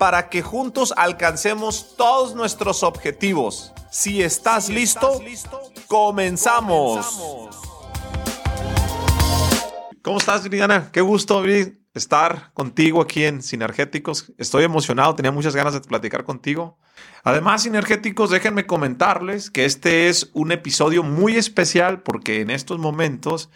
para 0.00 0.30
que 0.30 0.40
juntos 0.40 0.94
alcancemos 0.96 1.94
todos 1.94 2.34
nuestros 2.34 2.82
objetivos. 2.82 3.74
Si 3.90 4.22
estás, 4.22 4.70
listo, 4.70 5.20
comenzamos. 5.88 7.50
¿Cómo 10.00 10.16
estás, 10.16 10.42
Viridiana? 10.42 10.88
Qué 10.90 11.02
gusto 11.02 11.42
estar 11.92 12.50
contigo 12.54 13.02
aquí 13.02 13.24
en 13.24 13.42
Sinergéticos. 13.42 14.32
Estoy 14.38 14.64
emocionado, 14.64 15.14
tenía 15.14 15.32
muchas 15.32 15.54
ganas 15.54 15.74
de 15.74 15.82
platicar 15.82 16.24
contigo. 16.24 16.78
Además, 17.22 17.64
Sinergéticos, 17.64 18.30
déjenme 18.30 18.64
comentarles 18.64 19.50
que 19.50 19.66
este 19.66 20.08
es 20.08 20.30
un 20.32 20.50
episodio 20.50 21.02
muy 21.02 21.36
especial 21.36 22.00
porque 22.02 22.40
en 22.40 22.48
estos 22.48 22.78
momentos 22.78 23.50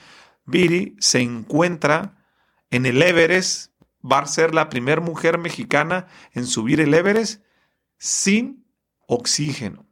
Viri 0.45 0.95
se 0.98 1.20
encuentra 1.20 2.19
en 2.70 2.84
el 2.84 3.01
Everest, 3.01 3.70
va 4.05 4.19
a 4.19 4.27
ser 4.27 4.55
la 4.55 4.69
primera 4.69 5.01
mujer 5.01 5.39
mexicana 5.39 6.07
en 6.33 6.47
subir 6.47 6.81
el 6.81 6.95
Everest 6.95 7.43
sin 7.98 8.67
oxígeno. 9.06 9.87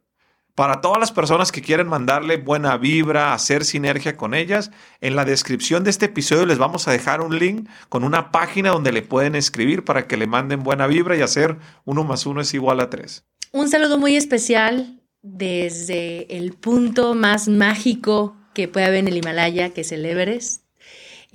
Para 0.55 0.81
todas 0.81 0.99
las 0.99 1.11
personas 1.11 1.51
que 1.51 1.63
quieren 1.63 1.87
mandarle 1.87 2.37
buena 2.37 2.77
vibra, 2.77 3.33
hacer 3.33 3.65
sinergia 3.65 4.15
con 4.15 4.35
ellas, 4.35 4.69
en 5.01 5.15
la 5.15 5.25
descripción 5.25 5.83
de 5.83 5.89
este 5.89 6.05
episodio 6.05 6.45
les 6.45 6.59
vamos 6.59 6.87
a 6.87 6.91
dejar 6.91 7.21
un 7.21 7.39
link 7.39 7.67
con 7.89 8.03
una 8.03 8.29
página 8.31 8.69
donde 8.69 8.91
le 8.91 9.01
pueden 9.01 9.33
escribir 9.33 9.83
para 9.83 10.07
que 10.07 10.15
le 10.15 10.27
manden 10.27 10.61
buena 10.61 10.85
vibra 10.85 11.17
y 11.17 11.21
hacer 11.21 11.57
uno 11.85 12.03
más 12.03 12.27
uno 12.27 12.41
es 12.41 12.53
igual 12.53 12.81
a 12.81 12.91
tres. 12.91 13.25
Un 13.51 13.67
saludo 13.67 13.97
muy 13.97 14.15
especial 14.15 15.01
desde 15.23 16.37
el 16.37 16.53
punto 16.53 17.15
más 17.15 17.47
mágico 17.47 18.35
que 18.53 18.67
puede 18.67 18.85
haber 18.85 18.99
en 18.99 19.07
el 19.07 19.17
Himalaya, 19.17 19.71
que 19.71 19.81
es 19.81 19.91
el 19.91 20.05
Everest. 20.05 20.62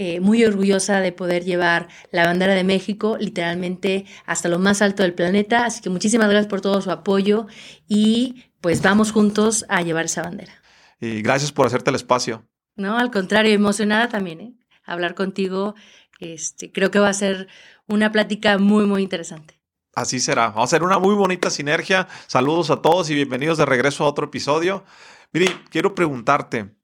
Eh, 0.01 0.21
muy 0.21 0.45
orgullosa 0.45 1.01
de 1.01 1.11
poder 1.11 1.45
llevar 1.45 1.89
la 2.13 2.25
bandera 2.25 2.55
de 2.55 2.63
México 2.63 3.17
literalmente 3.19 4.07
hasta 4.27 4.49
lo 4.49 4.61
más 4.61 4.81
alto 4.81 5.03
del 5.03 5.13
planeta. 5.13 5.65
Así 5.65 5.81
que 5.83 5.91
muchísimas 5.91 6.31
gracias 6.31 6.49
por 6.49 6.61
todo 6.61 6.81
su 6.81 6.93
apoyo 6.93 7.49
y 7.89 8.45
pues 8.61 8.81
vamos 8.81 9.11
juntos 9.11 9.67
a 9.69 9.83
llevar 9.83 10.05
esa 10.05 10.23
bandera. 10.23 10.53
Y 11.01 11.21
gracias 11.21 11.51
por 11.51 11.67
hacerte 11.67 11.91
el 11.91 11.97
espacio. 11.97 12.47
No, 12.77 12.97
al 12.97 13.11
contrario, 13.11 13.53
emocionada 13.53 14.09
también, 14.09 14.41
¿eh? 14.41 14.55
Hablar 14.85 15.17
contigo, 15.17 15.75
este, 16.21 16.71
creo 16.71 16.93
que 16.93 17.01
va 17.01 17.09
a 17.09 17.15
ser 17.15 17.49
una 17.89 18.13
plática 18.13 18.57
muy, 18.57 18.87
muy 18.87 19.03
interesante. 19.03 19.61
Así 19.97 20.21
será. 20.21 20.51
Vamos 20.51 20.61
a 20.61 20.77
hacer 20.77 20.85
una 20.85 21.01
muy 21.01 21.17
bonita 21.17 21.51
sinergia. 21.51 22.07
Saludos 22.29 22.71
a 22.71 22.83
todos 22.83 23.11
y 23.11 23.17
bienvenidos 23.17 23.59
de 23.59 23.67
regreso 23.67 24.05
a 24.05 24.07
otro 24.07 24.27
episodio. 24.27 24.85
Miri, 25.33 25.49
quiero 25.71 25.97
preguntarte, 25.97 26.78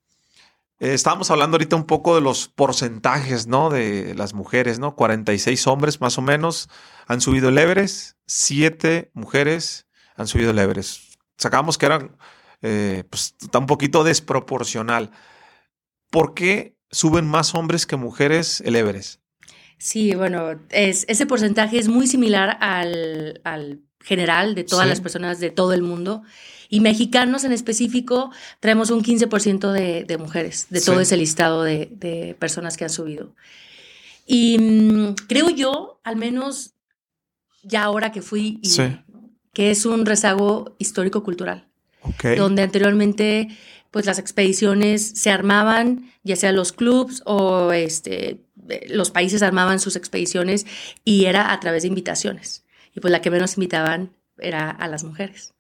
eh, 0.81 0.95
estábamos 0.95 1.31
hablando 1.31 1.55
ahorita 1.55 1.77
un 1.77 1.87
poco 1.87 2.15
de 2.15 2.21
los 2.21 2.49
porcentajes, 2.49 3.47
¿no? 3.47 3.71
De 3.71 4.15
las 4.15 4.35
mujeres, 4.35 4.79
¿no? 4.79 4.97
46 4.97 5.67
hombres 5.67 6.01
más 6.01 6.19
o 6.19 6.23
menos 6.23 6.69
han 7.07 7.21
subido 7.21 7.49
el 7.49 7.59
Everest, 7.59 8.17
7 8.27 9.11
mujeres 9.15 9.87
han 10.17 10.27
subido 10.27 10.51
el 10.51 10.59
Everest. 10.59 11.15
Sacamos 11.37 11.79
que 11.79 11.87
eran, 11.87 12.17
eh, 12.63 13.05
pues 13.09 13.35
está 13.41 13.59
un 13.59 13.67
poquito 13.67 14.05
desproporcional. 14.05 15.11
¿Por 16.11 16.35
qué 16.35 16.77
suben 16.91 17.27
más 17.27 17.55
hombres 17.55 17.87
que 17.87 17.97
mujeres 17.97 18.61
el 18.61 18.77
Everest? 18.77 19.21
Sí, 19.79 20.15
bueno, 20.15 20.61
es, 20.71 21.05
ese 21.09 21.27
porcentaje 21.27 21.79
es 21.79 21.89
muy 21.89 22.07
similar 22.07 22.57
al, 22.61 23.41
al 23.45 23.81
general 24.01 24.55
de 24.55 24.65
todas 24.65 24.89
las 24.89 25.01
personas 25.01 25.41
de 25.41 25.51
todo 25.51 25.73
el 25.73 25.83
mundo. 25.83 26.23
Y 26.75 26.81
mexicanos 26.81 27.45
en 27.45 27.53
específico, 27.53 28.33
traemos 28.59 28.91
un 28.91 29.05
15% 29.05 29.71
de, 29.71 30.03
de, 30.03 30.19
mujeres, 30.19 30.67
de 30.71 30.81
todo 30.81 30.99
ese 30.99 31.17
listado 31.17 31.63
de, 31.63 31.89
de, 31.93 32.35
personas 32.37 32.77
que 32.77 32.83
han 32.83 32.91
subido. 32.91 33.33
Y 34.27 34.59
mm, 34.59 35.15
creo 35.29 35.51
yo, 35.51 36.01
al 36.03 36.17
menos 36.17 36.75
ya 37.63 37.85
ahora 37.85 38.11
que 38.11 38.23
fui, 38.23 38.61
que 39.53 39.71
es 39.71 39.87
un 39.87 40.05
rezago 40.05 40.75
histórico-cultural. 40.81 41.69
Donde 42.37 42.63
anteriormente, 42.63 43.57
pues 43.93 44.05
las 44.05 44.19
expediciones 44.19 45.13
se 45.15 45.31
armaban, 45.31 46.11
ya 46.25 46.35
sea 46.35 46.51
los 46.51 46.73
clubs 46.73 47.23
o 47.25 47.71
este, 47.71 48.41
los 48.89 49.13
países 49.13 49.45
armaban 49.45 49.79
sus 49.79 49.95
expediciones 49.95 50.67
y 51.05 51.27
era 51.27 51.53
a 51.53 51.61
través 51.61 51.85
de 51.85 51.89
invitaciones. 51.91 52.65
Y 52.97 52.99
pues 52.99 53.13
la 53.13 53.23
que 53.23 53.31
menos 53.31 53.59
invitaban 53.59 54.11
era 54.39 54.71
a 54.71 54.89
las 54.89 55.05
mujeres. 55.05 55.55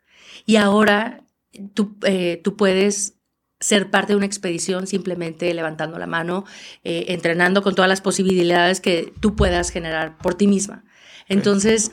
Y 0.46 0.56
ahora 0.56 1.24
tú, 1.74 1.96
eh, 2.02 2.40
tú 2.42 2.56
puedes 2.56 3.14
ser 3.60 3.90
parte 3.90 4.12
de 4.12 4.16
una 4.16 4.26
expedición 4.26 4.86
simplemente 4.86 5.52
levantando 5.54 5.98
la 5.98 6.06
mano, 6.06 6.44
eh, 6.82 7.06
entrenando 7.08 7.62
con 7.62 7.74
todas 7.74 7.88
las 7.88 8.00
posibilidades 8.00 8.80
que 8.80 9.12
tú 9.20 9.36
puedas 9.36 9.70
generar 9.70 10.18
por 10.18 10.34
ti 10.34 10.46
misma. 10.46 10.84
Entonces, 11.28 11.90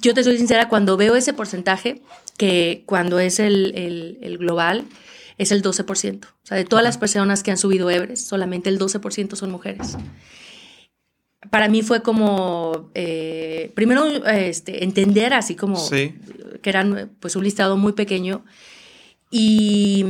yo 0.00 0.14
te 0.14 0.24
soy 0.24 0.36
sincera, 0.36 0.68
cuando 0.68 0.96
veo 0.96 1.14
ese 1.14 1.32
porcentaje, 1.32 2.02
que 2.36 2.82
cuando 2.86 3.20
es 3.20 3.38
el, 3.38 4.18
el, 4.20 4.38
global, 4.38 4.84
es 5.38 5.52
el 5.52 5.62
12%. 5.62 6.24
O 6.24 6.28
sea, 6.42 6.56
de 6.56 6.64
todas 6.64 6.82
las 6.82 6.98
personas 6.98 7.44
que 7.44 7.52
han 7.52 7.58
subido 7.58 7.88
Everest, 7.90 8.26
solamente 8.26 8.68
el 8.68 8.78
12% 8.78 9.36
son 9.36 9.52
mujeres. 9.52 9.96
Para 11.50 11.68
mí 11.68 11.82
fue 11.82 12.02
como, 12.02 12.90
eh, 12.94 13.70
primero, 13.76 14.26
este, 14.26 14.82
entender 14.82 15.34
así 15.34 15.54
como 15.54 15.76
sí 15.76 16.14
que 16.64 16.70
eran 16.70 17.14
pues 17.20 17.36
un 17.36 17.44
listado 17.44 17.76
muy 17.76 17.92
pequeño, 17.92 18.42
y, 19.30 20.04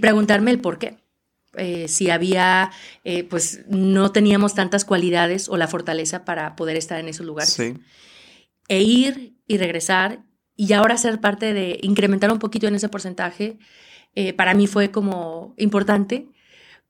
preguntarme 0.00 0.50
el 0.50 0.60
por 0.60 0.78
qué. 0.78 0.98
Eh, 1.56 1.88
si 1.88 2.10
había, 2.10 2.70
eh, 3.02 3.24
pues 3.24 3.62
no 3.68 4.12
teníamos 4.12 4.54
tantas 4.54 4.84
cualidades 4.84 5.48
o 5.48 5.56
la 5.56 5.66
fortaleza 5.66 6.24
para 6.24 6.54
poder 6.54 6.76
estar 6.76 7.00
en 7.00 7.08
esos 7.08 7.26
lugares. 7.26 7.58
E 8.68 8.82
ir 8.82 9.34
y 9.46 9.56
regresar 9.56 10.22
y 10.54 10.72
ahora 10.74 10.96
ser 10.98 11.20
parte 11.20 11.54
de 11.54 11.78
incrementar 11.82 12.30
un 12.30 12.38
poquito 12.38 12.68
en 12.68 12.74
ese 12.74 12.88
porcentaje, 12.88 13.58
eh, 14.14 14.34
para 14.34 14.54
mí 14.54 14.66
fue 14.66 14.90
como 14.90 15.54
importante 15.56 16.28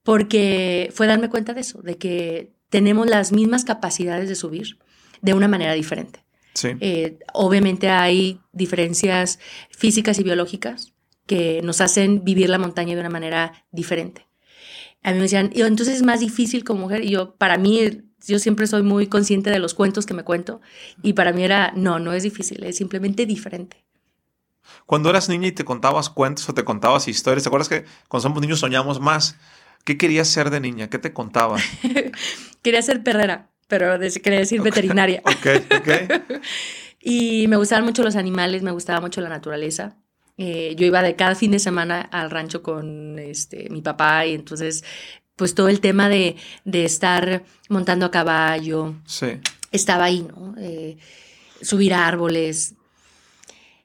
porque 0.02 0.90
fue 0.92 1.06
darme 1.06 1.30
cuenta 1.30 1.54
de 1.54 1.60
eso, 1.60 1.80
de 1.80 1.96
que 1.96 2.52
tenemos 2.68 3.06
las 3.06 3.32
mismas 3.32 3.64
capacidades 3.64 4.28
de 4.28 4.34
subir 4.34 4.78
de 5.22 5.34
una 5.34 5.48
manera 5.48 5.72
diferente. 5.74 6.24
Eh, 6.64 7.18
obviamente 7.32 7.88
hay 7.90 8.40
diferencias 8.52 9.38
físicas 9.70 10.18
y 10.18 10.22
biológicas 10.22 10.92
que 11.26 11.60
nos 11.62 11.80
hacen 11.80 12.24
vivir 12.24 12.48
la 12.48 12.58
montaña 12.58 12.94
de 12.94 13.00
una 13.00 13.10
manera 13.10 13.64
diferente. 13.70 14.26
A 15.02 15.10
mí 15.10 15.16
me 15.16 15.22
decían, 15.22 15.50
entonces 15.54 15.96
es 15.96 16.02
más 16.02 16.20
difícil 16.20 16.64
como 16.64 16.80
mujer. 16.80 17.04
Y 17.04 17.10
yo, 17.10 17.34
para 17.36 17.58
mí, 17.58 18.02
yo 18.26 18.38
siempre 18.38 18.66
soy 18.66 18.82
muy 18.82 19.06
consciente 19.06 19.50
de 19.50 19.58
los 19.58 19.74
cuentos 19.74 20.06
que 20.06 20.14
me 20.14 20.24
cuento. 20.24 20.60
Y 21.02 21.12
para 21.12 21.32
mí 21.32 21.44
era, 21.44 21.72
no, 21.76 21.98
no 21.98 22.12
es 22.12 22.22
difícil, 22.22 22.64
es 22.64 22.76
simplemente 22.76 23.26
diferente. 23.26 23.84
Cuando 24.86 25.10
eras 25.10 25.28
niña 25.28 25.48
y 25.48 25.52
te 25.52 25.64
contabas 25.64 26.10
cuentos 26.10 26.48
o 26.48 26.54
te 26.54 26.64
contabas 26.64 27.08
historias, 27.08 27.44
¿te 27.44 27.48
acuerdas 27.48 27.68
que 27.68 27.84
cuando 28.08 28.28
somos 28.28 28.40
niños 28.40 28.58
soñamos 28.58 29.00
más? 29.00 29.36
¿Qué 29.84 29.96
querías 29.96 30.28
ser 30.28 30.50
de 30.50 30.60
niña? 30.60 30.88
¿Qué 30.88 30.98
te 30.98 31.12
contabas? 31.12 31.62
Quería 32.62 32.82
ser 32.82 33.02
perrera 33.02 33.50
pero 33.68 33.98
quería 34.22 34.40
decir 34.40 34.60
veterinaria. 34.62 35.22
Ok, 35.24 35.46
ok. 35.78 36.40
y 37.00 37.46
me 37.48 37.56
gustaban 37.56 37.84
mucho 37.84 38.02
los 38.02 38.16
animales, 38.16 38.62
me 38.62 38.72
gustaba 38.72 39.00
mucho 39.00 39.20
la 39.20 39.28
naturaleza. 39.28 39.96
Eh, 40.38 40.74
yo 40.76 40.86
iba 40.86 41.02
de 41.02 41.16
cada 41.16 41.34
fin 41.34 41.50
de 41.50 41.58
semana 41.58 42.00
al 42.00 42.30
rancho 42.30 42.62
con 42.62 43.18
este, 43.18 43.68
mi 43.70 43.82
papá 43.82 44.24
y 44.24 44.34
entonces, 44.34 44.84
pues 45.36 45.54
todo 45.54 45.68
el 45.68 45.80
tema 45.80 46.08
de, 46.08 46.36
de 46.64 46.84
estar 46.84 47.44
montando 47.68 48.06
a 48.06 48.10
caballo. 48.10 48.94
Sí. 49.04 49.26
Estaba 49.70 50.04
ahí, 50.04 50.22
¿no? 50.22 50.54
Eh, 50.58 50.96
subir 51.60 51.92
a 51.92 52.06
árboles. 52.06 52.74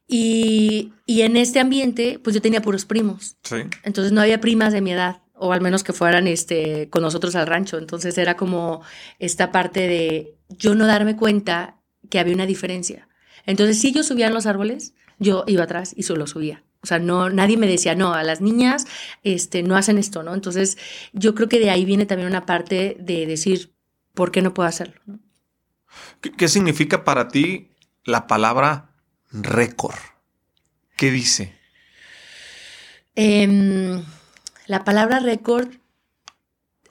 Y, 0.07 0.94
y, 1.06 1.22
en 1.22 1.38
este 1.38 1.60
ambiente, 1.60 2.19
pues 2.24 2.36
yo 2.36 2.42
tenía 2.42 2.62
puros 2.62 2.86
primos. 2.86 3.36
Sí. 3.42 3.56
Entonces 3.84 4.12
no 4.12 4.22
había 4.22 4.40
primas 4.40 4.72
de 4.72 4.81
mi 4.81 4.92
edad 4.92 5.23
o 5.44 5.51
al 5.51 5.60
menos 5.60 5.84
que 5.84 5.92
fueran 5.92 6.25
este, 6.28 6.90
con 6.90 7.01
nosotros 7.01 7.36
al 7.36 7.48
rancho. 7.48 7.78
Entonces 7.78 8.18
era 8.18 8.38
como 8.38 8.81
esta 9.19 9.51
parte 9.51 9.88
de 9.88 10.38
yo 10.48 10.74
no 10.74 10.88
darme 10.88 11.18
cuenta 11.18 11.81
que 12.10 12.18
había 12.18 12.34
una 12.34 12.45
diferencia. 12.45 13.10
Entonces, 13.45 13.78
si 13.78 13.92
yo 13.92 14.04
subía 14.04 14.30
los 14.30 14.45
árboles, 14.45 14.94
yo 15.19 15.44
iba 15.48 15.63
atrás 15.63 15.94
y 15.98 16.04
solo 16.04 16.28
subía. 16.28 16.63
O 16.81 16.88
sea, 16.88 16.98
no, 16.98 17.30
nadie 17.30 17.57
me 17.57 17.68
decía, 17.68 17.94
no, 17.94 18.13
a 18.13 18.24
las 18.24 18.40
niñas 18.40 18.86
este, 19.24 19.63
no 19.63 19.75
hacen 19.75 19.98
esto, 19.98 20.24
¿no? 20.24 20.34
Entonces, 20.34 20.78
yo 21.12 21.36
creo 21.36 21.50
que 21.50 21.60
de 21.60 21.69
ahí 21.69 21.84
viene 21.84 22.06
también 22.06 22.30
una 22.30 22.45
parte 22.45 22.95
de 23.00 23.25
decir, 23.25 23.74
¿por 24.13 24.31
qué 24.31 24.42
no 24.42 24.54
puedo 24.54 24.69
hacerlo? 24.69 25.01
¿Qué, 26.22 26.48
significa 26.48 27.04
para 27.04 27.28
ti 27.28 27.69
la 28.06 28.28
palabra 28.28 28.95
récord. 29.31 30.00
¿Qué 30.95 31.12
dice? 31.12 31.54
Em, 33.16 34.04
la 34.68 34.83
palabra 34.83 35.19
récord, 35.19 35.69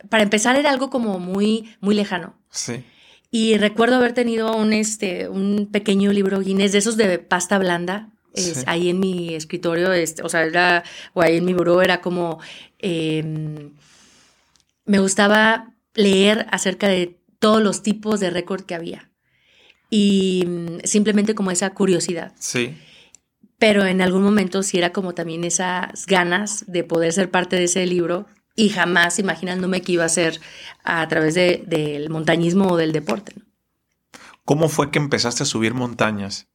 para 0.08 0.22
empezar, 0.22 0.56
era 0.56 0.70
algo 0.70 0.90
como 0.90 1.19
muy, 1.19 1.74
muy 1.80 1.94
lejano. 1.94 2.34
Sí. 2.50 2.84
Y 3.30 3.56
recuerdo 3.56 3.96
haber 3.96 4.12
tenido 4.12 4.54
un, 4.54 4.72
este, 4.72 5.28
un 5.28 5.69
pequeño 5.72 6.12
libro 6.12 6.40
Guinness 6.40 6.72
de 6.72 6.78
esos 6.78 6.96
de 6.96 7.19
pasta 7.19 7.58
blanda. 7.58 8.10
ahí 8.66 8.88
en 8.88 9.00
mi 9.00 9.34
escritorio, 9.34 9.92
este, 9.92 10.22
o 10.22 10.28
sea, 10.28 10.42
era, 10.44 10.84
o 11.14 11.22
ahí 11.22 11.36
en 11.36 11.44
mi 11.44 11.54
buró 11.54 11.82
era 11.82 12.00
como, 12.00 12.40
em, 12.78 13.72
me 14.84 14.98
gustaba 14.98 15.72
leer 15.94 16.46
acerca 16.50 16.88
de 16.88 17.18
todos 17.38 17.62
los 17.62 17.82
tipos 17.82 18.20
de 18.20 18.30
récord 18.30 18.62
que 18.62 18.75
había. 18.75 19.10
Y 19.90 20.44
mm, 20.46 20.78
simplemente 20.84 21.34
como 21.34 21.50
esa 21.50 21.70
curiosidad. 21.70 22.32
Sí. 22.38 22.75
Pero 23.62 23.87
en 23.87 24.00
algún 24.03 24.25
momento 24.25 24.64
sí 24.64 24.79
era 24.79 24.93
como 24.93 25.14
también 25.14 25.44
esas 25.44 26.06
ganas 26.06 26.64
de 26.67 26.82
poder 26.82 27.12
ser 27.12 27.31
parte 27.31 27.55
de 27.55 27.62
ese 27.62 27.87
libro 27.87 28.26
y 28.56 28.70
jamás 28.70 29.20
imaginándome 29.20 29.82
que 29.82 29.93
iba 29.93 30.05
a 30.05 30.09
ser 30.09 30.41
a 30.82 31.06
través 31.06 31.35
del 31.37 32.11
montañismo 32.11 32.67
o 32.67 32.76
del 32.76 32.91
deporte. 32.91 33.37
¿Cómo 34.44 34.69
fue 34.69 34.91
que 34.91 34.99
empezaste 34.99 35.44
a 35.44 35.47
subir 35.47 35.75
montañas? 35.75 36.49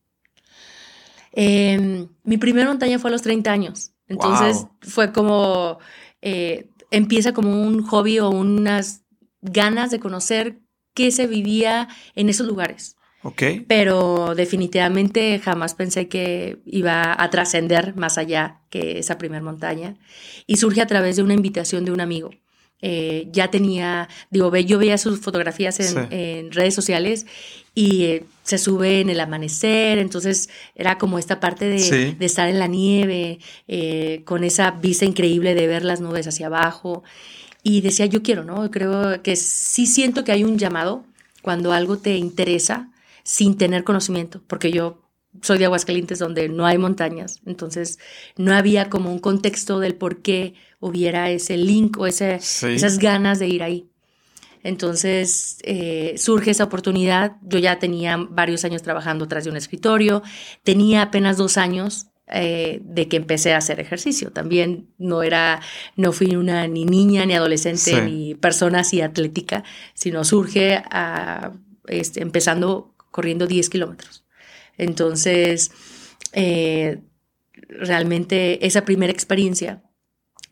Em, 1.32 2.10
mi 2.26 2.38
primera 2.38 2.68
montaña 2.68 3.00
fue 3.00 3.10
a 3.10 3.14
los 3.14 3.22
30 3.22 3.54
años. 3.54 3.94
Entonces 4.10 4.66
fue 4.82 5.14
como, 5.14 5.80
eh, 6.22 6.70
empieza 6.92 7.32
como 7.32 7.62
un 7.62 7.84
hobby 7.84 8.20
o 8.20 8.30
unas 8.30 9.04
ganas 9.40 9.92
de 9.92 10.02
conocer 10.02 10.60
qué 10.94 11.12
se 11.12 11.26
vivía 11.26 11.88
en 12.16 12.28
esos 12.28 12.48
lugares. 12.48 12.97
Ok. 13.24 13.44
Pero 13.68 14.36
definitivamente 14.36 15.40
jamás 15.40 15.74
pensé 15.76 16.08
que 16.08 16.60
iba 16.66 17.22
a 17.22 17.30
trascender 17.30 17.96
más 17.96 18.18
allá 18.18 18.62
que 18.70 19.00
esa 19.00 19.18
primera 19.18 19.44
montaña. 19.44 19.96
Y 20.46 20.58
surge 20.58 20.82
a 20.82 20.88
través 20.88 21.16
de 21.16 21.24
una 21.24 21.34
invitación 21.34 21.84
de 21.86 21.92
un 21.92 22.02
amigo. 22.02 22.32
Eh, 22.80 23.28
ya 23.32 23.50
tenía, 23.50 24.08
digo, 24.30 24.56
yo 24.56 24.78
veía 24.78 25.00
sus 25.00 25.20
fotografías 25.20 25.80
en, 25.80 26.52
redes 26.52 26.76
sociales 26.76 27.26
y 27.74 28.04
eh, 28.04 28.24
se 28.44 28.60
sube 28.60 29.02
en 29.02 29.10
el 29.10 29.20
amanecer, 29.20 29.98
entonces 29.98 30.50
era 30.76 31.00
como 31.00 31.18
esta 31.18 31.40
parte 31.40 31.66
de, 31.66 32.16
estar 32.20 32.48
en 32.48 32.60
la 32.60 32.68
nieve, 32.68 33.40
eh, 33.68 34.22
con 34.26 34.44
esa 34.44 34.70
vista 34.70 35.06
increíble 35.06 35.56
de 35.56 35.66
ver 35.66 35.84
las 35.84 36.02
nubes 36.02 36.28
hacia 36.28 36.48
abajo. 36.48 37.04
Y 37.64 37.82
decía, 37.82 38.06
yo 38.06 38.22
quiero, 38.22 38.44
¿no? 38.44 38.70
Creo 38.70 39.24
que 39.24 39.36
sí 39.36 39.88
siento 39.88 40.24
que 40.24 40.32
hay 40.32 40.44
un 40.44 40.60
llamado 40.60 41.04
cuando 41.42 41.74
algo 41.74 41.98
te 41.98 42.16
interesa 42.16 42.92
sin 43.28 43.58
tener 43.58 43.84
conocimiento, 43.84 44.42
porque 44.48 44.72
yo 44.72 45.02
soy 45.42 45.58
de 45.58 45.66
Aguascalientes 45.66 46.18
donde 46.18 46.48
no 46.48 46.66
hay 46.66 46.78
montañas, 46.78 47.42
entonces 47.46 48.00
no 48.38 48.56
había 48.56 48.90
como 48.90 49.12
un 49.12 49.20
contexto 49.20 49.82
del 49.82 49.96
por 49.96 50.22
qué 50.22 50.54
hubiera 50.80 51.30
ese 51.30 51.58
link 51.58 51.98
o 52.00 52.08
ese, 52.08 52.36
esas 52.36 53.00
ganas 53.00 53.40
de 53.40 53.50
ir 53.50 53.64
ahí. 53.64 53.90
Entonces 54.64 55.58
eh, 55.64 56.16
surge 56.18 56.52
esa 56.52 56.64
oportunidad. 56.64 57.34
Yo 57.42 57.60
ya 57.60 57.80
tenía 57.80 58.16
varios 58.18 58.64
años 58.64 58.82
trabajando 58.82 59.28
tras 59.28 59.44
de 59.44 59.50
un 59.50 59.58
escritorio, 59.58 60.24
tenía 60.64 61.02
apenas 61.02 61.36
dos 61.36 61.58
años 61.58 62.08
eh, 62.28 62.80
de 62.82 63.10
que 63.10 63.18
empecé 63.18 63.54
a 63.54 63.58
hacer 63.58 63.82
ejercicio. 63.82 64.32
También 64.32 64.88
no 64.98 65.22
era, 65.22 65.60
no 65.98 66.14
fui 66.14 66.38
una 66.38 66.66
ni 66.68 66.86
niña, 66.86 67.26
ni 67.26 67.34
adolescente, 67.34 68.02
ni 68.04 68.36
persona 68.36 68.80
así 68.80 69.02
atlética, 69.02 69.66
sino 69.94 70.24
surge 70.24 70.82
a, 70.90 71.52
este, 71.88 72.22
empezando 72.22 72.94
corriendo 73.12 73.48
10 73.48 73.70
kilómetros. 73.70 74.26
Entonces, 74.78 75.72
eh, 76.34 77.02
realmente 77.70 78.66
esa 78.66 78.86
primera 78.86 79.12
experiencia 79.12 79.84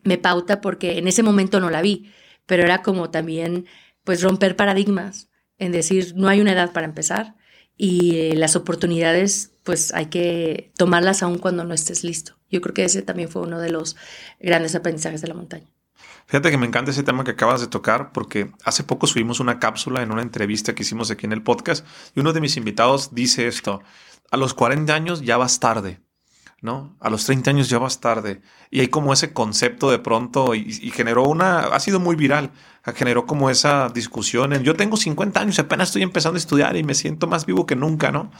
me 0.02 0.18
pauta 0.18 0.60
porque 0.60 0.98
en 0.98 1.08
ese 1.08 1.22
momento 1.22 1.60
no 1.60 1.70
la 1.70 1.82
vi, 1.82 2.12
pero 2.46 2.62
era 2.62 2.82
como 2.82 3.10
también 3.10 3.66
pues 4.04 4.22
romper 4.22 4.56
paradigmas 4.56 5.28
en 5.58 5.72
decir 5.72 6.14
no 6.16 6.28
hay 6.28 6.40
una 6.40 6.52
edad 6.52 6.72
para 6.72 6.86
empezar 6.86 7.34
y 7.76 8.16
eh, 8.16 8.36
las 8.36 8.56
oportunidades 8.56 9.52
pues 9.64 9.92
hay 9.92 10.06
que 10.06 10.72
tomarlas 10.76 11.22
aún 11.22 11.38
cuando 11.38 11.64
no 11.64 11.74
estés 11.74 12.04
listo. 12.04 12.36
Yo 12.50 12.60
creo 12.60 12.74
que 12.74 12.84
ese 12.84 13.02
también 13.02 13.28
fue 13.28 13.42
uno 13.42 13.58
de 13.58 13.70
los 13.70 13.96
grandes 14.38 14.74
aprendizajes 14.74 15.20
de 15.20 15.28
la 15.28 15.34
montaña. 15.34 15.75
Fíjate 16.26 16.50
que 16.50 16.58
me 16.58 16.66
encanta 16.66 16.90
ese 16.90 17.04
tema 17.04 17.22
que 17.22 17.30
acabas 17.30 17.60
de 17.60 17.68
tocar 17.68 18.10
porque 18.12 18.52
hace 18.64 18.82
poco 18.82 19.06
subimos 19.06 19.38
una 19.38 19.60
cápsula 19.60 20.02
en 20.02 20.10
una 20.10 20.22
entrevista 20.22 20.74
que 20.74 20.82
hicimos 20.82 21.10
aquí 21.10 21.24
en 21.24 21.32
el 21.32 21.42
podcast 21.42 21.86
y 22.16 22.20
uno 22.20 22.32
de 22.32 22.40
mis 22.40 22.56
invitados 22.56 23.14
dice 23.14 23.46
esto, 23.46 23.80
a 24.32 24.36
los 24.36 24.52
40 24.52 24.92
años 24.92 25.22
ya 25.22 25.36
vas 25.36 25.60
tarde, 25.60 26.00
¿no? 26.60 26.96
A 26.98 27.10
los 27.10 27.24
30 27.26 27.50
años 27.50 27.68
ya 27.68 27.78
vas 27.78 28.00
tarde. 28.00 28.42
Y 28.72 28.80
hay 28.80 28.88
como 28.88 29.12
ese 29.12 29.32
concepto 29.32 29.88
de 29.88 30.00
pronto 30.00 30.56
y, 30.56 30.72
generó 30.90 31.22
una, 31.22 31.60
ha 31.60 31.78
sido 31.78 32.00
muy 32.00 32.16
viral, 32.16 32.50
generó 32.96 33.24
como 33.24 33.48
esa 33.48 33.88
discusión 33.88 34.52
en, 34.52 34.64
yo 34.64 34.74
tengo 34.74 34.96
50 34.96 35.40
años, 35.40 35.58
apenas 35.60 35.90
estoy 35.90 36.02
empezando 36.02 36.36
a 36.36 36.38
estudiar 36.38 36.76
y 36.76 36.82
me 36.82 36.94
siento 36.94 37.28
más 37.28 37.46
vivo 37.46 37.66
que 37.66 37.76
nunca, 37.76 38.10
¿no? 38.10 38.32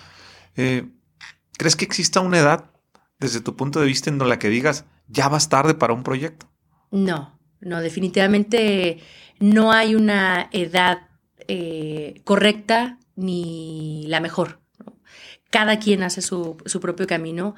Eh, 0.57 0.89
¿Crees 1.57 1.77
que 1.77 1.85
exista 1.85 2.19
una 2.19 2.39
edad 2.41 2.73
desde 3.21 3.41
tu 3.41 3.55
punto 3.55 3.79
de 3.79 3.87
vista 3.87 4.11
en 4.11 4.19
la 4.19 4.41
que 4.41 4.49
digas, 4.49 4.87
ya 5.07 5.29
vas 5.29 5.49
tarde 5.49 5.75
para 5.75 5.93
un 5.93 6.03
proyecto? 6.03 6.49
No, 6.91 7.36
no, 7.67 7.81
definitivamente 7.81 9.01
no 9.41 9.73
hay 9.73 9.95
una 9.95 10.49
edad 10.53 11.09
eh, 11.49 12.21
correcta 12.25 12.99
ni 13.17 14.05
la 14.07 14.21
mejor. 14.21 14.61
Cada 15.51 15.79
quien 15.79 16.03
hace 16.03 16.23
su, 16.23 16.57
propio 16.81 17.07
camino. 17.07 17.55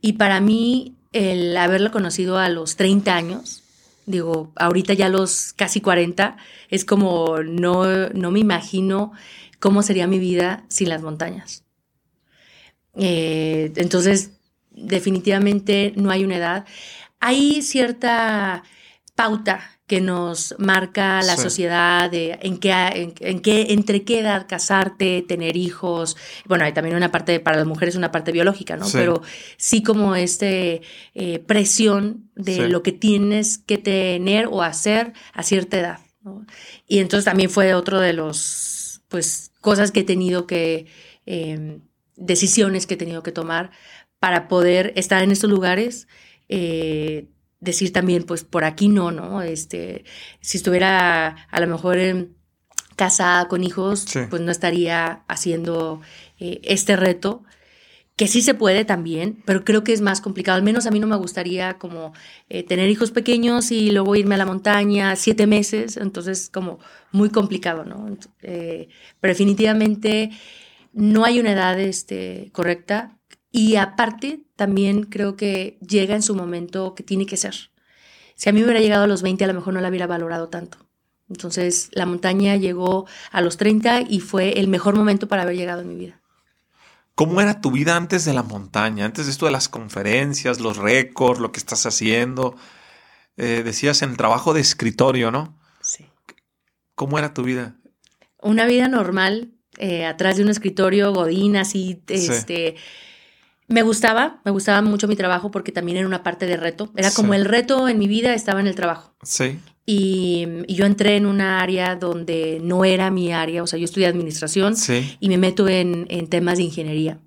Y 0.00 0.14
para 0.14 0.40
mí, 0.40 0.96
el 1.12 1.56
haberlo 1.56 1.90
conocido 1.90 2.38
a 2.38 2.48
los 2.48 2.76
30 2.76 3.16
años, 3.16 3.64
digo, 4.06 4.52
ahorita 4.56 4.94
ya 4.94 5.08
los 5.08 5.52
casi 5.54 5.80
40, 5.80 6.36
es 6.70 6.84
como 6.84 7.38
no, 7.42 8.08
no 8.10 8.30
me 8.30 8.38
imagino 8.38 9.12
cómo 9.58 9.82
sería 9.82 10.06
mi 10.06 10.18
vida 10.18 10.64
sin 10.68 10.88
las 10.88 11.02
montañas. 11.02 11.64
Eh, 12.94 13.72
entonces, 13.76 14.32
definitivamente 14.70 15.92
no 15.96 16.10
hay 16.10 16.24
una 16.24 16.36
edad. 16.36 16.64
Hay 17.18 17.62
cierta 17.62 18.62
pauta 19.18 19.60
que 19.88 20.00
nos 20.00 20.54
marca 20.58 21.20
la 21.22 21.36
sociedad 21.36 22.08
de 22.08 22.38
en 22.40 22.58
qué, 22.58 22.70
en, 23.18 23.40
qué, 23.40 23.72
entre 23.72 24.04
qué 24.04 24.20
edad 24.20 24.46
casarte, 24.46 25.24
tener 25.26 25.56
hijos. 25.56 26.16
Bueno, 26.44 26.64
hay 26.64 26.72
también 26.72 26.94
una 26.94 27.10
parte, 27.10 27.40
para 27.40 27.56
las 27.56 27.66
mujeres 27.66 27.96
una 27.96 28.12
parte 28.12 28.30
biológica, 28.30 28.76
¿no? 28.76 28.86
Pero 28.92 29.22
sí 29.56 29.82
como 29.82 30.14
este 30.14 30.82
eh, 31.14 31.40
presión 31.40 32.30
de 32.36 32.68
lo 32.68 32.84
que 32.84 32.92
tienes 32.92 33.58
que 33.58 33.76
tener 33.76 34.46
o 34.48 34.62
hacer 34.62 35.14
a 35.32 35.42
cierta 35.42 35.80
edad, 35.80 35.98
Y 36.86 37.00
entonces 37.00 37.24
también 37.24 37.50
fue 37.50 37.74
otro 37.74 37.98
de 37.98 38.12
los, 38.12 39.02
pues, 39.08 39.50
cosas 39.60 39.90
que 39.90 40.00
he 40.00 40.04
tenido 40.04 40.46
que, 40.46 40.86
em, 41.26 41.80
decisiones 42.14 42.86
que 42.86 42.94
he 42.94 42.98
tenido 42.98 43.24
que 43.24 43.32
tomar 43.32 43.72
para 44.20 44.46
poder 44.46 44.92
estar 44.94 45.24
en 45.24 45.32
estos 45.32 45.50
lugares. 45.50 46.06
Eh, 46.48 47.26
decir 47.60 47.92
también, 47.92 48.24
pues 48.24 48.44
por 48.44 48.64
aquí 48.64 48.88
no, 48.88 49.10
¿no? 49.10 49.42
Este, 49.42 50.04
si 50.40 50.58
estuviera 50.58 51.46
a 51.50 51.60
lo 51.60 51.66
mejor 51.66 51.98
casada 52.96 53.48
con 53.48 53.62
hijos, 53.62 54.06
pues 54.28 54.42
no 54.42 54.50
estaría 54.50 55.22
haciendo 55.28 56.00
eh, 56.38 56.60
este 56.64 56.96
reto, 56.96 57.44
que 58.16 58.26
sí 58.26 58.42
se 58.42 58.54
puede 58.54 58.84
también, 58.84 59.40
pero 59.44 59.64
creo 59.64 59.84
que 59.84 59.92
es 59.92 60.00
más 60.00 60.20
complicado. 60.20 60.56
Al 60.56 60.64
menos 60.64 60.86
a 60.86 60.90
mí 60.90 60.98
no 60.98 61.06
me 61.06 61.16
gustaría 61.16 61.78
como 61.78 62.12
eh, 62.48 62.64
tener 62.64 62.90
hijos 62.90 63.12
pequeños 63.12 63.70
y 63.70 63.92
luego 63.92 64.16
irme 64.16 64.34
a 64.34 64.38
la 64.38 64.46
montaña 64.46 65.14
siete 65.14 65.46
meses, 65.46 65.96
entonces 65.96 66.50
como 66.52 66.80
muy 67.12 67.30
complicado, 67.30 67.84
¿no? 67.84 68.16
Eh, 68.42 68.88
pero 69.20 69.30
definitivamente 69.30 70.30
no 70.92 71.24
hay 71.24 71.38
una 71.38 71.52
edad 71.52 71.78
este, 71.78 72.50
correcta 72.52 73.17
y 73.50 73.76
aparte, 73.76 74.40
también 74.56 75.04
creo 75.04 75.36
que 75.36 75.78
llega 75.86 76.14
en 76.14 76.22
su 76.22 76.34
momento 76.34 76.94
que 76.94 77.02
tiene 77.02 77.26
que 77.26 77.36
ser. 77.36 77.70
Si 78.34 78.48
a 78.48 78.52
mí 78.52 78.60
me 78.60 78.66
hubiera 78.66 78.80
llegado 78.80 79.04
a 79.04 79.06
los 79.06 79.22
20, 79.22 79.44
a 79.44 79.46
lo 79.48 79.54
mejor 79.54 79.74
no 79.74 79.80
la 79.80 79.88
hubiera 79.88 80.06
valorado 80.06 80.48
tanto. 80.48 80.78
Entonces, 81.28 81.90
la 81.92 82.06
montaña 82.06 82.56
llegó 82.56 83.06
a 83.30 83.40
los 83.40 83.56
30 83.56 84.02
y 84.02 84.20
fue 84.20 84.58
el 84.58 84.68
mejor 84.68 84.94
momento 84.94 85.28
para 85.28 85.42
haber 85.42 85.56
llegado 85.56 85.82
en 85.82 85.88
mi 85.88 85.96
vida. 85.96 86.20
¿Cómo 87.14 87.40
era 87.40 87.60
tu 87.60 87.72
vida 87.72 87.96
antes 87.96 88.24
de 88.24 88.32
la 88.32 88.42
montaña? 88.42 89.04
Antes 89.04 89.26
de 89.26 89.32
esto 89.32 89.46
de 89.46 89.52
las 89.52 89.68
conferencias, 89.68 90.60
los 90.60 90.76
récords, 90.76 91.40
lo 91.40 91.50
que 91.50 91.58
estás 91.58 91.84
haciendo. 91.84 92.56
Eh, 93.36 93.62
decías 93.64 94.02
en 94.02 94.16
trabajo 94.16 94.54
de 94.54 94.60
escritorio, 94.60 95.30
¿no? 95.30 95.58
Sí. 95.80 96.06
¿Cómo 96.94 97.18
era 97.18 97.34
tu 97.34 97.42
vida? 97.42 97.76
Una 98.40 98.66
vida 98.66 98.88
normal, 98.88 99.52
eh, 99.78 100.06
atrás 100.06 100.36
de 100.36 100.44
un 100.44 100.48
escritorio, 100.48 101.12
godín, 101.12 101.56
así, 101.56 102.02
este. 102.08 102.76
Me 103.68 103.82
gustaba, 103.82 104.40
me 104.46 104.50
gustaba 104.50 104.80
mucho 104.80 105.06
mi 105.08 105.14
trabajo 105.14 105.50
porque 105.50 105.72
también 105.72 105.98
era 105.98 106.06
una 106.06 106.22
parte 106.22 106.46
de 106.46 106.56
reto. 106.56 106.90
Era 106.96 107.10
como 107.10 107.34
el 107.34 107.44
reto 107.44 107.86
en 107.86 107.98
mi 107.98 108.08
vida 108.08 108.32
estaba 108.32 108.60
en 108.60 108.66
el 108.66 108.74
trabajo. 108.74 109.14
Sí. 109.22 109.58
Y, 109.84 110.46
yo 110.68 110.86
entré 110.86 111.16
en 111.16 111.26
una 111.26 111.60
área 111.60 111.94
donde 111.94 112.60
no 112.62 112.84
era 112.86 113.10
mi 113.10 113.32
área, 113.32 113.62
o 113.62 113.66
sea, 113.66 113.78
yo 113.78 113.84
estudié 113.84 114.06
administración 114.06 114.74
y 115.20 115.28
me 115.28 115.36
meto 115.36 115.68
en, 115.68 116.06
temas 116.28 116.56
de 116.56 116.64
ingeniería. 116.64 117.18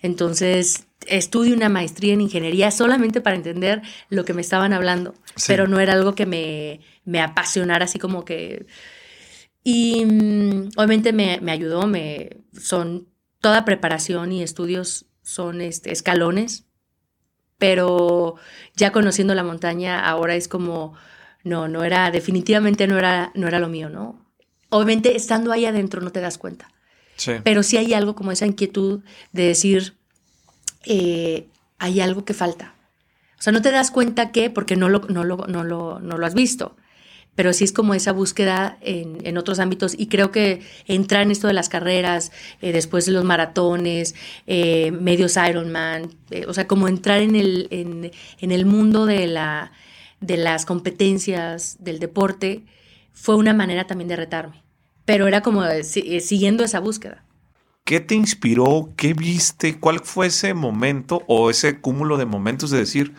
Entonces, 0.00 0.86
estudio 1.06 1.54
una 1.54 1.70
maestría 1.70 2.12
en 2.12 2.20
ingeniería 2.20 2.70
solamente 2.70 3.22
para 3.22 3.36
entender 3.36 3.80
lo 4.10 4.24
que 4.24 4.34
me 4.34 4.42
estaban 4.42 4.74
hablando, 4.74 5.14
pero 5.46 5.68
no 5.68 5.80
era 5.80 5.94
algo 5.94 6.14
que 6.14 6.26
me, 6.26 6.80
me 7.04 7.20
apasionara 7.20 7.86
así 7.86 7.98
como 7.98 8.24
que... 8.24 8.66
Y 9.64 10.04
mm, 10.04 10.70
obviamente 10.76 11.12
me, 11.12 11.40
me, 11.40 11.52
ayudó, 11.52 11.86
me, 11.86 12.38
son 12.58 13.06
toda 13.40 13.64
preparación 13.64 14.32
y 14.32 14.42
estudios 14.42 15.06
son 15.22 15.60
este, 15.60 15.92
escalones, 15.92 16.64
pero 17.58 18.36
ya 18.74 18.92
conociendo 18.92 19.34
la 19.34 19.44
montaña 19.44 20.04
ahora 20.06 20.34
es 20.34 20.48
como, 20.48 20.94
no, 21.44 21.68
no 21.68 21.84
era, 21.84 22.10
definitivamente 22.10 22.86
no 22.86 22.98
era, 22.98 23.30
no 23.34 23.48
era 23.48 23.58
lo 23.58 23.68
mío, 23.68 23.88
¿no? 23.88 24.18
Obviamente 24.68 25.16
estando 25.16 25.52
ahí 25.52 25.66
adentro 25.66 26.00
no 26.00 26.10
te 26.10 26.20
das 26.20 26.38
cuenta. 26.38 26.70
Sí. 27.16 27.32
Pero 27.44 27.62
sí 27.62 27.76
hay 27.76 27.94
algo 27.94 28.14
como 28.14 28.32
esa 28.32 28.46
inquietud 28.46 29.02
de 29.32 29.46
decir, 29.46 29.96
eh, 30.86 31.46
hay 31.78 32.00
algo 32.00 32.24
que 32.24 32.34
falta. 32.34 32.74
O 33.38 33.42
sea, 33.42 33.52
no 33.52 33.62
te 33.62 33.70
das 33.70 33.90
cuenta 33.90 34.32
que, 34.32 34.50
porque 34.50 34.76
no 34.76 34.88
lo, 34.88 35.00
no 35.08 35.24
lo, 35.24 35.46
no 35.48 35.62
lo, 35.64 35.98
no 36.00 36.16
lo 36.16 36.26
has 36.26 36.34
visto, 36.34 36.76
pero 37.34 37.52
sí 37.52 37.64
es 37.64 37.72
como 37.72 37.94
esa 37.94 38.12
búsqueda 38.12 38.76
en, 38.82 39.18
en, 39.26 39.38
otros 39.38 39.58
ámbitos 39.58 39.94
y 39.96 40.06
creo 40.08 40.30
que 40.30 40.60
entrar 40.86 41.22
en 41.22 41.30
esto 41.30 41.46
de 41.46 41.54
las 41.54 41.68
carreras, 41.68 42.30
eh, 42.60 42.72
después 42.72 43.06
de 43.06 43.12
los 43.12 43.24
maratones, 43.24 44.14
eh, 44.46 44.90
medios 44.90 45.36
Ironman, 45.36 46.10
o 46.46 46.52
sea, 46.54 46.66
como 46.66 46.88
entrar 46.88 47.20
en 47.20 47.36
el, 47.36 47.68
en, 47.70 48.10
en 48.40 48.52
el 48.52 48.66
mundo 48.66 49.06
de, 49.06 49.26
la, 49.26 49.72
de 50.20 50.36
las 50.36 50.66
competencias 50.66 51.76
del 51.80 51.98
deporte, 51.98 52.64
fue 53.12 53.36
una 53.36 53.54
manera 53.54 53.86
también 53.86 54.08
de 54.08 54.16
retarme, 54.16 54.62
pero 55.04 55.26
era 55.26 55.42
como 55.42 55.62
siguiendo 55.82 56.64
esa 56.64 56.80
búsqueda. 56.80 57.24
¿Qué 57.84 57.98
te 58.00 58.14
inspiró? 58.14 58.90
¿Qué 58.96 59.12
viste? 59.12 59.78
¿Cuál 59.80 60.00
fue 60.00 60.28
ese 60.28 60.54
momento 60.54 61.22
o 61.26 61.50
ese 61.50 61.80
cúmulo 61.80 62.16
de 62.16 62.26
momentos 62.26 62.70
de 62.70 62.78
decir, 62.78 63.12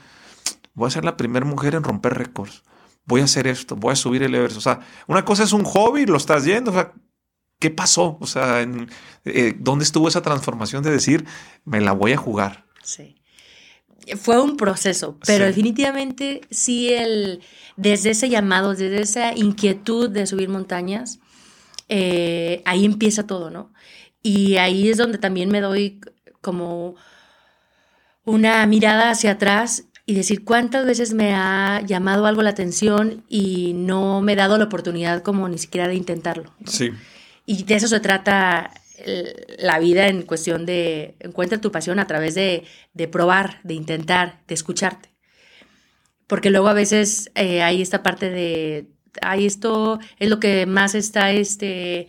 voy 0.74 0.88
a 0.88 0.92
ser 0.92 1.04
la 1.04 1.18
primera 1.18 1.46
mujer 1.46 1.76
en 1.76 1.84
romper 1.84 2.14
récords? 2.14 2.64
Voy 3.06 3.22
a 3.22 3.26
hacer 3.26 3.48
esto, 3.48 3.76
voy 3.76 3.94
a 3.94 3.96
subir 3.96 4.24
el 4.24 4.34
Everest. 4.34 4.58
O 4.58 4.62
sea, 4.62 4.80
una 5.08 5.26
cosa 5.26 5.44
es 5.44 5.52
un 5.54 5.64
hobby, 5.64 6.06
lo 6.06 6.18
estás 6.18 6.46
yendo. 6.46 6.72
O 6.72 6.74
sea, 6.74 6.94
¿qué 7.60 7.70
pasó? 7.70 8.18
O 8.20 8.28
sea, 8.28 8.66
eh, 9.26 9.56
¿dónde 9.60 9.84
estuvo 9.84 10.08
esa 10.08 10.22
transformación 10.22 10.84
de 10.84 10.92
decir, 10.92 11.26
me 11.66 11.82
la 11.82 11.92
voy 11.92 12.14
a 12.14 12.18
jugar? 12.18 12.66
Sí. 12.84 13.16
Fue 14.18 14.42
un 14.42 14.58
proceso, 14.58 15.18
pero 15.26 15.46
definitivamente 15.46 16.42
sí, 16.52 16.92
el, 16.92 17.42
desde 17.78 18.10
ese 18.10 18.30
llamado, 18.30 18.72
desde 18.72 19.00
esa 19.00 19.34
inquietud 19.34 20.10
de 20.10 20.28
subir 20.28 20.50
montañas, 20.50 21.20
eh, 21.88 22.62
ahí 22.66 22.84
empieza 22.84 23.26
todo, 23.26 23.50
¿no? 23.50 23.72
Y 24.22 24.58
ahí 24.58 24.90
es 24.90 24.98
donde 24.98 25.20
también 25.20 25.50
me 25.50 25.62
doy 25.62 26.02
como 26.42 26.96
una 28.26 28.66
mirada 28.66 29.12
hacia 29.12 29.32
atrás 29.32 29.86
y 30.06 30.16
decir 30.16 30.44
cuántas 30.44 30.86
veces 30.86 31.14
me 31.14 31.34
ha 31.34 31.82
llamado 31.86 32.26
algo 32.26 32.42
la 32.42 32.50
atención 32.50 33.24
y 33.30 33.74
no 33.74 34.22
me 34.22 34.34
he 34.34 34.36
dado 34.36 34.58
la 34.58 34.66
oportunidad 34.66 35.24
como 35.24 35.48
ni 35.48 35.58
siquiera 35.58 35.88
de 35.88 35.96
intentarlo. 35.96 36.54
Sí. 36.66 36.92
Y 37.46 37.64
de 37.64 37.76
eso 37.76 37.88
se 37.88 38.00
trata 38.00 38.72
la 39.58 39.80
vida 39.80 40.08
en 40.08 40.22
cuestión 40.24 40.66
de 40.66 41.16
encuentra 41.20 41.60
tu 41.60 41.72
pasión 41.72 42.00
a 42.00 42.08
través 42.08 42.36
de, 42.36 42.64
de 42.94 43.08
probar, 43.08 43.60
de 43.64 43.74
intentar, 43.74 44.42
de 44.48 44.54
escucharte. 44.54 45.10
Porque 46.28 46.50
luego 46.50 46.68
a 46.68 46.74
veces 46.74 47.32
eh, 47.36 47.62
hay 47.62 47.82
esta 47.82 48.02
parte 48.02 48.30
de, 48.30 48.88
ahí 49.22 49.46
esto 49.46 50.00
es 50.20 50.30
lo 50.30 50.40
que 50.40 50.66
más 50.66 50.96
está 50.96 51.32
este, 51.32 52.08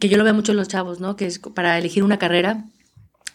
que 0.00 0.08
yo 0.08 0.18
lo 0.18 0.24
veo 0.24 0.34
mucho 0.34 0.52
en 0.52 0.58
los 0.58 0.68
chavos, 0.68 1.00
¿no? 1.00 1.16
Que 1.16 1.26
es 1.26 1.38
para 1.38 1.78
elegir 1.78 2.02
una 2.02 2.18
carrera, 2.18 2.64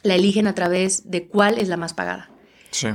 la 0.03 0.15
eligen 0.15 0.48
a 0.48 0.56
través 0.56 1.10
de 1.10 1.27
cuál 1.27 1.58
es 1.58 1.70
la 1.70 1.77
más 1.77 1.94
pagada. 1.94 2.29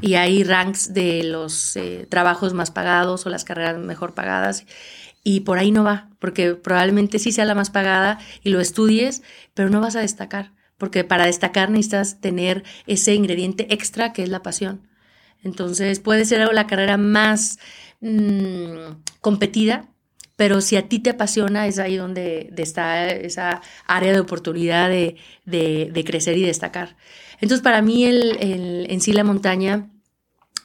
Y 0.01 0.15
hay 0.15 0.45
ranks 0.45 0.95
de 0.95 1.25
los 1.25 1.77
eh, 1.77 2.07
trabajos 2.09 2.55
más 2.55 2.71
pagados 2.71 3.27
o 3.27 3.31
las 3.31 3.45
carreras 3.45 3.79
mejor 3.79 4.15
pagadas. 4.15 4.65
Y 5.25 5.41
por 5.41 5.59
ahí 5.59 5.71
no 5.71 5.85
va, 5.85 6.11
porque 6.19 6.55
probablemente 6.55 7.19
sí 7.19 7.33
sea 7.33 7.45
la 7.45 7.55
más 7.55 7.71
pagada 7.71 8.19
y 8.43 8.51
lo 8.51 8.61
estudies, 8.61 9.23
pero 9.55 9.71
no 9.71 9.81
vas 9.81 9.97
a 9.97 10.01
destacar, 10.01 10.53
porque 10.77 11.03
para 11.03 11.27
destacar 11.27 11.71
necesitas 11.71 12.21
tener 12.21 12.63
ese 12.87 13.15
ingrediente 13.15 13.73
extra 13.73 14.13
que 14.13 14.23
es 14.23 14.29
la 14.29 14.43
pasión. 14.43 14.87
Entonces 15.43 16.01
puede 16.01 16.25
ser 16.25 16.53
la 16.53 16.67
carrera 16.67 16.97
más 16.99 17.59
mm, 18.01 19.01
competida, 19.21 19.89
pero 20.37 20.61
si 20.61 20.77
a 20.77 20.89
ti 20.89 20.99
te 20.99 21.11
apasiona, 21.11 21.67
es 21.67 21.79
ahí 21.79 21.97
donde 21.97 22.53
está 22.57 23.09
esa 23.09 23.61
área 23.87 24.13
de 24.13 24.21
oportunidad 24.21 24.89
de, 24.89 26.05
crecer 26.05 26.37
y 26.39 26.45
destacar. 26.45 26.97
Entonces, 27.45 27.63
para 27.63 27.83
mí, 27.83 28.07
el, 28.07 28.87
en 28.89 29.01
sí 29.03 29.13
la 29.13 29.23
montaña 29.23 29.91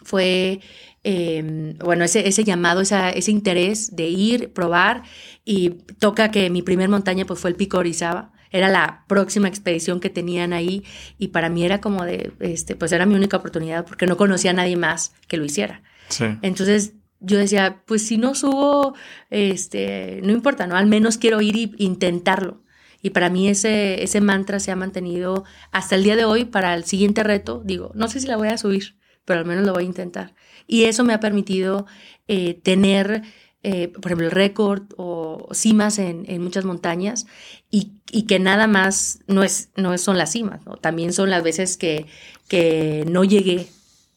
fue, 0.01 0.62
em, 1.03 1.77
bueno, 1.79 2.05
ese, 2.05 2.25
ese 2.25 2.45
llamado, 2.45 2.79
ese 2.79 3.31
interés 3.31 3.98
de 3.98 4.07
ir, 4.07 4.53
probar, 4.53 5.03
y 5.43 5.71
toca 6.00 6.31
que 6.31 6.50
mi 6.50 6.62
primer 6.62 6.88
montaña 6.88 7.25
pues, 7.25 7.41
fue 7.41 7.50
el 7.50 7.57
Pico 7.57 7.79
Orizaba. 7.79 8.31
Era 8.50 8.69
la 8.69 9.03
próxima 9.09 9.50
expedición 9.50 10.00
que 10.00 10.09
tenían 10.09 10.53
ahí 10.53 10.86
y 11.17 11.27
para 11.27 11.50
mí 11.50 11.65
era 11.65 11.81
como 11.81 12.05
de, 12.05 12.31
este, 12.39 12.77
pues 12.77 12.93
era 12.93 13.05
mi 13.05 13.15
única 13.15 13.36
oportunidad 13.36 13.86
porque 13.86 14.07
no 14.07 14.15
conocía 14.15 14.51
a 14.51 14.53
nadie 14.53 14.77
más 14.77 15.12
que 15.27 15.36
lo 15.36 15.43
hiciera. 15.43 15.83
Sí. 16.07 16.25
Entonces 16.41 16.93
yo 17.19 17.38
decía, 17.38 17.83
pues 17.86 18.07
si 18.07 18.17
no 18.17 18.36
subo, 18.36 18.95
este, 19.29 20.21
no 20.24 20.31
importa, 20.31 20.65
¿no? 20.65 20.77
Al 20.77 20.88
menos 20.88 21.17
quiero 21.17 21.41
ir 21.41 21.57
e 21.57 21.83
intentarlo. 21.83 22.63
Y 23.01 23.11
para 23.11 23.29
mí 23.29 23.47
ese, 23.47 24.03
ese 24.03 24.21
mantra 24.21 24.59
se 24.59 24.71
ha 24.71 24.75
mantenido 24.75 25.43
hasta 25.71 25.95
el 25.95 26.03
día 26.03 26.15
de 26.15 26.25
hoy 26.25 26.45
para 26.45 26.73
el 26.73 26.83
siguiente 26.83 27.23
reto. 27.23 27.61
Digo, 27.63 27.91
no 27.95 28.07
sé 28.07 28.19
si 28.19 28.27
la 28.27 28.37
voy 28.37 28.49
a 28.49 28.57
subir, 28.57 28.95
pero 29.25 29.39
al 29.39 29.45
menos 29.45 29.65
lo 29.65 29.73
voy 29.73 29.83
a 29.83 29.87
intentar. 29.87 30.33
Y 30.67 30.83
eso 30.83 31.03
me 31.03 31.13
ha 31.13 31.19
permitido 31.19 31.85
eh, 32.27 32.55
tener, 32.55 33.23
eh, 33.63 33.87
por 33.89 34.07
ejemplo, 34.07 34.27
el 34.27 34.31
récord 34.31 34.83
o 34.97 35.47
cimas 35.53 35.99
en, 35.99 36.25
en 36.27 36.43
muchas 36.43 36.65
montañas 36.65 37.25
y, 37.71 37.93
y, 38.11 38.23
que 38.23 38.39
nada 38.39 38.67
más 38.67 39.19
no, 39.27 39.43
es, 39.43 39.69
no 39.75 39.97
son 39.97 40.17
las 40.17 40.31
cimas, 40.31 40.61
también 40.81 41.13
son 41.13 41.29
las 41.29 41.43
veces 41.43 41.77
que, 41.77 42.05
que 42.47 43.05
no 43.07 43.23
llegué 43.23 43.67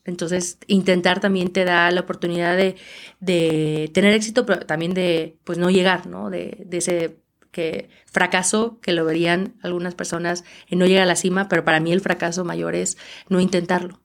entonces, 0.04 0.58
intentar 0.66 1.20
también 1.20 1.52
te 1.52 1.64
da 1.64 1.90
la 1.90 2.00
oportunidad 2.00 2.56
de, 2.56 2.76
de, 3.20 3.90
tener 3.94 4.14
éxito, 4.14 4.44
pero 4.46 4.66
también 4.66 4.94
de 4.94 5.36
pues 5.44 5.58
no 5.58 5.70
llegar, 5.70 6.06
¿no? 6.06 6.28
De, 6.28 6.64
de, 6.66 7.16
que 7.52 7.88
fracaso 8.06 8.80
que 8.80 8.92
lo 8.92 9.04
verían 9.04 9.54
algunas 9.62 9.94
personas 9.94 10.44
en 10.68 10.80
no 10.80 10.87
llegar 10.87 11.04
a 11.04 11.06
la 11.06 11.16
cima, 11.16 11.49
pero 11.49 11.64
para 11.64 11.78
mí 11.78 11.92
el 11.92 12.00
fracaso 12.00 12.44
mayor 12.44 12.75
es 12.75 12.99
no 13.28 13.40
intentarlo. 13.40 14.00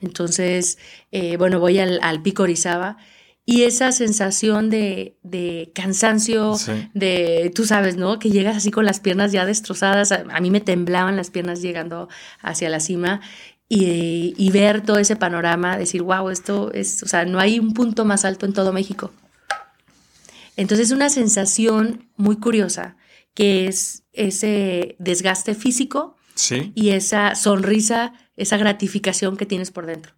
Entonces, 0.00 0.78
eh, 1.12 1.38
bueno, 1.38 1.60
voy 1.60 1.78
al, 1.78 1.98
al, 2.02 2.20
pico 2.20 2.42
Orizaba 2.42 2.98
y 3.46 3.62
esa 3.62 3.92
sensación 3.92 4.68
de, 4.68 5.16
de 5.22 5.70
cansancio, 5.74 6.56
de, 6.92 7.50
tú 7.54 7.64
sabes, 7.64 7.96
¿no? 7.96 8.18
Que 8.18 8.30
llegas 8.30 8.56
así 8.56 8.70
con 8.70 8.84
las 8.84 9.00
piernas 9.00 9.32
ya 9.32 9.46
destrozadas, 9.46 10.12
a, 10.12 10.24
a, 10.30 10.40
mí 10.40 10.50
me 10.50 10.60
temblaban 10.60 11.16
las 11.16 11.30
piernas 11.30 11.62
llegando 11.62 12.08
hacia 12.42 12.68
la 12.68 12.80
cima 12.80 13.20
y, 13.68 14.50
ver 14.50 14.82
todo 14.82 14.98
ese 14.98 15.16
panorama, 15.16 15.76
decir, 15.76 16.02
wow, 16.02 16.30
esto 16.30 16.72
es, 16.72 17.02
o 17.02 17.08
sea, 17.08 17.24
no 17.24 17.38
hay 17.38 17.58
un 17.58 17.72
punto 17.74 18.04
más 18.04 18.24
alto 18.24 18.46
en 18.46 18.52
todo 18.52 18.72
México. 18.72 19.10
Entonces 20.56 20.88
es 20.88 20.92
una 20.92 21.10
sensación 21.10 22.08
muy 22.16 22.36
curiosa, 22.36 22.96
que 23.34 23.66
es 23.66 24.04
ese 24.12 24.96
desgaste 24.98 25.54
físico 25.54 26.16
y 26.74 26.90
esa 26.90 27.34
sonrisa, 27.34 28.12
esa 28.36 28.56
gratificación 28.56 29.36
que 29.36 29.46
tienes 29.46 29.70
por 29.70 29.86
dentro. 29.86 30.14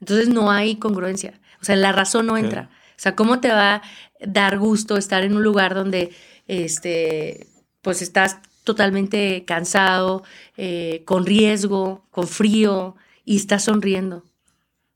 Entonces 0.00 0.28
no 0.28 0.50
hay 0.50 0.76
congruencia, 0.76 1.40
o 1.60 1.64
sea, 1.64 1.76
la 1.76 1.92
razón 1.92 2.26
no 2.26 2.36
entra. 2.36 2.70
O 2.90 2.98
sea, 2.98 3.14
¿cómo 3.14 3.40
te 3.40 3.48
va 3.48 3.76
a 3.76 3.82
dar 4.20 4.58
gusto 4.58 4.96
estar 4.96 5.22
en 5.22 5.36
un 5.36 5.42
lugar 5.42 5.74
donde, 5.74 6.12
este, 6.46 7.46
pues 7.82 8.00
estás 8.00 8.38
totalmente 8.64 9.44
cansado, 9.44 10.24
eh, 10.56 11.02
con 11.04 11.24
riesgo, 11.24 12.04
con 12.10 12.26
frío, 12.26 12.96
y 13.24 13.36
está 13.36 13.58
sonriendo. 13.58 14.24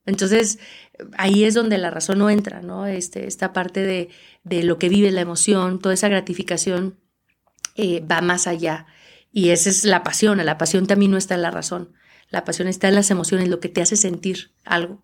Entonces, 0.07 0.59
ahí 1.17 1.45
es 1.45 1.55
donde 1.55 1.79
la 1.79 1.91
razón 1.91 2.19
no 2.19 2.31
entra, 2.31 2.63
¿no? 2.63 2.87
Este, 2.87 3.27
esta 3.27 3.53
parte 3.53 3.83
de, 3.85 4.09
de 4.45 4.63
lo 4.63 4.79
que 4.79 4.89
vive 4.89 5.11
la 5.11 5.21
emoción, 5.21 5.79
toda 5.79 5.95
esa 5.95 6.09
gratificación 6.09 6.99
eh, 7.77 8.01
va 8.01 8.21
más 8.21 8.47
allá. 8.47 8.87
Y 9.33 9.51
esa 9.51 9.71
es 9.71 9.85
la 9.85 10.03
pasión. 10.03 10.45
La 10.45 10.59
pasión 10.59 10.87
también 10.87 11.11
no 11.13 11.19
está 11.19 11.35
en 11.35 11.43
la 11.43 11.51
razón. 11.51 11.93
La 12.29 12.45
pasión 12.45 12.69
está 12.69 12.89
en 12.89 12.95
las 12.95 13.11
emociones, 13.11 13.49
lo 13.49 13.61
que 13.61 13.69
te 13.69 13.83
hace 13.83 13.97
sentir 13.97 14.53
algo. 14.65 15.03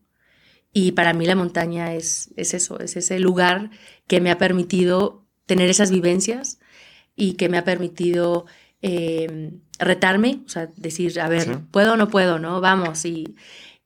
Y 0.73 0.93
para 0.93 1.15
mí 1.15 1.26
la 1.26 1.37
montaña 1.37 1.95
es, 1.95 2.33
es 2.37 2.55
eso, 2.55 2.81
es 2.81 2.97
ese 2.97 3.19
lugar 3.19 3.71
que 4.07 4.21
me 4.21 4.31
ha 4.31 4.38
permitido 4.38 5.26
tener 5.47 5.71
esas 5.71 5.91
vivencias, 5.91 6.59
y 7.17 7.33
que 7.33 7.49
me 7.49 7.59
ha 7.59 7.65
permitido 7.65 8.45
eh, 8.83 9.55
retarme, 9.79 10.43
o 10.45 10.49
sea, 10.49 10.71
decir, 10.76 11.19
a 11.19 11.29
ver, 11.29 11.61
puedo 11.71 11.95
o 11.95 11.97
no 11.97 12.09
puedo, 12.09 12.38
¿no? 12.38 12.61
Vamos, 12.61 13.05
y, 13.07 13.35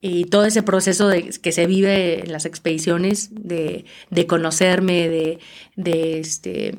y 0.00 0.25
todo 0.25 0.45
ese 0.47 0.62
proceso 0.62 1.09
de, 1.09 1.30
que 1.42 1.52
se 1.52 1.66
vive 1.66 2.21
en 2.21 2.33
las 2.33 2.47
expediciones, 2.47 3.30
de, 3.33 3.85
de 4.11 4.26
conocerme, 4.26 5.09
de, 5.09 5.38
de, 5.76 6.21
este, 6.21 6.78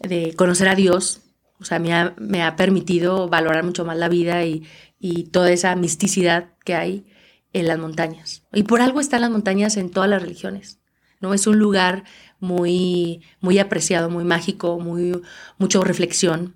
de 0.00 0.34
conocer 0.34 0.68
a 0.68 0.74
Dios, 0.74 1.22
O 1.60 1.64
sea, 1.64 1.78
me 1.78 1.92
ha, 1.92 2.14
me 2.18 2.42
ha 2.42 2.56
permitido 2.56 3.28
valorar 3.28 3.64
mucho 3.64 3.84
más 3.84 3.98
la 3.98 4.08
vida 4.08 4.44
y, 4.44 4.62
y 4.98 5.24
toda 5.24 5.50
esa 5.50 5.74
misticidad 5.76 6.54
que 6.64 6.74
hay 6.74 7.06
en 7.52 7.66
las 7.66 7.78
montañas. 7.78 8.44
Y 8.52 8.62
por 8.62 8.80
algo 8.80 9.00
están 9.00 9.22
las 9.22 9.30
montañas 9.30 9.76
en 9.76 9.90
todas 9.90 10.08
las 10.08 10.22
religiones. 10.22 10.78
¿no? 11.20 11.34
Es 11.34 11.46
un 11.46 11.58
lugar 11.58 12.04
muy, 12.38 13.22
muy 13.40 13.58
apreciado, 13.58 14.10
muy 14.10 14.24
mágico, 14.24 14.78
muy, 14.78 15.20
mucho 15.58 15.82
reflexión 15.84 16.54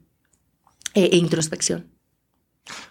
e, 0.95 1.05
e 1.07 1.17
introspección. 1.17 1.94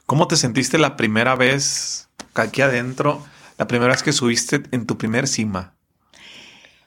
¿Cómo 0.06 0.28
te 0.28 0.36
sentiste 0.36 0.78
la 0.78 0.96
primera 0.96 1.36
vez 1.36 2.10
aquí 2.34 2.62
adentro, 2.62 3.26
la 3.58 3.68
primera 3.68 3.94
vez 3.94 4.04
que 4.04 4.14
subiste 4.14 4.64
en 4.72 4.86
tu 4.86 4.98
primer 4.98 5.28
cima? 5.28 5.76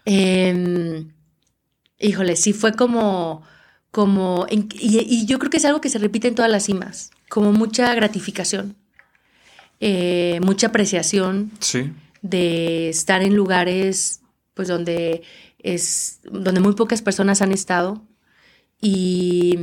Em, 0.05 1.13
híjole, 1.99 2.37
sí 2.37 2.53
fue 2.53 2.75
como, 2.75 3.43
como, 3.91 4.47
y, 4.51 5.27
yo 5.27 5.39
creo 5.39 5.51
que 5.51 5.57
es 5.57 5.65
algo 5.65 5.81
que 5.81 5.91
se 5.91 5.99
repite 5.99 6.29
en 6.29 6.35
todas 6.35 6.51
las 6.51 6.65
cimas, 6.65 7.11
como 7.29 7.53
mucha 7.53 7.93
gratificación, 7.95 8.77
eh, 9.81 10.39
mucha 10.43 10.69
apreciación 10.69 11.51
sí. 11.59 11.93
de 12.23 12.89
estar 12.89 13.23
en 13.23 13.35
lugares, 13.35 14.21
pues 14.55 14.69
donde 14.69 15.23
es, 15.59 16.21
donde 16.23 16.61
muy 16.61 16.75
pocas 16.75 17.03
personas 17.03 17.43
han 17.43 17.53
estado 17.53 18.03
y 18.81 19.59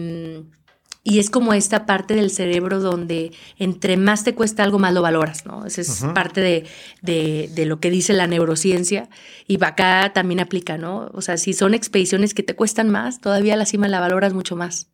y 1.06 1.20
es 1.20 1.30
como 1.30 1.54
esta 1.54 1.86
parte 1.86 2.16
del 2.16 2.32
cerebro 2.32 2.80
donde 2.80 3.34
entre 3.60 3.98
más 3.98 4.24
te 4.24 4.36
cuesta 4.36 4.64
algo, 4.64 4.80
más 4.80 4.94
lo 4.94 5.02
valoras, 5.02 5.46
¿no? 5.46 5.66
Esa 5.66 5.82
es 5.82 6.06
parte 6.16 6.40
de, 6.40 7.50
de, 7.54 7.66
lo 7.66 7.82
que 7.82 7.92
dice 7.92 8.14
la 8.14 8.26
neurociencia. 8.26 9.10
Y 9.46 9.62
acá 9.66 10.14
también 10.14 10.40
aplica, 10.40 10.78
¿no? 10.78 11.12
O 11.14 11.22
sea, 11.22 11.36
si 11.36 11.52
son 11.52 11.74
expediciones 11.74 12.34
que 12.34 12.42
te 12.42 12.56
cuestan 12.56 12.90
más, 12.90 13.20
todavía 13.20 13.58
la 13.58 13.66
cima 13.66 13.90
la 13.90 14.00
valoras 14.00 14.34
mucho 14.34 14.56
más. 14.56 14.92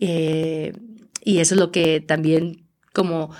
Eh, 0.00 0.72
y 1.22 1.38
eso 1.38 1.54
es 1.54 1.60
lo 1.60 1.70
que 1.70 2.00
también 2.00 2.66
como, 2.92 3.30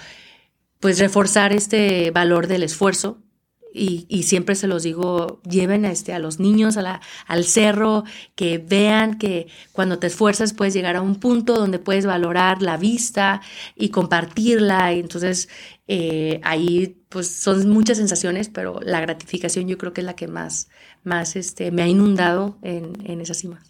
pues 0.79 1.01
reforzar 1.01 1.53
este 1.53 2.13
valor 2.13 2.47
del 2.47 2.63
esfuerzo 2.63 3.25
y, 3.73 4.23
siempre 4.25 4.55
se 4.55 4.67
los 4.67 4.83
digo, 4.83 5.41
lleven 5.49 5.85
a, 5.85 5.91
este, 5.91 6.13
a 6.13 6.19
los 6.19 6.41
niños 6.41 6.77
a 6.77 6.83
la, 6.83 7.01
al 7.27 7.45
cerro, 7.45 8.05
que 8.35 8.59
vean 8.59 9.19
que 9.19 9.49
cuando 9.73 9.99
te 9.99 10.07
esfuerzas 10.07 10.53
puedes 10.53 10.75
llegar 10.75 10.97
a 10.97 11.03
un 11.03 11.17
punto 11.17 11.57
donde 11.57 11.79
puedes 11.79 12.07
valorar 12.07 12.63
la 12.63 12.77
vista 12.77 13.41
y 13.77 13.91
compartirla. 13.91 14.93
Y 14.95 15.01
entonces 15.01 15.49
eh, 15.87 16.41
ahí 16.45 17.03
pues 17.09 17.31
son 17.31 17.69
muchas 17.69 17.99
sensaciones, 17.99 18.49
pero 18.49 18.81
la 18.83 19.01
gratificación 19.01 19.69
yo 19.69 19.79
creo 19.79 19.93
que 19.93 20.01
es 20.01 20.07
la 20.07 20.17
que 20.17 20.29
más, 20.29 20.69
más 21.05 21.37
este, 21.37 21.71
me 21.71 21.83
ha 21.83 21.87
inundado 21.87 22.59
en, 22.63 22.93
en 23.05 23.21
esa 23.21 23.35
cima. 23.35 23.63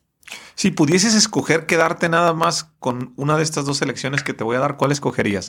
Si 0.55 0.71
pudieses 0.71 1.15
escoger 1.15 1.67
quedarte 1.67 2.09
nada 2.09 2.33
más 2.35 2.65
con 2.79 3.15
una 3.17 3.37
de 3.37 3.43
estas 3.43 3.65
dos 3.65 3.81
elecciones 3.81 4.23
que 4.23 4.35
te 4.35 4.45
voy 4.45 4.57
a 4.57 4.61
dar, 4.61 4.77
¿cuál 4.77 4.93
escogerías? 4.93 5.49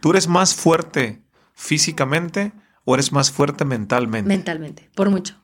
¿Tú 0.00 0.10
eres 0.10 0.28
más 0.28 0.54
fuerte 0.54 1.22
físicamente 1.54 2.52
¿O 2.84 2.94
eres 2.94 3.12
más 3.12 3.30
fuerte 3.30 3.64
mentalmente? 3.64 4.28
Mentalmente, 4.28 4.88
por 4.94 5.10
mucho. 5.10 5.36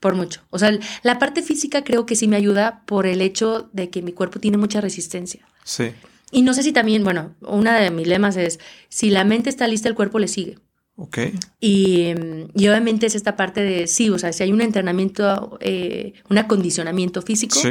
Por 0.00 0.14
mucho. 0.14 0.42
O 0.50 0.58
sea, 0.58 0.76
la 1.02 1.18
parte 1.18 1.42
física 1.42 1.84
creo 1.84 2.06
que 2.06 2.16
sí 2.16 2.26
me 2.26 2.36
ayuda 2.36 2.82
por 2.86 3.06
el 3.06 3.20
hecho 3.20 3.68
de 3.72 3.90
que 3.90 4.02
mi 4.02 4.12
cuerpo 4.12 4.40
tiene 4.40 4.56
mucha 4.56 4.80
resistencia. 4.80 5.46
Sí. 5.64 5.92
Y 6.30 6.42
no 6.42 6.54
sé 6.54 6.62
si 6.62 6.72
también, 6.72 7.04
bueno, 7.04 7.34
una 7.40 7.78
de 7.78 7.90
mis 7.90 8.06
lemas 8.06 8.36
es, 8.36 8.60
si 8.88 9.10
la 9.10 9.24
mente 9.24 9.50
está 9.50 9.66
lista, 9.66 9.88
el 9.88 9.94
cuerpo 9.94 10.18
le 10.18 10.28
sigue. 10.28 10.58
Ok. 10.96 11.18
Y, 11.60 12.12
obviamente 12.56 13.06
es 13.06 13.14
esta 13.14 13.36
parte 13.36 13.62
de, 13.62 13.86
sí, 13.86 14.10
o 14.10 14.18
sea, 14.18 14.32
si 14.32 14.42
hay 14.42 14.52
un 14.52 14.60
entrenamiento, 14.60 15.58
eh, 15.60 16.14
un 16.28 16.38
acondicionamiento 16.38 17.22
físico, 17.22 17.58
sí. 17.58 17.70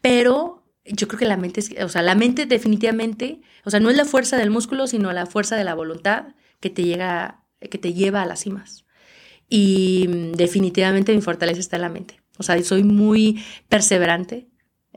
pero 0.00 0.64
yo 0.84 1.06
creo 1.06 1.18
que 1.18 1.26
la 1.26 1.36
mente, 1.36 1.60
es, 1.60 1.70
o 1.82 1.88
sea, 1.88 2.02
la 2.02 2.14
mente 2.14 2.46
definitivamente, 2.46 3.42
o 3.64 3.70
sea, 3.70 3.78
no 3.78 3.90
es 3.90 3.96
la 3.96 4.04
fuerza 4.04 4.36
del 4.36 4.50
músculo, 4.50 4.86
sino 4.86 5.12
la 5.12 5.26
fuerza 5.26 5.56
de 5.56 5.64
la 5.64 5.74
voluntad 5.74 6.28
que 6.60 6.70
te 6.70 6.84
llega 6.84 7.39
que 7.68 7.78
te 7.78 7.92
lleva 7.92 8.22
a 8.22 8.26
las 8.26 8.40
cimas. 8.40 8.84
Y 9.48 10.06
mm, 10.08 10.32
definitivamente 10.32 11.14
mi 11.14 11.20
fortaleza 11.20 11.60
está 11.60 11.76
en 11.76 11.82
la 11.82 11.88
mente. 11.88 12.20
O 12.38 12.42
sea, 12.42 12.62
soy 12.62 12.84
muy 12.84 13.42
perseverante. 13.68 14.46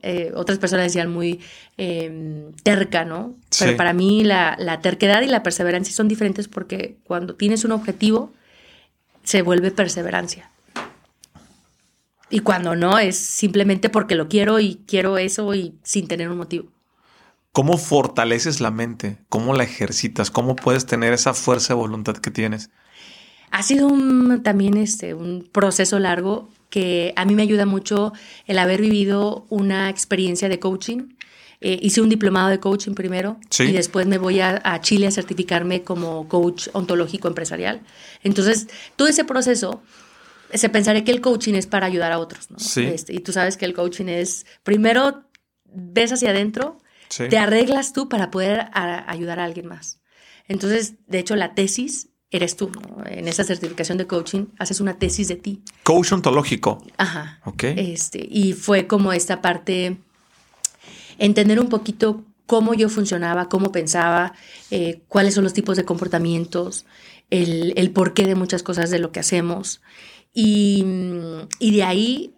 Eh, 0.02 0.32
otras 0.36 0.60
personas 0.60 0.86
decían 0.86 1.12
muy 1.12 1.40
em, 1.78 2.52
terca, 2.64 3.06
¿no? 3.06 3.36
Pero 3.58 3.78
para 3.78 3.94
mí 3.94 4.24
la, 4.24 4.56
la, 4.60 4.82
terquedad 4.82 5.22
y 5.22 5.28
la 5.28 5.44
perseverancia 5.44 5.94
son 5.94 6.08
diferentes 6.08 6.48
porque 6.48 6.98
cuando 7.04 7.36
tienes 7.36 7.64
un 7.64 7.72
objetivo, 7.72 8.34
se 9.24 9.42
vuelve 9.42 9.72
perseverancia. 9.72 10.52
Y 12.30 12.40
cuando 12.40 12.76
no, 12.76 12.98
es 12.98 13.16
simplemente 13.16 13.90
porque 13.90 14.16
lo 14.16 14.28
quiero 14.28 14.60
y 14.60 14.82
quiero 14.88 15.18
eso 15.18 15.54
y 15.54 15.76
sin 15.84 16.08
tener 16.08 16.30
un 16.30 16.38
motivo. 16.38 16.73
¿Cómo 17.54 17.78
fortaleces 17.78 18.62
la 18.62 18.72
mente? 18.72 19.20
¿Cómo 19.30 19.54
la 19.54 19.64
ejercitas? 19.64 20.32
¿Cómo 20.32 20.56
puedes 20.56 20.88
tener 20.88 21.14
esa 21.14 21.36
fuerza 21.36 21.76
de 21.76 21.80
voluntad 21.80 22.18
que 22.18 22.32
tienes? 22.32 22.72
Ha 23.52 23.62
sido 23.62 23.92
también 24.42 24.76
este, 24.76 25.14
un 25.14 25.48
proceso 25.52 26.00
largo 26.00 26.50
que 26.72 27.14
a 27.16 27.26
mí 27.26 27.36
me 27.36 27.44
ayuda 27.44 27.68
mucho 27.68 28.12
el 28.48 28.58
haber 28.58 28.82
vivido 28.82 29.46
una 29.50 29.92
experiencia 29.92 30.50
de 30.50 30.58
coaching. 30.58 31.14
Eh, 31.62 31.78
hice 31.80 32.02
un 32.02 32.10
diplomado 32.10 32.50
de 32.50 32.60
coaching 32.60 32.96
primero 32.96 33.38
y 33.60 33.72
después 33.72 34.08
me 34.08 34.18
voy 34.18 34.40
a, 34.40 34.82
Chile 34.82 35.06
a 35.06 35.12
certificarme 35.12 35.84
como 35.84 36.28
coach 36.28 36.70
ontológico 36.74 37.28
empresarial. 37.28 37.84
Entonces, 38.24 38.68
todo 38.96 39.08
ese 39.08 39.26
proceso 39.26 39.84
se 40.52 40.70
pensaría 40.70 41.04
que 41.04 41.12
el 41.12 41.22
coaching 41.22 41.54
es 41.54 41.68
para 41.68 41.86
ayudar 41.86 42.12
a 42.12 42.18
otros. 42.18 42.50
¿no? 42.50 42.58
Este, 42.58 43.14
y 43.14 43.20
tú 43.20 43.32
sabes 43.32 43.58
que 43.58 43.66
el 43.66 43.76
coaching 43.76 44.08
es, 44.08 44.48
primero 44.64 45.26
ves 45.66 46.12
hacia 46.12 46.32
adentro 46.32 46.80
te 47.18 47.38
arreglas 47.38 47.94
tú 47.94 48.10
para 48.10 48.32
poder 48.32 48.70
ayudar 48.74 49.40
a 49.40 49.46
alguien 49.46 49.68
más. 49.68 50.00
Entonces, 50.48 50.96
de 51.08 51.20
hecho, 51.20 51.36
la 51.36 51.56
tesis 51.56 52.10
eres 52.30 52.56
tú. 52.58 52.72
En 53.06 53.28
esa 53.28 53.44
certificación 53.44 53.98
de 53.98 54.08
coaching 54.08 54.46
haces 54.58 54.82
una 54.82 54.98
tesis 54.98 55.28
de 55.28 55.36
ti. 55.36 55.62
Coach 55.84 56.12
ontológico. 56.12 56.84
Ajá. 56.98 57.40
Ok. 57.46 57.64
Este, 57.64 58.28
y 58.30 58.54
fue 58.54 58.88
como 58.88 59.14
esta 59.14 59.42
parte, 59.42 59.98
entender 61.18 61.60
un 61.60 61.70
poquito 61.70 62.24
cómo 62.46 62.74
yo 62.74 62.90
funcionaba, 62.90 63.50
cómo 63.50 63.72
pensaba, 63.72 64.34
eh, 64.72 65.02
cuáles 65.08 65.36
son 65.36 65.44
los 65.44 65.54
tipos 65.54 65.78
de 65.78 65.86
comportamientos, 65.86 66.86
el, 67.30 67.74
el, 67.78 67.92
porqué 67.92 68.26
de 68.26 68.36
muchas 68.36 68.64
cosas 68.64 68.90
de 68.90 69.00
lo 69.00 69.12
que 69.12 69.20
hacemos. 69.20 69.82
Y, 70.34 70.86
y 71.60 71.76
de 71.76 71.84
ahí 71.84 72.34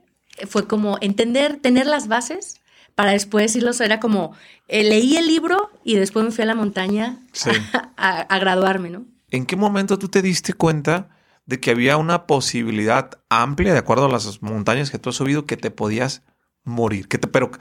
fue 0.47 0.67
como 0.67 0.97
entender, 1.01 1.57
tener 1.61 1.87
las 1.87 2.07
bases 2.07 2.61
para 2.95 3.11
después 3.11 3.43
decirlos, 3.43 3.81
era 3.81 3.99
como, 3.99 4.33
eh, 4.67 4.83
leí 4.83 5.17
el 5.17 5.27
libro 5.27 5.69
y 5.83 5.95
después 5.95 6.25
me 6.25 6.31
fui 6.31 6.43
a 6.43 6.47
la 6.47 6.55
montaña 6.55 7.19
a, 7.97 8.39
graduarme, 8.39 8.89
¿no? 8.89 9.05
¿En 9.29 9.45
qué 9.45 9.55
momento 9.55 9.99
tú 9.99 10.07
te 10.07 10.21
diste 10.21 10.53
cuenta 10.53 11.09
de 11.45 11.59
que 11.59 11.71
había 11.71 11.97
una 11.97 12.25
posibilidad 12.25 13.19
amplia, 13.29 13.73
de 13.73 13.79
acuerdo 13.79 14.05
a 14.05 14.09
las 14.09 14.41
montañas 14.41 14.89
que 14.89 14.97
tú 14.97 15.09
has 15.09 15.15
subido, 15.15 15.45
que 15.45 15.57
te 15.57 15.71
podías 15.71 16.23
morir? 16.63 17.09
Que 17.09 17.17
te, 17.17 17.27
pero 17.27 17.51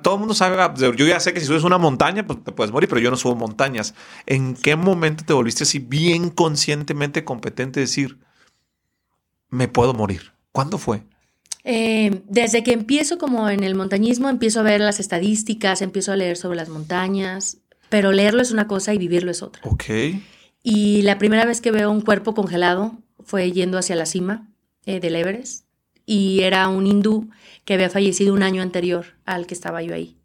todo 0.00 0.14
el 0.14 0.20
mundo 0.20 0.34
sabe, 0.34 0.56
yo 0.78 1.06
ya 1.06 1.18
sé 1.18 1.32
que 1.32 1.40
si 1.40 1.46
subes 1.46 1.64
una 1.64 1.78
montaña, 1.78 2.26
pues 2.26 2.44
te 2.44 2.52
puedes 2.52 2.72
morir, 2.72 2.88
pero 2.88 3.00
yo 3.00 3.10
no 3.10 3.16
subo 3.16 3.34
montañas. 3.34 3.94
¿En 4.26 4.54
qué 4.54 4.76
momento 4.76 5.24
te 5.24 5.32
volviste 5.32 5.64
así 5.64 5.78
bien 5.78 6.28
conscientemente 6.28 7.24
competente 7.24 7.80
de 7.80 7.86
decir, 7.86 8.18
me 9.48 9.68
puedo 9.68 9.94
morir? 9.94 10.32
¿Cuándo 10.52 10.78
fue? 10.78 11.04
Eh, 11.64 12.22
desde 12.28 12.62
que 12.62 12.72
empiezo 12.72 13.18
como 13.18 13.48
en 13.48 13.64
el 13.64 13.74
montañismo, 13.74 14.28
empiezo 14.28 14.60
a 14.60 14.64
ver 14.64 14.80
las 14.80 15.00
estadísticas, 15.00 15.82
empiezo 15.82 16.12
a 16.12 16.16
leer 16.16 16.36
sobre 16.36 16.56
las 16.56 16.68
montañas, 16.68 17.58
pero 17.88 18.12
leerlo 18.12 18.42
es 18.42 18.50
una 18.50 18.66
cosa 18.66 18.92
y 18.92 18.98
vivirlo 18.98 19.30
es 19.30 19.42
otra. 19.42 19.62
Ok. 19.64 19.84
Y 20.62 21.02
la 21.02 21.18
primera 21.18 21.44
vez 21.44 21.60
que 21.60 21.70
veo 21.70 21.90
un 21.90 22.02
cuerpo 22.02 22.34
congelado 22.34 22.98
fue 23.22 23.50
yendo 23.52 23.78
hacia 23.78 23.96
la 23.96 24.06
cima 24.06 24.48
eh, 24.86 25.00
del 25.00 25.16
Everest 25.16 25.64
y 26.06 26.40
era 26.40 26.68
un 26.68 26.86
hindú 26.86 27.30
que 27.64 27.74
había 27.74 27.88
fallecido 27.88 28.34
un 28.34 28.42
año 28.42 28.62
anterior 28.62 29.06
al 29.24 29.46
que 29.46 29.54
estaba 29.54 29.82
yo 29.82 29.94
ahí. 29.94 30.16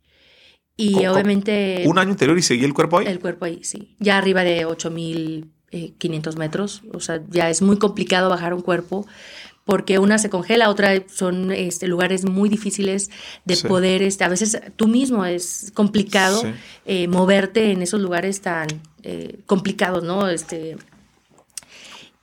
Y 0.76 1.06
obviamente... 1.08 1.84
¿Un 1.86 2.00
año 2.00 2.12
anterior 2.12 2.38
y 2.38 2.42
seguía 2.42 2.66
el 2.66 2.74
cuerpo 2.74 3.00
ahí? 3.00 3.08
El 3.08 3.20
cuerpo 3.20 3.46
ahí, 3.46 3.64
sí. 3.64 3.96
Ya 4.00 4.18
arriba 4.18 4.46
de 4.46 4.66
8.500 4.66 6.38
metros. 6.38 6.84
O 6.94 7.02
sea, 7.02 7.22
ya 7.30 7.50
es 7.50 7.62
muy 7.62 7.78
complicado 7.78 8.30
bajar 8.30 8.54
un 8.54 8.62
cuerpo 8.62 9.06
porque 9.70 10.00
una 10.00 10.18
se 10.18 10.32
congela, 10.32 10.68
otra 10.72 11.04
son 11.14 11.52
este, 11.52 11.88
lugares 11.88 12.26
muy 12.26 12.50
difíciles 12.50 13.12
de 13.46 13.56
poder, 13.56 14.02
este, 14.02 14.24
a 14.24 14.28
veces 14.28 14.60
tú 14.78 14.88
mismo 14.88 15.26
es 15.26 15.72
complicado 15.76 16.42
eh, 16.88 17.08
moverte 17.08 17.72
en 17.72 17.84
esos 17.84 18.02
lugares 18.02 18.42
tan 18.42 18.68
eh, 19.04 19.42
complicados, 19.46 20.04
¿no? 20.04 20.28
Este, 20.28 20.76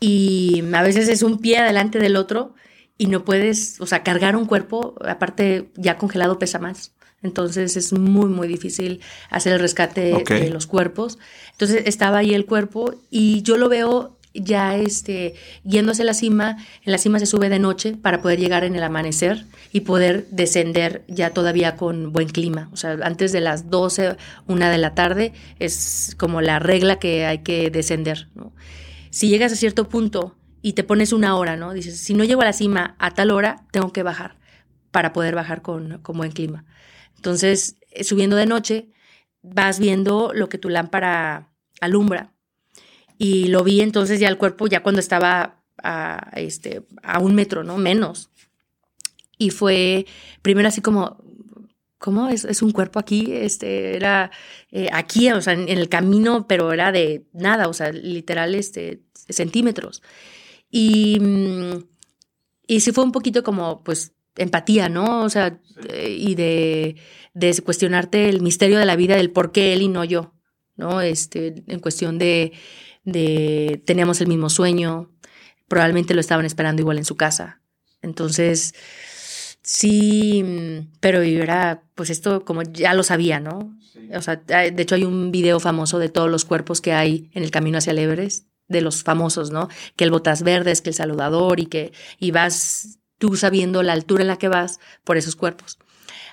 y 0.01 0.65
a 0.73 0.83
veces 0.83 1.09
es 1.09 1.23
un 1.23 1.39
pie 1.39 1.59
adelante 1.59 2.01
del 2.01 2.17
otro 2.17 2.53
y 2.99 3.07
no 3.07 3.25
puedes, 3.25 3.81
o 3.81 3.87
sea, 3.87 4.03
cargar 4.03 4.35
un 4.35 4.47
cuerpo, 4.47 4.97
aparte 5.07 5.69
ya 5.77 5.99
congelado 5.99 6.41
pesa 6.41 6.59
más. 6.59 6.95
Entonces 7.23 7.77
es 7.77 7.93
muy, 7.93 8.27
muy 8.27 8.49
difícil 8.49 9.01
hacer 9.31 9.53
el 9.53 9.61
rescate 9.61 10.25
de 10.25 10.51
los 10.51 10.67
cuerpos. 10.67 11.19
Entonces 11.53 11.85
estaba 11.87 12.19
ahí 12.19 12.35
el 12.35 12.45
cuerpo 12.45 12.95
y 13.09 13.43
yo 13.43 13.57
lo 13.57 13.69
veo 13.69 14.16
ya 14.43 14.77
este, 14.77 15.35
yéndose 15.65 16.03
a 16.03 16.05
la 16.05 16.15
cima, 16.15 16.57
en 16.85 16.93
la 16.93 16.99
cima 16.99 17.19
se 17.19 17.27
sube 17.27 17.49
de 17.49 17.59
noche 17.59 17.97
para 17.97 18.23
poder 18.23 18.39
llegar 18.39 18.65
en 18.65 18.77
el 18.77 18.83
amanecer 18.83 19.47
y 19.73 19.81
poder 19.81 20.27
descender 20.31 21.05
ya 21.09 21.31
todavía 21.31 21.77
con 21.77 22.13
buen 22.13 22.29
clima. 22.29 22.69
O 22.73 22.77
sea, 22.77 22.99
antes 23.03 23.33
de 23.33 23.41
las 23.41 23.71
12, 23.71 24.17
una 24.47 24.71
de 24.71 24.79
la 24.79 24.95
tarde 24.95 25.33
es 25.59 26.15
como 26.19 26.41
la 26.41 26.59
regla 26.59 26.99
que 26.99 27.27
hay 27.27 27.39
que 27.39 27.71
descender. 27.71 28.29
Si 29.11 29.29
llegas 29.29 29.53
a 29.53 29.57
cierto 29.57 29.89
punto 29.89 30.37
y 30.63 30.73
te 30.73 30.85
pones 30.85 31.13
una 31.13 31.37
hora, 31.37 31.57
¿no? 31.57 31.73
Dices, 31.73 31.99
si 31.99 32.15
no 32.15 32.25
llego 32.25 32.43
a 32.43 32.47
la 32.47 32.53
cima 32.53 32.97
a 32.99 33.13
tal 33.13 33.31
hora, 33.31 33.65
tengo 33.71 33.93
que 33.93 34.03
bajar 34.03 34.37
para 34.91 35.13
poder 35.13 35.35
bajar 35.35 35.63
con, 35.63 35.99
con 36.03 36.17
buen 36.17 36.33
clima. 36.33 36.65
Entonces, 37.17 37.77
eh, 37.91 38.05
subiendo 38.05 38.37
de 38.37 38.47
noche, 38.47 38.91
vas 39.43 39.79
viendo 39.79 40.33
lo 40.35 40.49
que 40.49 40.59
tu 40.59 40.69
lámpara 40.69 41.53
alumbra. 41.81 42.36
Y 43.19 43.49
lo 43.49 43.65
vi 43.65 43.81
entonces 43.81 44.21
ya 44.21 44.29
el 44.29 44.39
cuerpo, 44.39 44.67
ya 44.67 44.83
cuando 44.83 45.01
estaba 45.01 45.63
a, 45.83 46.31
este, 46.37 46.83
a 47.03 47.19
un 47.19 47.35
metro, 47.35 47.65
¿no? 47.65 47.79
Menos. 47.79 48.31
Y 49.39 49.51
fue 49.51 50.07
primero 50.43 50.69
así 50.69 50.81
como, 50.81 51.23
¿cómo 51.99 52.29
es, 52.29 52.45
es 52.45 52.63
un 52.63 52.73
cuerpo 52.73 52.99
aquí? 52.99 53.33
Este, 53.33 53.97
era 53.97 54.31
eh, 54.71 54.89
aquí, 54.93 55.31
o 55.31 55.41
sea, 55.41 55.55
en, 55.55 55.69
el 55.69 55.89
camino, 55.89 56.47
pero 56.47 56.73
era 56.73 56.93
de 56.93 57.27
nada, 57.33 57.69
o 57.69 57.73
sea, 57.73 57.93
literal, 57.93 58.55
este, 58.55 59.03
centímetros. 59.29 60.03
Y, 60.71 61.19
mm, 61.21 61.85
y 62.67 62.81
sí 62.81 62.93
fue 62.93 63.05
un 63.05 63.13
poquito 63.13 63.43
como, 63.43 63.83
pues, 63.85 64.13
empatía, 64.37 64.89
¿no? 64.89 65.23
O 65.23 65.31
sea, 65.31 65.61
eh, 65.89 66.17
y 66.19 66.35
de, 66.35 66.97
de, 67.35 67.63
cuestionarte 67.63 68.29
el 68.29 68.43
misterio 68.43 68.79
de 68.79 68.87
la 68.87 68.97
vida, 68.97 69.17
del 69.17 69.31
por 69.31 69.53
qué 69.53 69.73
él 69.73 69.83
y 69.83 69.89
no 69.89 70.05
yo, 70.05 70.35
¿no? 70.77 71.01
Este, 71.01 71.65
en 71.67 71.81
cuestión 71.81 72.19
de, 72.19 72.53
de 73.07 73.83
teníamos 73.87 74.21
el 74.21 74.27
mismo 74.27 74.51
sueño, 74.51 75.11
probablemente 75.69 76.13
lo 76.13 76.21
estaban 76.21 76.45
esperando 76.45 76.83
igual 76.83 76.99
en 76.99 77.07
su 77.07 77.17
casa. 77.17 77.63
Entonces, 78.03 78.75
sí, 79.63 80.45
pero 81.01 81.23
era, 81.23 81.83
pues 81.95 82.11
esto 82.11 82.45
como 82.45 82.63
ya 82.63 82.93
lo 82.93 83.03
sabía, 83.03 83.41
¿no? 83.41 83.75
O 84.15 84.21
sea, 84.21 84.37
de 84.37 84.83
hecho 84.83 84.97
hay 84.97 85.05
un 85.05 85.33
video 85.33 85.59
famoso 85.61 85.99
de 85.99 86.11
todos 86.11 86.31
los 86.31 86.45
cuerpos 86.45 86.81
que 86.83 86.93
hay 86.93 87.31
en 87.33 87.43
el 87.43 87.51
camino 87.51 87.79
hacia 87.79 87.93
el 87.93 87.99
Everest, 88.01 88.47
de 88.69 88.83
los 88.83 89.03
famosos, 89.03 89.51
¿no? 89.51 89.69
Que 89.95 90.05
el 90.05 90.11
botas 90.11 90.43
verdes, 90.43 90.83
que 90.83 90.91
el 90.91 90.95
saludador 90.95 91.61
y 91.61 91.67
que 91.67 91.93
y 92.19 92.33
vas 92.33 92.99
tú 93.19 93.37
sabiendo 93.37 93.83
la 93.83 93.93
altura 93.93 94.23
en 94.23 94.29
la 94.29 94.37
que 94.37 94.49
vas 94.49 94.81
por 95.05 95.17
esos 95.17 95.37
cuerpos. 95.37 95.79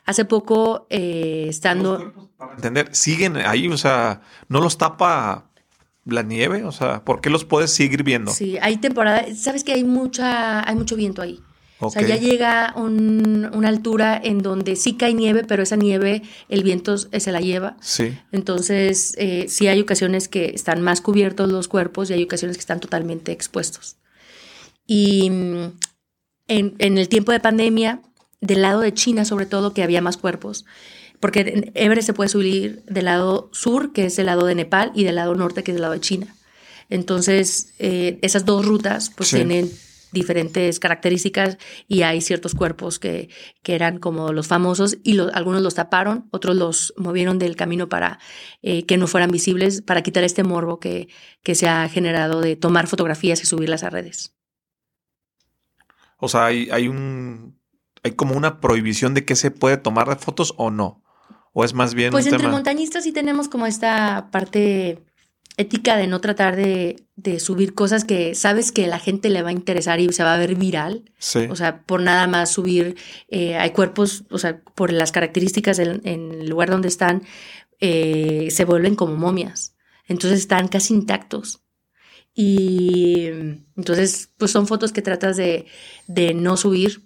Hace 0.05 0.25
poco, 0.25 0.85
eh, 0.89 1.45
estando... 1.47 2.31
para 2.37 2.55
entender, 2.55 2.93
siguen 2.93 3.37
ahí, 3.37 3.69
o 3.69 3.77
sea, 3.77 4.21
no 4.49 4.59
los 4.59 4.77
tapa 4.77 5.52
la 6.05 6.23
nieve, 6.23 6.63
o 6.63 6.71
sea, 6.71 7.03
¿por 7.03 7.21
qué 7.21 7.29
los 7.29 7.45
puedes 7.45 7.71
seguir 7.71 8.03
viendo? 8.03 8.31
Sí, 8.31 8.57
hay 8.61 8.77
temporada, 8.77 9.25
sabes 9.35 9.63
que 9.63 9.73
hay 9.73 9.83
mucha, 9.83 10.67
hay 10.67 10.75
mucho 10.75 10.95
viento 10.95 11.21
ahí. 11.21 11.39
O 11.79 11.89
sea, 11.89 12.01
ya 12.01 12.15
llega 12.15 12.73
una 12.77 13.67
altura 13.67 14.19
en 14.23 14.39
donde 14.39 14.75
sí 14.75 14.93
cae 14.93 15.13
nieve, 15.13 15.43
pero 15.45 15.63
esa 15.63 15.75
nieve 15.75 16.21
el 16.47 16.63
viento 16.63 16.97
se 16.97 17.31
la 17.31 17.41
lleva. 17.41 17.75
Sí. 17.81 18.17
Entonces, 18.31 19.15
eh, 19.17 19.47
sí 19.49 19.67
hay 19.67 19.81
ocasiones 19.81 20.29
que 20.29 20.45
están 20.45 20.81
más 20.81 21.01
cubiertos 21.01 21.51
los 21.51 21.67
cuerpos 21.67 22.09
y 22.09 22.13
hay 22.13 22.23
ocasiones 22.23 22.57
que 22.57 22.61
están 22.61 22.79
totalmente 22.79 23.31
expuestos. 23.31 23.97
Y 24.85 25.27
en, 26.47 26.97
el 26.97 27.09
tiempo 27.09 27.31
de 27.31 27.39
pandemia, 27.39 28.01
del 28.41 28.61
lado 28.61 28.81
de 28.81 28.93
China 28.93 29.25
sobre 29.25 29.45
todo, 29.45 29.73
que 29.73 29.83
había 29.83 30.01
más 30.01 30.17
cuerpos, 30.17 30.65
porque 31.23 31.71
Everest 31.73 32.07
se 32.07 32.13
puede 32.13 32.27
subir 32.27 32.83
del 32.83 33.05
lado 33.05 33.49
sur, 33.53 33.93
que 33.93 34.07
es 34.07 34.19
el 34.19 34.25
lado 34.25 34.45
de 34.45 34.55
Nepal, 34.55 34.91
y 34.93 35.05
del 35.05 35.15
lado 35.15 35.33
norte, 35.35 35.63
que 35.63 35.71
es 35.71 35.75
el 35.75 35.81
lado 35.81 35.93
de 35.93 36.01
China. 36.01 36.35
Entonces, 36.89 37.73
eh, 37.79 38.19
esas 38.21 38.43
dos 38.43 38.65
rutas 38.65 39.09
pues 39.09 39.29
tienen 39.29 39.71
diferentes 40.11 40.81
características 40.81 41.59
y 41.87 42.01
hay 42.01 42.19
ciertos 42.19 42.55
cuerpos 42.55 42.99
que, 42.99 43.29
que 43.61 43.73
eran 43.73 43.99
como 43.99 44.33
los 44.33 44.47
famosos 44.49 44.97
y 45.01 45.17
algunos 45.17 45.61
los 45.61 45.75
taparon, 45.75 46.27
otros 46.31 46.57
los 46.57 46.93
movieron 46.97 47.39
del 47.39 47.55
camino 47.55 47.87
para 47.87 48.19
eh, 48.61 48.85
que 48.85 48.97
no 48.97 49.07
fueran 49.07 49.31
visibles, 49.31 49.81
para 49.81 50.01
quitar 50.01 50.25
este 50.25 50.43
morbo 50.43 50.81
que, 50.81 51.07
que 51.41 51.55
se 51.55 51.69
ha 51.69 51.87
generado 51.87 52.41
de 52.41 52.57
tomar 52.57 52.87
fotografías 52.87 53.41
y 53.41 53.45
subirlas 53.45 53.83
a 53.83 53.89
redes. 53.89 54.35
O 56.17 56.27
sea, 56.27 56.47
hay, 56.47 56.67
hay 56.69 56.89
un. 56.89 57.57
Hay 58.03 58.11
como 58.11 58.35
una 58.35 58.59
prohibición 58.59 59.13
de 59.13 59.23
que 59.23 59.37
se 59.37 59.51
puede 59.51 59.77
tomar 59.77 60.09
de 60.09 60.17
fotos 60.17 60.53
o 60.57 60.69
no. 60.69 61.02
O 61.53 61.63
es 61.63 61.73
más 61.73 61.93
bien. 61.93 62.11
Pues 62.11 62.27
entre 62.27 62.47
montañistas 62.47 63.03
sí 63.03 63.11
tenemos 63.11 63.47
como 63.47 63.67
esta 63.67 64.29
parte 64.31 64.99
ética 65.55 65.97
de 65.97 66.07
no 66.07 66.19
tratar 66.19 66.55
de, 66.55 67.05
de, 67.15 67.39
subir 67.39 67.75
cosas 67.75 68.05
que 68.05 68.33
sabes 68.33 68.71
que 68.71 68.87
la 68.87 68.97
gente 68.97 69.29
le 69.29 69.43
va 69.43 69.49
a 69.49 69.53
interesar 69.53 69.99
y 69.99 70.11
se 70.11 70.23
va 70.23 70.33
a 70.33 70.37
ver 70.39 70.55
viral. 70.55 71.11
Sí. 71.19 71.47
O 71.49 71.55
sea, 71.55 71.83
por 71.83 72.01
nada 72.01 72.25
más 72.27 72.51
subir, 72.51 72.95
eh, 73.29 73.55
hay 73.55 73.69
cuerpos, 73.69 74.23
o 74.31 74.39
sea, 74.39 74.61
por 74.61 74.91
las 74.91 75.11
características 75.11 75.77
en, 75.79 76.01
el 76.05 76.49
lugar 76.49 76.71
donde 76.71 76.87
están, 76.87 77.21
eh, 77.79 78.47
se 78.49 78.65
vuelven 78.65 78.95
como 78.95 79.15
momias. 79.15 79.75
Entonces 80.07 80.39
están 80.39 80.67
casi 80.67 80.93
intactos. 80.95 81.61
Y 82.33 83.27
entonces, 83.77 84.31
pues 84.37 84.49
son 84.49 84.65
fotos 84.65 84.91
que 84.91 85.03
tratas 85.03 85.37
de, 85.37 85.67
de 86.07 86.33
no 86.33 86.57
subir 86.57 87.03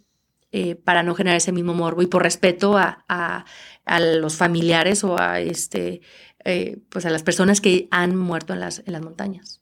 eh, 0.53 0.75
para 0.75 1.03
no 1.03 1.13
generar 1.13 1.35
ese 1.35 1.51
mismo 1.51 1.73
morbo 1.73 2.01
y 2.01 2.07
por 2.07 2.23
respeto 2.23 2.77
a, 2.77 3.03
a, 3.09 3.43
a 3.87 3.99
los 3.99 4.35
familiares 4.35 5.03
o 5.03 5.19
a 5.19 5.39
este 5.39 6.01
eh, 6.45 6.77
pues 6.89 7.05
a 7.05 7.09
las 7.09 7.23
personas 7.23 7.61
que 7.61 7.87
han 7.91 8.15
muerto 8.15 8.53
en 8.53 8.59
las, 8.59 8.83
en 8.85 8.93
las 8.93 9.01
montañas. 9.01 9.61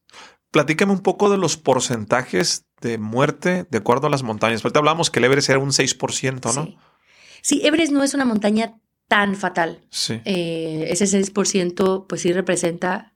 Platícame 0.52 0.92
un 0.92 1.00
poco 1.00 1.30
de 1.30 1.38
los 1.38 1.58
porcentajes 1.58 2.66
de 2.82 2.98
muerte 2.98 3.66
de 3.70 3.78
acuerdo 3.78 4.08
a 4.08 4.10
las 4.10 4.24
montañas. 4.24 4.64
Ahorita 4.64 4.80
hablamos 4.80 5.10
que 5.10 5.20
el 5.20 5.26
Everest 5.26 5.50
era 5.50 5.60
un 5.60 5.72
6%, 5.72 6.56
¿no? 6.56 6.64
Sí. 6.64 6.78
sí, 7.42 7.62
Everest 7.66 7.92
no 7.92 8.04
es 8.04 8.14
una 8.14 8.26
montaña 8.26 8.80
tan 9.08 9.36
fatal. 9.36 9.82
Sí. 9.90 10.22
Eh, 10.26 10.88
ese 10.90 11.06
6% 11.06 12.06
pues 12.08 12.22
sí 12.22 12.32
representa 12.34 13.16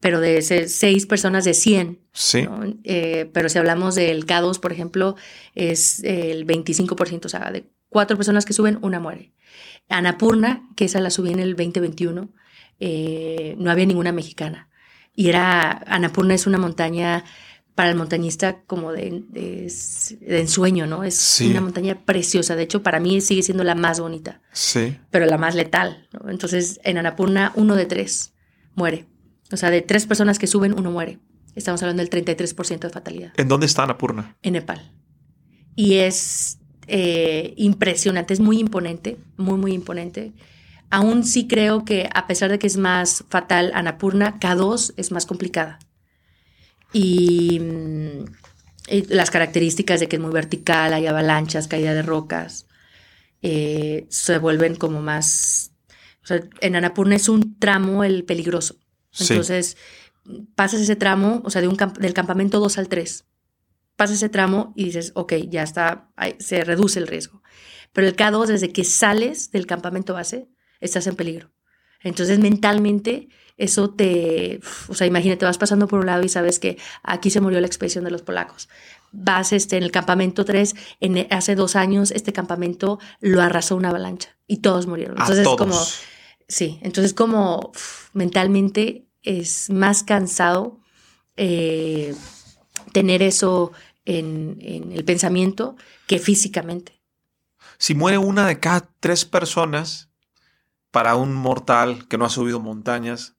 pero 0.00 0.20
de 0.20 0.42
seis 0.42 1.06
personas 1.06 1.44
de 1.44 1.54
100. 1.54 2.00
Sí. 2.12 2.46
Eh, 2.84 3.30
pero 3.32 3.48
si 3.48 3.58
hablamos 3.58 3.94
del 3.94 4.26
K2, 4.26 4.60
por 4.60 4.72
ejemplo, 4.72 5.16
es 5.54 6.02
el 6.04 6.46
25%, 6.46 7.24
o 7.24 7.28
sea, 7.28 7.50
de 7.50 7.66
cuatro 7.88 8.16
personas 8.16 8.44
que 8.44 8.52
suben, 8.52 8.78
una 8.82 9.00
muere. 9.00 9.32
Anapurna, 9.88 10.68
que 10.76 10.86
esa 10.86 11.00
la 11.00 11.10
subí 11.10 11.32
en 11.32 11.40
el 11.40 11.56
2021, 11.56 12.28
eh, 12.80 13.54
no 13.58 13.70
había 13.70 13.86
ninguna 13.86 14.12
mexicana. 14.12 14.68
Y 15.14 15.28
era, 15.28 15.82
Anapurna 15.86 16.34
es 16.34 16.46
una 16.46 16.58
montaña 16.58 17.24
para 17.74 17.90
el 17.90 17.96
montañista 17.96 18.62
como 18.66 18.90
de, 18.92 19.22
ensueño, 20.22 20.86
¿no? 20.86 21.04
Es 21.04 21.42
una 21.42 21.60
montaña 21.60 21.98
preciosa. 22.04 22.56
De 22.56 22.62
hecho, 22.62 22.82
para 22.82 23.00
mí 23.00 23.20
sigue 23.20 23.42
siendo 23.42 23.64
la 23.64 23.74
más 23.74 24.00
bonita. 24.00 24.40
Sí. 24.52 24.96
Pero 25.10 25.26
la 25.26 25.36
más 25.36 25.54
letal. 25.54 26.08
Entonces, 26.26 26.80
en 26.84 26.96
Anapurna, 26.96 27.52
uno 27.54 27.76
de 27.76 27.84
tres 27.84 28.32
muere. 28.74 29.06
O 29.52 29.58
sea, 29.58 29.70
de 29.70 29.82
tres 29.82 30.06
personas 30.06 30.38
que 30.38 30.46
suben, 30.46 30.74
uno 30.76 30.90
muere. 30.90 31.18
Estamos 31.54 31.82
hablando 31.82 32.02
del 32.02 32.10
33% 32.10 32.80
de 32.80 32.90
fatalidad. 32.90 33.32
¿En 33.36 33.48
dónde 33.48 33.66
está 33.66 33.82
Anapurna? 33.82 34.36
En 34.42 34.54
Nepal. 34.54 34.92
Y 35.74 35.96
es 35.96 36.58
eh, 36.86 37.54
impresionante, 37.56 38.34
es 38.34 38.40
muy 38.40 38.58
imponente, 38.58 39.16
muy, 39.36 39.58
muy 39.58 39.72
imponente. 39.72 40.32
Aún 40.90 41.24
sí 41.24 41.48
creo 41.48 41.84
que 41.84 42.08
a 42.14 42.26
pesar 42.26 42.50
de 42.50 42.58
que 42.58 42.66
es 42.66 42.76
más 42.76 43.24
fatal 43.28 43.72
Anapurna, 43.74 44.38
K2 44.38 44.94
es 44.96 45.10
más 45.10 45.26
complicada. 45.26 45.78
Y, 46.92 47.58
mm, 47.60 48.24
las 49.08 49.30
características 49.30 49.98
de 49.98 50.08
que 50.08 50.16
es 50.16 50.22
muy 50.22 50.30
vertical, 50.30 50.94
hay 50.94 51.06
avalanchas, 51.06 51.66
caída 51.66 51.92
de 51.92 52.02
rocas, 52.02 52.66
eh, 53.42 54.06
se 54.08 54.38
vuelven 54.38 54.76
como 54.76 55.02
más... 55.02 55.72
O 56.22 56.26
sea, 56.26 56.40
en 56.60 56.76
Anapurna 56.76 57.16
es 57.16 57.28
un 57.28 57.58
tramo 57.58 58.04
el 58.04 58.24
peligroso. 58.24 58.76
Entonces, 59.18 59.76
pasas 60.54 60.80
ese 60.80 60.96
tramo, 60.96 61.40
o 61.44 61.50
sea, 61.50 61.62
de 61.62 61.68
un 61.68 61.76
del 61.98 62.14
campamento 62.14 62.60
2 62.60 62.78
al 62.78 62.88
3. 62.88 63.24
Pasas 63.96 64.16
ese 64.16 64.28
tramo 64.28 64.72
y 64.76 64.84
dices, 64.84 65.12
ok, 65.14 65.34
ya 65.48 65.62
está, 65.62 66.10
se 66.38 66.64
reduce 66.64 66.98
el 66.98 67.06
riesgo. 67.06 67.42
Pero 67.92 68.06
el 68.06 68.16
K2, 68.16 68.46
desde 68.46 68.72
que 68.72 68.84
sales 68.84 69.50
del 69.50 69.66
campamento 69.66 70.14
base, 70.14 70.48
estás 70.80 71.06
en 71.06 71.16
peligro. 71.16 71.50
Entonces, 72.02 72.38
mentalmente, 72.38 73.28
eso 73.56 73.90
te, 73.90 74.60
o 74.88 74.94
sea, 74.94 75.06
imagínate, 75.06 75.46
vas 75.46 75.58
pasando 75.58 75.88
por 75.88 76.00
un 76.00 76.06
lado 76.06 76.22
y 76.22 76.28
sabes 76.28 76.58
que 76.58 76.76
aquí 77.02 77.30
se 77.30 77.40
murió 77.40 77.58
la 77.60 77.66
expedición 77.66 78.04
de 78.04 78.10
los 78.10 78.22
polacos. 78.22 78.68
Vas 79.12 79.52
este, 79.52 79.78
en 79.78 79.82
el 79.82 79.90
campamento 79.90 80.44
3, 80.44 80.74
en, 81.00 81.26
hace 81.30 81.54
dos 81.54 81.74
años 81.74 82.10
este 82.10 82.32
campamento 82.32 82.98
lo 83.20 83.40
arrasó 83.40 83.76
una 83.76 83.88
avalancha 83.88 84.36
y 84.46 84.58
todos 84.58 84.86
murieron. 84.86 85.16
Entonces, 85.18 85.48
como, 85.56 85.80
sí, 86.48 86.78
entonces 86.82 87.14
como 87.14 87.72
mentalmente 88.12 89.06
es 89.22 89.70
más 89.70 90.02
cansado 90.02 90.80
eh, 91.36 92.14
tener 92.92 93.22
eso 93.22 93.72
en, 94.06 94.58
el 94.92 95.04
pensamiento 95.04 95.76
que 96.06 96.18
físicamente. 96.18 97.00
Si 97.78 97.94
muere 97.94 98.18
una 98.18 98.46
de 98.46 98.58
cada 98.58 98.88
tres 99.00 99.24
personas 99.24 100.08
para 100.90 101.16
un 101.16 101.34
mortal 101.34 102.08
que 102.08 102.16
no 102.16 102.24
ha 102.24 102.30
subido 102.30 102.60
montañas, 102.60 103.36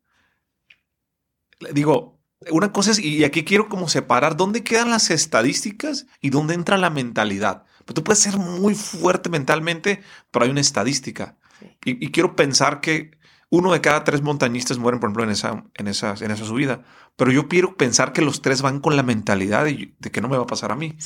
digo, 1.74 2.20
una 2.52 2.72
cosa 2.72 2.92
es, 2.92 3.00
y 3.00 3.24
aquí 3.24 3.44
quiero 3.44 3.68
como 3.68 3.90
separar 3.90 4.38
dónde 4.38 4.64
quedan 4.64 4.92
las 4.92 5.10
estadísticas 5.10 6.06
y 6.22 6.30
dónde 6.30 6.54
entra 6.54 6.78
la 6.78 6.92
mentalidad. 6.92 7.66
Pues 7.86 7.96
tú 7.96 8.04
puedes 8.04 8.20
ser 8.20 8.38
muy 8.38 8.76
fuerte 8.76 9.30
mentalmente, 9.30 10.04
pero 10.30 10.46
hay 10.46 10.52
una 10.52 10.62
estadística. 10.62 11.38
Y, 11.84 12.12
quiero 12.12 12.36
pensar 12.36 12.82
que 12.82 13.17
uno 13.50 13.72
de 13.72 13.82
cada 13.82 14.04
tres 14.04 14.22
montañistas 14.22 14.78
mueren, 14.78 15.00
por 15.00 15.10
ejemplo, 15.10 15.24
en 15.24 15.30
esa, 15.30 15.64
en 15.76 15.88
esa, 15.88 16.16
en 16.20 16.32
esa 16.32 16.46
subida. 16.46 16.84
Pero 17.16 17.32
yo 17.32 17.48
quiero 17.48 17.76
pensar 17.76 18.14
que 18.14 18.22
los 18.22 18.42
tres 18.42 18.62
van 18.62 18.80
con 18.80 18.96
la 18.96 19.04
mentalidad 19.04 19.66
de, 19.66 19.94
que 20.12 20.22
no 20.22 20.28
me 20.28 20.38
va 20.38 20.44
a 20.44 20.48
pasar 20.48 20.72
a 20.72 20.76
mí, 20.76 20.98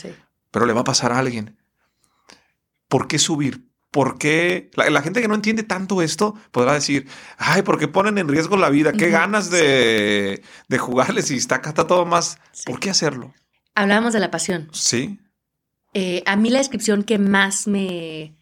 pero 0.49 0.65
le 0.65 0.73
va 0.73 0.81
a 0.81 0.85
pasar 0.85 1.11
a 1.11 1.19
alguien. 1.19 1.57
¿Por 2.87 3.07
qué 3.07 3.19
subir? 3.19 3.69
¿Por 3.91 4.17
qué? 4.17 4.71
La, 4.75 5.01
gente 5.01 5.21
que 5.21 5.27
no 5.27 5.35
entiende 5.35 5.63
tanto 5.63 6.01
esto 6.01 6.35
podrá 6.51 6.73
decir, 6.73 7.07
ay, 7.37 7.61
¿por 7.61 7.77
qué 7.77 7.87
ponen 7.87 8.17
en 8.17 8.27
riesgo 8.27 8.57
la 8.57 8.69
vida? 8.69 8.93
¿Qué 8.93 9.09
ganas 9.09 9.51
de, 9.51 10.41
de, 10.67 10.77
jugarles 10.77 11.29
y 11.31 11.37
está 11.37 11.55
acá 11.55 11.73
todo 11.73 12.05
más? 12.05 12.39
¿Por 12.65 12.79
qué 12.79 12.89
hacerlo? 12.89 13.33
Hablábamos 13.75 14.13
de 14.13 14.19
la 14.19 14.31
pasión. 14.31 14.69
Sí. 14.71 15.19
Eh, 15.93 16.23
a 16.25 16.37
mí 16.37 16.49
la 16.49 16.59
descripción 16.59 17.03
que 17.03 17.17
más 17.17 17.67
me, 17.67 18.37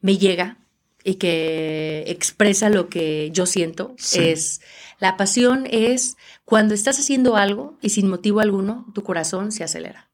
me 0.00 0.16
llega 0.16 0.58
y 1.04 1.16
que 1.16 2.04
expresa 2.08 2.70
lo 2.70 2.88
que 2.88 3.30
yo 3.30 3.44
siento 3.44 3.94
es 4.14 4.62
la 4.98 5.16
pasión 5.18 5.66
es 5.70 6.16
cuando 6.44 6.74
estás 6.74 6.98
haciendo 6.98 7.36
algo 7.36 7.76
y 7.82 7.90
sin 7.90 8.08
motivo 8.08 8.40
alguno 8.40 8.86
tu 8.94 9.02
corazón 9.02 9.52
se 9.52 9.62
acelera. 9.62 10.10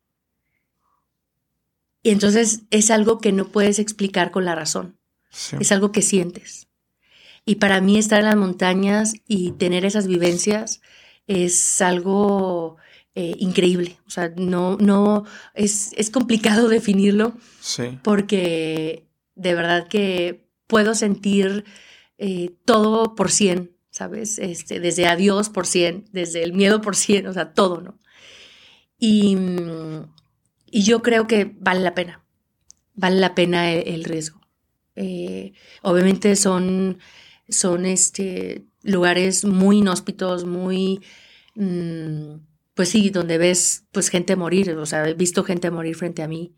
Y 2.03 2.11
entonces 2.11 2.63
es 2.71 2.91
algo 2.91 3.19
que 3.19 3.31
no 3.31 3.49
puedes 3.49 3.79
explicar 3.79 4.33
con 4.33 4.45
la 4.45 4.55
razón. 4.55 4.99
Es 5.61 5.71
algo 5.71 5.93
que 5.93 6.03
sientes. 6.03 6.67
Y 7.45 7.57
para 7.57 7.81
mí 7.81 7.99
estar 7.99 8.19
en 8.19 8.27
las 8.27 8.37
montañas 8.37 9.15
y 9.29 9.53
tener 9.53 9.85
esas 9.85 10.09
vivencias 10.09 10.81
es 11.29 11.81
algo 11.81 12.79
eh, 13.15 13.37
increíble. 13.39 13.99
O 14.07 14.11
sea, 14.11 14.33
no, 14.37 14.77
no, 14.79 15.25
es, 15.55 15.93
es 15.97 16.11
complicado 16.11 16.69
definirlo. 16.69 17.35
Porque 18.03 19.07
de 19.37 19.55
verdad 19.55 19.87
que 19.87 20.50
puedo 20.71 20.95
sentir 20.95 21.65
eh, 22.17 22.55
todo 22.65 23.17
por 23.17 23.31
cien, 23.31 23.77
¿sabes? 23.91 24.39
Este, 24.39 24.79
desde 24.79 25.07
adiós 25.07 25.51
por 25.51 25.67
cien, 25.67 26.05
desde 26.13 26.45
el 26.45 26.53
miedo 26.53 26.81
por 26.81 26.95
cien, 26.95 27.27
o 27.27 27.33
sea, 27.33 27.53
todo, 27.53 27.81
¿no? 27.81 27.99
Y, 28.99 29.37
y 30.71 30.83
yo 30.85 31.03
creo 31.03 31.27
que 31.27 31.57
vale 31.59 31.81
la 31.81 31.95
pena, 31.95 32.25
vale 32.95 33.17
la 33.17 33.35
pena 33.35 33.73
el, 33.73 34.05
riesgo. 34.05 34.41
Eh, 34.95 35.55
obviamente 35.83 36.37
son, 36.37 36.99
son 37.49 37.85
este, 37.85 38.65
lugares 38.83 39.45
muy 39.45 39.79
inhóspitos, 39.79 40.45
muy, 40.45 41.01
mm, 41.57 42.35
pues 42.75 42.91
sí, 42.91 43.11
donde 43.11 43.39
ves 43.39 43.87
pues 43.91 44.09
gente 44.09 44.37
morir, 44.37 44.71
o 44.77 44.87
sea, 44.87 45.09
he 45.09 45.15
visto 45.15 45.43
gente 45.43 45.71
morir 45.73 45.97
frente 45.97 46.23
a 46.23 46.29
mí. 46.29 46.55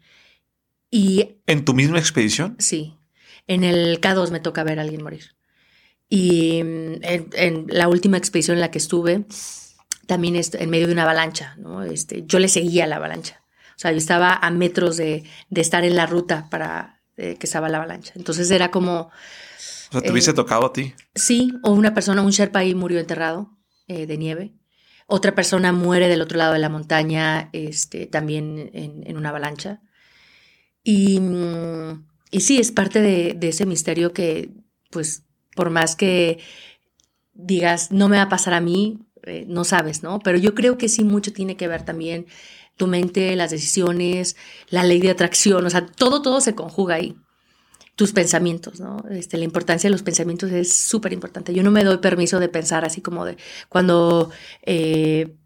Y, 0.91 1.39
¿En 1.47 1.65
tu 1.65 1.73
misma 1.73 1.99
expedición? 1.99 2.57
Sí, 2.59 2.99
en 3.47 3.65
el 3.65 4.01
K2 4.01 4.31
me 4.31 4.41
toca 4.41 4.65
ver 4.65 4.79
a 4.79 4.83
alguien 4.83 5.03
morir. 5.03 5.35
Y 6.09 6.63
mm, 6.63 6.95
en, 7.03 7.67
la 7.69 7.89
última 7.89 8.19
expedición 8.19 8.57
en 8.57 8.61
la 8.61 8.71
que 8.71 8.79
estuve, 8.79 9.25
también 10.07 10.37
en 10.37 10.71
medio 10.71 10.87
de 10.87 10.93
una 10.93 11.05
avalancha, 11.05 11.55
¿no? 11.59 11.83
Este, 11.83 12.25
yo 12.27 12.39
le 12.39 12.49
seguía 12.49 12.87
la 12.87 12.97
avalancha. 12.97 13.43
O 13.77 13.79
sea, 13.83 13.93
yo 13.93 13.99
estaba 13.99 14.35
a 14.35 14.51
metros 14.51 14.97
de, 14.97 15.25
estar 15.51 15.85
en 15.85 15.97
la 15.97 16.07
ruta 16.07 16.49
para 16.51 17.01
eh, 17.17 17.37
que 17.37 17.47
estaba 17.47 17.69
la 17.69 17.79
avalancha. 17.79 18.13
Entonces 18.15 18.51
era 18.51 18.71
como... 18.71 19.11
O 19.89 19.93
sea, 19.93 20.01
¿te 20.03 20.13
hubiese 20.13 20.33
eh, 20.33 20.35
tocado 20.35 20.67
a 20.67 20.73
ti? 20.73 20.95
Sí, 21.15 21.55
o 21.63 21.73
una 21.73 21.95
persona, 21.95 22.23
un 22.23 22.31
Sherpa 22.31 22.61
ahí 22.61 22.75
murió 22.75 23.01
enterrado 23.01 23.51
eh, 23.89 24.07
de 24.07 24.19
nieve. 24.19 24.55
Otra 25.07 25.35
persona 25.35 25.73
muere 25.73 26.09
del 26.09 26.23
otro 26.23 26.39
lado 26.39 26.53
de 26.53 26.59
la 26.59 26.69
montaña, 26.69 27.51
este, 27.53 28.07
también 28.07 28.71
en, 28.73 29.17
una 29.17 29.31
avalancha. 29.31 29.81
Y, 30.85 31.21
y, 32.33 32.41
sí, 32.41 32.59
es 32.59 32.73
parte 32.73 33.01
de, 33.01 33.39
ese 33.49 33.67
misterio 33.67 34.13
que, 34.13 34.51
pues, 34.91 35.23
por 35.55 35.71
más 35.71 35.95
que 35.95 36.39
digas, 37.35 37.93
no 37.93 38.09
me 38.09 38.17
va 38.17 38.25
a 38.25 38.29
pasar 38.29 38.55
a 38.55 38.61
mí, 38.61 38.99
no 39.47 39.65
sabes, 39.65 40.03
¿no? 40.03 40.19
Pero 40.19 40.39
yo 40.39 40.55
creo 40.55 40.79
que 40.79 40.89
sí 40.89 41.05
mucho 41.05 41.33
tiene 41.33 41.57
que 41.57 41.69
ver 41.69 41.85
también 41.85 42.27
tu 42.77 42.87
mente, 42.87 43.37
las 43.37 43.51
decisiones, 43.51 44.37
la 44.69 44.83
ley 44.83 45.01
de 45.01 45.11
atracción, 45.11 45.65
o 45.65 45.71
sea, 45.71 45.87
todo, 45.87 46.23
todo 46.23 46.41
se 46.41 46.55
conjuga 46.55 46.97
ahí. 46.97 47.17
Tus 47.95 48.13
pensamientos, 48.13 48.81
¿no? 48.81 49.05
Este, 49.11 49.37
la 49.37 49.45
importancia 49.45 49.89
de 49.89 49.93
los 49.93 50.03
pensamientos 50.03 50.51
es 50.51 50.73
súper 50.73 51.13
importante. 51.13 51.53
Yo 51.53 51.63
no 51.63 51.71
me 51.71 51.85
doy 51.85 51.99
permiso 51.99 52.41
de 52.41 52.49
pensar 52.49 52.87
así 52.87 53.03
como 53.03 53.27
de 53.27 53.37
cuando 53.69 54.31
eh, 54.63 55.37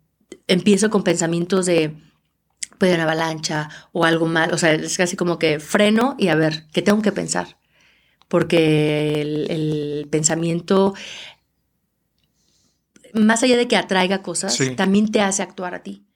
empiezo 0.46 0.88
con 0.88 1.02
pensamientos 1.02 1.66
de 1.66 1.96
puede 2.78 2.94
una 2.94 3.04
avalancha 3.04 3.68
o 3.92 4.04
algo 4.04 4.26
mal, 4.26 4.52
o 4.52 4.58
sea, 4.58 4.72
es 4.72 4.96
casi 4.96 5.16
como 5.16 5.38
que 5.38 5.60
freno 5.60 6.14
y 6.18 6.28
a 6.28 6.34
ver, 6.34 6.66
¿qué 6.72 6.82
tengo 6.82 7.02
que 7.02 7.12
pensar? 7.12 7.58
Porque 8.28 9.20
el, 9.20 10.08
pensamiento, 10.10 10.94
más 13.14 13.42
allá 13.42 13.56
de 13.56 13.68
que 13.68 13.76
atraiga 13.76 14.22
cosas, 14.22 14.58
también 14.76 15.10
te 15.10 15.20
hace 15.20 15.42
actuar 15.42 15.74
a 15.74 15.82
ti. 15.82 16.06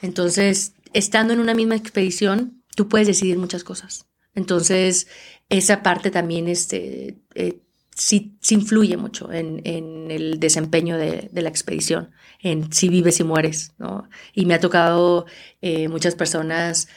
Entonces, 0.00 0.74
estando 0.92 1.32
en 1.32 1.40
una 1.40 1.54
misma 1.54 1.76
expedición, 1.76 2.62
tú 2.74 2.88
puedes 2.88 3.06
decidir 3.06 3.38
muchas 3.38 3.64
cosas. 3.64 4.06
Entonces, 4.34 5.08
esa 5.48 5.82
parte 5.82 6.10
también 6.10 6.48
este, 6.48 7.18
eh, 7.34 7.60
sí, 8.02 8.36
influye 8.50 8.96
mucho 8.96 9.30
en, 9.32 10.10
el 10.10 10.40
desempeño 10.40 10.96
de, 10.98 11.30
la 11.32 11.48
expedición, 11.48 12.10
en 12.40 12.72
si 12.72 12.88
vives 12.88 13.20
y 13.20 13.24
mueres, 13.24 13.72
¿no? 13.78 14.08
Y 14.34 14.46
me 14.46 14.54
ha 14.54 14.60
tocado 14.60 15.26
eh, 15.60 15.88
muchas 15.88 16.14
personas 16.14 16.88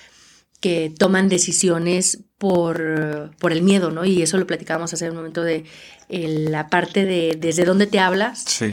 que 0.60 0.92
toman 0.98 1.30
decisiones 1.30 2.24
por, 2.38 3.32
por, 3.40 3.52
el 3.52 3.62
miedo, 3.62 3.92
¿no? 3.92 4.04
Y 4.06 4.22
eso 4.22 4.38
lo 4.38 4.48
platicábamos 4.48 4.94
hace 4.94 5.10
un 5.10 5.16
momento 5.16 5.44
de 5.44 5.66
la 6.10 6.70
parte 6.70 7.06
de 7.06 7.38
desde 7.40 7.66
dónde 7.66 7.88
te 7.88 8.00
hablas 8.00 8.64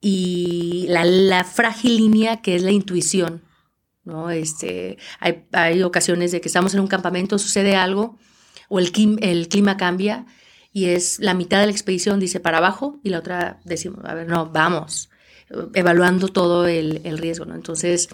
y 0.00 0.86
la, 0.88 1.04
la, 1.04 1.44
frágil 1.44 1.96
línea 1.96 2.40
que 2.40 2.54
es 2.54 2.62
la 2.62 2.70
intuición, 2.70 3.42
¿no? 4.04 4.30
Este, 4.30 4.98
hay, 5.18 5.82
ocasiones 5.82 6.30
de 6.30 6.40
que 6.40 6.48
estamos 6.48 6.72
en 6.74 6.80
un 6.80 6.86
campamento, 6.86 7.38
sucede 7.38 7.74
algo, 7.74 8.16
o 8.68 8.78
el, 8.78 8.92
el 9.20 9.48
clima 9.48 9.76
cambia, 9.76 10.26
y 10.72 10.86
es 10.86 11.18
la 11.18 11.34
mitad 11.34 11.60
de 11.60 11.66
la 11.66 11.72
expedición 11.72 12.20
dice 12.20 12.40
para 12.40 12.58
abajo, 12.58 13.00
y 13.02 13.10
la 13.10 13.18
otra 13.18 13.60
decimos, 13.64 14.04
a 14.04 14.14
ver, 14.14 14.28
no, 14.28 14.46
vamos, 14.46 15.10
evaluando 15.74 16.28
todo 16.28 16.66
el, 16.66 17.18
riesgo, 17.18 17.44
¿no? 17.44 17.54
Entonces, 17.54 18.08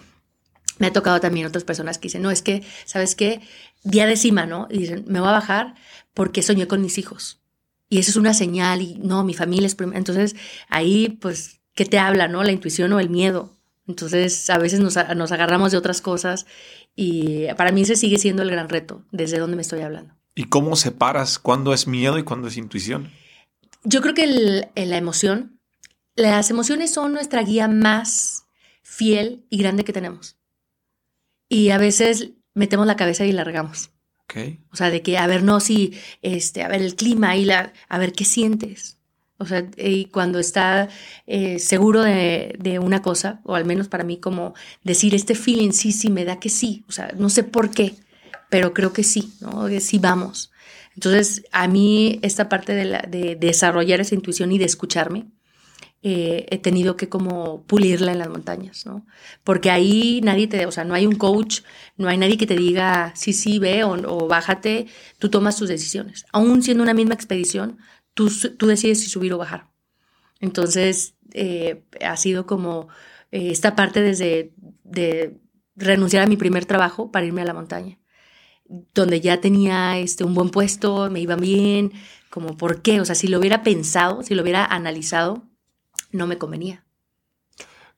me 0.78 0.88
ha 0.88 0.92
tocado 0.92 1.20
también 1.20 1.46
otras 1.46 1.64
personas 1.64 1.98
que 1.98 2.08
dicen, 2.08 2.22
no, 2.22 2.30
es 2.30 2.42
que, 2.42 2.62
¿sabes 2.84 3.14
qué? 3.14 3.40
Día 3.84 4.06
de 4.06 4.16
cima, 4.16 4.46
¿no? 4.46 4.68
Y 4.70 4.78
dicen, 4.78 5.04
me 5.06 5.20
voy 5.20 5.28
a 5.28 5.32
bajar 5.32 5.74
porque 6.14 6.42
soñé 6.42 6.66
con 6.66 6.80
mis 6.80 6.98
hijos. 6.98 7.40
Y 7.88 7.98
eso 7.98 8.10
es 8.10 8.16
una 8.16 8.34
señal, 8.34 8.82
y 8.82 8.94
no, 8.96 9.22
mi 9.22 9.34
familia 9.34 9.66
es... 9.66 9.76
Entonces, 9.92 10.34
ahí, 10.68 11.18
pues, 11.20 11.60
¿qué 11.74 11.84
te 11.84 11.98
habla, 11.98 12.26
no? 12.26 12.42
La 12.42 12.52
intuición 12.52 12.92
o 12.92 13.00
el 13.00 13.10
miedo. 13.10 13.56
Entonces, 13.86 14.50
a 14.50 14.58
veces 14.58 14.80
nos, 14.80 14.96
agarramos 14.96 15.72
de 15.72 15.78
otras 15.78 16.00
cosas 16.00 16.46
y 16.96 17.46
para 17.56 17.70
mí 17.70 17.82
ese 17.82 17.94
sigue 17.96 18.18
siendo 18.18 18.42
el 18.42 18.50
gran 18.50 18.68
reto, 18.68 19.04
desde 19.12 19.38
dónde 19.38 19.56
me 19.56 19.62
estoy 19.62 19.80
hablando. 19.80 20.14
¿Y 20.36 20.44
cómo 20.44 20.76
separas 20.76 21.40
cuándo 21.40 21.72
es 21.72 21.88
miedo 21.88 22.18
y 22.18 22.22
cuándo 22.22 22.46
es 22.46 22.56
intuición? 22.58 23.10
Yo 23.82 24.02
creo 24.02 24.14
que 24.14 24.68
la 24.74 24.96
emoción, 24.96 25.58
las 26.14 26.50
emociones 26.50 26.92
son 26.92 27.12
nuestra 27.12 27.42
guía 27.42 27.66
más 27.66 28.44
fiel 28.82 29.46
y 29.50 29.58
grande 29.58 29.84
que 29.84 29.92
tenemos. 29.94 30.36
Y 31.48 31.70
a 31.70 31.78
veces 31.78 32.32
metemos 32.54 32.86
la 32.86 32.96
cabeza 32.96 33.24
y 33.24 33.32
largamos. 33.32 33.90
Okay. 34.24 34.60
O 34.72 34.76
sea, 34.76 34.90
de 34.90 35.02
que, 35.02 35.16
a 35.18 35.26
ver, 35.26 35.42
no, 35.42 35.60
si, 35.60 35.94
este, 36.20 36.62
a 36.62 36.68
ver, 36.68 36.82
el 36.82 36.96
clima 36.96 37.36
y 37.36 37.44
la, 37.44 37.72
a 37.88 37.98
ver, 37.98 38.12
¿qué 38.12 38.24
sientes? 38.24 38.98
O 39.38 39.46
sea, 39.46 39.66
y 39.76 40.06
cuando 40.06 40.38
está 40.38 40.88
eh, 41.26 41.58
seguro 41.58 42.02
de, 42.02 42.78
una 42.82 43.02
cosa, 43.02 43.40
o 43.44 43.54
al 43.54 43.64
menos 43.64 43.88
para 43.88 44.04
mí 44.04 44.18
como 44.18 44.54
decir 44.82 45.14
este 45.14 45.34
feeling 45.34 45.72
sí, 45.72 45.92
sí, 45.92 46.10
me 46.10 46.24
da 46.24 46.40
que 46.40 46.48
sí. 46.48 46.84
O 46.88 46.92
sea, 46.92 47.12
no 47.16 47.28
sé 47.30 47.44
por 47.44 47.70
qué, 47.70 47.94
pero 48.50 48.72
creo 48.72 48.92
que 48.92 49.04
sí, 49.04 49.32
¿no? 49.40 49.66
Que 49.66 49.80
sí 49.80 49.98
vamos. 49.98 50.52
Entonces, 50.94 51.44
a 51.52 51.68
mí 51.68 52.18
esta 52.22 52.48
parte 52.48 52.74
de, 52.74 52.84
la, 52.84 53.00
de 53.02 53.36
desarrollar 53.36 54.00
esa 54.00 54.14
intuición 54.14 54.52
y 54.52 54.58
de 54.58 54.64
escucharme, 54.64 55.26
eh, 56.02 56.46
he 56.50 56.58
tenido 56.58 56.96
que 56.96 57.08
como 57.08 57.64
pulirla 57.64 58.12
en 58.12 58.18
las 58.18 58.28
montañas, 58.28 58.86
¿no? 58.86 59.06
Porque 59.44 59.70
ahí 59.70 60.20
nadie 60.22 60.46
te, 60.46 60.64
o 60.66 60.70
sea, 60.70 60.84
no 60.84 60.94
hay 60.94 61.06
un 61.06 61.16
coach, 61.16 61.62
no 61.96 62.08
hay 62.08 62.16
nadie 62.16 62.38
que 62.38 62.46
te 62.46 62.56
diga 62.56 63.12
sí, 63.16 63.32
sí, 63.32 63.58
ve 63.58 63.82
o, 63.82 63.92
o 63.92 64.28
bájate, 64.28 64.86
tú 65.18 65.30
tomas 65.30 65.56
tus 65.56 65.68
decisiones. 65.68 66.24
Aún 66.32 66.62
siendo 66.62 66.82
una 66.82 66.94
misma 66.94 67.14
expedición, 67.14 67.78
tú, 68.14 68.28
decides 68.66 69.00
si 69.00 69.08
subir 69.08 69.32
o 69.32 69.38
bajar. 69.38 69.68
Entonces, 70.40 71.16
eh, 71.34 71.84
ha 72.00 72.16
sido 72.16 72.46
como 72.46 72.88
eh, 73.30 73.50
esta 73.50 73.76
parte 73.76 74.00
desde 74.00 74.52
de 74.84 75.38
renunciar 75.76 76.22
a 76.22 76.26
mi 76.26 76.36
primer 76.36 76.64
trabajo 76.64 77.10
para 77.10 77.26
irme 77.26 77.42
a 77.42 77.46
la 77.46 77.54
montaña, 77.54 77.98
donde 78.94 79.20
ya 79.20 79.40
tenía 79.40 79.98
este, 79.98 80.24
un 80.24 80.34
buen 80.34 80.50
puesto, 80.50 81.08
me 81.10 81.20
iba 81.20 81.36
bien, 81.36 81.92
como 82.30 82.56
por 82.56 82.82
qué, 82.82 83.00
o 83.00 83.04
sea, 83.04 83.14
si 83.14 83.28
lo 83.28 83.38
hubiera 83.38 83.62
pensado, 83.62 84.22
si 84.22 84.34
lo 84.34 84.42
hubiera 84.42 84.64
analizado, 84.64 85.44
no 86.12 86.26
me 86.26 86.38
convenía. 86.38 86.84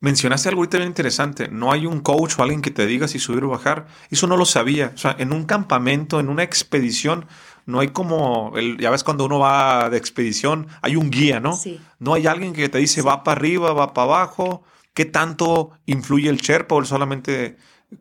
Mencionaste 0.00 0.48
algo 0.48 0.60
ahorita 0.60 0.78
bien 0.78 0.88
interesante. 0.88 1.48
No 1.48 1.72
hay 1.72 1.84
un 1.84 2.00
coach 2.00 2.38
o 2.38 2.42
alguien 2.42 2.62
que 2.62 2.70
te 2.70 2.86
diga 2.86 3.08
si 3.08 3.18
subir 3.18 3.42
o 3.42 3.48
bajar. 3.48 3.88
Eso 4.10 4.28
no 4.28 4.36
lo 4.36 4.44
sabía. 4.44 4.92
O 4.94 4.98
sea, 4.98 5.16
en 5.18 5.32
un 5.32 5.44
campamento, 5.44 6.20
en 6.20 6.28
una 6.28 6.44
expedición, 6.44 7.26
no 7.66 7.80
hay 7.80 7.88
como, 7.88 8.52
el, 8.56 8.78
ya 8.78 8.90
ves 8.90 9.02
cuando 9.02 9.24
uno 9.24 9.40
va 9.40 9.90
de 9.90 9.98
expedición, 9.98 10.68
hay 10.82 10.94
un 10.94 11.10
guía, 11.10 11.40
¿no? 11.40 11.54
Sí. 11.56 11.80
No 11.98 12.14
hay 12.14 12.28
alguien 12.28 12.52
que 12.52 12.68
te 12.68 12.78
dice 12.78 13.02
va 13.02 13.24
para 13.24 13.40
arriba, 13.40 13.72
va 13.72 13.92
para 13.92 14.04
abajo. 14.04 14.62
¿Qué 14.94 15.04
tanto 15.04 15.72
influye 15.86 16.28
el 16.28 16.38
Sherpa 16.38 16.76
o 16.76 16.84
solamente... 16.84 17.56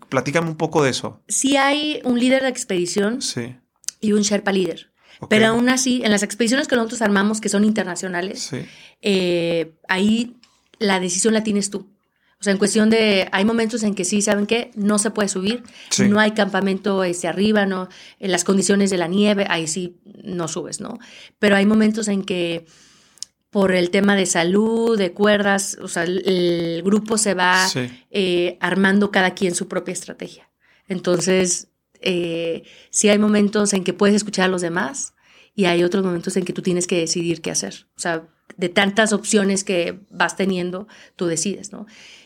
Platícame 0.09 0.49
un 0.49 0.57
poco 0.57 0.83
de 0.83 0.89
eso. 0.89 1.21
Sí 1.27 1.57
hay 1.57 2.01
un 2.03 2.19
líder 2.19 2.43
de 2.43 2.49
expedición 2.49 3.21
Sí. 3.21 3.55
y 4.01 4.13
un 4.13 4.21
Sherpa 4.21 4.51
líder. 4.51 4.91
Pero 5.29 5.47
aún 5.47 5.67
así, 5.69 6.01
en 6.03 6.11
las 6.11 6.21
expediciones 6.21 6.67
que 6.67 6.75
nosotros 6.75 7.01
armamos, 7.01 7.41
que 7.41 7.49
son 7.49 7.63
internacionales, 7.63 8.39
Sí. 8.43 8.57
eh, 9.01 9.73
ahí 9.87 10.35
la 10.79 10.99
decisión 10.99 11.33
la 11.33 11.43
tienes 11.43 11.71
tú. 11.71 11.89
O 12.39 12.43
sea, 12.43 12.51
en 12.53 12.59
cuestión 12.59 12.91
de, 12.91 13.27
hay 13.31 13.43
momentos 13.45 13.81
en 13.81 13.95
que 13.95 14.05
sí, 14.05 14.21
¿saben 14.21 14.45
qué? 14.45 14.69
No 14.75 14.99
se 14.99 15.09
puede 15.09 15.27
subir, 15.27 15.63
Sí. 15.89 16.07
no 16.07 16.19
hay 16.19 16.31
campamento 16.33 17.03
este, 17.03 17.27
arriba, 17.27 17.65
no, 17.65 17.89
en 18.19 18.31
las 18.31 18.43
condiciones 18.43 18.91
de 18.91 18.97
la 18.97 19.07
nieve, 19.07 19.47
ahí 19.49 19.65
sí 19.67 19.97
no 20.23 20.47
subes, 20.47 20.79
¿no? 20.79 20.99
Pero 21.39 21.55
hay 21.55 21.65
momentos 21.65 22.07
en 22.09 22.23
que 22.23 22.67
por 23.49 23.71
el 23.73 23.89
tema 23.91 24.15
de 24.15 24.25
salud, 24.25 24.97
de 24.97 25.13
cuerdas, 25.13 25.77
o 25.81 25.87
sea, 25.87 26.03
el, 26.03 26.21
el 26.27 26.83
grupo 26.83 27.17
se 27.17 27.33
va 27.33 27.67
Sí. 27.67 27.89
eh, 28.11 28.57
armando 28.59 29.09
cada 29.11 29.33
quien 29.33 29.55
su 29.55 29.67
propia 29.67 29.93
estrategia. 29.93 30.49
Entonces, 30.87 31.67
eh, 32.01 32.63
sí 32.89 33.09
hay 33.09 33.17
momentos 33.19 33.73
en 33.73 33.83
que 33.83 33.93
puedes 33.93 34.15
escuchar 34.15 34.45
a 34.45 34.49
los 34.49 34.61
demás 34.61 35.13
y 35.55 35.65
hay 35.65 35.83
otros 35.83 36.03
momentos 36.03 36.35
en 36.37 36.45
que 36.45 36.53
tú 36.53 36.61
tienes 36.61 36.87
que 36.87 36.97
decidir 36.99 37.41
qué 37.41 37.51
hacer. 37.51 37.87
O 37.95 37.99
sea, 37.99 38.27
de 38.57 38.69
tantas 38.69 39.13
opciones 39.13 39.63
que 39.63 39.99
vas 40.09 40.35
teniendo, 40.35 40.87
tú 41.15 41.25
decides, 41.25 41.71
¿no? 41.71 41.85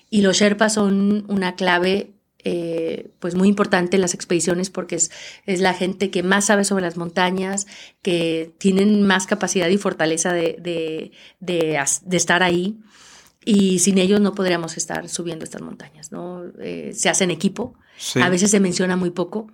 Y 0.09 0.21
los 0.21 0.37
Sherpas 0.37 0.73
son 0.73 1.25
una 1.29 1.55
clave, 1.55 2.11
eh, 2.43 3.11
pues 3.19 3.35
muy 3.35 3.47
importante 3.47 3.97
en 3.97 4.01
las 4.01 4.13
expediciones 4.13 4.69
porque 4.69 4.95
es, 4.95 5.11
es 5.45 5.59
la 5.61 5.73
gente 5.73 6.09
que 6.09 6.23
más 6.23 6.45
sabe 6.45 6.63
sobre 6.63 6.83
las 6.83 6.97
montañas, 6.97 7.67
que 8.01 8.53
tienen 8.57 9.03
más 9.03 9.27
capacidad 9.27 9.67
y 9.69 9.77
fortaleza 9.77 10.33
de, 10.33 10.57
de, 10.59 11.11
de, 11.39 12.17
estar 12.17 12.43
ahí. 12.43 12.79
Y 13.43 13.79
sin 13.79 13.97
ellos 13.97 14.21
no 14.21 14.33
podríamos 14.35 14.77
estar 14.77 15.09
subiendo 15.09 15.43
estas 15.45 15.61
montañas, 15.61 16.11
¿no? 16.11 16.43
Eh, 16.59 16.91
se 16.93 17.09
hace 17.09 17.23
en 17.23 17.31
equipo, 17.31 17.73
Sí. 17.97 18.21
a 18.21 18.29
veces 18.29 18.49
se 18.51 18.59
menciona 18.59 18.95
muy 18.95 19.11
poco, 19.11 19.47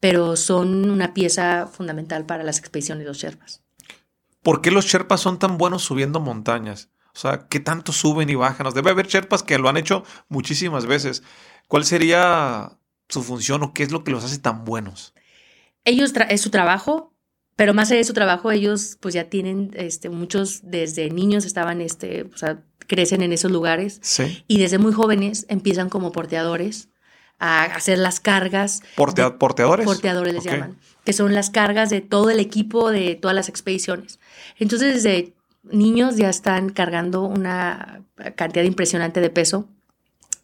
pero 0.00 0.36
son 0.36 0.90
una 0.90 1.14
pieza 1.14 1.66
fundamental 1.66 2.26
para 2.26 2.44
las 2.44 2.58
expediciones 2.58 3.04
de 3.04 3.08
los 3.08 3.18
Sherpas. 3.18 3.62
¿Por 4.42 4.60
qué 4.60 4.70
los 4.70 4.84
Sherpas 4.86 5.20
son 5.20 5.38
tan 5.38 5.56
buenos 5.58 5.82
subiendo 5.82 6.20
montañas? 6.20 6.90
O 7.14 7.18
sea, 7.18 7.46
¿qué 7.48 7.60
tanto 7.60 7.92
suben 7.92 8.28
y 8.28 8.34
bajan? 8.34 8.66
Debe 8.74 8.90
haber 8.90 9.06
Sherpas 9.06 9.42
que 9.42 9.58
lo 9.58 9.68
han 9.68 9.76
hecho 9.76 10.02
muchísimas 10.28 10.86
veces. 10.86 11.22
¿Cuál 11.68 11.84
sería 11.84 12.72
su 13.08 13.22
función 13.22 13.62
o 13.62 13.72
qué 13.74 13.82
es 13.82 13.92
lo 13.92 14.04
que 14.04 14.10
los 14.12 14.24
hace 14.24 14.38
tan 14.38 14.64
buenos? 14.64 15.14
Ellos 15.84 16.12
es 16.30 16.40
su 16.40 16.50
trabajo, 16.50 17.12
pero 17.56 17.74
más 17.74 17.90
allá 17.90 17.98
de 17.98 18.04
su 18.04 18.14
trabajo, 18.14 18.50
ellos 18.50 18.96
pues 19.00 19.14
ya 19.14 19.24
tienen, 19.24 19.70
este, 19.74 20.08
muchos 20.08 20.60
desde 20.64 21.10
niños 21.10 21.44
estaban, 21.44 21.80
este, 21.80 22.22
o 22.32 22.36
sea, 22.36 22.62
crecen 22.86 23.22
en 23.22 23.32
esos 23.32 23.50
lugares 23.50 23.98
Sí. 24.02 24.44
y 24.48 24.58
desde 24.58 24.78
muy 24.78 24.92
jóvenes 24.92 25.46
empiezan 25.48 25.88
como 25.88 26.12
porteadores 26.12 26.88
a 27.38 27.64
hacer 27.64 27.98
las 27.98 28.20
cargas. 28.20 28.82
Portea- 28.96 29.30
de- 29.30 29.36
¿Porteadores? 29.38 29.86
Porteadores 29.86 30.34
les 30.34 30.44
llaman, 30.44 30.78
que 31.04 31.12
son 31.12 31.34
las 31.34 31.50
cargas 31.50 31.90
de 31.90 32.00
todo 32.00 32.30
el 32.30 32.40
equipo 32.40 32.90
de 32.90 33.14
todas 33.14 33.34
las 33.34 33.48
expediciones. 33.48 34.20
Entonces, 34.58 34.94
desde 35.02 35.34
niños 35.64 36.16
ya 36.16 36.28
están 36.28 36.68
cargando 36.70 37.22
una 37.22 38.02
cantidad 38.36 38.64
impresionante 38.64 39.20
de 39.20 39.30
peso 39.30 39.68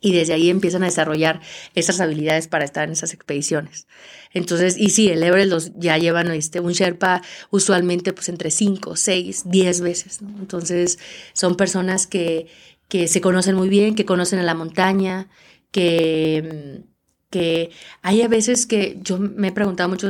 y 0.00 0.12
desde 0.12 0.32
ahí 0.32 0.48
empiezan 0.50 0.82
a 0.82 0.86
desarrollar 0.86 1.40
esas 1.74 2.00
habilidades 2.00 2.48
para 2.48 2.64
estar 2.64 2.84
en 2.88 2.92
esas 2.92 3.12
expediciones. 3.12 3.86
Entonces, 4.32 4.76
y 4.78 4.90
sí, 4.90 5.08
el 5.10 5.22
Everest 5.22 5.50
los 5.50 5.72
ya 5.76 5.98
llevan 5.98 6.30
este, 6.30 6.60
un 6.60 6.72
Sherpa 6.72 7.20
usualmente 7.50 8.12
pues 8.12 8.28
entre 8.28 8.50
5, 8.50 8.96
6, 8.96 9.42
10 9.46 9.80
veces. 9.80 10.22
¿no? 10.22 10.30
Entonces, 10.38 10.98
son 11.34 11.56
personas 11.56 12.06
que, 12.06 12.46
que 12.88 13.08
se 13.08 13.20
conocen 13.20 13.56
muy 13.56 13.68
bien, 13.68 13.94
que 13.94 14.04
conocen 14.06 14.38
a 14.38 14.42
la 14.42 14.54
montaña, 14.54 15.28
que, 15.70 16.82
que 17.30 17.70
hay 18.02 18.22
a 18.22 18.28
veces 18.28 18.66
que 18.66 18.98
yo 19.02 19.18
me 19.18 19.48
he 19.48 19.52
preguntado 19.52 19.88
mucho 19.88 20.08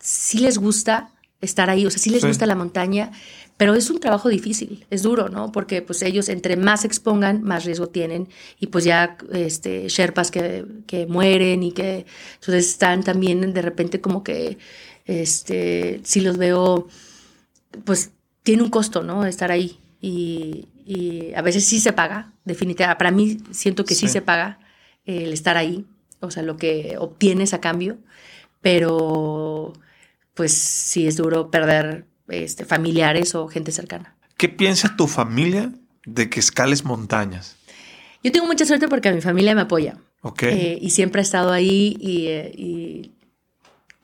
si 0.00 0.38
les 0.38 0.58
gusta 0.58 1.10
estar 1.40 1.68
ahí, 1.70 1.84
o 1.86 1.90
sea, 1.90 1.98
si 1.98 2.10
les 2.10 2.22
Sí. 2.22 2.28
gusta 2.28 2.46
la 2.46 2.54
montaña, 2.54 3.12
pero 3.56 3.74
es 3.74 3.88
un 3.90 4.00
trabajo 4.00 4.28
difícil, 4.28 4.86
es 4.90 5.02
duro, 5.02 5.28
¿no? 5.28 5.50
Porque 5.52 5.80
pues 5.82 6.02
ellos 6.02 6.28
entre 6.28 6.56
más 6.56 6.82
se 6.82 6.86
expongan, 6.88 7.42
más 7.42 7.64
riesgo 7.64 7.88
tienen 7.88 8.28
y 8.60 8.66
pues 8.68 8.84
ya 8.84 9.16
este 9.32 9.88
sherpas 9.88 10.30
que, 10.30 10.64
que 10.86 11.06
mueren 11.06 11.62
y 11.62 11.72
que 11.72 12.06
entonces 12.34 12.68
están 12.68 13.02
también 13.02 13.54
de 13.54 13.62
repente 13.62 14.00
como 14.00 14.22
que 14.22 14.58
este 15.06 16.00
si 16.04 16.20
los 16.20 16.36
veo 16.36 16.88
pues 17.84 18.10
tiene 18.42 18.62
un 18.62 18.70
costo, 18.70 19.02
¿no? 19.02 19.26
Estar 19.26 19.50
ahí 19.50 19.78
y, 20.00 20.66
y 20.84 21.32
a 21.34 21.42
veces 21.42 21.64
sí 21.64 21.80
se 21.80 21.92
paga, 21.92 22.32
definitivamente. 22.44 22.98
Para 22.98 23.10
mí 23.10 23.38
siento 23.50 23.84
que 23.84 23.94
sí, 23.94 24.06
Sí. 24.06 24.12
se 24.14 24.22
paga 24.22 24.58
el 25.04 25.32
estar 25.32 25.56
ahí, 25.56 25.84
o 26.20 26.30
sea, 26.30 26.42
lo 26.42 26.56
que 26.56 26.96
obtienes 26.98 27.54
a 27.54 27.60
cambio, 27.60 27.98
pero 28.60 29.72
pues 30.34 30.52
sí 30.52 31.06
es 31.06 31.16
duro 31.16 31.50
perder 31.50 32.06
este, 32.28 32.64
familiares 32.64 33.34
o 33.34 33.48
gente 33.48 33.72
cercana. 33.72 34.16
¿Qué 34.36 34.48
piensa 34.48 34.96
tu 34.96 35.06
familia 35.06 35.72
de 36.04 36.28
que 36.30 36.40
escales 36.40 36.84
montañas? 36.84 37.56
Yo 38.22 38.32
tengo 38.32 38.46
mucha 38.46 38.64
suerte 38.66 38.88
porque 38.88 39.12
mi 39.12 39.20
familia 39.20 39.54
me 39.54 39.62
apoya 39.62 39.98
¿Ok? 40.22 40.42
eh, 40.44 40.78
y 40.80 40.90
siempre 40.90 41.20
ha 41.20 41.22
estado 41.22 41.52
ahí 41.52 41.96
y, 42.00 42.26
eh, 42.26 42.52
y 42.56 43.12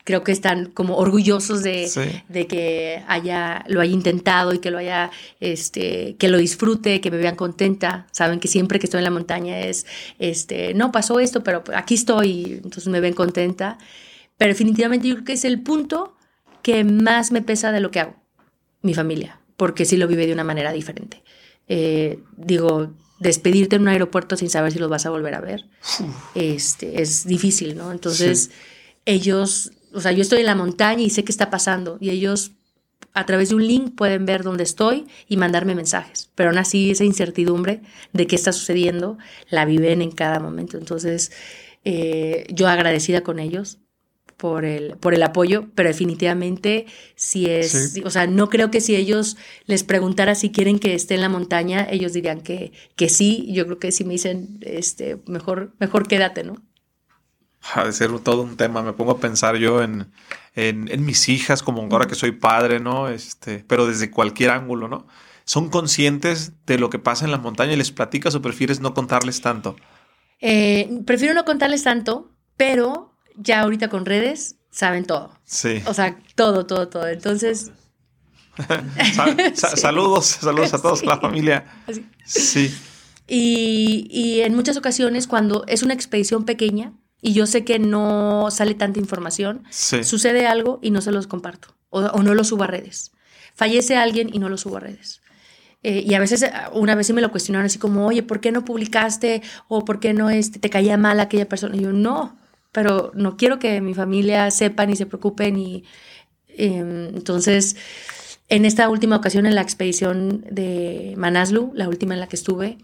creo 0.05 0.23
que 0.23 0.31
están 0.31 0.67
como 0.71 0.97
orgullosos 0.97 1.63
de, 1.63 1.87
Sí. 1.87 2.01
de 2.29 2.47
que 2.47 3.03
haya, 3.07 3.63
lo 3.67 3.79
haya 3.81 3.93
intentado 3.93 4.53
y 4.53 4.59
que 4.59 4.69
lo 4.71 4.77
haya, 4.77 5.11
este, 5.39 6.15
que 6.17 6.27
lo 6.29 6.37
disfrute, 6.37 6.99
que 7.01 7.09
me 7.11 7.17
vean 7.17 7.35
contenta. 7.35 8.07
Saben 8.11 8.39
que 8.39 8.47
siempre 8.47 8.79
que 8.79 8.85
estoy 8.87 8.99
en 8.99 9.05
la 9.05 9.11
montaña 9.11 9.59
es, 9.59 9.85
este, 10.19 10.73
no 10.73 10.91
pasó 10.91 11.19
esto, 11.19 11.43
pero 11.43 11.63
aquí 11.75 11.93
estoy, 11.95 12.59
entonces 12.63 12.87
me 12.87 12.99
ven 12.99 13.13
contenta. 13.13 13.77
Pero 14.37 14.49
definitivamente 14.49 15.07
yo 15.07 15.15
creo 15.15 15.25
que 15.25 15.33
es 15.33 15.45
el 15.45 15.61
punto 15.61 16.12
que 16.63 16.83
más 16.83 17.31
me 17.31 17.43
pesa 17.43 17.71
de 17.71 17.79
lo 17.79 17.91
que 17.91 17.99
hago, 17.99 18.15
mi 18.81 18.95
familia, 18.95 19.39
porque 19.55 19.85
sí 19.85 19.97
lo 19.97 20.07
vive 20.07 20.25
de 20.25 20.33
una 20.33 20.43
manera 20.43 20.71
diferente. 20.71 21.21
Eh, 21.67 22.19
digo, 22.35 22.93
despedirte 23.19 23.75
en 23.75 23.83
un 23.83 23.89
aeropuerto 23.89 24.35
sin 24.35 24.49
saber 24.49 24.71
si 24.71 24.79
los 24.79 24.89
vas 24.89 25.05
a 25.05 25.11
volver 25.11 25.35
a 25.35 25.41
ver, 25.41 25.65
este, 26.33 27.01
es 27.01 27.27
difícil, 27.27 27.77
¿no? 27.77 27.91
Entonces, 27.91 28.49
ellos, 29.05 29.71
o 29.93 30.01
sea, 30.01 30.11
yo 30.13 30.21
estoy 30.21 30.39
en 30.39 30.47
la 30.47 30.55
montaña 30.55 31.03
y 31.03 31.09
sé 31.11 31.23
qué 31.23 31.31
está 31.31 31.51
pasando, 31.51 31.97
y 31.99 32.09
ellos 32.09 32.53
a 33.13 33.25
través 33.25 33.49
de 33.49 33.55
un 33.55 33.67
link 33.67 33.95
pueden 33.95 34.25
ver 34.25 34.43
dónde 34.43 34.63
estoy 34.63 35.05
y 35.27 35.37
mandarme 35.37 35.75
mensajes, 35.75 36.31
pero 36.33 36.49
aún 36.49 36.57
así 36.57 36.91
esa 36.91 37.03
incertidumbre 37.03 37.81
de 38.11 38.25
qué 38.25 38.35
está 38.35 38.51
sucediendo 38.51 39.17
la 39.49 39.65
viven 39.65 40.01
en 40.01 40.11
cada 40.11 40.39
momento. 40.39 40.77
Entonces, 40.77 41.31
eh, 41.83 42.45
yo 42.49 42.67
agradecida 42.67 43.21
con 43.21 43.39
ellos 43.39 43.79
por 44.37 44.65
el, 44.65 44.97
por 44.97 45.13
el 45.13 45.23
apoyo, 45.23 45.69
pero 45.75 45.89
definitivamente 45.89 46.85
si 47.15 47.45
es, 47.49 47.93
Sí. 47.93 48.01
o 48.05 48.09
sea, 48.09 48.27
no 48.27 48.49
creo 48.49 48.71
que 48.71 48.81
si 48.81 48.95
ellos 48.95 49.37
les 49.65 49.83
preguntara 49.83 50.35
si 50.35 50.51
quieren 50.51 50.79
que 50.79 50.93
esté 50.95 51.15
en 51.15 51.21
la 51.21 51.29
montaña, 51.29 51.87
ellos 51.89 52.13
dirían 52.13 52.41
que, 52.41 52.71
que 52.95 53.09
sí, 53.09 53.47
yo 53.53 53.65
creo 53.65 53.79
que 53.79 53.91
si 53.91 54.03
me 54.05 54.13
dicen, 54.13 54.57
este, 54.61 55.17
mejor, 55.27 55.73
mejor 55.79 56.07
quédate, 56.07 56.43
¿no? 56.43 56.55
Ha 57.73 57.85
de 57.85 57.93
ser 57.93 58.19
todo 58.19 58.41
un 58.43 58.57
tema. 58.57 58.81
Me 58.83 58.93
pongo 58.93 59.11
a 59.13 59.19
pensar 59.19 59.55
yo 59.57 59.81
en, 59.81 60.11
en, 60.55 60.89
en 60.91 61.05
mis 61.05 61.29
hijas, 61.29 61.63
como 61.63 61.81
ahora 61.83 62.07
que 62.07 62.15
soy 62.15 62.31
padre, 62.33 62.79
¿no? 62.79 63.07
Este, 63.09 63.63
pero 63.67 63.87
desde 63.87 64.11
cualquier 64.11 64.51
ángulo, 64.51 64.87
¿no? 64.89 65.07
¿Son 65.45 65.69
conscientes 65.69 66.53
de 66.65 66.77
lo 66.77 66.89
que 66.89 66.99
pasa 66.99 67.25
en 67.25 67.31
la 67.31 67.37
montaña 67.37 67.73
y 67.73 67.77
les 67.77 67.91
platicas 67.91 68.35
o 68.35 68.41
prefieres 68.41 68.79
no 68.81 68.93
contarles 68.93 69.41
tanto? 69.41 69.75
Eh, 70.39 71.01
prefiero 71.05 71.33
no 71.33 71.45
contarles 71.45 71.83
tanto, 71.83 72.35
pero 72.57 73.12
ya 73.35 73.61
ahorita 73.61 73.89
con 73.89 74.05
redes 74.05 74.55
saben 74.71 75.05
todo. 75.05 75.37
Sí. 75.45 75.81
O 75.85 75.93
sea, 75.93 76.17
todo, 76.35 76.65
todo, 76.65 76.87
todo. 76.87 77.07
Entonces, 77.07 77.71
Sa- 78.55 78.83
sa- 79.13 79.35
Sí. 79.75 79.81
Saludos, 79.81 80.25
saludos 80.25 80.73
a 80.73 80.81
todos, 80.81 80.99
Sí. 80.99 81.05
la 81.05 81.17
familia. 81.19 81.65
así. 81.87 82.05
Sí. 82.25 82.75
Y, 83.27 84.07
y 84.11 84.41
en 84.41 84.55
muchas 84.55 84.77
ocasiones 84.77 85.27
cuando 85.27 85.63
es 85.67 85.81
una 85.83 85.93
expedición 85.93 86.45
pequeña 86.45 86.93
y 87.21 87.33
yo 87.33 87.45
sé 87.47 87.63
que 87.63 87.79
no 87.79 88.49
sale 88.51 88.75
tanta 88.75 88.99
información, 88.99 89.63
Sí. 89.69 90.03
sucede 90.03 90.45
algo 90.45 90.79
y 90.81 90.91
no 90.91 91.01
se 91.01 91.11
los 91.11 91.25
comparto 91.27 91.69
o, 91.89 92.01
o 92.01 92.21
no 92.23 92.33
lo 92.35 92.43
subo 92.43 92.63
a 92.63 92.67
redes. 92.67 93.11
Fallece 93.55 93.95
alguien 93.95 94.29
y 94.33 94.39
no 94.39 94.49
lo 94.49 94.57
subo 94.57 94.77
a 94.77 94.81
redes. 94.81 95.21
Eh, 95.83 96.03
y 96.07 96.13
a 96.13 96.19
veces, 96.19 96.45
una 96.73 96.95
vez 96.95 97.07
sí 97.07 97.13
me 97.13 97.21
lo 97.21 97.29
cuestionaron 97.31 97.65
así 97.65 97.77
como, 97.77 98.05
oye, 98.07 98.23
¿por 98.23 98.39
qué 98.39 98.51
no 98.51 98.63
publicaste? 98.65 99.41
¿O 99.67 99.83
por 99.83 99.99
qué 99.99 100.13
no 100.13 100.29
este, 100.29 100.59
te 100.59 100.69
caía 100.69 100.95
mal 100.97 101.19
aquella 101.19 101.47
persona? 101.49 101.75
Y 101.75 101.81
yo, 101.81 101.91
no, 101.91 102.37
pero 102.73 103.11
no 103.13 103.37
quiero 103.37 103.59
que 103.59 103.79
mi 103.79 103.93
familia 103.93 104.51
sepan 104.51 104.89
y 104.89 104.97
se 104.97 105.05
preocupen. 105.05 105.57
Y 105.57 105.85
eh, 106.49 107.11
entonces, 107.13 107.77
en 108.49 108.65
esta 108.65 108.89
última 108.89 109.15
ocasión, 109.15 109.45
en 109.45 109.55
la 109.55 109.61
expedición 109.61 110.43
de 110.51 111.13
Manaslu, 111.15 111.71
la 111.75 111.87
última 111.87 112.15
en 112.15 112.19
la 112.19 112.27
que 112.27 112.35
estuve, 112.35 112.79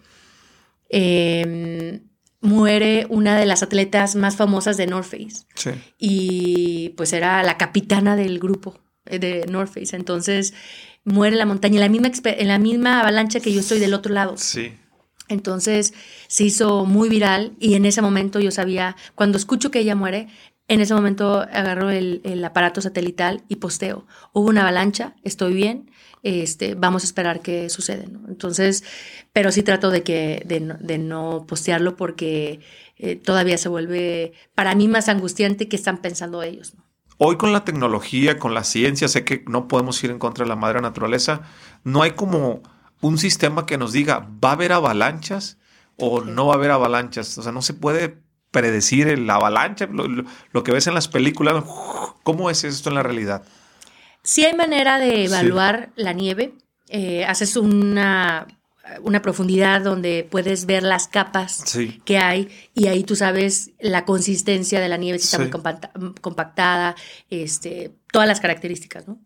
eh, 0.89 2.01
muere 2.39 3.05
una 3.09 3.37
de 3.37 3.45
las 3.45 3.63
atletas 3.63 4.15
más 4.15 4.37
famosas 4.37 4.77
de 4.77 4.87
North 4.87 5.07
Face. 5.07 5.45
Sí. 5.55 5.71
Y 5.97 6.89
pues 6.89 7.11
era 7.11 7.43
la 7.43 7.57
capitana 7.57 8.15
del 8.15 8.39
grupo 8.39 8.79
eh, 9.05 9.19
de 9.19 9.45
North 9.47 9.73
Face. 9.73 9.95
Entonces 9.95 10.53
muere 11.03 11.33
en 11.33 11.39
la 11.39 11.45
montaña, 11.45 11.75
en 11.75 11.81
la 11.81 11.89
misma, 11.89 12.11
en 12.23 12.47
la 12.47 12.59
misma 12.59 13.01
avalancha 13.01 13.39
que 13.39 13.51
yo 13.51 13.59
estoy 13.59 13.79
del 13.79 13.93
otro 13.93 14.13
lado. 14.13 14.37
Sí. 14.37 14.71
Entonces 15.29 15.93
se 16.27 16.43
hizo 16.43 16.85
muy 16.85 17.07
viral 17.07 17.53
y 17.59 17.75
en 17.75 17.85
ese 17.85 18.01
momento 18.01 18.39
yo 18.39 18.51
sabía, 18.51 18.95
cuando 19.15 19.37
escucho 19.37 19.71
que 19.71 19.79
ella 19.79 19.95
muere, 19.95 20.27
en 20.67 20.81
ese 20.81 20.93
momento 20.93 21.39
agarro 21.39 21.89
el, 21.89 22.21
el 22.23 22.43
aparato 22.43 22.81
satelital 22.81 23.43
y 23.47 23.55
posteo. 23.55 24.05
Hubo 24.33 24.49
una 24.49 24.61
avalancha, 24.61 25.15
estoy 25.23 25.53
bien, 25.53 25.89
este, 26.23 26.75
vamos 26.75 27.03
a 27.03 27.05
esperar 27.05 27.41
qué 27.41 27.69
sucede. 27.69 28.05
Entonces, 28.27 28.83
pero 29.33 29.51
sí 29.51 29.63
trato 29.63 29.89
de, 29.89 30.03
que, 30.03 30.43
de, 30.45 30.59
no, 30.59 30.75
de 30.79 30.97
no 30.97 31.45
postearlo 31.47 31.95
porque 31.95 32.59
eh, 32.97 33.15
todavía 33.15 33.57
se 33.57 33.69
vuelve 33.69 34.33
para 34.55 34.75
mí 34.75 34.87
más 34.87 35.09
angustiante 35.09 35.67
que 35.67 35.75
están 35.75 36.01
pensando 36.01 36.43
ellos. 36.43 36.73
Hoy 37.17 37.37
con 37.37 37.51
la 37.51 37.65
tecnología, 37.65 38.37
con 38.37 38.53
la 38.53 38.63
ciencia, 38.63 39.07
sé 39.07 39.25
que 39.25 39.43
no 39.47 39.67
podemos 39.67 40.01
ir 40.03 40.11
en 40.11 40.19
contra 40.19 40.45
de 40.45 40.49
la 40.49 40.55
madre 40.55 40.81
naturaleza, 40.81 41.41
no 41.83 42.01
hay 42.01 42.11
como 42.11 42.61
un 43.01 43.17
sistema 43.17 43.65
que 43.65 43.77
nos 43.77 43.93
diga, 43.93 44.27
¿va 44.43 44.49
a 44.49 44.53
haber 44.53 44.71
avalanchas 44.71 45.57
o 45.97 46.21
no 46.21 46.47
va 46.47 46.53
a 46.53 46.57
haber 46.57 46.71
avalanchas? 46.71 47.37
O 47.37 47.43
sea, 47.43 47.51
no 47.51 47.61
se 47.61 47.73
puede 47.73 48.17
predecir 48.51 49.17
la 49.19 49.35
avalancha, 49.35 49.87
lo, 49.87 50.07
lo, 50.07 50.23
lo 50.51 50.63
que 50.63 50.71
ves 50.71 50.87
en 50.87 50.95
las 50.95 51.07
películas, 51.07 51.63
¿cómo 52.23 52.49
es 52.49 52.63
esto 52.63 52.89
en 52.89 52.95
la 52.95 53.03
realidad? 53.03 53.43
Sí 54.23 54.45
hay 54.45 54.55
manera 54.55 54.99
de 54.99 55.25
evaluar 55.25 55.91
sí. 55.95 56.03
la 56.03 56.13
nieve. 56.13 56.53
Eh, 56.89 57.23
haces 57.25 57.55
una, 57.55 58.47
una, 59.03 59.21
profundidad 59.21 59.81
donde 59.81 60.27
puedes 60.29 60.65
ver 60.65 60.81
las 60.81 61.07
capas 61.07 61.61
sí. 61.65 62.01
que 62.03 62.17
hay 62.17 62.49
y 62.73 62.87
ahí 62.87 63.03
tú 63.03 63.15
sabes 63.15 63.71
la 63.79 64.05
consistencia 64.05 64.79
de 64.79 64.89
la 64.89 64.97
nieve, 64.97 65.19
si 65.19 65.25
está 65.25 65.37
sí. 65.37 65.43
muy 65.43 65.51
compacta, 65.51 65.91
compactada, 66.19 66.95
este, 67.29 67.91
todas 68.11 68.27
las 68.27 68.39
características, 68.39 69.07
¿no? 69.07 69.19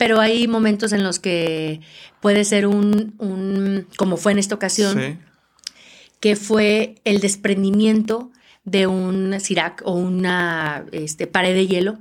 Pero 0.00 0.18
hay 0.18 0.48
momentos 0.48 0.92
en 0.92 1.04
los 1.04 1.20
que 1.20 1.80
puede 2.20 2.44
ser 2.44 2.66
un, 2.66 3.14
un 3.18 3.86
como 3.96 4.16
fue 4.16 4.32
en 4.32 4.40
esta 4.40 4.56
ocasión, 4.56 5.20
que 6.18 6.34
fue 6.34 6.96
el 7.04 7.20
desprendimiento 7.20 8.32
de 8.64 8.88
un 8.88 9.38
Sirac 9.38 9.82
o 9.84 9.92
una 9.92 10.84
este, 10.92 11.28
pared 11.28 11.54
de 11.54 11.66
hielo 11.68 11.98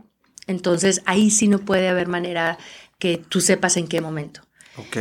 entonces 0.49 1.03
ahí 1.05 1.29
sí 1.29 1.47
no 1.47 1.59
puede 1.59 1.87
haber 1.87 2.07
manera 2.07 2.57
que 2.97 3.17
tú 3.17 3.39
sepas 3.39 3.77
en 3.77 3.87
qué 3.87 4.01
momento. 4.01 4.41
Ok. 4.77 4.97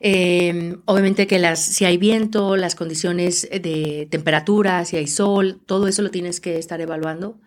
Eh, 0.00 0.76
obviamente 0.84 1.26
que 1.26 1.38
las, 1.38 1.64
si 1.64 1.86
hay 1.86 1.96
viento, 1.96 2.56
las 2.56 2.74
condiciones 2.74 3.48
de 3.50 4.06
temperatura, 4.10 4.84
si 4.84 4.98
hay 4.98 5.06
sol, 5.06 5.60
todo 5.64 5.88
eso 5.88 6.02
lo 6.02 6.10
tienes 6.10 6.40
que 6.40 6.58
estar 6.58 6.80
evaluando. 6.82 7.40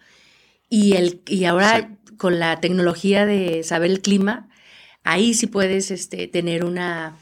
Y, 0.70 0.93
el, 0.93 1.22
y 1.28 1.46
ahora 1.46 1.82
sí. 1.82 2.16
con 2.18 2.39
la 2.39 2.60
tecnología 2.60 3.28
de 3.28 3.62
saber 3.62 3.91
el 3.91 4.02
clima, 4.02 4.50
ahí 5.06 5.34
sí 5.34 5.47
puedes 5.47 5.91
este, 5.91 6.28
tener 6.28 6.66
una 6.66 7.16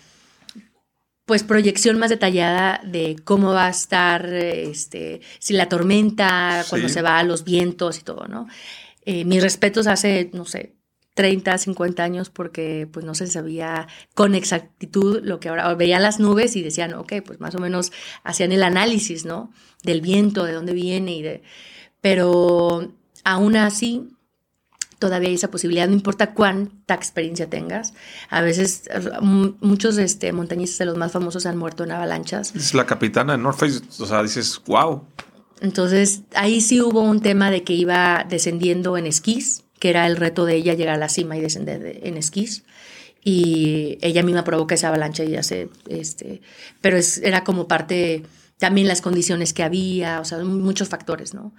pues 1.25 1.43
proyección 1.43 1.99
más 1.99 2.09
detallada 2.09 2.81
de 2.83 3.15
cómo 3.23 3.53
va 3.53 3.67
a 3.67 3.69
estar 3.69 4.25
este, 4.33 5.21
si 5.39 5.53
la 5.53 5.69
tormenta, 5.69 6.63
sí. 6.63 6.69
cuando 6.69 6.89
se 6.89 7.01
va, 7.01 7.21
los 7.23 7.43
vientos 7.43 7.99
y 7.99 8.01
todo, 8.01 8.27
¿no? 8.27 8.47
Eh, 9.05 9.23
mis 9.25 9.41
respetos 9.41 9.87
hace, 9.87 10.29
no 10.33 10.45
sé, 10.45 10.73
30, 11.13 11.57
50 11.57 12.03
años 12.03 12.29
porque 12.29 12.87
pues 12.91 13.05
no 13.05 13.15
se 13.15 13.27
sabía 13.27 13.87
con 14.15 14.33
exactitud 14.35 15.21
lo 15.23 15.39
que 15.39 15.49
ahora 15.49 15.73
veían 15.75 16.01
las 16.01 16.19
nubes 16.19 16.55
y 16.55 16.63
decían, 16.63 16.93
ok, 16.93 17.13
pues 17.25 17.39
más 17.39 17.55
o 17.55 17.59
menos 17.59 17.91
hacían 18.23 18.51
el 18.51 18.63
análisis, 18.63 19.25
¿no? 19.25 19.51
Del 19.83 20.01
viento, 20.01 20.43
de 20.45 20.53
dónde 20.53 20.73
viene 20.73 21.15
y 21.15 21.21
de... 21.21 21.43
Pero 22.01 22.91
aún 23.23 23.55
así, 23.55 24.09
todavía 25.03 25.27
hay 25.27 25.35
esa 25.35 25.51
posibilidad, 25.51 25.85
no 25.85 25.95
importa 25.95 26.33
cuánta 26.33 26.93
experiencia 26.93 27.49
tengas. 27.49 27.93
A 28.29 28.39
veces 28.39 28.83
muchos 29.19 29.97
este, 29.97 30.31
montañistas 30.31 30.77
de 30.77 30.85
los 30.85 30.95
más 30.95 31.11
famosos 31.11 31.45
han 31.45 31.57
muerto 31.57 31.83
en 31.83 31.91
avalanchas. 31.91 32.55
Es 32.55 32.73
la 32.73 32.85
capitana 32.85 33.33
de 33.33 33.39
North 33.39 33.57
Face, 33.57 33.81
o 33.99 34.05
sea, 34.05 34.23
dices, 34.23 34.61
wow. 34.65 35.03
Entonces, 35.59 36.21
ahí 36.35 36.61
sí 36.61 36.79
hubo 36.79 37.01
un 37.01 37.19
tema 37.19 37.51
de 37.51 37.65
que 37.65 37.73
iba 37.73 38.25
descendiendo 38.29 38.95
en 38.95 39.05
esquís, 39.05 39.65
que 39.77 39.89
era 39.89 40.07
el 40.07 40.15
reto 40.15 40.45
de 40.45 40.55
ella 40.55 40.73
llegar 40.73 40.95
a 40.95 40.97
la 40.97 41.09
cima 41.09 41.35
y 41.35 41.41
descender 41.41 41.81
de, 41.81 41.99
en 42.03 42.15
esquís. 42.15 42.63
Y 43.25 43.97
ella 43.99 44.23
misma 44.23 44.45
provoca 44.45 44.75
esa 44.75 44.87
avalancha 44.87 45.25
y 45.25 45.35
hace, 45.35 45.67
este, 45.89 46.41
pero 46.79 46.95
es, 46.95 47.17
era 47.17 47.43
como 47.43 47.67
parte, 47.67 48.23
también 48.57 48.87
las 48.87 49.01
condiciones 49.01 49.51
que 49.51 49.63
había, 49.63 50.21
o 50.21 50.25
sea, 50.25 50.37
muchos 50.45 50.87
factores, 50.87 51.33
¿no? 51.33 51.53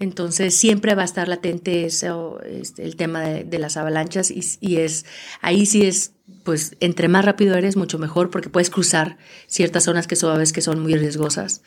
Entonces 0.00 0.56
siempre 0.56 0.94
va 0.94 1.02
a 1.02 1.04
estar 1.04 1.26
latente 1.26 1.84
eso, 1.84 2.40
este, 2.42 2.84
el 2.84 2.94
tema 2.94 3.20
de, 3.20 3.58
las 3.58 3.76
avalanchas 3.76 4.30
y, 4.30 4.76
es, 4.76 5.06
ahí 5.40 5.66
sí 5.66 5.86
es, 5.86 6.12
pues 6.44 6.76
entre 6.78 7.08
más 7.08 7.24
rápido 7.24 7.56
eres, 7.56 7.76
mucho 7.76 7.98
mejor 7.98 8.30
porque 8.30 8.48
puedes 8.48 8.70
cruzar 8.70 9.18
ciertas 9.48 9.84
zonas 9.84 10.06
que 10.06 10.14
sabes 10.14 10.52
que 10.52 10.60
son 10.60 10.80
muy 10.80 10.94
riesgosas. 10.94 11.62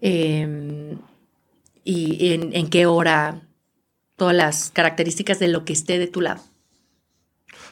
Eh, 0.00 0.96
y 1.84 2.32
en, 2.32 2.56
en, 2.56 2.68
qué 2.68 2.86
hora, 2.86 3.42
todas 4.16 4.34
las 4.34 4.70
características 4.70 5.38
de 5.38 5.48
lo 5.48 5.64
que 5.64 5.72
esté 5.72 5.98
de 5.98 6.08
tu 6.08 6.20
lado. 6.20 6.42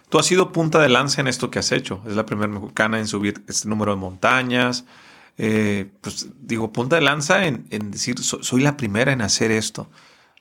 Tú 0.09 0.19
has 0.19 0.27
sido 0.27 0.53
punta 0.53 0.81
de 0.81 0.89
lanza 0.89 1.21
en 1.21 1.27
esto 1.27 1.51
que 1.51 1.59
has 1.59 1.73
hecho. 1.73 2.01
Es 2.07 2.15
la 2.15 2.27
primera 2.27 2.47
mexicana 2.47 2.99
en 2.99 3.09
subir 3.09 3.43
este 3.49 3.69
número 3.69 3.93
de 3.93 4.01
montañas. 4.01 4.85
Eh, 5.37 5.91
pues 6.01 6.29
digo, 6.41 6.73
punta 6.73 6.97
de 6.97 7.03
lanza 7.03 7.47
en, 7.47 7.67
decir, 7.91 8.19
so, 8.21 8.43
soy 8.43 8.63
la 8.63 8.77
primera 8.77 9.13
en 9.13 9.23
hacer 9.23 9.51
esto. 9.51 9.89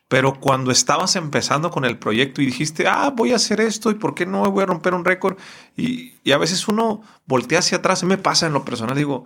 Pero 0.08 0.40
cuando 0.40 0.72
estabas 0.72 1.16
empezando 1.16 1.72
con 1.72 1.86
el 1.86 1.98
proyecto 1.98 2.42
y 2.42 2.46
dijiste, 2.46 2.88
ah, 2.88 3.12
voy 3.16 3.32
a 3.32 3.38
hacer 3.38 3.60
esto 3.62 3.90
y 3.90 3.96
por 3.96 4.14
qué 4.14 4.26
no 4.26 4.50
voy 4.52 4.64
a 4.64 4.68
romper 4.68 4.94
un 4.94 5.06
récord. 5.06 5.38
Y, 5.76 6.14
a 6.32 6.38
veces 6.38 6.68
uno 6.68 7.02
voltea 7.26 7.60
hacia 7.60 7.80
atrás, 7.80 8.04
me 8.04 8.18
pasa 8.18 8.46
en 8.46 8.54
lo 8.54 8.64
personal, 8.64 8.96
digo, 8.96 9.26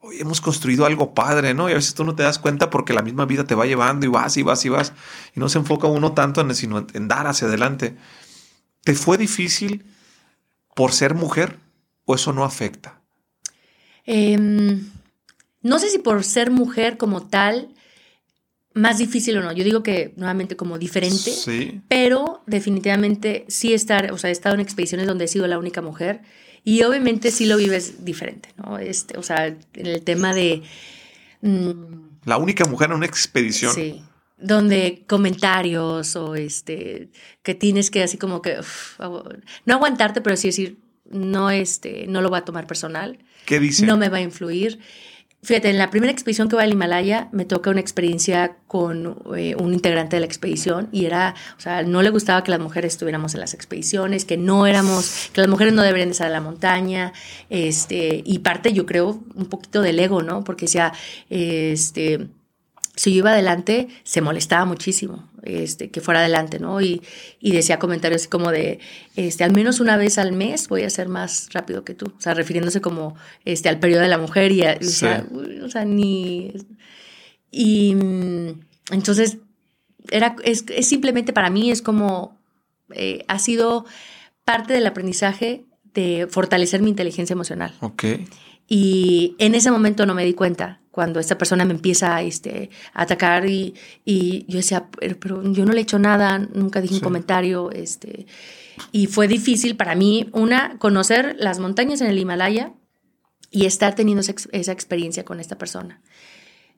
hoy 0.00 0.20
hemos 0.20 0.40
construido 0.42 0.84
algo 0.84 1.14
padre, 1.14 1.54
¿no? 1.54 1.68
Y 1.68 1.72
a 1.72 1.76
veces 1.76 1.94
tú 1.94 2.04
no 2.04 2.14
te 2.14 2.22
das 2.22 2.38
cuenta 2.38 2.68
porque 2.68 2.92
la 2.92 3.02
misma 3.02 3.24
vida 3.24 3.44
te 3.44 3.54
va 3.54 3.64
llevando 3.64 4.04
y 4.04 4.10
vas 4.10 4.36
y 4.36 4.42
vas 4.42 4.64
y 4.66 4.68
vas. 4.68 4.92
Y 5.34 5.40
no 5.40 5.48
se 5.48 5.58
enfoca 5.58 5.86
uno 5.86 6.12
tanto 6.12 6.42
en, 6.42 6.54
sino 6.54 6.86
en 6.92 7.08
dar 7.08 7.26
hacia 7.26 7.48
adelante. 7.48 7.96
¿Te 8.84 8.94
fue 8.94 9.16
difícil 9.16 9.86
por 10.74 10.92
ser 10.92 11.14
mujer 11.14 11.58
o 12.04 12.14
eso 12.14 12.34
no 12.34 12.44
afecta? 12.44 13.00
Eh, 14.04 14.78
no 15.66 15.78
sé 15.80 15.90
si 15.90 15.98
por 15.98 16.22
ser 16.22 16.50
mujer 16.50 16.96
como 16.96 17.26
tal, 17.26 17.74
más 18.72 18.98
difícil 18.98 19.36
o 19.38 19.42
no. 19.42 19.52
Yo 19.52 19.64
digo 19.64 19.82
que 19.82 20.12
nuevamente 20.16 20.54
como 20.54 20.78
diferente, 20.78 21.32
sí. 21.32 21.80
pero 21.88 22.42
definitivamente 22.46 23.44
sí 23.48 23.74
estar, 23.74 24.12
o 24.12 24.18
sea, 24.18 24.30
he 24.30 24.32
estado 24.32 24.54
en 24.54 24.60
expediciones 24.60 25.06
donde 25.06 25.24
he 25.24 25.28
sido 25.28 25.46
la 25.46 25.58
única 25.58 25.82
mujer 25.82 26.20
y 26.62 26.82
obviamente 26.82 27.30
sí 27.30 27.46
lo 27.46 27.56
vives 27.56 28.04
diferente, 28.04 28.50
¿no? 28.56 28.78
Este, 28.78 29.18
o 29.18 29.22
sea, 29.22 29.46
en 29.46 29.86
el 29.86 30.02
tema 30.02 30.34
de... 30.34 30.62
Mmm, 31.40 32.06
la 32.24 32.38
única 32.38 32.64
mujer 32.64 32.90
en 32.90 32.96
una 32.96 33.06
expedición. 33.06 33.72
Sí. 33.72 34.02
Donde 34.36 35.04
comentarios 35.06 36.14
o 36.14 36.34
este, 36.34 37.10
que 37.42 37.54
tienes 37.54 37.90
que 37.90 38.02
así 38.02 38.18
como 38.18 38.42
que, 38.42 38.60
uf, 38.60 39.00
no 39.64 39.74
aguantarte, 39.74 40.20
pero 40.20 40.36
sí 40.36 40.48
decir, 40.48 40.78
no, 41.10 41.50
este, 41.50 42.06
no 42.08 42.20
lo 42.20 42.28
voy 42.28 42.38
a 42.38 42.44
tomar 42.44 42.66
personal. 42.66 43.18
¿Qué 43.46 43.58
dice? 43.58 43.86
No 43.86 43.96
me 43.96 44.08
va 44.08 44.18
a 44.18 44.22
influir. 44.22 44.80
Fíjate, 45.42 45.70
en 45.70 45.78
la 45.78 45.90
primera 45.90 46.12
expedición 46.12 46.48
que 46.48 46.56
va 46.56 46.62
al 46.62 46.72
Himalaya 46.72 47.28
me 47.30 47.44
toca 47.44 47.70
una 47.70 47.78
experiencia 47.78 48.56
con 48.66 49.16
eh, 49.36 49.54
un 49.54 49.72
integrante 49.74 50.16
de 50.16 50.20
la 50.20 50.26
expedición 50.26 50.88
y 50.90 51.04
era, 51.04 51.36
o 51.56 51.60
sea, 51.60 51.84
no 51.84 52.02
le 52.02 52.10
gustaba 52.10 52.42
que 52.42 52.50
las 52.50 52.58
mujeres 52.58 52.94
estuviéramos 52.94 53.34
en 53.34 53.40
las 53.40 53.54
expediciones, 53.54 54.24
que 54.24 54.36
no 54.36 54.66
éramos, 54.66 55.30
que 55.32 55.40
las 55.40 55.48
mujeres 55.48 55.72
no 55.72 55.82
deberían 55.82 56.10
estar 56.10 56.26
en 56.26 56.32
la 56.32 56.40
montaña, 56.40 57.12
este, 57.48 58.22
y 58.24 58.40
parte 58.40 58.72
yo 58.72 58.86
creo 58.86 59.22
un 59.36 59.46
poquito 59.46 59.82
del 59.82 60.00
ego, 60.00 60.20
¿no? 60.22 60.42
Porque 60.42 60.64
decía, 60.66 60.92
este, 61.30 62.28
si 62.96 63.12
yo 63.12 63.18
iba 63.18 63.32
adelante, 63.32 63.88
se 64.04 64.22
molestaba 64.22 64.64
muchísimo 64.64 65.28
este, 65.42 65.90
que 65.90 66.00
fuera 66.00 66.20
adelante, 66.20 66.58
¿no? 66.58 66.80
Y, 66.80 67.02
y 67.38 67.52
decía 67.52 67.78
comentarios 67.78 68.22
así 68.22 68.28
como 68.28 68.50
de, 68.50 68.80
este, 69.14 69.44
al 69.44 69.52
menos 69.52 69.80
una 69.80 69.96
vez 69.96 70.18
al 70.18 70.32
mes 70.32 70.68
voy 70.68 70.82
a 70.82 70.90
ser 70.90 71.08
más 71.08 71.48
rápido 71.52 71.84
que 71.84 71.94
tú, 71.94 72.06
o 72.06 72.20
sea, 72.20 72.34
refiriéndose 72.34 72.80
como 72.80 73.14
este, 73.44 73.68
al 73.68 73.78
periodo 73.78 74.02
de 74.02 74.08
la 74.08 74.18
mujer 74.18 74.50
y, 74.50 74.64
a, 74.64 74.78
sí. 74.80 74.86
o, 74.86 74.90
sea, 74.90 75.26
o, 75.64 75.68
sea, 75.68 75.84
ni... 75.84 76.52
Y 77.50 77.96
entonces, 78.90 79.38
era, 80.10 80.36
es, 80.42 80.64
es 80.68 80.88
simplemente 80.88 81.32
para 81.32 81.50
mí, 81.50 81.70
es 81.70 81.82
como, 81.82 82.38
eh, 82.92 83.24
ha 83.28 83.38
sido 83.38 83.84
parte 84.44 84.72
del 84.72 84.86
aprendizaje 84.86 85.64
de 85.94 86.26
fortalecer 86.28 86.82
mi 86.82 86.90
inteligencia 86.90 87.34
emocional. 87.34 87.74
Ok. 87.80 88.04
Y 88.68 89.36
en 89.38 89.54
ese 89.54 89.70
momento 89.70 90.06
no 90.06 90.14
me 90.14 90.24
di 90.24 90.34
cuenta 90.34 90.80
cuando 90.96 91.20
esta 91.20 91.36
persona 91.36 91.66
me 91.66 91.74
empieza 91.74 92.22
este, 92.22 92.70
a 92.94 93.02
atacar 93.02 93.46
y, 93.46 93.74
y 94.06 94.46
yo 94.48 94.56
decía, 94.56 94.88
pero, 94.98 95.20
pero, 95.20 95.52
yo 95.52 95.66
no 95.66 95.72
le 95.74 95.80
he 95.80 95.82
hecho 95.82 95.98
nada, 95.98 96.38
nunca 96.38 96.80
dije 96.80 96.94
sí. 96.94 97.00
un 97.00 97.04
comentario. 97.04 97.70
Este, 97.70 98.24
y 98.92 99.06
fue 99.06 99.28
difícil 99.28 99.76
para 99.76 99.94
mí, 99.94 100.30
una, 100.32 100.78
conocer 100.78 101.36
las 101.38 101.58
montañas 101.58 102.00
en 102.00 102.06
el 102.06 102.18
Himalaya 102.18 102.72
y 103.50 103.66
estar 103.66 103.94
teniendo 103.94 104.22
esa, 104.22 104.32
esa 104.52 104.72
experiencia 104.72 105.22
con 105.22 105.38
esta 105.38 105.58
persona. 105.58 106.00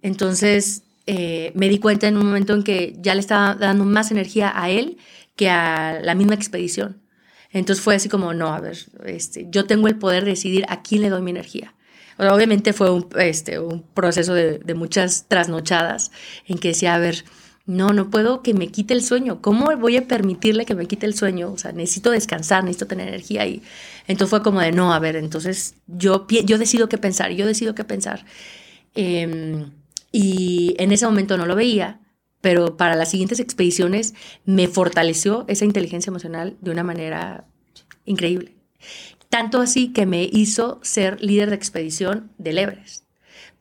Entonces, 0.03 0.83
eh, 1.07 1.53
me 1.55 1.69
di 1.69 1.79
cuenta 1.79 2.09
en 2.09 2.17
un 2.17 2.27
momento 2.27 2.55
en 2.55 2.65
que 2.65 2.97
ya 2.99 3.15
le 3.15 3.21
estaba 3.21 3.55
dando 3.55 3.85
más 3.85 4.11
energía 4.11 4.51
a 4.53 4.69
él 4.69 4.99
que 5.37 5.49
a 5.49 6.01
la 6.03 6.17
misma 6.17 6.35
expedición. 6.35 7.01
Entonces 7.53 7.85
fue 7.85 7.95
así 7.95 8.09
como, 8.09 8.35
no, 8.35 8.53
a 8.53 8.59
ver, 8.61 8.79
este, 9.07 9.47
yo 9.49 9.65
tengo 9.65 9.87
el 9.87 9.97
poder 9.97 10.25
de 10.25 10.31
decidir 10.31 10.65
a 10.69 10.83
quién 10.83 11.03
le 11.03 11.09
doy 11.09 11.23
mi 11.23 11.31
energía. 11.31 11.73
Obviamente 12.19 12.73
fue 12.73 12.91
un, 12.91 13.09
este, 13.19 13.59
un 13.59 13.83
proceso 13.83 14.35
de, 14.35 14.59
de, 14.59 14.75
muchas 14.75 15.27
trasnochadas 15.29 16.11
en 16.47 16.59
que 16.59 16.69
decía, 16.69 16.95
a 16.95 16.99
ver, 16.99 17.25
no, 17.69 17.93
no 17.93 18.09
puedo 18.09 18.43
que 18.43 18.55
me 18.55 18.69
quite 18.69 18.95
el 18.95 19.03
sueño. 19.03 19.43
¿Cómo 19.43 19.67
voy 19.77 19.99
a 19.99 20.09
permitirle 20.09 20.65
que 20.65 20.75
me 20.75 20.87
quite 20.87 21.05
el 21.05 21.15
sueño? 21.15 21.53
O 21.53 21.59
sea, 21.59 21.71
necesito 21.71 22.11
descansar, 22.11 22.65
necesito 22.65 22.87
tener 22.87 23.09
energía. 23.09 23.47
Y 23.47 23.63
entonces 24.07 24.31
fue 24.31 24.43
como 24.43 24.61
de, 24.61 24.73
no, 24.73 24.95
a 24.95 24.99
ver, 24.99 25.17
entonces 25.17 25.75
yo, 25.87 26.27
yo 26.27 26.57
decido 26.57 26.89
qué 26.89 26.97
pensar, 26.97 27.31
yo 27.33 27.47
decido 27.47 27.75
qué 27.75 27.85
pensar. 27.85 28.25
Em, 28.95 29.71
y 30.13 30.77
en 30.79 30.93
ese 30.93 31.05
momento 31.05 31.37
no 31.37 31.45
lo 31.45 31.55
veía, 31.55 32.01
pero 32.41 32.79
para 32.79 32.97
las 32.97 33.11
siguientes 33.11 33.39
expediciones 33.39 34.15
me 34.47 34.67
fortaleció 34.67 35.45
esa 35.47 35.67
inteligencia 35.67 36.09
emocional 36.09 36.57
de 36.63 36.71
una 36.71 36.85
manera 36.85 37.45
increíble. 38.07 38.55
Tanto 39.29 39.61
así 39.61 39.93
que 39.93 40.07
me 40.07 40.25
hizo 40.25 40.81
ser 40.83 41.23
líder 41.23 41.51
de 41.51 41.57
expedición 41.57 42.31
del 42.39 42.59
Everest, 42.59 43.05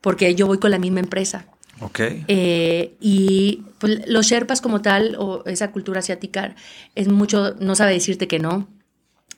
porque 0.00 0.34
yo 0.34 0.46
voy 0.46 0.58
con 0.58 0.70
la 0.70 0.78
misma 0.78 1.00
empresa. 1.00 1.46
Ok. 1.80 2.00
Eh, 2.28 2.96
y 3.00 3.64
pues, 3.78 4.08
los 4.08 4.26
Sherpas 4.26 4.60
como 4.60 4.80
tal, 4.80 5.16
o 5.18 5.44
esa 5.46 5.70
cultura 5.70 6.00
asiática, 6.00 6.54
es 6.94 7.08
mucho, 7.08 7.54
no 7.60 7.74
sabe 7.74 7.92
decirte 7.92 8.26
que 8.28 8.38
no. 8.38 8.68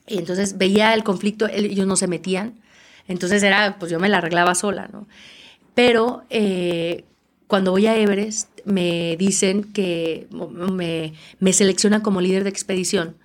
Y 0.07 0.17
entonces 0.17 0.57
veía 0.57 0.93
el 0.93 1.03
conflicto, 1.03 1.47
ellos 1.47 1.85
no 1.85 1.95
se 1.95 2.07
metían. 2.07 2.59
Entonces 3.07 3.43
era, 3.43 3.77
pues 3.77 3.91
yo 3.91 3.99
me 3.99 4.09
la 4.09 4.17
arreglaba 4.17 4.55
sola, 4.55 4.89
¿no? 4.91 5.07
Pero 5.75 6.23
eh, 6.29 7.05
cuando 7.47 7.71
voy 7.71 7.87
a 7.87 7.97
Everest, 7.97 8.49
me 8.65 9.17
dicen 9.17 9.63
que 9.73 10.27
me, 10.31 11.13
me 11.39 11.53
seleccionan 11.53 12.01
como 12.01 12.21
líder 12.21 12.43
de 12.43 12.49
expedición. 12.49 13.17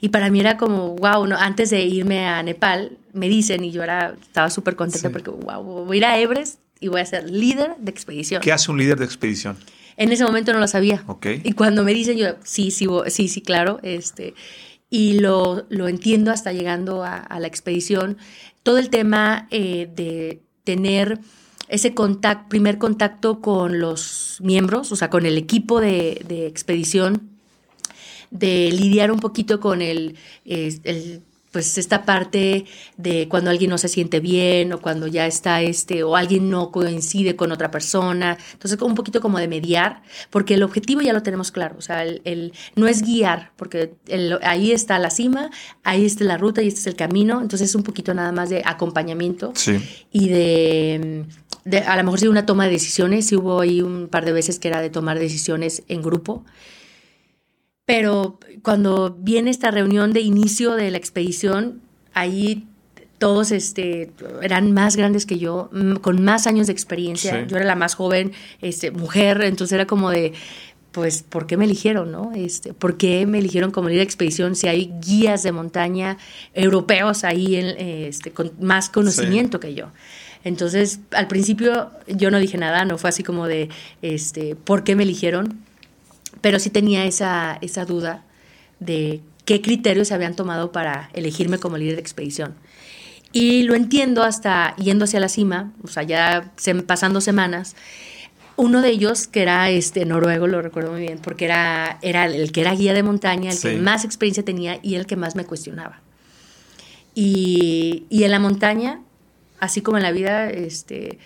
Y 0.00 0.10
para 0.10 0.30
mí 0.30 0.40
era 0.40 0.56
como, 0.56 0.94
wow, 0.96 1.26
no, 1.26 1.36
antes 1.36 1.70
de 1.70 1.82
irme 1.82 2.26
a 2.26 2.42
Nepal, 2.42 2.98
me 3.12 3.28
dicen, 3.28 3.64
y 3.64 3.72
yo 3.72 3.82
era, 3.82 4.14
estaba 4.20 4.50
súper 4.50 4.76
contenta 4.76 5.10
porque, 5.10 5.30
wow, 5.30 5.62
voy 5.84 5.96
a 5.96 5.98
ir 5.98 6.04
a 6.04 6.18
Everest 6.18 6.60
y 6.80 6.88
voy 6.88 7.00
a 7.00 7.06
ser 7.06 7.28
líder 7.28 7.76
de 7.78 7.90
expedición. 7.90 8.40
¿Qué 8.40 8.52
hace 8.52 8.70
un 8.70 8.78
líder 8.78 8.98
de 8.98 9.04
expedición? 9.04 9.56
En 9.96 10.12
ese 10.12 10.22
momento 10.24 10.52
no 10.52 10.60
lo 10.60 10.68
sabía. 10.68 11.02
Ok. 11.08 11.26
Y 11.42 11.52
cuando 11.52 11.82
me 11.82 11.92
dicen, 11.92 12.16
yo, 12.16 12.36
sí, 12.44 12.70
sí, 12.70 12.86
sí, 13.08 13.26
sí, 13.26 13.40
claro, 13.40 13.80
este, 13.82 14.34
y 14.88 15.18
lo, 15.18 15.66
lo 15.68 15.88
entiendo 15.88 16.30
hasta 16.30 16.52
llegando 16.52 17.02
a, 17.02 17.16
a 17.16 17.40
la 17.40 17.48
expedición. 17.48 18.16
Todo 18.62 18.78
el 18.78 18.90
tema 18.90 19.48
eh, 19.50 19.90
de 19.94 20.40
tener 20.62 21.18
ese 21.68 21.94
contacto, 21.94 22.48
primer 22.48 22.78
contacto 22.78 23.40
con 23.40 23.80
los 23.80 24.38
miembros, 24.40 24.92
o 24.92 24.96
sea, 24.96 25.10
con 25.10 25.26
el 25.26 25.36
equipo 25.36 25.80
de, 25.80 26.24
de 26.28 26.46
expedición, 26.46 27.30
de 28.30 28.70
lidiar 28.72 29.10
un 29.10 29.20
poquito 29.20 29.60
con 29.60 29.82
el, 29.82 30.16
el, 30.44 31.22
pues 31.52 31.78
esta 31.78 32.04
parte 32.04 32.66
de 32.96 33.26
cuando 33.28 33.50
alguien 33.50 33.70
no 33.70 33.78
se 33.78 33.88
siente 33.88 34.20
bien 34.20 34.72
o 34.72 34.80
cuando 34.80 35.06
ya 35.06 35.26
está 35.26 35.62
este 35.62 36.02
o 36.02 36.14
alguien 36.14 36.50
no 36.50 36.70
coincide 36.70 37.36
con 37.36 37.52
otra 37.52 37.70
persona. 37.70 38.36
Entonces, 38.52 38.80
un 38.82 38.94
poquito 38.94 39.20
como 39.20 39.38
de 39.38 39.48
mediar, 39.48 40.02
porque 40.30 40.54
el 40.54 40.62
objetivo 40.62 41.00
ya 41.00 41.12
lo 41.12 41.22
tenemos 41.22 41.50
claro. 41.50 41.76
O 41.78 41.80
sea, 41.80 42.04
el, 42.04 42.52
no 42.76 42.86
es 42.86 43.02
guiar, 43.02 43.52
porque 43.56 43.94
ahí 44.42 44.72
está 44.72 44.98
la 44.98 45.10
cima, 45.10 45.50
ahí 45.84 46.04
está 46.04 46.24
la 46.24 46.36
ruta 46.36 46.62
y 46.62 46.68
este 46.68 46.80
es 46.80 46.86
el 46.86 46.96
camino. 46.96 47.40
Entonces, 47.40 47.70
es 47.70 47.74
un 47.74 47.82
poquito 47.82 48.12
nada 48.12 48.32
más 48.32 48.50
de 48.50 48.62
acompañamiento 48.64 49.52
y 50.12 50.28
de 50.28 51.24
a 51.86 51.96
lo 51.96 52.04
mejor 52.04 52.20
sí 52.20 52.28
una 52.28 52.46
toma 52.46 52.64
de 52.64 52.70
decisiones, 52.70 53.26
sí 53.26 53.36
hubo 53.36 53.60
ahí 53.60 53.82
un 53.82 54.08
par 54.08 54.24
de 54.24 54.32
veces 54.32 54.58
que 54.58 54.68
era 54.68 54.80
de 54.80 54.90
tomar 54.90 55.18
decisiones 55.18 55.82
en 55.88 56.02
grupo. 56.02 56.44
Pero 57.88 58.38
cuando 58.60 59.16
viene 59.18 59.48
esta 59.48 59.70
reunión 59.70 60.12
de 60.12 60.20
inicio 60.20 60.74
de 60.74 60.90
la 60.90 60.98
expedición, 60.98 61.80
ahí 62.12 62.66
todos 63.16 63.50
este, 63.50 64.10
eran 64.42 64.72
más 64.72 64.94
grandes 64.94 65.24
que 65.24 65.38
yo, 65.38 65.70
con 66.02 66.22
más 66.22 66.46
años 66.46 66.66
de 66.66 66.74
experiencia. 66.74 67.46
Yo 67.46 67.56
era 67.56 67.64
la 67.64 67.76
más 67.76 67.94
joven, 67.94 68.32
este, 68.60 68.90
mujer, 68.90 69.40
entonces 69.40 69.72
era 69.72 69.86
como 69.86 70.10
de, 70.10 70.34
pues, 70.92 71.22
¿por 71.22 71.46
qué 71.46 71.56
me 71.56 71.64
eligieron, 71.64 72.12
no? 72.12 72.32
Este, 72.34 72.74
¿Por 72.74 72.98
qué 72.98 73.24
me 73.24 73.38
eligieron 73.38 73.70
como 73.70 73.88
líder 73.88 74.00
de 74.00 74.04
expedición 74.04 74.54
si 74.54 74.68
hay 74.68 74.92
guías 75.00 75.42
de 75.42 75.52
montaña 75.52 76.18
europeos 76.52 77.24
ahí 77.24 77.56
este, 77.56 78.32
con 78.32 78.52
más 78.60 78.90
conocimiento 78.90 79.60
que 79.60 79.72
yo? 79.72 79.92
Entonces, 80.44 81.00
al 81.12 81.26
principio 81.26 81.90
yo 82.06 82.30
no 82.30 82.38
dije 82.38 82.58
nada, 82.58 82.84
no 82.84 82.98
fue 82.98 83.08
así 83.08 83.22
como 83.22 83.46
de, 83.46 83.70
este, 84.02 84.56
¿por 84.56 84.84
qué 84.84 84.94
me 84.94 85.04
eligieron? 85.04 85.66
Pero 86.40 86.58
sí 86.58 86.70
tenía 86.70 87.04
esa, 87.04 87.58
esa 87.60 87.84
duda 87.84 88.24
de 88.80 89.20
qué 89.44 89.60
criterios 89.60 90.08
se 90.08 90.14
habían 90.14 90.36
tomado 90.36 90.72
para 90.72 91.10
elegirme 91.14 91.58
como 91.58 91.78
líder 91.78 91.96
de 91.96 92.00
expedición. 92.00 92.54
Y 93.32 93.62
lo 93.62 93.74
entiendo 93.74 94.22
hasta 94.22 94.74
yendo 94.76 95.04
hacia 95.04 95.20
la 95.20 95.28
cima, 95.28 95.72
o 95.82 95.88
sea, 95.88 96.02
ya 96.02 96.52
pasando 96.86 97.20
semanas. 97.20 97.76
Uno 98.56 98.82
de 98.82 98.90
ellos, 98.90 99.26
que 99.26 99.42
era 99.42 99.70
este 99.70 100.04
noruego, 100.04 100.46
lo 100.46 100.62
recuerdo 100.62 100.92
muy 100.92 101.02
bien, 101.02 101.18
porque 101.18 101.44
era, 101.44 101.98
era 102.02 102.24
el 102.26 102.50
que 102.52 102.62
era 102.62 102.74
guía 102.74 102.92
de 102.94 103.02
montaña, 103.02 103.50
el 103.50 103.60
que 103.60 103.76
más 103.76 104.04
experiencia 104.04 104.44
tenía 104.44 104.80
y 104.82 104.96
el 104.96 105.06
que 105.06 105.16
más 105.16 105.36
me 105.36 105.44
cuestionaba. 105.44 106.00
Y, 107.14 108.04
y 108.08 108.24
en 108.24 108.30
la 108.30 108.38
montaña 108.38 109.00
así 109.60 109.80
como 109.80 109.96
en 109.96 110.02
la 110.02 110.12
vida, 110.12 110.50
este, 110.50 111.18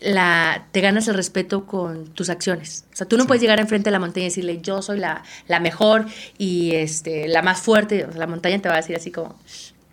la, 0.00 0.66
te 0.72 0.80
ganas 0.80 1.08
el 1.08 1.14
respeto 1.14 1.66
con 1.66 2.06
tus 2.08 2.30
acciones. 2.30 2.84
O 2.92 2.96
sea, 2.96 3.06
tú 3.06 3.16
no 3.16 3.26
puedes 3.26 3.42
llegar 3.42 3.60
enfrente 3.60 3.88
de 3.88 3.92
la 3.92 3.98
montaña 3.98 4.26
y 4.26 4.28
decirle, 4.28 4.60
yo 4.62 4.82
soy 4.82 4.98
la, 4.98 5.24
la 5.46 5.60
mejor 5.60 6.06
y 6.36 6.74
este, 6.74 7.28
la 7.28 7.42
más 7.42 7.60
fuerte. 7.60 8.04
O 8.04 8.10
sea, 8.10 8.20
la 8.20 8.26
montaña 8.26 8.60
te 8.60 8.68
va 8.68 8.74
a 8.74 8.78
decir 8.78 8.96
así 8.96 9.10
como, 9.10 9.38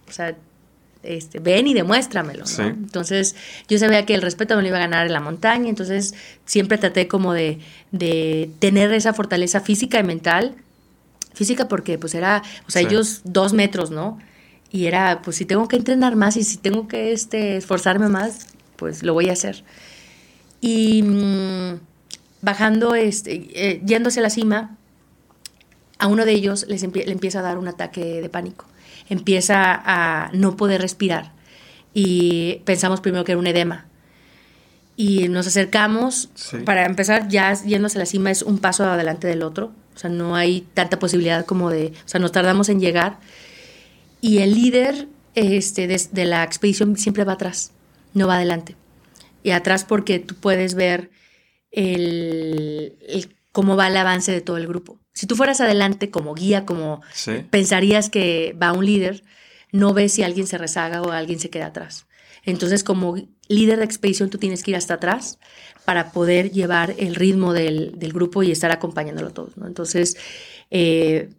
o 0.07 0.11
sea, 0.11 0.35
este, 1.05 1.39
ven 1.39 1.67
y 1.67 1.73
demuéstramelo. 1.73 2.45
Entonces, 2.59 3.35
yo 3.67 3.77
sabía 3.77 4.05
que 4.05 4.15
el 4.15 4.21
respeto 4.21 4.55
me 4.55 4.63
lo 4.63 4.69
iba 4.69 4.77
a 4.77 4.81
ganar 4.81 5.05
en 5.05 5.13
la 5.13 5.19
montaña, 5.19 5.69
entonces 5.69 6.15
siempre 6.45 6.77
traté 6.77 7.07
como 7.07 7.33
de, 7.33 7.59
de 7.91 8.49
tener 8.59 8.91
esa 8.91 9.13
fortaleza 9.13 9.61
física 9.61 9.99
y 9.99 10.03
mental. 10.03 10.55
Física 11.33 11.67
porque 11.67 11.97
pues 11.97 12.15
era, 12.15 12.43
o 12.67 12.71
sea, 12.71 12.81
ellos 12.81 13.21
dos 13.23 13.53
metros, 13.53 13.91
¿no? 13.91 14.19
Y 14.71 14.85
era, 14.87 15.21
pues 15.21 15.37
si 15.37 15.45
tengo 15.45 15.67
que 15.67 15.75
entrenar 15.75 16.15
más 16.15 16.37
y 16.37 16.43
si 16.43 16.57
tengo 16.57 16.87
que 16.87 17.11
este, 17.11 17.57
esforzarme 17.57 18.07
más, 18.07 18.47
pues 18.77 19.03
lo 19.03 19.13
voy 19.13 19.29
a 19.29 19.33
hacer. 19.33 19.63
Y 20.61 21.03
mm, 21.03 21.79
bajando, 22.41 22.95
este, 22.95 23.47
eh, 23.53 23.81
yéndose 23.85 24.19
a 24.19 24.23
la 24.23 24.29
cima, 24.29 24.77
a 25.99 26.07
uno 26.07 26.25
de 26.25 26.31
ellos 26.31 26.65
les 26.67 26.81
le 26.81 27.11
empieza 27.11 27.39
a 27.39 27.41
dar 27.41 27.57
un 27.57 27.67
ataque 27.67 28.21
de 28.21 28.29
pánico. 28.29 28.65
Empieza 29.09 29.81
a 29.85 30.31
no 30.33 30.57
poder 30.57 30.81
respirar. 30.81 31.31
Y 31.93 32.61
pensamos 32.65 33.01
primero 33.01 33.23
que 33.23 33.31
era 33.33 33.39
un 33.39 33.47
edema. 33.47 33.85
Y 34.97 35.27
nos 35.27 35.47
acercamos, 35.47 36.29
para 36.63 36.85
empezar, 36.85 37.27
ya 37.27 37.53
yéndose 37.53 37.97
a 37.97 37.99
la 37.99 38.05
cima 38.05 38.31
es 38.31 38.41
un 38.41 38.59
paso 38.59 38.85
adelante 38.85 39.27
del 39.27 39.43
otro. 39.43 39.71
O 39.95 39.97
sea, 39.97 40.09
no 40.09 40.35
hay 40.35 40.67
tanta 40.73 40.99
posibilidad 40.99 41.45
como 41.45 41.69
de, 41.69 41.87
o 41.87 42.07
sea, 42.07 42.19
nos 42.19 42.31
tardamos 42.31 42.69
en 42.69 42.79
llegar 42.79 43.17
y 44.25 44.39
el 44.39 44.55
líder 44.55 45.07
este, 45.35 45.87
de, 45.87 46.25
la 46.25 46.43
expedición 46.43 46.97
siempre 46.97 47.23
va 47.23 47.33
atrás, 47.33 47.71
no 48.15 48.27
va 48.27 48.37
adelante. 48.37 48.75
Y 49.45 49.51
atrás 49.51 49.85
porque 49.85 50.17
tú 50.17 50.33
puedes 50.33 50.73
ver 50.73 51.11
el, 51.69 52.97
cómo 53.51 53.75
va 53.75 53.89
el 53.89 53.95
avance 53.95 54.31
de 54.31 54.41
todo 54.41 54.57
el 54.57 54.65
grupo. 54.65 54.99
Si 55.13 55.27
tú 55.27 55.35
fueras 55.35 55.61
adelante 55.61 56.09
como 56.09 56.33
guía, 56.33 56.65
como 56.65 57.03
pensarías 57.51 58.09
que 58.09 58.57
va 58.59 58.73
un 58.73 58.87
líder, 58.87 59.23
no 59.71 59.93
ves 59.93 60.13
si 60.13 60.23
alguien 60.23 60.47
se 60.47 60.57
rezaga 60.57 61.03
o 61.03 61.11
alguien 61.11 61.37
se 61.37 61.51
queda 61.51 61.67
atrás. 61.67 62.07
Entonces, 62.43 62.83
como 62.83 63.17
líder 63.47 63.77
de 63.77 63.85
expedición, 63.85 64.31
tú 64.31 64.39
tienes 64.39 64.63
que 64.63 64.71
ir 64.71 64.77
hasta 64.77 64.95
atrás 64.95 65.37
para 65.85 66.11
poder 66.11 66.49
llevar 66.49 66.95
el 66.97 67.13
ritmo 67.13 67.53
del, 67.53 67.91
grupo 68.13 68.41
y 68.41 68.51
estar 68.51 68.71
acompañándolo 68.71 69.29
todos. 69.29 69.57
¿no? 69.57 69.67
Entonces, 69.67 70.17
eh, 70.71 71.29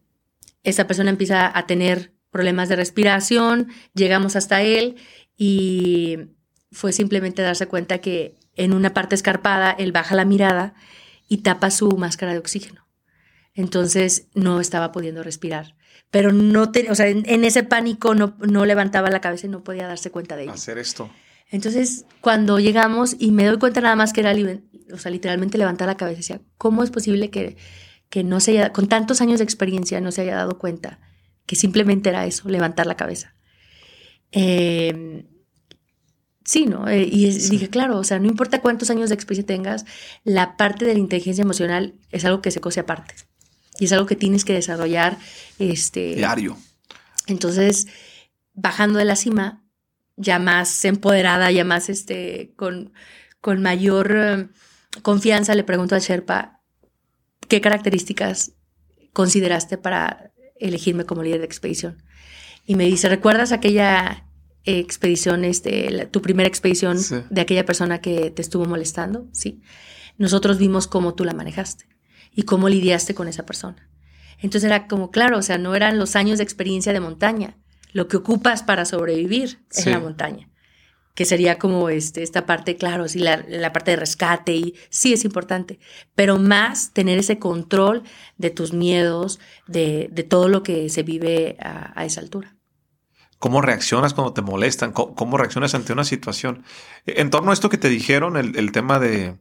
esa 0.63 0.87
persona 0.87 1.11
empieza 1.11 1.51
a 1.53 1.67
tener 1.67 2.13
problemas 2.31 2.69
de 2.69 2.77
respiración, 2.77 3.67
llegamos 3.95 4.37
hasta 4.37 4.63
él 4.63 4.95
y 5.37 6.36
fue 6.73 6.93
simplemente 6.93 7.43
darse 7.43 7.67
cuenta 7.67 7.99
que 7.99 8.39
en 8.55 8.73
una 8.73 8.95
parte 8.95 9.15
escarpada 9.15 9.71
él 9.71 9.93
baja 9.93 10.15
la 10.15 10.25
mirada 10.25 10.75
y 11.29 11.39
tapa 11.39 11.71
su 11.71 11.89
máscara 11.97 12.33
de 12.33 12.39
oxígeno. 12.39 12.87
Entonces 13.55 14.29
no 14.35 14.61
estaba 14.61 14.93
pudiendo 14.93 15.23
respirar. 15.23 15.77
Pero 16.11 16.33
no, 16.33 16.71
o 16.91 16.95
sea, 16.95 17.09
en, 17.09 17.45
ese 17.45 17.63
pánico 17.63 18.15
no, 18.15 18.37
no, 18.41 18.65
levantaba 18.65 19.11
la 19.11 19.21
cabeza 19.21 19.47
y 19.47 19.51
no 19.51 19.65
podía 19.65 19.87
darse 19.87 20.11
cuenta 20.11 20.37
de 20.37 20.45
ello. 20.45 20.53
Hacer 20.53 20.79
esto. 20.79 21.11
Entonces, 21.51 22.05
cuando 22.21 22.59
llegamos 22.59 23.17
y 23.19 23.33
me 23.33 23.45
doy 23.45 23.59
cuenta 23.59 23.81
nada 23.81 23.97
más 23.97 24.13
que 24.13 24.21
era, 24.21 24.35
o 24.93 24.99
sea, 24.99 25.11
literalmente 25.11 25.59
levantar 25.59 25.89
la 25.89 25.97
cabeza, 25.97 26.19
decía, 26.19 26.41
¿cómo 26.59 26.83
es 26.83 26.91
posible 26.91 27.31
que, 27.31 27.57
que 28.09 28.25
no 28.25 28.41
se 28.41 28.53
haya, 28.53 28.73
con 28.73 28.89
tantos 28.89 29.21
años 29.21 29.39
de 29.39 29.45
experiencia, 29.45 30.01
no 30.01 30.13
se 30.13 30.23
haya 30.23 30.37
dado 30.37 30.59
cuenta 30.59 31.01
que 31.47 31.57
simplemente 31.57 32.09
era 32.09 32.27
eso, 32.27 32.49
levantar 32.49 32.87
la 32.87 32.97
cabeza. 32.97 33.35
Em, 34.33 35.25
Sí, 36.47 36.65
¿no? 36.67 36.89
Eh, 36.89 37.03
y 37.03 37.29
dije, 37.51 37.69
claro, 37.69 37.99
o 37.99 38.05
sea, 38.05 38.21
no 38.21 38.27
importa 38.27 38.61
cuántos 38.61 38.89
años 38.91 39.09
de 39.09 39.17
experiencia 39.17 39.47
tengas, 39.47 39.85
la 40.23 40.57
parte 40.57 40.85
de 40.85 40.95
la 40.95 41.01
inteligencia 41.01 41.43
emocional 41.43 41.95
es 42.13 42.25
algo 42.25 42.41
que 42.41 42.53
se 42.53 42.61
cose 42.61 42.79
aparte. 42.79 43.15
Y 43.81 43.87
es 43.87 43.93
algo 43.93 44.07
que 44.07 44.15
tienes 44.15 44.45
que 44.45 44.53
desarrollar 44.53 45.19
este 45.59 46.15
diario. 46.15 46.57
Entonces, 47.27 47.89
bajando 48.55 49.01
de 49.01 49.05
la 49.05 49.17
cima, 49.17 49.65
ya 50.15 50.39
más 50.39 50.85
empoderada, 50.85 51.51
ya 51.51 51.65
más 51.65 51.89
este, 51.89 52.53
con, 52.55 52.93
con 53.41 53.61
mayor 53.61 54.17
eh, 54.17 54.49
confianza, 55.03 55.57
le 55.57 55.65
pregunto 55.65 55.97
a 55.97 55.99
Sherpa 55.99 56.63
qué 57.49 57.61
características 57.61 58.53
consideraste 59.13 59.79
para 59.79 60.31
elegirme 60.61 61.05
como 61.05 61.25
líder 61.25 61.41
de 61.41 61.47
expedición. 61.47 62.05
Y 62.67 62.77
me 62.77 62.85
dice, 62.85 63.09
¿recuerdas 63.09 63.51
aquella 63.51 64.26
expedición, 64.67 65.45
este, 65.45 66.07
tu 66.11 66.21
primera 66.21 66.49
expedición 66.49 66.99
de 67.31 67.41
aquella 67.41 67.65
persona 67.65 68.01
que 68.01 68.31
te 68.31 68.43
estuvo 68.43 68.67
molestando? 68.67 69.27
Sí. 69.33 69.63
Nosotros 70.19 70.59
vimos 70.59 70.87
cómo 70.87 71.15
tú 71.15 71.25
la 71.25 71.33
manejaste 71.33 71.87
y 72.35 72.43
cómo 72.43 72.69
lidiaste 72.69 73.15
con 73.15 73.29
esa 73.29 73.47
persona. 73.47 73.89
Entonces 74.39 74.65
era 74.65 74.87
como, 74.87 75.11
claro, 75.11 75.39
o 75.39 75.43
sea, 75.43 75.59
no 75.59 75.75
eran 75.75 75.99
los 75.99 76.17
años 76.17 76.39
de 76.39 76.45
experiencia 76.45 76.93
de 76.93 77.01
montaña, 77.01 77.57
lo 77.93 78.09
que 78.09 78.19
ocupas 78.19 78.63
para 78.63 78.85
sobrevivir 78.85 79.59
en 79.75 79.91
la 79.91 80.01
montaña, 80.01 80.51
que 81.15 81.25
sería 81.25 81.59
como 81.59 81.89
este, 81.89 82.23
esta 82.23 82.45
parte, 82.45 82.77
claro, 82.77 83.09
sí, 83.09 83.21
la, 83.21 83.73
parte 83.73 83.93
de 83.93 83.97
rescate 83.97 84.55
y 84.55 84.75
sí 84.91 85.15
es 85.15 85.25
importante, 85.25 85.79
pero 86.15 86.39
más 86.39 86.93
tener 86.93 87.19
ese 87.19 87.39
control 87.39 88.03
de 88.37 88.51
tus 88.51 88.75
miedos, 88.75 89.41
de, 89.67 90.11
todo 90.29 90.49
lo 90.49 90.63
que 90.63 90.91
se 90.91 91.03
vive 91.03 91.57
a, 91.61 92.05
esa 92.05 92.21
altura. 92.21 92.56
¿Cómo 93.39 93.61
reaccionas 93.61 94.15
cuando 94.15 94.33
te 94.33 94.41
molestan? 94.43 94.93
¿Cómo, 94.93 95.37
reaccionas 95.37 95.75
ante 95.75 95.93
una 95.93 96.05
situación? 96.05 96.65
En 97.05 97.31
torno 97.31 97.51
a 97.51 97.55
esto 97.55 97.69
que 97.69 97.77
te 97.77 97.91
dijeron, 97.91 98.37
el, 98.37 98.73
tema 98.73 98.99
de, 98.99 99.37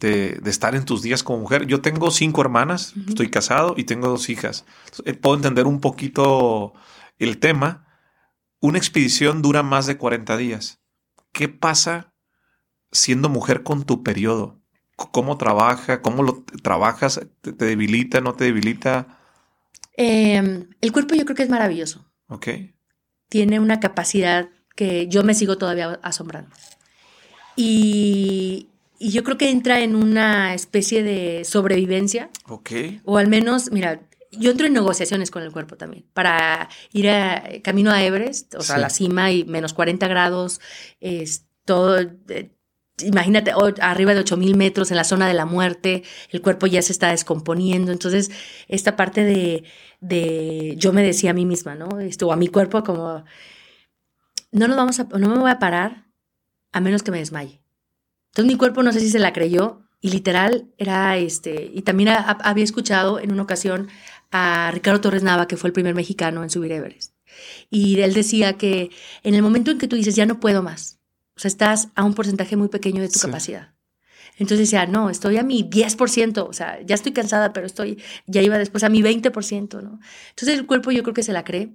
estar 0.00 0.76
en 0.76 0.84
tus 0.84 1.02
días 1.02 1.24
como 1.24 1.40
mujer. 1.40 1.66
Yo 1.66 1.80
tengo 1.80 2.10
cinco 2.12 2.42
hermanas, 2.42 2.94
estoy 3.08 3.28
casado 3.28 3.74
y 3.76 3.84
tengo 3.84 4.08
dos 4.08 4.28
hijas. 4.28 4.64
Eh, 5.04 5.14
puedo 5.14 5.34
entender 5.36 5.66
un 5.66 5.80
poquito 5.80 6.74
el 7.18 7.38
tema, 7.38 7.86
una 8.60 8.78
expedición 8.78 9.42
dura 9.42 9.64
más 9.64 9.86
de 9.86 9.96
40 9.96 10.36
días. 10.36 10.80
¿Qué 11.32 11.48
pasa 11.48 12.14
siendo 12.92 13.28
mujer 13.28 13.64
con 13.64 13.84
tu 13.84 14.04
periodo? 14.04 14.60
¿Cómo 14.94 15.38
trabaja? 15.38 16.02
¿Cómo 16.02 16.22
lo 16.22 16.44
trabajas? 16.62 17.20
¿Te, 17.40 17.52
debilita? 17.52 18.20
¿No 18.20 18.34
te 18.34 18.44
debilita? 18.44 19.18
Em, 19.96 20.68
el 20.80 20.92
cuerpo 20.92 21.14
yo 21.14 21.24
creo 21.24 21.36
que 21.36 21.42
es 21.42 21.50
maravilloso. 21.50 22.04
Ok. 22.28 22.48
Tiene 23.30 23.58
una 23.58 23.80
capacidad 23.80 24.50
que 24.76 25.08
yo 25.08 25.24
me 25.24 25.32
sigo 25.32 25.56
todavía 25.56 25.98
asombrando. 26.02 26.54
Y, 27.56 28.68
y 28.98 29.12
yo 29.12 29.24
creo 29.24 29.38
que 29.38 29.48
entra 29.48 29.80
en 29.80 29.96
una 29.96 30.52
especie 30.52 31.02
de 31.02 31.46
sobrevivencia. 31.46 32.28
Ok. 32.48 32.70
O 33.04 33.16
al 33.16 33.28
menos, 33.28 33.72
mira, 33.72 34.02
yo 34.32 34.50
entro 34.50 34.66
en 34.66 34.74
negociaciones 34.74 35.30
con 35.30 35.42
el 35.42 35.52
cuerpo 35.52 35.76
también 35.76 36.04
para 36.12 36.68
ir 36.92 37.08
a, 37.08 37.42
camino 37.62 37.90
a 37.90 38.02
Everest, 38.02 38.54
o 38.54 38.60
sea, 38.60 38.76
a 38.76 38.78
la 38.78 38.90
cima 38.90 39.32
y 39.32 39.44
menos 39.44 39.72
40 39.74 40.06
grados, 40.06 40.60
es 41.00 41.46
todo. 41.64 41.98
Eh, 42.28 42.50
imagínate, 43.02 43.52
arriba 43.80 44.14
de 44.14 44.20
8000 44.20 44.56
metros 44.56 44.90
en 44.90 44.96
la 44.96 45.04
zona 45.04 45.28
de 45.28 45.34
la 45.34 45.46
muerte, 45.46 46.02
el 46.30 46.42
cuerpo 46.42 46.66
ya 46.66 46.82
se 46.82 46.92
está 46.92 47.10
descomponiendo. 47.10 47.92
Entonces, 47.92 48.30
esta 48.68 48.96
parte 48.96 49.24
de, 49.24 49.64
de 50.00 50.74
yo 50.76 50.92
me 50.92 51.02
decía 51.02 51.30
a 51.30 51.34
mí 51.34 51.46
misma, 51.46 51.74
¿no? 51.74 52.00
Esto, 52.00 52.32
a 52.32 52.36
mi 52.36 52.48
cuerpo, 52.48 52.82
como, 52.82 53.24
no 54.52 54.68
nos 54.68 54.76
vamos 54.76 55.00
a, 55.00 55.04
no 55.04 55.28
me 55.28 55.38
voy 55.38 55.50
a 55.50 55.58
parar 55.58 56.06
a 56.72 56.80
menos 56.80 57.02
que 57.02 57.10
me 57.10 57.18
desmaye. 57.18 57.60
Entonces, 58.30 58.52
mi 58.52 58.56
cuerpo 58.56 58.82
no 58.82 58.92
sé 58.92 59.00
si 59.00 59.10
se 59.10 59.18
la 59.18 59.32
creyó 59.32 59.82
y 60.00 60.10
literal 60.10 60.68
era 60.78 61.16
este, 61.18 61.70
y 61.74 61.82
también 61.82 62.10
había 62.10 62.64
escuchado 62.64 63.18
en 63.20 63.32
una 63.32 63.42
ocasión 63.42 63.88
a 64.30 64.70
Ricardo 64.72 65.00
Torres 65.00 65.22
Nava, 65.22 65.48
que 65.48 65.56
fue 65.56 65.68
el 65.68 65.74
primer 65.74 65.94
mexicano 65.94 66.42
en 66.42 66.50
subir 66.50 66.72
Everest. 66.72 67.14
Y 67.68 68.00
él 68.00 68.14
decía 68.14 68.56
que 68.56 68.90
en 69.22 69.34
el 69.34 69.42
momento 69.42 69.70
en 69.70 69.78
que 69.78 69.88
tú 69.88 69.96
dices, 69.96 70.16
ya 70.16 70.26
no 70.26 70.40
puedo 70.40 70.62
más, 70.62 70.99
o 71.40 71.42
sea, 71.42 71.48
estás 71.48 71.88
a 71.94 72.04
un 72.04 72.12
porcentaje 72.12 72.54
muy 72.54 72.68
pequeño 72.68 73.00
de 73.00 73.08
tu 73.08 73.18
capacidad. 73.18 73.70
Entonces 74.36 74.68
decía, 74.68 74.84
no, 74.84 75.08
estoy 75.08 75.38
a 75.38 75.42
mi 75.42 75.64
10%, 75.64 76.46
o 76.46 76.52
sea, 76.52 76.78
ya 76.82 76.94
estoy 76.94 77.12
cansada, 77.12 77.54
pero 77.54 77.66
estoy, 77.66 77.96
ya 78.26 78.42
iba 78.42 78.58
después 78.58 78.84
a 78.84 78.90
mi 78.90 79.00
20%, 79.00 79.82
¿no? 79.82 80.00
Entonces 80.28 80.58
el 80.58 80.66
cuerpo 80.66 80.90
yo 80.90 81.02
creo 81.02 81.14
que 81.14 81.22
se 81.22 81.32
la 81.32 81.42
cree. 81.42 81.70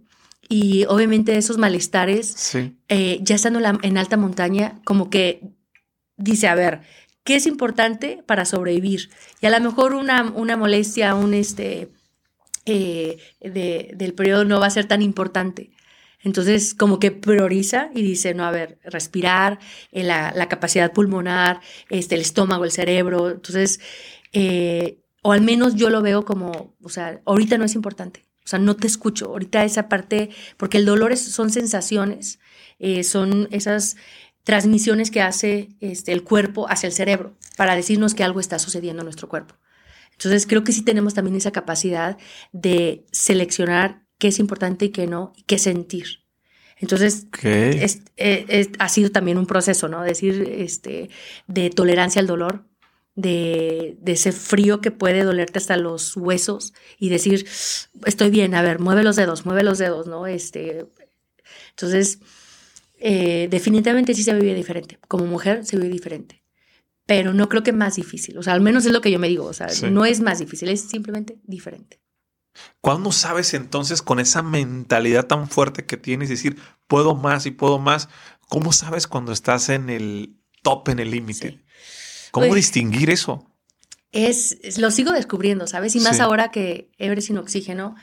Y 0.48 0.86
obviamente 0.86 1.36
esos 1.36 1.58
malestares, 1.58 2.56
eh, 2.90 3.18
ya 3.24 3.34
estando 3.34 3.60
en 3.82 3.98
alta 3.98 4.18
montaña, 4.18 4.80
como 4.84 5.10
que 5.10 5.42
dice, 6.16 6.48
a 6.48 6.54
ver, 6.54 6.82
¿qué 7.24 7.38
es 7.38 7.48
importante 7.48 8.22
para 8.28 8.46
sobrevivir? 8.46 9.10
Y 9.42 9.48
a 9.48 9.50
lo 9.50 9.60
mejor 9.62 9.96
una, 9.96 10.32
una 10.36 10.58
molestia, 10.58 11.16
un, 11.16 11.34
este, 11.34 11.90
eh, 12.68 13.18
del 13.42 14.14
periodo 14.14 14.46
no 14.46 14.60
va 14.60 14.68
a 14.68 14.70
ser 14.70 14.88
tan 14.88 15.02
importante. 15.02 15.72
Entonces, 16.26 16.74
como 16.74 17.00
que 17.00 17.12
prioriza 17.12 17.90
y 17.94 18.02
dice, 18.02 18.34
no, 18.34 18.44
a 18.46 18.52
ver, 18.52 18.80
respirar, 18.84 19.60
eh, 19.92 20.04
la, 20.04 20.50
capacidad 20.50 20.92
pulmonar, 20.92 21.62
este, 21.90 22.16
el 22.16 22.22
estómago, 22.22 22.66
el 22.66 22.72
cerebro. 22.72 23.30
Entonces, 23.30 23.80
eh, 24.34 25.00
o 25.22 25.32
al 25.32 25.42
menos 25.42 25.76
yo 25.76 25.90
lo 25.90 26.02
veo 26.02 26.26
como, 26.26 26.76
o 26.82 26.90
sea, 26.90 27.22
ahorita 27.26 27.58
no 27.58 27.66
es 27.66 27.76
importante. 27.76 28.26
O 28.44 28.48
sea, 28.48 28.60
no 28.60 28.76
te 28.76 28.88
escucho. 28.88 29.28
Ahorita 29.28 29.64
esa 29.64 29.88
parte, 29.88 30.30
porque 30.58 30.78
el 30.78 30.86
dolor 30.86 31.16
son 31.16 31.50
sensaciones, 31.50 32.40
son 33.04 33.48
esas 33.52 33.96
transmisiones 34.44 35.12
que 35.12 35.22
hace 35.22 35.70
este, 35.80 36.12
el 36.12 36.24
cuerpo 36.24 36.68
hacia 36.70 36.88
el 36.88 36.94
cerebro 36.94 37.36
para 37.58 37.76
decirnos 37.76 38.14
que 38.14 38.24
algo 38.24 38.40
está 38.40 38.60
sucediendo 38.60 39.02
en 39.02 39.06
nuestro 39.06 39.30
cuerpo. 39.30 39.56
Entonces 40.12 40.48
creo 40.48 40.64
que 40.64 40.72
sí 40.72 40.84
tenemos 40.84 41.14
también 41.14 41.36
esa 41.36 41.52
capacidad 41.52 42.18
de 42.52 43.06
seleccionar 43.12 44.05
qué 44.26 44.30
es 44.30 44.40
importante 44.40 44.86
y 44.86 44.90
qué 44.90 45.06
no, 45.06 45.34
y 45.38 45.44
qué 45.44 45.60
sentir. 45.60 46.24
Entonces, 46.78 47.28
eh, 47.44 48.72
ha 48.80 48.90
sido 48.90 49.12
también 49.12 49.38
un 49.38 49.46
proceso, 49.46 49.88
¿no? 49.88 50.02
Decir, 50.02 50.52
este, 50.58 51.12
de 51.46 51.70
tolerancia 51.70 52.20
al 52.20 52.26
dolor, 52.26 52.66
de, 53.14 54.00
ese 54.08 54.32
frío 54.32 54.82
que 54.82 54.90
puede 54.90 55.24
dolerte 55.24 55.60
hasta 55.60 55.78
los 55.78 56.18
huesos 56.18 56.74
y 56.98 57.10
decir, 57.10 57.46
estoy 58.08 58.32
bien, 58.32 58.56
a 58.56 58.64
ver, 58.64 58.80
mueve 58.80 59.04
los 59.04 59.16
dedos, 59.16 59.46
mueve 59.46 59.62
los 59.62 59.78
dedos, 59.78 60.08
¿no? 60.08 60.26
Este, 60.26 60.88
entonces, 61.70 62.18
eh, 62.98 63.48
definitivamente 63.52 64.16
sí 64.16 64.24
se 64.24 64.34
vive 64.34 64.56
diferente. 64.56 64.98
Como 65.08 65.28
mujer 65.28 65.66
se 65.66 65.78
vive 65.78 65.90
diferente 65.90 66.42
pero 67.08 67.36
no 67.36 67.50
creo 67.50 67.62
que 67.62 67.72
más 67.72 67.98
difícil. 67.98 68.36
O 68.40 68.42
sea, 68.42 68.54
al 68.54 68.62
menos 68.62 68.84
es 68.88 68.92
lo 68.92 69.00
que 69.00 69.12
yo 69.12 69.20
me 69.20 69.28
digo. 69.28 69.46
O 69.46 69.54
sea, 69.54 69.68
no 69.92 70.06
es 70.06 70.22
más 70.22 70.40
difícil, 70.40 70.70
es 70.70 70.82
simplemente 70.82 71.38
diferente. 71.44 72.00
¿Cuándo 72.82 73.12
sabes 73.12 73.54
entonces 73.54 74.02
con 74.02 74.20
esa 74.20 74.42
mentalidad 74.42 75.26
tan 75.26 75.50
fuerte 75.50 75.86
que 75.86 75.98
tienes, 75.98 76.30
decir, 76.30 76.58
puedo 76.88 77.16
más 77.16 77.46
y 77.46 77.52
puedo 77.52 77.80
más? 77.80 78.10
¿Cómo 78.48 78.72
sabes 78.72 79.08
cuando 79.08 79.32
estás 79.32 79.70
en 79.70 79.90
el 79.90 80.38
top, 80.62 80.90
en 80.90 81.00
el 81.00 81.12
límite? 81.12 81.64
¿Cómo 82.32 82.54
distinguir 82.54 83.10
eso? 83.10 83.50
Es, 84.12 84.78
lo 84.78 84.92
sigo 84.92 85.12
descubriendo, 85.12 85.68
¿sabes? 85.68 85.96
Y 85.96 86.00
más 86.00 86.20
ahora 86.20 86.52
que 86.52 86.90
Ebre 86.98 87.22
sin 87.22 87.38
oxígeno, 87.38 87.96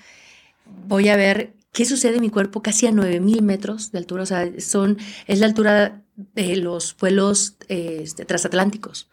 voy 0.66 1.08
a 1.08 1.16
ver 1.16 1.54
qué 1.72 1.84
sucede 1.84 2.16
en 2.16 2.20
mi 2.20 2.30
cuerpo 2.30 2.62
casi 2.62 2.86
a 2.86 2.92
9000 2.92 3.42
metros 3.42 3.92
de 3.92 3.98
altura. 3.98 4.22
O 4.22 4.26
sea, 4.26 4.48
son, 4.60 4.98
es 5.26 5.40
la 5.40 5.46
altura 5.46 6.02
de 6.16 6.56
los 6.56 6.96
vuelos 6.96 7.56
este, 7.68 8.24
transatlánticos. 8.24 9.08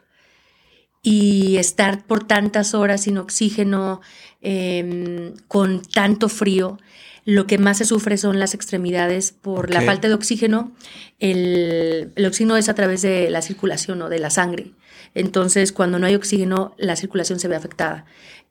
Y 1.01 1.57
estar 1.57 2.05
por 2.05 2.25
tantas 2.25 2.73
horas 2.73 3.03
sin 3.03 3.17
oxígeno, 3.17 4.01
em, 4.41 5.33
con 5.47 5.81
tanto 5.81 6.29
frío, 6.29 6.77
lo 7.25 7.45
que 7.45 7.57
más 7.57 7.77
se 7.77 7.85
sufre 7.85 8.17
son 8.17 8.39
las 8.39 8.53
extremidades 8.53 9.31
por 9.31 9.71
la 9.71 9.81
falta 9.81 10.07
de 10.07 10.13
oxígeno. 10.13 10.71
El, 11.19 12.11
oxígeno 12.25 12.57
es 12.57 12.69
a 12.69 12.73
través 12.73 13.01
de 13.01 13.29
la 13.29 13.41
circulación 13.41 14.01
o 14.01 14.09
de 14.09 14.19
la 14.19 14.29
sangre. 14.29 14.71
Entonces, 15.13 15.71
cuando 15.71 15.99
no 15.99 16.07
hay 16.07 16.15
oxígeno, 16.15 16.73
la 16.77 16.95
circulación 16.95 17.39
se 17.39 17.47
ve 17.47 17.55
afectada. 17.55 18.05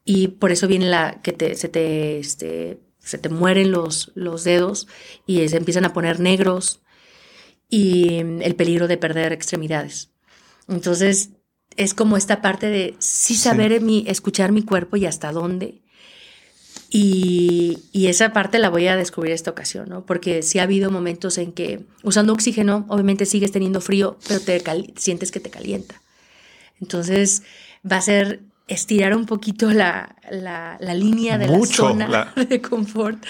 Y 0.05 0.29
por 0.29 0.53
eso 0.53 0.69
viene 0.69 0.87
la 0.87 1.21
que 1.23 1.57
se 1.57 1.69
te, 1.69 2.19
este, 2.19 2.79
se 2.99 3.19
te 3.19 3.29
mueren 3.29 3.73
los, 3.73 4.13
los 4.15 4.45
dedos 4.45 4.87
y 5.27 5.49
se 5.49 5.57
empiezan 5.57 5.85
a 5.85 5.93
poner 5.93 6.21
negros, 6.21 6.83
y 7.69 8.23
mm, 8.25 8.43
el 8.43 8.55
peligro 8.55 8.89
de 8.89 8.97
perder 8.97 9.33
extremidades. 9.33 10.11
Entonces, 10.69 11.31
es 11.79 11.95
como 11.95 12.17
esta 12.17 12.43
parte 12.43 12.67
de 12.67 12.97
sí 12.99 13.37
saber 13.37 13.81
Mi, 13.81 14.05
escuchar 14.07 14.53
mi 14.53 14.63
cuerpo 14.63 14.97
y 14.97 15.07
hasta 15.07 15.33
dónde. 15.33 15.81
Y, 16.91 17.79
esa 17.93 18.33
parte 18.33 18.59
la 18.59 18.71
voy 18.71 18.87
a 18.89 18.97
descubrir 18.97 19.33
esta 19.33 19.51
ocasión, 19.51 19.89
¿no? 19.89 20.05
Porque 20.07 20.43
sí 20.43 20.59
ha 20.59 20.65
habido 20.65 20.91
momentos 20.91 21.37
en 21.39 21.53
que 21.53 21.85
usando 22.03 22.33
oxígeno, 22.33 22.87
obviamente 22.89 23.27
sigues 23.27 23.53
teniendo 23.53 23.81
frío, 23.81 24.19
pero 24.27 24.41
te 24.41 24.63
sientes 24.97 25.31
que 25.31 25.41
te 25.41 25.51
calienta. 25.51 26.01
Entonces, 26.81 27.43
va 27.91 27.97
a 27.97 28.03
ser 28.03 28.41
estirar 28.67 29.15
un 29.15 29.27
poquito 29.27 29.71
la, 29.73 30.17
línea 30.95 31.39
de 31.39 31.49
la 31.49 31.67
zona 31.67 32.33
de 32.49 32.61
confort 32.61 33.23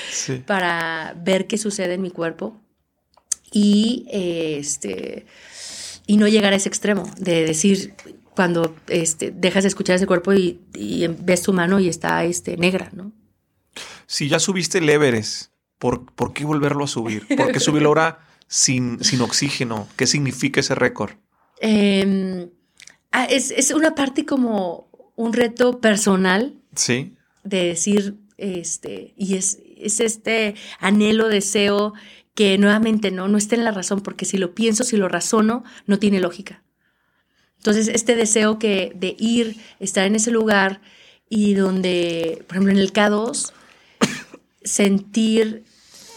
para 0.46 1.14
ver 1.22 1.46
qué 1.46 1.58
sucede 1.58 1.94
en 1.94 2.02
mi 2.02 2.10
cuerpo 2.10 2.60
y 3.52 4.06
este, 4.10 5.26
y 6.08 6.16
no 6.16 6.26
llegar 6.26 6.52
a 6.54 6.56
ese 6.56 6.68
extremo 6.68 7.04
de 7.18 7.44
decir 7.44 7.94
cuando 8.38 8.72
este, 8.86 9.32
dejas 9.32 9.64
de 9.64 9.68
escuchar 9.68 9.96
ese 9.96 10.06
cuerpo 10.06 10.32
y, 10.32 10.60
ves 11.18 11.42
tu 11.42 11.52
mano 11.52 11.80
y 11.80 11.88
está 11.88 12.22
este, 12.22 12.56
negra, 12.56 12.88
¿no? 12.92 13.10
Si 14.06 14.28
ya 14.28 14.38
subiste 14.38 14.78
el 14.78 14.88
Everest, 14.88 15.50
¿por, 15.80 16.06
¿por 16.14 16.32
qué 16.34 16.44
volverlo 16.44 16.84
a 16.84 16.86
subir? 16.86 17.26
¿Por 17.36 17.50
qué 17.50 17.58
subirlo 17.58 17.88
ahora 17.88 18.20
sin, 18.46 19.02
sin 19.02 19.22
oxígeno? 19.22 19.88
¿Qué 19.96 20.06
significa 20.06 20.60
ese 20.60 20.76
récord? 20.76 21.14
Em, 21.60 22.48
ah, 23.10 23.24
es, 23.24 23.50
es, 23.50 23.72
una 23.72 23.96
parte 23.96 24.24
como 24.24 24.88
un 25.16 25.32
reto 25.32 25.80
personal. 25.80 26.54
Sí. 26.76 27.16
De 27.42 27.64
decir, 27.64 28.18
este, 28.36 29.14
y 29.16 29.34
es, 29.34 29.58
es 29.76 29.98
este 29.98 30.54
anhelo, 30.78 31.26
deseo 31.26 31.92
que 32.36 32.56
nuevamente 32.56 33.10
no, 33.10 33.26
no 33.26 33.36
esté 33.36 33.56
en 33.56 33.64
la 33.64 33.72
razón, 33.72 34.00
porque 34.00 34.26
si 34.26 34.38
lo 34.38 34.54
pienso, 34.54 34.84
si 34.84 34.96
lo 34.96 35.08
razono, 35.08 35.64
no 35.86 35.98
tiene 35.98 36.20
lógica. 36.20 36.62
Entonces, 37.58 37.88
este 37.88 38.16
deseo 38.16 38.58
que 38.58 38.92
de 38.94 39.14
ir, 39.18 39.56
estar 39.80 40.06
en 40.06 40.16
ese 40.16 40.30
lugar 40.30 40.80
y 41.28 41.54
donde, 41.54 42.44
por 42.46 42.56
ejemplo, 42.56 42.72
en 42.72 42.78
el 42.78 42.92
K2, 42.92 43.52
sentir 44.62 45.64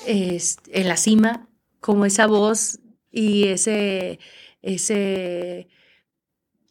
en 0.05 0.87
la 0.87 0.97
cima 0.97 1.47
como 1.79 2.05
esa 2.05 2.27
voz 2.27 2.79
y 3.11 3.47
ese, 3.47 4.19
ese 4.61 5.67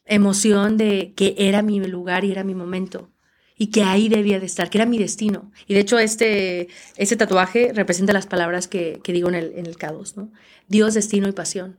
emoción 0.07 0.77
de 0.77 1.13
que 1.15 1.35
era 1.39 1.63
mi 1.63 1.79
lugar 1.81 2.25
y 2.25 2.33
era 2.33 2.45
mi 2.45 2.55
momento 2.55 3.11
y 3.57 3.67
que 3.67 3.83
ahí 3.83 4.09
debía 4.09 4.41
de 4.41 4.47
estar, 4.47 4.71
que 4.71 4.79
era 4.79 4.87
mi 4.87 4.97
destino. 4.97 5.53
Y 5.67 5.75
de 5.75 5.81
hecho 5.81 5.99
este, 5.99 6.69
este 6.97 7.17
tatuaje 7.17 7.73
representa 7.75 8.15
las 8.15 8.27
palabras 8.27 8.69
que, 8.69 9.03
digo 9.05 9.29
en 9.29 9.35
el, 9.35 9.53
en 9.55 9.67
el 9.67 9.77
K2, 9.77 10.17
¿no? 10.17 10.33
Dios, 10.67 10.95
destino 10.95 11.29
y 11.29 11.33
pasión. 11.33 11.79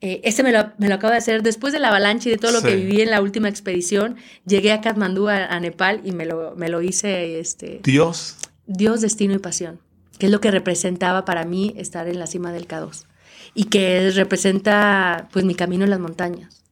Eh, 0.00 0.20
este 0.22 0.44
me 0.44 0.52
lo, 0.52 0.72
me 0.78 0.88
lo, 0.88 0.94
acabo 0.94 1.10
de 1.10 1.18
hacer 1.18 1.42
después 1.42 1.72
de 1.72 1.80
la 1.80 1.88
avalancha 1.88 2.28
y 2.28 2.32
de 2.32 2.38
todo 2.38 2.52
lo 2.52 2.62
que 2.62 2.76
viví 2.76 3.00
en 3.00 3.10
la 3.10 3.20
última 3.20 3.48
expedición. 3.48 4.16
Llegué 4.46 4.72
a 4.72 4.80
Katmandú, 4.80 5.28
a, 5.28 5.58
Nepal, 5.58 6.00
y 6.04 6.12
me 6.12 6.24
lo, 6.24 6.54
me 6.56 6.68
lo 6.68 6.82
hice. 6.82 7.40
Este, 7.40 7.80
Dios. 7.82 8.36
Dios, 8.66 9.00
destino 9.00 9.34
y 9.34 9.38
pasión, 9.38 9.80
que 10.18 10.26
es 10.26 10.32
lo 10.32 10.40
que 10.40 10.50
representaba 10.50 11.24
para 11.24 11.44
mí 11.44 11.74
estar 11.76 12.06
en 12.06 12.18
la 12.18 12.26
cima 12.26 12.52
del 12.52 12.68
K2 12.68 13.06
y 13.54 13.64
que 13.64 14.10
representa 14.10 15.28
pues 15.32 15.44
mi 15.44 15.54
camino 15.54 15.84
en 15.84 15.90
las 15.90 15.98
montañas. 15.98 16.62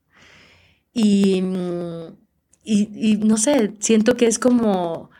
Y, 0.92 1.42
y, 2.62 2.90
y, 2.94 3.16
no 3.16 3.36
sé, 3.38 3.72
siento 3.80 4.16
que 4.16 4.26
es 4.26 4.38
como, 4.38 5.10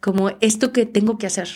como 0.00 0.30
esto 0.40 0.72
que 0.72 0.86
tengo 0.86 1.18
que 1.18 1.26
hacer, 1.26 1.48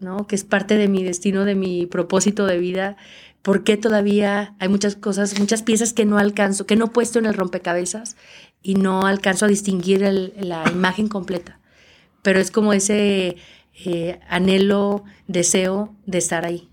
¿no? 0.00 0.26
Que 0.26 0.34
es 0.34 0.44
parte 0.44 0.76
de 0.76 0.88
mi 0.88 1.04
destino, 1.04 1.44
de 1.44 1.54
mi 1.54 1.86
propósito 1.86 2.46
de 2.46 2.58
vida 2.58 2.96
por 3.42 3.64
qué 3.64 3.76
todavía 3.76 4.54
hay 4.58 4.68
muchas 4.68 4.96
cosas, 4.96 5.38
muchas 5.38 5.62
piezas 5.62 5.92
que 5.92 6.04
no 6.04 6.18
alcanzo, 6.18 6.66
que 6.66 6.76
no 6.76 6.86
he 6.86 6.90
puesto 6.90 7.18
en 7.18 7.26
el 7.26 7.34
rompecabezas 7.34 8.16
y 8.62 8.74
no 8.74 9.06
alcanzo 9.06 9.46
a 9.46 9.48
distinguir 9.48 10.00
la 10.36 10.64
imagen 10.70 11.08
completa. 11.08 11.60
Pero 12.22 12.40
es 12.40 12.50
como 12.50 12.72
ese 12.72 13.36
eh, 13.84 14.20
anhelo, 14.28 15.04
deseo 15.26 15.94
de 16.06 16.18
estar 16.18 16.44
ahí. 16.44 16.68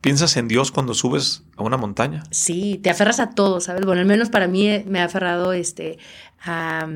¿Piensas 0.00 0.38
en 0.38 0.48
Dios 0.48 0.72
cuando 0.72 0.94
subes 0.94 1.42
a 1.56 1.62
una 1.62 1.76
montaña? 1.76 2.22
Sí, 2.30 2.80
te 2.82 2.88
aferras 2.88 3.20
a 3.20 3.30
todo, 3.30 3.60
¿sabes? 3.60 3.84
Bueno, 3.84 4.00
al 4.00 4.06
menos 4.06 4.30
para 4.30 4.48
mí 4.48 4.66
eh, 4.66 4.84
me 4.88 5.00
ha 5.00 5.04
aferrado 5.04 5.52
este, 5.52 5.98
a, 6.42 6.88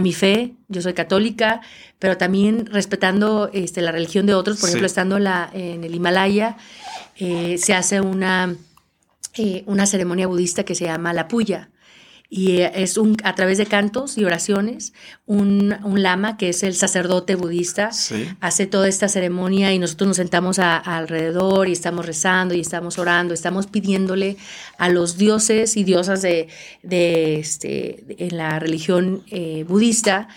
mi 0.00 0.12
fe, 0.12 0.54
yo 0.68 0.82
soy 0.82 0.92
católica, 0.92 1.60
pero 1.98 2.16
también 2.16 2.66
respetando 2.66 3.50
este, 3.52 3.80
la 3.80 3.92
religión 3.92 4.26
de 4.26 4.34
otros, 4.34 4.58
por 4.58 4.68
ejemplo, 4.68 4.86
estando 4.86 5.18
la, 5.18 5.50
en 5.52 5.84
el 5.84 5.94
Himalaya, 5.94 6.56
eh, 7.16 7.56
se 7.58 7.74
hace 7.74 8.00
una, 8.00 8.54
eh, 9.36 9.62
una 9.66 9.86
ceremonia 9.86 10.26
budista 10.26 10.64
que 10.64 10.74
se 10.74 10.84
llama 10.84 11.12
la 11.12 11.28
puya. 11.28 11.70
Y 12.32 12.58
eh, 12.58 12.70
es 12.76 12.96
un, 12.96 13.16
a 13.24 13.34
través 13.34 13.58
de 13.58 13.66
cantos 13.66 14.16
y 14.16 14.24
oraciones, 14.24 14.92
un, 15.26 15.76
un 15.82 16.02
lama, 16.02 16.36
que 16.36 16.50
es 16.50 16.62
el 16.62 16.76
sacerdote 16.76 17.34
budista, 17.34 17.90
hace 18.40 18.66
toda 18.66 18.86
esta 18.88 19.08
ceremonia 19.08 19.72
y 19.72 19.80
nosotros 19.80 20.06
nos 20.08 20.16
sentamos 20.16 20.60
alrededor 20.60 21.68
y 21.68 21.72
estamos 21.72 22.06
rezando 22.06 22.54
y 22.54 22.60
estamos 22.60 22.98
orando, 22.98 23.34
estamos 23.34 23.66
pidiéndole 23.66 24.36
a 24.78 24.88
los 24.88 25.18
dioses 25.18 25.76
y 25.76 25.82
diosas 25.82 26.22
de, 26.22 26.46
de 26.84 27.40
este, 27.40 28.04
en 28.08 28.36
la 28.36 28.60
religión 28.60 29.24
budista 29.66 30.28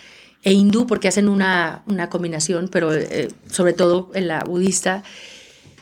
e 0.42 0.52
hindú, 0.52 0.88
porque 0.88 1.08
hacen 1.08 1.30
una, 1.30 1.84
una 1.86 2.10
combinación, 2.10 2.70
pero 2.70 2.90
sobre 3.52 3.74
todo 3.74 4.10
en 4.16 4.28
la 4.28 4.44
budista, 4.44 5.04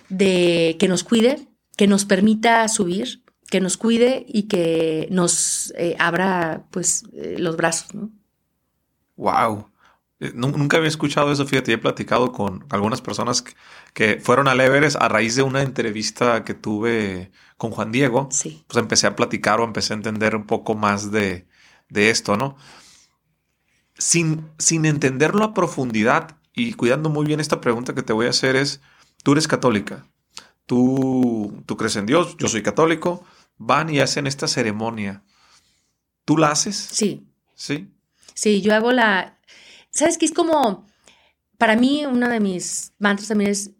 de 0.09 0.75
que 0.77 0.89
nos 0.89 1.05
cuide, 1.05 1.47
que 1.77 1.87
nos 1.87 2.03
permita 2.03 2.67
subir, 2.67 3.23
que 3.51 3.59
nos 3.59 3.77
cuide 3.77 4.25
y 4.27 4.43
que 4.43 5.07
nos 5.11 5.73
eh, 5.77 5.95
abra 5.99 6.63
pues 6.71 7.03
eh, 7.13 7.35
los 7.37 7.57
brazos, 7.57 7.93
¿no? 7.93 8.09
Wow. 9.17 9.67
Eh, 10.21 10.31
nunca 10.33 10.77
había 10.77 10.87
escuchado 10.87 11.33
eso, 11.33 11.45
fíjate, 11.45 11.73
he 11.73 11.77
platicado 11.77 12.31
con 12.31 12.65
algunas 12.69 13.01
personas 13.01 13.43
que, 13.93 14.21
fueron 14.21 14.47
al 14.47 14.61
Everest 14.61 14.95
a 15.01 15.09
raíz 15.09 15.35
de 15.35 15.43
una 15.43 15.63
entrevista 15.63 16.45
que 16.45 16.53
tuve 16.53 17.31
con 17.57 17.71
Juan 17.71 17.91
Diego. 17.91 18.29
Sí. 18.31 18.63
Pues 18.67 18.81
empecé 18.81 19.05
a 19.05 19.17
platicar 19.17 19.59
o 19.59 19.65
empecé 19.65 19.93
a 19.93 19.97
entender 19.97 20.33
un 20.33 20.47
poco 20.47 20.73
más 20.73 21.11
de, 21.11 21.45
esto, 21.93 22.37
¿no? 22.37 22.55
Sin, 23.97 24.49
sin 24.57 24.85
entenderlo 24.85 25.43
a 25.43 25.53
profundidad 25.53 26.37
y 26.53 26.73
cuidando 26.73 27.09
muy 27.09 27.25
bien 27.25 27.41
esta 27.41 27.59
pregunta 27.59 27.93
que 27.93 28.01
te 28.01 28.13
voy 28.13 28.27
a 28.27 28.29
hacer 28.29 28.55
es, 28.55 28.79
tú 29.23 29.33
eres 29.33 29.49
católica, 29.49 30.05
tú, 30.65 31.63
tú 31.65 31.75
crees 31.75 31.97
en 31.97 32.05
Dios, 32.05 32.37
yo 32.37 32.47
soy 32.47 32.63
católico, 32.63 33.25
van 33.61 33.89
y 33.89 33.99
hacen 33.99 34.27
esta 34.27 34.47
ceremonia. 34.47 35.23
¿Tú 36.25 36.37
la 36.37 36.51
haces? 36.51 36.75
Sí. 36.75 37.27
Sí. 37.55 37.89
Sí, 38.33 38.61
yo 38.61 38.73
hago 38.73 38.91
la... 38.91 39.39
¿Sabes 39.91 40.17
qué? 40.17 40.25
Es 40.25 40.33
como, 40.33 40.87
para 41.57 41.75
mí, 41.75 42.05
uno 42.05 42.27
de 42.27 42.39
mis 42.39 42.93
mantras 42.97 43.27
también 43.27 43.51
es, 43.51 43.71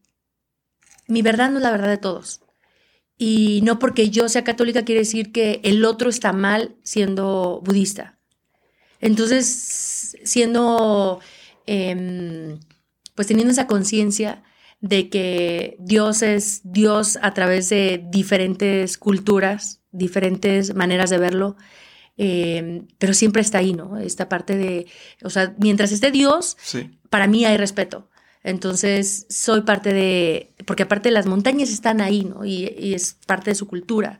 mi 1.08 1.22
verdad 1.22 1.50
no 1.50 1.58
es 1.58 1.64
la 1.64 1.72
verdad 1.72 1.90
de 1.90 1.98
todos. 1.98 2.42
Y 3.18 3.62
no 3.64 3.80
porque 3.80 4.10
yo 4.10 4.30
sea 4.30 4.44
católica 4.44 4.84
quiere 4.84 5.02
decir 5.02 5.32
que 5.32 5.62
el 5.64 5.84
otro 5.86 6.10
está 6.10 6.32
mal 6.32 6.76
siendo 6.84 7.62
budista. 7.64 8.20
Entonces, 9.00 10.16
siendo, 10.24 11.20
em, 11.66 12.60
pues 13.16 13.28
teniendo 13.28 13.52
esa 13.52 13.68
conciencia, 13.68 14.44
de 14.82 15.10
que 15.10 15.78
Dios 15.80 16.24
es 16.24 16.62
Dios 16.64 17.18
a 17.22 17.34
través 17.34 17.70
de 17.70 18.04
diferentes 18.10 18.98
culturas, 18.98 19.80
diferentes 19.92 20.76
maneras 20.76 21.12
de 21.12 21.20
verlo, 21.20 21.56
eh, 22.18 22.84
pero 22.98 23.14
siempre 23.14 23.42
está 23.42 23.60
ahí, 23.60 23.74
¿no? 23.74 23.98
Esta 23.98 24.28
parte 24.28 24.58
de, 24.58 24.88
o 25.24 25.30
sea, 25.30 25.56
mientras 25.60 25.92
esté 25.92 26.12
Dios, 26.12 26.58
para 27.10 27.28
mí 27.28 27.46
hay 27.46 27.58
respeto. 27.58 28.10
Entonces, 28.44 29.28
soy 29.30 29.62
parte 29.62 29.94
de, 29.94 30.54
porque 30.66 30.84
aparte 30.84 31.12
las 31.12 31.28
montañas 31.28 31.70
están 31.70 32.02
ahí, 32.02 32.24
¿no? 32.24 32.44
Y, 32.44 32.94
es 32.94 33.18
parte 33.28 33.52
de 33.52 33.56
su 33.56 33.68
cultura. 33.68 34.20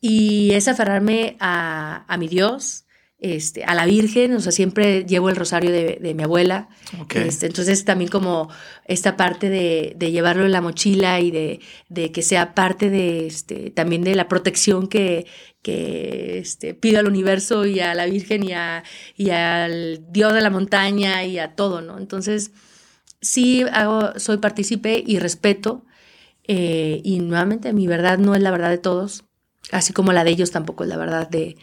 Y 0.00 0.52
es 0.52 0.68
aferrarme 0.68 1.36
a, 1.40 2.04
a 2.06 2.16
mi 2.16 2.28
Dios, 2.28 2.86
este, 3.20 3.64
a 3.64 3.74
la 3.74 3.84
Virgen, 3.84 4.34
o 4.34 4.40
sea, 4.40 4.50
siempre 4.50 5.04
llevo 5.04 5.28
el 5.28 5.36
rosario 5.36 5.70
de, 5.70 6.14
mi 6.14 6.22
abuela. 6.22 6.68
Este, 7.14 7.46
entonces 7.46 7.84
también 7.84 8.10
como 8.10 8.48
esta 8.86 9.16
parte 9.16 9.50
de, 9.50 9.94
llevarlo 10.10 10.46
en 10.46 10.52
la 10.52 10.62
mochila 10.62 11.20
y 11.20 11.30
de, 11.30 12.12
que 12.12 12.22
sea 12.22 12.54
parte 12.54 12.88
de 12.88 13.26
este, 13.26 13.70
también 13.70 14.02
de 14.02 14.14
la 14.14 14.26
protección 14.28 14.88
que, 14.88 15.26
que 15.62 16.38
este, 16.38 16.72
pido 16.72 16.98
al 16.98 17.08
universo 17.08 17.66
y 17.66 17.80
a 17.80 17.94
la 17.94 18.06
Virgen 18.06 18.42
y, 18.42 18.54
a, 18.54 18.84
y 19.16 19.30
al 19.30 20.06
Dios 20.10 20.32
de 20.32 20.40
la 20.40 20.50
montaña 20.50 21.24
y 21.24 21.38
a 21.38 21.54
todo, 21.54 21.82
¿no? 21.82 21.98
Entonces, 21.98 22.52
sí 23.20 23.64
hago, 23.72 24.18
soy 24.18 24.38
partícipe 24.38 25.02
y 25.06 25.18
respeto. 25.18 25.84
Eh, 26.44 27.02
y 27.04 27.20
nuevamente, 27.20 27.72
mi 27.74 27.86
verdad 27.86 28.18
no 28.18 28.34
es 28.34 28.40
la 28.42 28.50
verdad 28.50 28.70
de 28.70 28.78
todos 28.78 29.24
así 29.72 29.92
como 29.92 30.12
la 30.12 30.24
de 30.24 30.30
ellos 30.30 30.50
tampoco 30.50 30.84
es 30.84 30.90
la 30.90 30.96
verdad 30.96 31.28
de, 31.28 31.56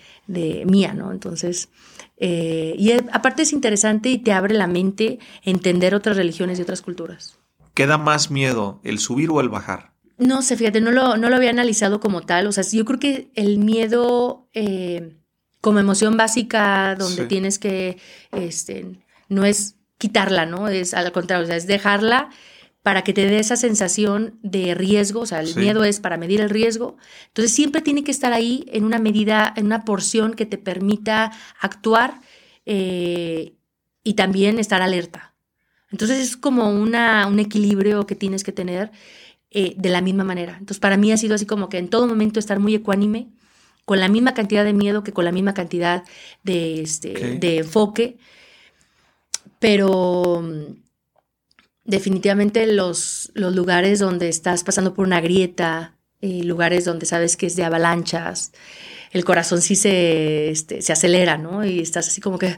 mía, 0.65 0.93
¿no? 0.93 1.11
Entonces, 1.11 1.69
eh, 2.17 2.75
y 2.77 2.91
aparte 2.91 3.43
es 3.43 3.53
interesante 3.53 4.09
y 4.09 4.17
te 4.17 4.33
abre 4.33 4.55
la 4.55 4.67
mente 4.67 5.19
entender 5.43 5.95
otras 5.95 6.17
religiones 6.17 6.59
y 6.59 6.61
otras 6.61 6.81
culturas. 6.81 7.37
¿Qué 7.73 7.85
da 7.85 7.97
más 7.97 8.31
miedo, 8.31 8.79
el 8.83 8.99
subir 8.99 9.29
o 9.29 9.39
el 9.39 9.49
bajar? 9.49 9.93
No 10.17 10.41
sé, 10.41 10.57
fíjate, 10.57 10.81
no 10.81 10.91
lo, 10.91 11.17
no 11.17 11.29
lo 11.29 11.35
había 11.35 11.51
analizado 11.51 11.99
como 11.99 12.21
tal. 12.21 12.47
O 12.47 12.51
sea, 12.51 12.63
yo 12.63 12.85
creo 12.85 12.99
que 12.99 13.29
el 13.35 13.59
miedo 13.59 14.47
eh, 14.53 15.15
como 15.61 15.79
emoción 15.79 16.17
básica 16.17 16.95
donde 16.95 17.25
tienes 17.27 17.59
que, 17.59 17.99
este, 18.31 18.99
no 19.29 19.45
es 19.45 19.75
quitarla, 19.97 20.45
¿no? 20.45 20.67
Es 20.67 20.93
al 20.93 21.11
contrario, 21.11 21.43
o 21.43 21.47
sea, 21.47 21.55
es 21.55 21.67
dejarla 21.67 22.29
para 22.87 23.03
que 23.03 23.11
te 23.11 23.25
dé 23.25 23.37
esa 23.37 23.57
sensación 23.57 24.39
de 24.43 24.73
riesgo, 24.73 25.19
o 25.19 25.25
sea, 25.25 25.41
el 25.41 25.53
miedo 25.57 25.83
es 25.83 25.99
para 25.99 26.15
medir 26.15 26.39
el 26.39 26.49
riesgo. 26.49 26.95
Entonces 27.27 27.53
siempre 27.53 27.81
tiene 27.81 28.05
que 28.05 28.11
estar 28.11 28.31
ahí 28.31 28.63
en 28.71 28.85
una 28.85 28.97
medida, 28.97 29.53
en 29.57 29.65
una 29.65 29.83
porción 29.83 30.35
que 30.35 30.45
te 30.45 30.57
permita 30.57 31.33
actuar 31.59 32.21
eh, 32.65 33.55
y 34.05 34.13
también 34.13 34.57
estar 34.57 34.81
alerta. 34.81 35.35
Entonces 35.91 36.19
es 36.19 36.37
como 36.37 36.69
una, 36.69 37.27
un 37.27 37.39
equilibrio 37.39 38.07
que 38.07 38.15
tienes 38.15 38.45
que 38.45 38.53
tener 38.53 38.89
eh, 39.51 39.73
de 39.75 39.89
la 39.89 39.99
misma 39.99 40.23
manera. 40.23 40.53
Entonces 40.53 40.79
para 40.79 40.95
mí 40.95 41.11
ha 41.11 41.17
sido 41.17 41.35
así 41.35 41.45
como 41.45 41.67
que 41.67 41.79
en 41.79 41.89
todo 41.89 42.07
momento 42.07 42.39
estar 42.39 42.57
muy 42.57 42.73
ecuánime 42.73 43.27
con 43.83 43.99
la 43.99 44.07
misma 44.07 44.33
cantidad 44.33 44.63
de 44.63 44.71
miedo 44.71 45.03
que 45.03 45.11
con 45.11 45.25
la 45.25 45.33
misma 45.33 45.53
cantidad 45.53 46.05
de, 46.43 46.83
este, 46.83 47.37
de 47.37 47.57
enfoque. 47.57 48.17
Pero 49.59 50.41
definitivamente 51.87 52.67
los, 52.67 53.31
los 53.33 53.55
lugares 53.55 53.99
donde 53.99 54.29
estás 54.29 54.63
pasando 54.63 54.93
por 54.93 55.07
una 55.07 55.21
grieta, 55.21 55.95
eh, 56.21 56.43
lugares 56.43 56.85
donde 56.85 57.07
sabes 57.07 57.37
que 57.37 57.47
es 57.47 57.55
de 57.55 57.63
avalanchas, 57.63 58.51
el 59.11 59.25
corazón 59.25 59.61
sí 59.61 59.75
se, 59.75 60.49
este, 60.49 60.81
se 60.81 60.93
acelera, 60.93 61.37
¿no? 61.37 61.65
Y 61.65 61.79
estás 61.79 62.07
así 62.07 62.21
como 62.21 62.37
que, 62.37 62.55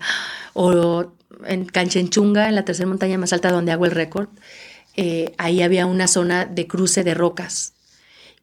o 0.53 1.13
en 1.45 1.65
Canchenchunga, 1.65 2.49
en 2.49 2.55
la 2.55 2.65
tercera 2.65 2.89
montaña 2.89 3.17
más 3.17 3.31
alta 3.31 3.51
donde 3.51 3.71
hago 3.71 3.85
el 3.85 3.91
récord, 3.91 4.29
eh, 4.97 5.33
ahí 5.37 5.61
había 5.61 5.85
una 5.85 6.07
zona 6.07 6.45
de 6.45 6.67
cruce 6.67 7.03
de 7.03 7.13
rocas 7.13 7.73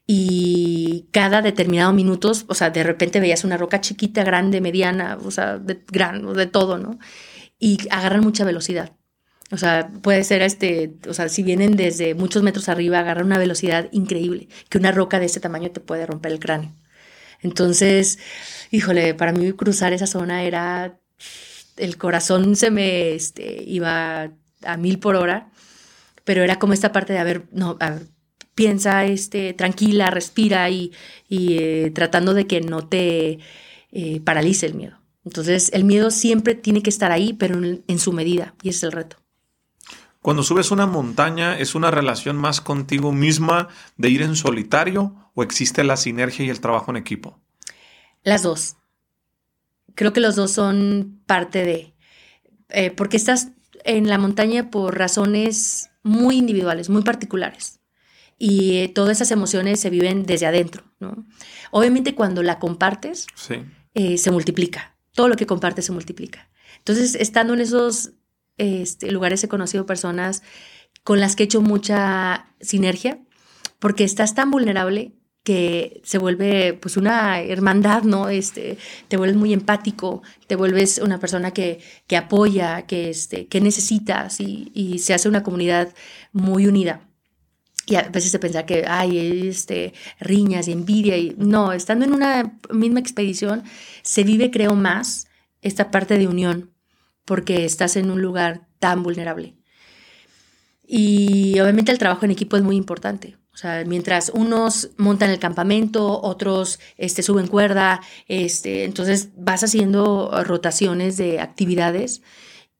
y 0.06 1.06
cada 1.10 1.42
determinado 1.42 1.92
minutos, 1.92 2.44
o 2.48 2.54
sea, 2.54 2.70
de 2.70 2.84
repente 2.84 3.18
veías 3.18 3.44
una 3.44 3.56
roca 3.56 3.80
chiquita, 3.80 4.22
grande, 4.22 4.60
mediana, 4.60 5.18
o 5.22 5.30
sea, 5.32 5.58
de, 5.58 5.82
gran, 5.88 6.32
de 6.32 6.46
todo, 6.46 6.78
¿no? 6.78 6.98
Y 7.58 7.78
agarran 7.90 8.20
mucha 8.20 8.44
velocidad. 8.44 8.92
O 9.52 9.58
sea, 9.58 9.88
puede 10.02 10.24
ser 10.24 10.42
este, 10.42 10.94
o 11.08 11.14
sea, 11.14 11.28
si 11.28 11.42
vienen 11.42 11.76
desde 11.76 12.14
muchos 12.14 12.42
metros 12.42 12.68
arriba, 12.68 12.98
agarran 12.98 13.26
una 13.26 13.38
velocidad 13.38 13.88
increíble, 13.92 14.48
que 14.68 14.78
una 14.78 14.92
roca 14.92 15.20
de 15.20 15.26
ese 15.26 15.40
tamaño 15.40 15.70
te 15.70 15.80
puede 15.80 16.06
romper 16.06 16.32
el 16.32 16.40
cráneo. 16.40 16.74
Entonces, 17.42 18.18
híjole, 18.70 19.14
para 19.14 19.32
mí 19.32 19.52
cruzar 19.52 19.92
esa 19.92 20.06
zona 20.06 20.42
era, 20.44 20.98
el 21.76 21.96
corazón 21.96 22.56
se 22.56 22.70
me 22.70 23.14
este, 23.14 23.62
iba 23.64 24.32
a 24.64 24.76
mil 24.76 24.98
por 24.98 25.16
hora, 25.16 25.50
pero 26.24 26.42
era 26.42 26.58
como 26.58 26.72
esta 26.72 26.92
parte 26.92 27.12
de, 27.12 27.20
haber, 27.20 27.44
no, 27.52 27.76
a 27.80 27.90
ver, 27.90 28.06
piensa 28.56 29.04
este, 29.04 29.52
tranquila, 29.54 30.10
respira 30.10 30.68
y, 30.70 30.92
eh, 31.30 31.92
tratando 31.94 32.34
de 32.34 32.46
que 32.48 32.60
no 32.60 32.88
te 32.88 33.38
eh, 33.92 34.20
paralice 34.24 34.66
el 34.66 34.74
miedo. 34.74 34.98
Entonces, 35.24 35.70
el 35.72 35.84
miedo 35.84 36.10
siempre 36.10 36.54
tiene 36.54 36.82
que 36.82 36.90
estar 36.90 37.12
ahí, 37.12 37.32
pero 37.32 37.60
en, 37.62 37.98
su 37.98 38.12
medida, 38.12 38.54
y 38.62 38.70
ese 38.70 38.78
es 38.78 38.82
el 38.84 38.92
reto. 38.92 39.18
Cuando 40.26 40.42
subes 40.42 40.72
una 40.72 40.86
montaña, 40.86 41.56
¿es 41.56 41.76
una 41.76 41.92
relación 41.92 42.34
más 42.34 42.60
contigo 42.60 43.12
misma 43.12 43.68
de 43.96 44.10
ir 44.10 44.22
en 44.22 44.34
solitario 44.34 45.30
o 45.34 45.44
existe 45.44 45.84
la 45.84 45.96
sinergia 45.96 46.44
y 46.44 46.50
el 46.50 46.60
trabajo 46.60 46.90
en 46.90 46.96
equipo? 46.96 47.38
Las 48.24 48.42
dos. 48.42 48.74
Creo 49.94 50.12
que 50.12 50.18
los 50.18 50.34
dos 50.34 50.50
son 50.50 51.22
parte 51.26 51.64
de, 51.64 51.94
eh, 52.70 52.90
porque 52.90 53.16
estás 53.16 53.52
en 53.84 54.08
la 54.08 54.18
montaña 54.18 54.68
por 54.68 54.98
razones 54.98 55.90
muy 56.02 56.38
individuales, 56.38 56.88
muy 56.88 57.02
particulares 57.02 57.78
y 58.36 58.78
eh, 58.78 58.88
todas 58.88 59.18
esas 59.18 59.30
emociones 59.30 59.78
se 59.78 59.90
viven 59.90 60.24
desde 60.24 60.46
adentro, 60.46 60.82
¿no? 60.98 61.24
Obviamente 61.70 62.16
cuando 62.16 62.42
la 62.42 62.58
compartes, 62.58 63.28
eh, 63.94 64.18
se 64.18 64.30
multiplica. 64.32 64.96
Todo 65.12 65.28
lo 65.28 65.36
que 65.36 65.46
compartes 65.46 65.84
se 65.84 65.92
multiplica. 65.92 66.50
Entonces, 66.78 67.14
estando 67.14 67.54
en 67.54 67.60
esos 67.60 68.10
este, 68.58 69.10
lugares 69.12 69.42
he 69.44 69.48
conocido 69.48 69.86
personas 69.86 70.42
con 71.04 71.20
las 71.20 71.36
que 71.36 71.44
he 71.44 71.46
hecho 71.46 71.60
mucha 71.60 72.46
sinergia, 72.60 73.18
porque 73.78 74.04
estás 74.04 74.34
tan 74.34 74.50
vulnerable 74.50 75.12
que 75.46 76.00
se 76.02 76.18
vuelve 76.18 76.74
pues 76.74 76.96
una 76.96 77.40
hermandad, 77.40 78.02
¿no? 78.02 78.28
Este, 78.28 78.78
te 79.06 79.16
vuelves 79.16 79.36
muy 79.36 79.52
empático, 79.52 80.22
te 80.48 80.56
vuelves 80.56 80.98
una 80.98 81.20
persona 81.20 81.52
que, 81.52 81.78
que 82.08 82.16
apoya, 82.16 82.82
que, 82.82 83.10
este, 83.10 83.46
que 83.46 83.60
necesitas 83.60 84.40
y, 84.40 84.72
y 84.74 84.98
se 84.98 85.14
hace 85.14 85.28
una 85.28 85.44
comunidad 85.44 85.94
muy 86.32 86.66
unida. 86.66 87.06
Y 87.86 87.94
a 87.94 88.02
veces 88.02 88.32
se 88.32 88.40
piensa 88.40 88.66
que 88.66 88.84
hay 88.88 89.46
este, 89.46 89.94
riñas 90.18 90.66
y 90.66 90.72
envidia. 90.72 91.16
Y 91.16 91.36
no, 91.38 91.72
estando 91.72 92.04
en 92.04 92.12
una 92.12 92.58
misma 92.72 92.98
expedición, 92.98 93.62
se 94.02 94.24
vive, 94.24 94.50
creo, 94.50 94.74
más 94.74 95.28
esta 95.62 95.92
parte 95.92 96.18
de 96.18 96.26
unión, 96.26 96.72
porque 97.26 97.66
estás 97.66 97.96
en 97.96 98.10
un 98.10 98.22
lugar 98.22 98.66
tan 98.78 99.02
vulnerable. 99.02 99.54
Y 100.86 101.58
obviamente 101.60 101.92
el 101.92 101.98
trabajo 101.98 102.24
en 102.24 102.30
equipo 102.30 102.56
es 102.56 102.62
muy 102.62 102.76
importante. 102.76 103.36
O 103.52 103.58
sea, 103.58 103.84
mientras 103.86 104.30
unos 104.34 104.90
montan 104.96 105.30
el 105.30 105.38
campamento, 105.38 106.20
otros 106.22 106.78
este, 106.96 107.22
suben 107.22 107.48
cuerda, 107.48 108.00
este, 108.28 108.84
entonces 108.84 109.30
vas 109.36 109.64
haciendo 109.64 110.30
rotaciones 110.44 111.16
de 111.16 111.40
actividades 111.40 112.22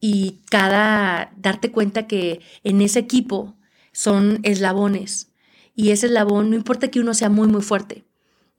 y 0.01 0.43
cada 0.51 1.33
darte 1.37 1.73
cuenta 1.73 2.07
que 2.07 2.41
en 2.63 2.81
ese 2.83 3.01
equipo 3.01 3.57
son 3.93 4.41
eslabones. 4.43 5.33
Y 5.75 5.91
ese 5.91 6.07
eslabón, 6.07 6.51
no 6.51 6.57
importa 6.57 6.89
que 6.89 7.01
uno 7.01 7.15
sea 7.15 7.31
muy, 7.31 7.49
muy 7.49 7.63
fuerte, 7.63 8.05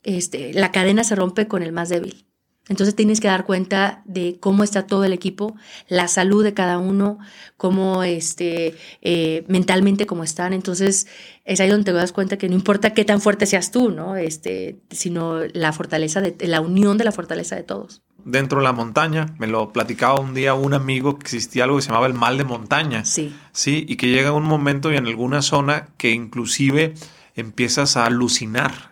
este, 0.04 0.54
la 0.54 0.72
cadena 0.72 1.04
se 1.04 1.16
rompe 1.16 1.48
con 1.48 1.64
el 1.64 1.72
más 1.72 1.90
débil. 1.90 2.27
Entonces 2.70 2.96
tienes 2.96 3.20
que 3.20 3.28
dar 3.28 3.46
cuenta 3.46 4.02
de 4.06 4.38
cómo 4.40 4.64
está 4.64 4.88
todo 4.88 5.04
el 5.06 5.14
equipo, 5.14 5.56
la 5.88 6.08
salud 6.08 6.44
de 6.44 6.54
cada 6.54 6.78
uno, 6.80 7.18
cómo 7.56 8.04
este, 8.04 8.76
eh, 9.02 9.46
mentalmente 9.48 10.06
cómo 10.06 10.24
están. 10.24 10.54
Entonces 10.54 11.08
es 11.46 11.60
ahí 11.60 11.70
donde 11.70 11.86
te 11.86 11.94
das 11.94 12.12
cuenta 12.12 12.38
que 12.38 12.50
no 12.50 12.56
importa 12.56 12.94
qué 12.94 13.06
tan 13.06 13.22
fuerte 13.22 13.46
seas 13.46 13.72
tú, 13.72 13.90
¿no? 13.90 14.16
Este, 14.16 14.80
sino 14.90 15.40
la 15.54 15.72
fortaleza 15.72 16.22
de 16.22 16.36
la 16.48 16.62
unión 16.62 16.98
de 16.98 17.06
la 17.06 17.12
fortaleza 17.12 17.56
de 17.56 17.64
todos 17.64 18.02
dentro 18.28 18.60
de 18.60 18.66
la 18.66 18.74
montaña. 18.74 19.34
Me 19.40 19.48
lo 19.48 19.72
platicaba 19.72 20.20
un 20.20 20.34
día 20.34 20.54
un 20.54 20.74
amigo 20.74 21.18
que 21.18 21.24
existía 21.24 21.64
algo 21.64 21.78
que 21.78 21.84
se 21.84 21.90
llamaba 21.90 22.08
el 22.08 22.14
mal 22.14 22.38
de 22.38 22.44
montaña. 22.44 23.06
Sí. 23.06 23.34
Sí, 23.54 23.86
y 23.88 23.96
que 23.96 24.10
llega 24.10 24.32
un 24.34 24.44
momento 24.44 24.92
y 24.92 24.98
en 24.98 25.08
alguna 25.08 25.42
zona 25.42 25.88
que 25.98 26.12
inclusive 26.12 26.94
empiezas 27.36 27.98
a 27.98 28.06
alucinar, 28.06 28.92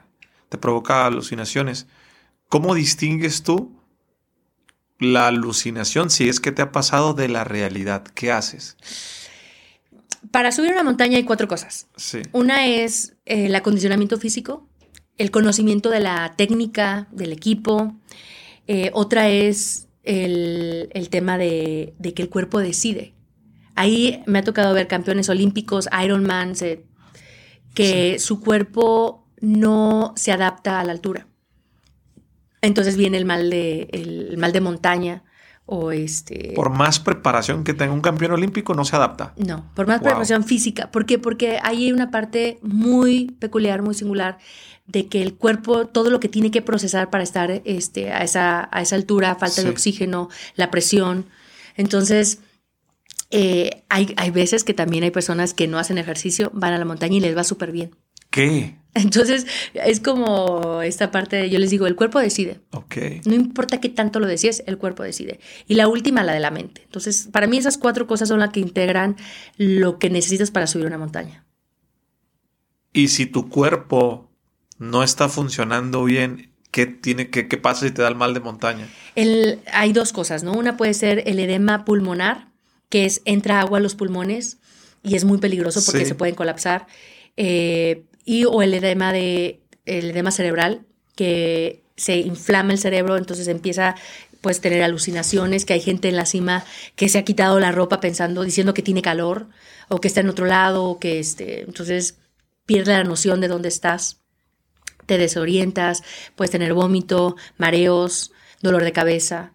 te 0.49 0.57
provoca 0.57 1.05
alucinaciones. 1.05 1.87
¿Cómo 2.55 2.73
distingues 2.73 3.43
tú 3.43 3.73
la 4.97 5.27
alucinación 5.27 6.09
si 6.09 6.29
es 6.29 6.39
que 6.39 6.53
te 6.53 6.61
ha 6.61 6.71
pasado 6.71 7.13
de 7.13 7.27
la 7.27 7.43
realidad? 7.43 8.05
¿Qué 8.05 8.31
haces? 8.31 8.77
Para 10.31 10.53
subir 10.53 10.71
una 10.71 10.83
montaña 10.85 11.17
hay 11.17 11.25
cuatro 11.25 11.49
cosas. 11.49 11.89
Sí. 11.97 12.21
Una 12.31 12.65
es 12.65 13.17
el 13.25 13.53
acondicionamiento 13.55 14.17
físico, 14.17 14.69
el 15.17 15.31
conocimiento 15.31 15.89
de 15.89 15.99
la 15.99 16.35
técnica 16.37 17.09
del 17.11 17.33
equipo, 17.33 17.93
eh, 18.67 18.89
otra 18.93 19.27
es 19.27 19.89
el, 20.03 20.87
tema 21.11 21.37
de, 21.37 21.93
que 22.15 22.21
el 22.21 22.29
cuerpo 22.29 22.59
decide. 22.59 23.15
Ahí 23.75 24.23
me 24.27 24.39
ha 24.39 24.43
tocado 24.45 24.73
ver 24.73 24.87
campeones 24.87 25.27
olímpicos, 25.27 25.89
Ironman, 26.01 26.53
que 27.73 28.17
su 28.17 28.39
cuerpo 28.39 29.27
no 29.41 30.13
se 30.15 30.31
adapta 30.31 30.79
a 30.79 30.85
la 30.85 30.93
altura. 30.93 31.27
Entonces 32.65 32.97
viene 32.97 33.17
el 33.17 33.25
mal 33.25 33.49
de, 33.49 33.87
el 33.91 34.37
mal 34.37 34.51
de 34.51 34.61
montaña 34.61 35.23
o 35.65 35.91
este... 35.91 36.53
Por 36.55 36.69
más 36.69 36.99
preparación 36.99 37.63
que 37.63 37.73
tenga 37.73 37.93
un 37.93 38.01
campeón 38.01 38.31
olímpico, 38.31 38.73
no 38.73 38.85
se 38.85 38.95
adapta. 38.95 39.33
No, 39.37 39.69
por 39.75 39.87
más 39.87 40.01
preparación 40.01 40.43
física. 40.43 40.91
¿Por 40.91 41.05
qué? 41.05 41.17
Porque 41.19 41.59
hay 41.61 41.91
una 41.91 42.11
parte 42.11 42.59
muy 42.61 43.31
peculiar, 43.39 43.81
muy 43.81 43.95
singular, 43.95 44.37
de 44.87 45.07
que 45.07 45.21
el 45.21 45.35
cuerpo, 45.35 45.87
todo 45.87 46.09
lo 46.09 46.19
que 46.19 46.29
tiene 46.29 46.51
que 46.51 46.61
procesar 46.61 47.09
para 47.09 47.23
estar 47.23 47.61
este, 47.65 48.11
a, 48.11 48.23
esa, 48.23 48.69
a 48.71 48.81
esa 48.81 48.95
altura, 48.95 49.35
falta 49.35 49.63
de 49.63 49.69
oxígeno, 49.69 50.29
la 50.55 50.69
presión. 50.69 51.25
Entonces, 51.75 52.39
eh, 53.31 53.83
hay, 53.89 54.13
hay 54.17 54.29
veces 54.29 54.63
que 54.63 54.75
también 54.75 55.03
hay 55.03 55.11
personas 55.11 55.53
que 55.55 55.67
no 55.67 55.79
hacen 55.79 55.97
ejercicio, 55.97 56.51
van 56.53 56.73
a 56.73 56.77
la 56.77 56.85
montaña 56.85 57.17
y 57.17 57.19
les 57.19 57.35
va 57.35 57.43
súper 57.43 57.71
bien. 57.71 57.95
¿Qué? 58.29 58.75
Entonces, 58.95 59.45
es 59.73 59.99
como 59.99 60.81
esta 60.81 61.11
parte 61.11 61.35
de, 61.35 61.49
yo 61.49 61.59
les 61.59 61.69
digo, 61.69 61.85
el 61.85 61.95
cuerpo 61.95 62.19
decide. 62.19 62.61
Ok. 62.71 62.95
No 63.25 63.35
importa 63.35 63.81
qué 63.81 63.89
tanto 63.89 64.21
lo 64.21 64.27
decías, 64.27 64.63
el 64.67 64.77
cuerpo 64.77 65.03
decide. 65.03 65.39
Y 65.67 65.75
la 65.75 65.89
última, 65.89 66.23
la 66.23 66.33
de 66.33 66.39
la 66.39 66.49
mente. 66.49 66.81
Entonces, 66.85 67.27
para 67.31 67.45
mí 67.45 67.57
esas 67.57 67.77
cuatro 67.77 68.07
cosas 68.07 68.29
son 68.29 68.39
las 68.39 68.51
que 68.51 68.61
integran 68.61 69.17
lo 69.57 69.99
que 69.99 70.09
necesitas 70.09 70.49
para 70.49 70.65
subir 70.65 70.87
una 70.87 70.97
montaña. 70.97 71.45
Y 72.93 73.09
si 73.09 73.25
tu 73.25 73.49
cuerpo 73.49 74.31
no 74.77 75.03
está 75.03 75.27
funcionando 75.27 76.05
bien, 76.05 76.53
¿qué, 76.71 76.85
tiene, 76.85 77.29
qué, 77.29 77.49
qué 77.49 77.57
pasa 77.57 77.85
si 77.85 77.91
te 77.91 78.01
da 78.01 78.07
el 78.07 78.15
mal 78.15 78.33
de 78.33 78.39
montaña? 78.39 78.87
El, 79.15 79.59
hay 79.73 79.91
dos 79.91 80.13
cosas, 80.13 80.43
¿no? 80.43 80.53
Una 80.53 80.77
puede 80.77 80.93
ser 80.93 81.23
el 81.27 81.39
edema 81.39 81.83
pulmonar, 81.83 82.47
que 82.87 83.03
es 83.03 83.21
entra 83.25 83.59
agua 83.59 83.79
a 83.79 83.81
los 83.81 83.95
pulmones 83.95 84.59
y 85.03 85.15
es 85.15 85.25
muy 85.25 85.37
peligroso 85.37 85.81
porque 85.85 86.05
se 86.05 86.15
pueden 86.15 86.35
colapsar. 86.35 86.87
Eh, 87.35 88.05
y 88.25 88.45
o 88.45 88.61
el 88.61 88.73
edema 88.73 89.13
de 89.13 89.61
el 89.85 90.11
edema 90.11 90.31
cerebral 90.31 90.85
que 91.15 91.83
se 91.95 92.17
inflama 92.17 92.73
el 92.73 92.79
cerebro, 92.79 93.17
entonces 93.17 93.47
empieza 93.47 93.95
pues 94.41 94.59
tener 94.61 94.83
alucinaciones, 94.83 95.65
que 95.65 95.73
hay 95.73 95.81
gente 95.81 96.09
en 96.09 96.15
la 96.15 96.25
cima 96.25 96.65
que 96.95 97.09
se 97.09 97.17
ha 97.17 97.23
quitado 97.23 97.59
la 97.59 97.71
ropa 97.71 97.99
pensando, 97.99 98.43
diciendo 98.43 98.73
que 98.73 98.83
tiene 98.83 99.01
calor 99.01 99.47
o 99.87 100.01
que 100.01 100.07
está 100.07 100.21
en 100.21 100.29
otro 100.29 100.45
lado, 100.45 100.83
o 100.85 100.99
que 100.99 101.19
este, 101.19 101.61
entonces 101.61 102.17
pierde 102.65 102.93
la 102.93 103.03
noción 103.03 103.41
de 103.41 103.47
dónde 103.47 103.69
estás, 103.69 104.21
te 105.05 105.17
desorientas, 105.17 106.03
puedes 106.35 106.51
tener 106.51 106.73
vómito, 106.73 107.35
mareos, 107.57 108.31
dolor 108.61 108.83
de 108.83 108.91
cabeza 108.91 109.53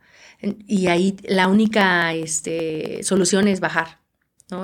y 0.66 0.86
ahí 0.86 1.16
la 1.24 1.48
única 1.48 2.12
este, 2.14 3.02
solución 3.02 3.48
es 3.48 3.60
bajar. 3.60 3.99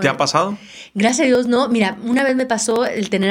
¿Te 0.00 0.08
ha 0.08 0.16
pasado? 0.16 0.58
Gracias 0.94 1.24
a 1.24 1.26
Dios, 1.26 1.46
no. 1.46 1.68
Mira, 1.68 1.98
una 2.02 2.24
vez 2.24 2.36
me 2.36 2.46
pasó 2.46 2.84
el 2.86 3.10
tener 3.10 3.30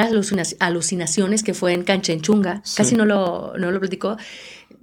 alucinaciones 0.60 1.44
que 1.44 1.54
fue 1.54 1.74
en 1.74 1.84
Canchenchunga, 1.84 2.62
casi 2.76 2.96
no 2.96 3.06
lo, 3.06 3.54
no 3.58 3.72
lo 3.72 3.80
platicó. 3.80 4.18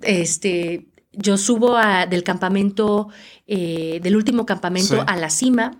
este, 0.02 0.86
yo 1.12 1.36
subo 1.36 1.76
del 2.08 2.22
campamento, 2.22 3.08
eh, 3.46 4.00
del 4.02 4.16
último 4.16 4.46
campamento 4.46 5.04
a 5.06 5.16
la 5.16 5.30
cima. 5.30 5.78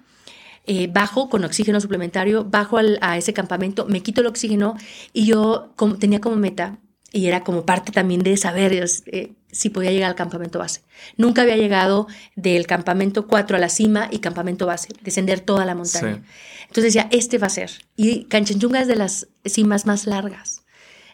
Eh, 0.65 0.89
bajo 0.93 1.29
con 1.29 1.43
oxígeno 1.45 1.81
suplementario, 1.81 2.45
bajo 2.45 2.79
a 3.01 3.19
ese 3.19 3.33
campamento, 3.33 3.87
me 3.87 4.01
quito 4.01 4.21
el 4.21 4.29
oxígeno 4.29 4.77
y 5.13 5.27
yo 5.27 5.75
tenía 5.99 6.21
como 6.21 6.37
meta, 6.37 6.79
y 7.13 7.27
era 7.27 7.45
como 7.45 7.67
parte 7.67 7.93
también 7.93 8.23
de 8.23 8.37
saber 8.37 8.73
eh, 8.73 9.33
si 9.51 9.69
podía 9.69 9.91
llegar 9.91 10.09
al 10.09 10.17
campamento 10.17 10.59
base. 10.59 10.81
Nunca 11.17 11.43
había 11.43 11.57
llegado 11.57 12.09
del 12.37 12.67
campamento 12.67 13.27
4 13.27 13.57
a 13.57 13.61
la 13.61 13.69
cima 13.69 14.09
y 14.11 14.19
campamento 14.19 14.67
base, 14.67 14.89
descender 15.03 15.41
toda 15.41 15.67
la 15.67 15.75
montaña. 15.75 16.23
Entonces 16.63 16.95
decía, 16.95 17.09
este 17.11 17.37
va 17.37 17.49
a 17.49 17.51
ser. 17.51 17.71
Y 17.97 18.25
Canchenjunga 18.25 18.81
es 18.81 18.89
de 18.89 18.97
las 18.97 19.29
cimas 19.45 19.85
más 19.85 20.07
largas. 20.07 20.63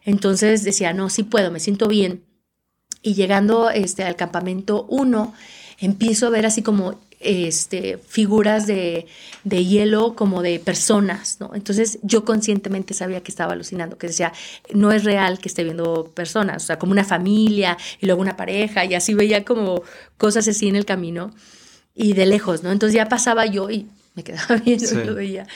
Entonces 0.04 0.62
decía, 0.62 0.92
no, 0.92 1.10
sí 1.10 1.24
puedo, 1.24 1.50
me 1.50 1.58
siento 1.58 1.88
bien. 1.88 2.22
Y 3.02 3.14
llegando 3.14 3.68
este, 3.70 4.04
al 4.04 4.14
campamento 4.14 4.86
1, 4.88 5.34
empiezo 5.80 6.28
a 6.28 6.30
ver 6.30 6.46
así 6.46 6.62
como 6.62 7.00
este, 7.20 7.98
figuras 7.98 8.66
de, 8.66 9.06
hielo 9.44 10.14
como 10.14 10.42
de 10.42 10.60
personas, 10.60 11.38
¿no? 11.40 11.52
Entonces 11.54 11.98
yo 12.02 12.24
conscientemente 12.24 12.94
sabía 12.94 13.22
que 13.22 13.30
estaba 13.30 13.52
alucinando, 13.52 13.98
que 13.98 14.06
decía, 14.08 14.32
no 14.72 14.92
es 14.92 15.04
real 15.04 15.38
que 15.38 15.48
esté 15.48 15.64
viendo 15.64 16.12
personas, 16.14 16.64
o 16.64 16.66
sea, 16.66 16.78
como 16.78 16.92
una 16.92 17.04
familia 17.04 17.76
y 18.00 18.06
luego 18.06 18.20
una 18.20 18.36
pareja 18.36 18.84
y 18.84 18.94
así 18.94 19.14
veía 19.14 19.44
como 19.44 19.82
cosas 20.16 20.46
así 20.48 20.68
en 20.68 20.76
el 20.76 20.84
camino 20.84 21.34
y 21.94 22.12
de 22.12 22.26
lejos, 22.26 22.62
¿no? 22.62 22.70
Entonces 22.70 22.94
ya 22.94 23.08
pasaba 23.08 23.46
yo 23.46 23.70
y 23.70 23.88
me 24.14 24.22
quedaba 24.22 24.56
viendo 24.64 25.00
y 25.00 25.04
lo 25.04 25.14
veía. 25.14 25.46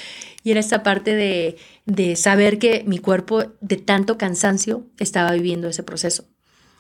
Y 0.45 0.51
era 0.51 0.59
esta 0.59 0.83
parte 0.83 1.15
de, 1.15 1.57
de 1.87 2.17
saber 2.17 2.59
que 2.59 2.83
mi 2.85 2.99
cuerpo 2.99 3.45
de 3.61 3.77
tanto 3.77 4.19
cansancio 4.19 4.87
estaba 4.99 5.31
viviendo 5.33 5.69
ese 5.69 5.85
proceso. 5.85 6.25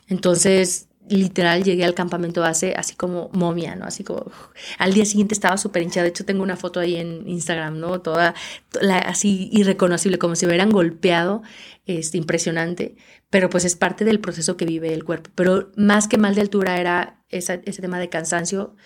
Entonces 0.08 0.88
literal 1.08 1.64
llegué 1.64 1.84
al 1.84 1.94
campamento 1.94 2.40
base 2.40 2.74
así 2.76 2.94
como 2.94 3.28
momia, 3.32 3.76
¿no? 3.76 3.84
Así 3.84 4.04
como 4.04 4.30
al 4.78 4.94
día 4.94 5.04
siguiente 5.04 5.34
estaba 5.34 5.56
súper 5.56 5.82
hinchada. 5.82 6.04
De 6.04 6.10
hecho, 6.10 6.24
tengo 6.24 6.42
una 6.42 6.56
foto 6.56 6.80
ahí 6.80 6.96
en 6.96 7.28
Instagram, 7.28 7.78
¿no? 7.78 8.00
Toda 8.00 8.34
así 9.04 9.50
irreconocible, 9.52 10.18
como 10.18 10.36
si 10.36 10.46
me 10.46 10.50
hubieran 10.50 10.70
golpeado. 10.70 11.42
Este, 11.84 12.16
impresionante, 12.16 12.94
pero 13.28 13.50
pues 13.50 13.64
es 13.64 13.74
parte 13.74 14.04
del 14.04 14.20
proceso 14.20 14.56
que 14.56 14.64
vive 14.64 14.94
el 14.94 15.02
cuerpo. 15.04 15.30
Pero 15.34 15.72
más 15.76 16.06
que 16.06 16.16
mal 16.16 16.36
de 16.36 16.42
altura 16.42 16.78
era 16.78 17.24
ese 17.28 17.58
tema 17.58 17.98
de 17.98 18.08
cansancio 18.08 18.76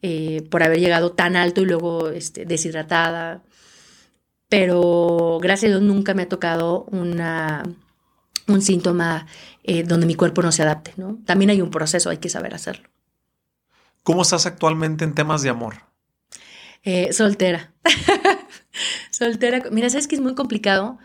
eh, 0.00 0.42
por 0.50 0.62
haber 0.62 0.80
llegado 0.80 1.12
tan 1.12 1.36
alto 1.36 1.60
y 1.60 1.66
luego 1.66 2.08
este, 2.08 2.46
deshidratada. 2.46 3.42
Pero 4.48 5.38
gracias 5.42 5.70
a 5.70 5.74
Dios 5.76 5.82
nunca 5.82 6.14
me 6.14 6.22
ha 6.22 6.28
tocado 6.28 6.84
una, 6.84 7.64
un 8.48 8.62
síntoma 8.62 9.26
eh, 9.68 9.82
donde 9.82 10.06
mi 10.06 10.14
cuerpo 10.14 10.42
no 10.42 10.52
se 10.52 10.62
adapte, 10.62 10.94
¿no? 10.96 11.18
También 11.24 11.50
hay 11.50 11.60
un 11.60 11.70
proceso, 11.70 12.08
hay 12.08 12.18
que 12.18 12.28
saber 12.28 12.54
hacerlo. 12.54 12.88
¿Cómo 14.04 14.22
estás 14.22 14.46
actualmente 14.46 15.04
en 15.04 15.14
temas 15.14 15.42
de 15.42 15.48
amor? 15.48 15.74
Eh, 16.84 17.12
soltera. 17.12 17.74
soltera. 19.10 19.64
Mira, 19.72 19.90
sabes 19.90 20.06
que 20.06 20.14
es 20.14 20.20
muy 20.20 20.36
complicado 20.36 20.98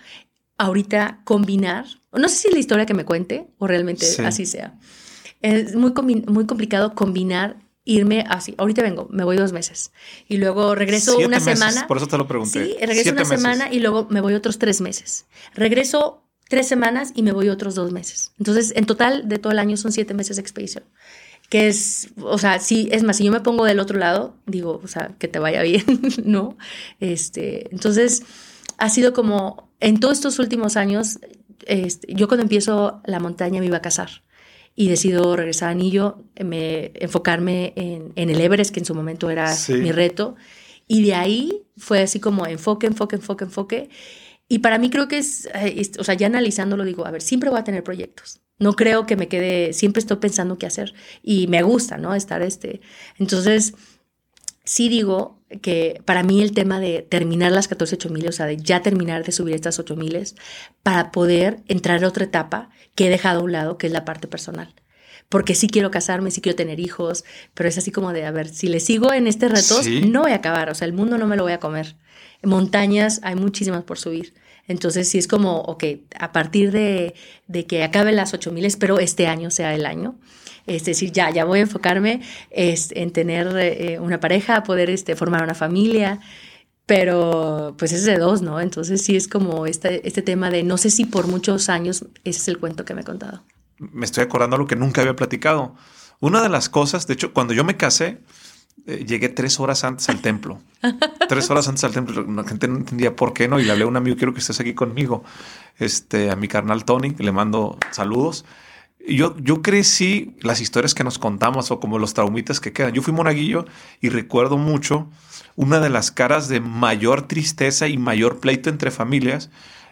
ahorita 0.59 1.21
combinar. 1.23 1.85
No 2.13 2.29
sé 2.29 2.35
si 2.35 2.47
es 2.49 2.53
la 2.53 2.59
historia 2.59 2.85
que 2.85 2.93
me 2.93 3.03
cuente 3.03 3.47
o 3.57 3.65
realmente 3.65 4.05
así 4.23 4.45
sea. 4.45 4.77
Es 5.41 5.75
muy, 5.75 5.91
muy 6.27 6.45
complicado 6.45 6.93
combinar 6.93 7.57
irme 7.83 8.23
así. 8.29 8.53
Ahorita 8.59 8.83
vengo, 8.83 9.07
me 9.09 9.23
voy 9.23 9.37
dos 9.37 9.53
meses 9.53 9.91
y 10.27 10.37
luego 10.37 10.75
regreso 10.75 11.17
una 11.17 11.39
semana. 11.39 11.87
Por 11.87 11.97
eso 11.97 12.07
te 12.07 12.17
lo 12.19 12.27
pregunté. 12.27 12.63
Sí, 12.63 12.75
regreso 12.79 13.13
una 13.13 13.25
semana 13.25 13.73
y 13.73 13.79
luego 13.79 14.07
me 14.11 14.21
voy 14.21 14.35
otros 14.35 14.59
tres 14.59 14.81
meses. 14.81 15.25
Regreso 15.55 16.23
tres 16.51 16.67
semanas 16.67 17.13
y 17.15 17.23
me 17.23 17.31
voy 17.31 17.47
otros 17.47 17.75
dos 17.75 17.93
meses. 17.93 18.33
Entonces, 18.37 18.73
en 18.75 18.85
total 18.85 19.29
de 19.29 19.39
todo 19.39 19.53
el 19.53 19.59
año 19.59 19.77
son 19.77 19.93
siete 19.93 20.13
meses 20.13 20.35
de 20.35 20.41
expedición. 20.41 20.83
Que 21.49 21.69
es, 21.69 22.09
o 22.21 22.37
sea, 22.37 22.59
sí, 22.59 22.89
es 22.91 23.03
más, 23.03 23.15
si 23.15 23.23
yo 23.23 23.31
me 23.31 23.39
pongo 23.39 23.63
del 23.63 23.79
otro 23.79 23.97
lado, 23.97 24.35
digo, 24.45 24.81
o 24.83 24.87
sea, 24.89 25.15
que 25.17 25.29
te 25.29 25.39
vaya 25.39 25.61
bien, 25.61 25.85
¿no? 26.25 26.57
Este, 26.99 27.73
entonces, 27.73 28.23
ha 28.77 28.89
sido 28.89 29.13
como, 29.13 29.69
en 29.79 30.01
todos 30.01 30.17
estos 30.17 30.39
últimos 30.39 30.75
años, 30.75 31.19
este, 31.67 32.13
yo 32.13 32.27
cuando 32.27 32.43
empiezo 32.43 33.01
la 33.05 33.21
montaña 33.21 33.61
me 33.61 33.67
iba 33.67 33.77
a 33.77 33.81
casar 33.81 34.09
y 34.75 34.89
decido 34.89 35.37
regresar 35.37 35.69
a 35.69 35.71
Anillo, 35.71 36.21
me, 36.37 36.91
enfocarme 36.95 37.71
en, 37.77 38.11
en, 38.17 38.29
el 38.29 38.41
Everest, 38.41 38.73
que 38.73 38.81
en 38.81 38.85
su 38.85 38.93
momento 38.93 39.29
era 39.29 39.55
mi 39.69 39.93
reto. 39.93 40.35
Y 40.85 41.01
de 41.03 41.15
ahí 41.15 41.63
fue 41.77 42.01
así 42.01 42.19
como 42.19 42.45
enfoque, 42.45 42.87
enfoque, 42.87 43.15
enfoque, 43.15 43.45
enfoque. 43.45 43.89
Y 44.51 44.59
para 44.59 44.79
mí 44.79 44.89
creo 44.89 45.07
que 45.07 45.17
es, 45.17 45.47
o 45.97 46.03
sea, 46.03 46.13
ya 46.13 46.27
analizándolo 46.27 46.83
digo, 46.83 47.07
a 47.07 47.11
ver, 47.11 47.21
siempre 47.21 47.49
voy 47.49 47.57
a 47.57 47.63
tener 47.63 47.85
proyectos. 47.85 48.41
No 48.59 48.73
creo 48.73 49.05
que 49.05 49.15
me 49.15 49.29
quede, 49.29 49.71
siempre 49.71 50.01
estoy 50.01 50.17
pensando 50.17 50.57
qué 50.57 50.65
hacer 50.65 50.93
y 51.23 51.47
me 51.47 51.63
gusta, 51.63 51.95
¿no? 51.95 52.13
Estar 52.13 52.41
este. 52.41 52.81
Entonces, 53.17 53.75
sí 54.65 54.89
digo 54.89 55.39
que 55.61 56.01
para 56.03 56.23
mí 56.23 56.41
el 56.41 56.51
tema 56.51 56.81
de 56.81 57.01
terminar 57.01 57.53
las 57.53 57.69
14 57.69 57.95
8000, 57.95 58.27
o 58.27 58.31
sea, 58.33 58.45
de 58.45 58.57
ya 58.57 58.81
terminar 58.81 59.23
de 59.23 59.31
subir 59.31 59.55
estas 59.55 59.79
8000 59.79 60.33
para 60.83 61.13
poder 61.13 61.63
entrar 61.69 62.03
a 62.03 62.07
otra 62.09 62.25
etapa 62.25 62.71
que 62.93 63.07
he 63.07 63.09
dejado 63.09 63.39
a 63.39 63.43
un 63.43 63.53
lado, 63.53 63.77
que 63.77 63.87
es 63.87 63.93
la 63.93 64.03
parte 64.03 64.27
personal. 64.27 64.75
Porque 65.29 65.55
sí 65.55 65.69
quiero 65.69 65.91
casarme, 65.91 66.29
sí 66.29 66.41
quiero 66.41 66.57
tener 66.57 66.81
hijos, 66.81 67.23
pero 67.53 67.69
es 67.69 67.77
así 67.77 67.89
como 67.93 68.11
de, 68.11 68.25
a 68.25 68.31
ver, 68.31 68.49
si 68.49 68.67
le 68.67 68.81
sigo 68.81 69.13
en 69.13 69.27
este 69.27 69.47
reto, 69.47 69.79
no 70.09 70.23
voy 70.23 70.33
a 70.33 70.35
acabar, 70.35 70.69
o 70.69 70.75
sea, 70.75 70.87
el 70.87 70.93
mundo 70.93 71.17
no 71.17 71.25
me 71.25 71.37
lo 71.37 71.43
voy 71.43 71.53
a 71.53 71.61
comer. 71.61 71.95
Montañas 72.43 73.21
hay 73.23 73.35
muchísimas 73.35 73.83
por 73.83 73.97
subir. 73.97 74.33
Entonces, 74.71 75.07
sí 75.07 75.17
es 75.17 75.27
como, 75.27 75.59
ok, 75.61 75.83
a 76.19 76.31
partir 76.31 76.71
de, 76.71 77.13
que 77.67 77.83
acabe 77.83 78.11
las 78.11 78.33
8000, 78.33 78.65
espero 78.65 78.99
este 78.99 79.27
año 79.27 79.51
sea 79.51 79.75
el 79.75 79.85
año. 79.85 80.15
Es 80.67 80.85
decir, 80.85 81.11
ya, 81.11 81.29
ya 81.31 81.43
voy 81.43 81.59
a 81.59 81.63
enfocarme 81.63 82.21
en 82.51 83.11
tener 83.11 83.47
eh, 83.57 83.99
una 83.99 84.19
pareja, 84.19 84.63
poder 84.63 84.89
este, 84.89 85.15
formar 85.15 85.43
una 85.43 85.55
familia, 85.55 86.19
pero 86.85 87.75
pues 87.77 87.93
es 87.93 88.05
de 88.05 88.17
dos, 88.17 88.41
¿no? 88.41 88.59
Entonces 88.59 89.01
sí 89.01 89.15
es 89.15 89.27
como 89.27 89.65
este, 89.65 90.07
este 90.07 90.21
tema 90.21 90.49
de 90.49 90.63
no 90.63 90.77
sé 90.77 90.89
si 90.89 91.05
por 91.05 91.27
muchos 91.27 91.69
años 91.69 92.05
ese 92.23 92.39
es 92.39 92.47
el 92.47 92.59
cuento 92.59 92.85
que 92.85 92.93
me 92.93 93.01
he 93.01 93.05
contado. 93.05 93.43
Me 93.77 94.05
estoy 94.05 94.23
acordando 94.23 94.57
lo 94.57 94.67
que 94.67 94.75
nunca 94.75 95.01
había 95.01 95.15
platicado. 95.15 95.75
Una 96.19 96.43
de 96.43 96.49
las 96.49 96.69
cosas, 96.69 97.07
de 97.07 97.13
hecho, 97.15 97.33
cuando 97.33 97.53
yo 97.53 97.63
me 97.63 97.77
casé, 97.77 98.19
eh, 98.87 99.05
llegué 99.05 99.29
tres 99.29 99.59
horas 99.59 99.83
antes 99.83 100.09
al 100.09 100.21
templo. 100.21 100.59
tres 101.29 101.49
horas 101.49 101.67
antes 101.67 101.83
al 101.83 101.91
templo. 101.91 102.23
La 102.23 102.43
gente 102.43 102.67
no 102.67 102.77
entendía 102.77 103.15
por 103.15 103.33
qué 103.33 103.47
no. 103.47 103.59
Y 103.59 103.63
le 103.63 103.71
hablé 103.71 103.83
a 103.83 103.87
un 103.87 103.97
amigo, 103.97 104.17
quiero 104.17 104.33
que 104.33 104.39
estés 104.39 104.59
aquí 104.59 104.73
conmigo. 104.73 105.23
Este, 105.77 106.31
a 106.31 106.35
mi 106.35 106.47
carnal 106.47 106.85
Tony, 106.85 107.15
le 107.17 107.31
mando 107.31 107.77
saludos. 107.91 108.45
Yo, 109.07 109.35
yo 109.37 109.61
crecí 109.61 110.35
las 110.41 110.61
historias 110.61 110.93
que 110.93 111.03
nos 111.03 111.17
contamos 111.17 111.71
o 111.71 111.79
como 111.79 111.97
los 111.97 112.13
traumitas 112.13 112.59
que 112.59 112.71
quedan. 112.71 112.93
Yo 112.93 113.01
fui 113.01 113.13
monaguillo 113.13 113.65
y 113.99 114.09
recuerdo 114.09 114.57
mucho 114.57 115.09
una 115.55 115.79
de 115.79 115.89
las 115.89 116.11
caras 116.11 116.47
de 116.49 116.59
mayor 116.59 117.27
tristeza 117.27 117.87
y 117.87 117.97
mayor 117.97 118.39
pleito 118.39 118.69
entre 118.69 118.91
familias 118.91 119.49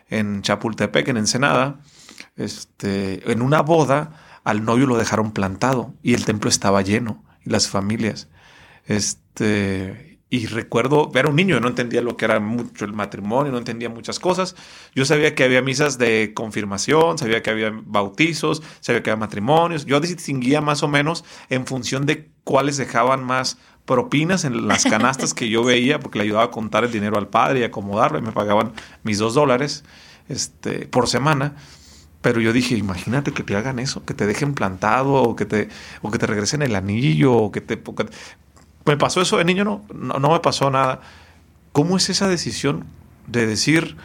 en 0.09 0.41
Chapultepec, 0.41 1.07
en 1.07 1.17
Ensenada. 1.17 1.79
Este, 2.35 3.31
en 3.31 3.41
una 3.41 3.61
boda, 3.61 4.11
al 4.43 4.63
novio 4.63 4.85
lo 4.85 4.97
dejaron 4.97 5.31
plantado 5.31 5.93
y 6.03 6.13
el 6.13 6.25
templo 6.25 6.49
estaba 6.49 6.81
lleno 6.81 7.23
y 7.45 7.49
las 7.49 7.67
familias. 7.67 8.27
Este, 8.89 10.19
y 10.31 10.47
recuerdo, 10.47 11.11
era 11.13 11.29
un 11.29 11.35
niño, 11.35 11.55
yo 11.55 11.61
no 11.61 11.67
entendía 11.67 12.01
lo 12.01 12.17
que 12.17 12.25
era 12.25 12.39
mucho 12.39 12.85
el 12.85 12.93
matrimonio, 12.93 13.51
no 13.51 13.59
entendía 13.59 13.87
muchas 13.87 14.19
cosas. 14.19 14.55
Yo 14.95 15.05
sabía 15.05 15.35
que 15.35 15.43
había 15.43 15.61
misas 15.61 15.99
de 15.99 16.33
confirmación, 16.33 17.19
sabía 17.19 17.43
que 17.43 17.51
había 17.51 17.71
bautizos, 17.71 18.63
sabía 18.79 19.03
que 19.03 19.11
había 19.11 19.19
matrimonios. 19.19 19.85
Yo 19.85 19.99
distinguía 19.99 20.59
más 20.59 20.81
o 20.81 20.87
menos 20.87 21.23
en 21.49 21.67
función 21.67 22.07
de 22.07 22.29
cuáles 22.43 22.77
dejaban 22.77 23.23
más 23.23 23.59
propinas 23.85 24.43
en 24.43 24.67
las 24.67 24.83
canastas 24.83 25.35
que 25.35 25.49
yo 25.49 25.63
veía, 25.65 25.99
porque 25.99 26.17
le 26.17 26.25
ayudaba 26.25 26.45
a 26.45 26.51
contar 26.51 26.83
el 26.83 26.91
dinero 26.91 27.17
al 27.17 27.27
padre 27.27 27.59
y 27.59 27.63
acomodarlo, 27.63 28.17
y 28.17 28.23
me 28.23 28.31
pagaban 28.31 28.73
mis 29.03 29.19
dos 29.19 29.35
dólares 29.35 29.83
este, 30.29 30.87
por 30.87 31.07
semana. 31.07 31.55
Pero 32.21 32.41
yo 32.41 32.51
dije, 32.51 32.75
imagínate 32.75 33.31
que 33.31 33.43
te 33.43 33.55
hagan 33.55 33.79
eso, 33.79 34.03
que 34.03 34.13
te 34.13 34.27
dejen 34.27 34.53
plantado, 34.53 35.13
o 35.13 35.35
que 35.35 35.45
te, 35.45 35.69
o 36.01 36.11
que 36.11 36.17
te 36.17 36.27
regresen 36.27 36.61
el 36.61 36.75
anillo, 36.75 37.33
o 37.33 37.51
que 37.51 37.61
te 37.61 37.77
me 38.89 38.97
pasó 38.97 39.21
eso 39.21 39.37
de 39.37 39.45
niño, 39.45 39.63
no, 39.63 39.83
no, 39.93 40.31
me 40.31 40.39
pasó 40.39 40.71
nada. 40.71 41.01
¿Cómo 41.73 41.95
es 41.95 42.09
esa 42.09 42.27
decisión 42.27 42.85
de 43.27 43.45
decir, 43.45 43.95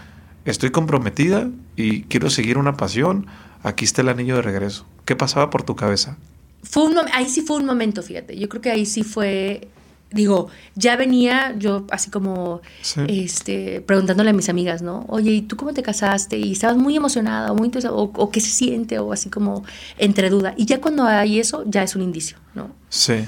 estoy 0.45 0.71
comprometida 0.73 1.49
y 1.75 2.03
quiero 2.03 2.29
seguir 2.29 2.59
una 2.59 2.77
pasión? 2.77 3.27
Aquí 3.63 3.87
está 3.87 4.03
el 4.03 4.11
anillo 4.11 4.37
de 4.37 4.43
regreso. 4.43 4.85
¿Qué 5.07 5.17
pasaba 5.17 5.49
por 5.49 5.63
tu 5.63 5.75
cabeza? 5.75 6.19
Fue 6.63 6.83
un, 6.83 6.97
ahí 7.15 7.31
sí 7.31 7.41
fue 7.41 7.57
un 7.57 7.65
momento, 7.65 8.03
fíjate. 8.03 8.37
Yo 8.39 8.51
creo 8.51 8.61
que 8.61 8.71
ahí 8.71 8.85
sí 8.85 9.05
fue 9.05 9.69
digo, 10.11 10.49
ya 10.77 10.97
venía 10.97 11.57
yo 11.59 11.87
así 11.91 12.11
como 12.11 12.61
este, 13.09 13.81
preguntándole 13.81 14.31
a 14.31 14.33
mis 14.35 14.49
amigas, 14.49 14.83
¿no? 14.83 15.07
Oye, 15.09 15.33
¿y 15.33 15.43
tú 15.43 15.57
cómo 15.57 15.73
te 15.73 15.83
casaste? 15.83 16.39
Y 16.39 16.53
estabas 16.53 16.77
muy 16.77 16.95
emocionada 16.95 17.53
muy 17.55 17.73
o, 17.91 18.13
o, 18.15 18.31
qué 18.31 18.41
se 18.41 18.51
siente 18.51 18.99
o 18.99 19.13
así 19.13 19.31
como 19.31 19.65
entre 19.99 20.29
duda. 20.29 20.55
Y 20.57 20.67
ya 20.67 20.81
cuando 20.81 21.05
hay 21.05 21.41
eso, 21.41 21.65
ya 21.67 21.83
es 21.83 21.97
un 21.97 22.03
indicio, 22.03 22.37
¿no? 22.55 22.71
Sí. 22.91 23.25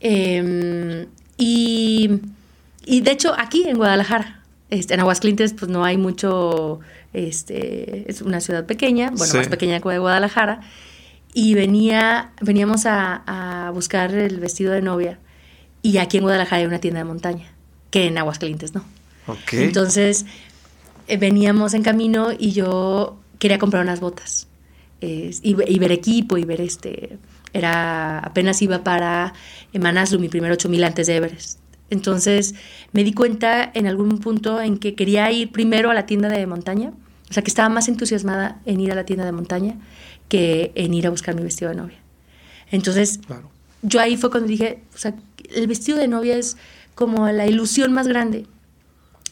Em, 0.00 1.06
y, 1.36 2.20
y, 2.84 3.00
de 3.00 3.10
hecho, 3.10 3.34
aquí 3.36 3.64
en 3.66 3.76
Guadalajara, 3.76 4.42
este, 4.70 4.94
en 4.94 5.00
Aguascalientes, 5.00 5.54
pues 5.54 5.70
no 5.70 5.84
hay 5.84 5.96
mucho, 5.96 6.80
este, 7.12 8.10
es 8.10 8.22
una 8.22 8.40
ciudad 8.40 8.66
pequeña, 8.66 9.10
bueno, 9.10 9.34
más 9.34 9.48
pequeña 9.48 9.80
que 9.80 9.98
Guadalajara. 9.98 10.60
y 11.34 11.54
venía, 11.54 12.32
veníamos 12.40 12.86
a, 12.86 13.70
buscar 13.74 14.14
el 14.14 14.40
vestido 14.40 14.72
de 14.72 14.82
novia 14.82 15.18
y 15.82 15.98
aquí 15.98 16.16
en 16.16 16.22
Guadalajara 16.24 16.60
hay 16.60 16.66
una 16.66 16.80
tienda 16.80 17.00
de 17.00 17.04
montaña, 17.04 17.52
que 17.90 18.06
en 18.06 18.18
Aguascalientes 18.18 18.74
no. 18.74 18.84
Entonces 19.52 20.24
eh, 21.06 21.16
veníamos 21.18 21.74
en 21.74 21.82
camino 21.82 22.28
y 22.36 22.52
yo 22.52 23.18
quería 23.38 23.58
comprar 23.58 23.82
unas 23.82 24.00
botas 24.00 24.48
y, 25.00 25.54
ver 25.54 25.92
equipo 25.92 26.38
y 26.38 26.44
ver 26.44 26.60
este, 26.60 27.18
era, 27.52 28.18
apenas 28.20 28.60
iba 28.62 28.84
para 28.84 29.32
Manaslu, 29.72 30.18
mi 30.18 30.28
primer 30.28 30.52
8000 30.52 30.84
antes 30.84 31.06
de 31.06 31.16
Everest. 31.16 31.58
Entonces 31.90 32.54
me 32.92 33.04
di 33.04 33.12
cuenta 33.12 33.70
en 33.74 33.86
algún 33.86 34.18
punto 34.18 34.60
en 34.60 34.78
que 34.78 34.94
quería 34.94 35.30
ir 35.30 35.50
primero 35.50 35.90
a 35.90 35.94
la 35.94 36.06
tienda 36.06 36.28
de 36.28 36.46
montaña, 36.46 36.92
o 37.30 37.32
sea 37.32 37.42
que 37.42 37.50
estaba 37.50 37.68
más 37.68 37.88
entusiasmada 37.88 38.60
en 38.66 38.80
ir 38.80 38.92
a 38.92 38.94
la 38.94 39.04
tienda 39.04 39.24
de 39.24 39.32
montaña 39.32 39.76
que 40.28 40.72
en 40.74 40.92
ir 40.92 41.06
a 41.06 41.10
buscar 41.10 41.34
mi 41.34 41.42
vestido 41.42 41.70
de 41.70 41.76
novia. 41.76 41.98
Entonces, 42.70 43.20
yo 43.82 44.00
ahí 44.00 44.16
fue 44.16 44.30
cuando 44.30 44.48
dije, 44.48 44.82
o 44.94 44.98
sea, 44.98 45.14
el 45.54 45.66
vestido 45.66 45.98
de 45.98 46.08
novia 46.08 46.36
es 46.36 46.56
como 46.94 47.26
la 47.28 47.46
ilusión 47.46 47.92
más 47.92 48.06
grande. 48.06 48.46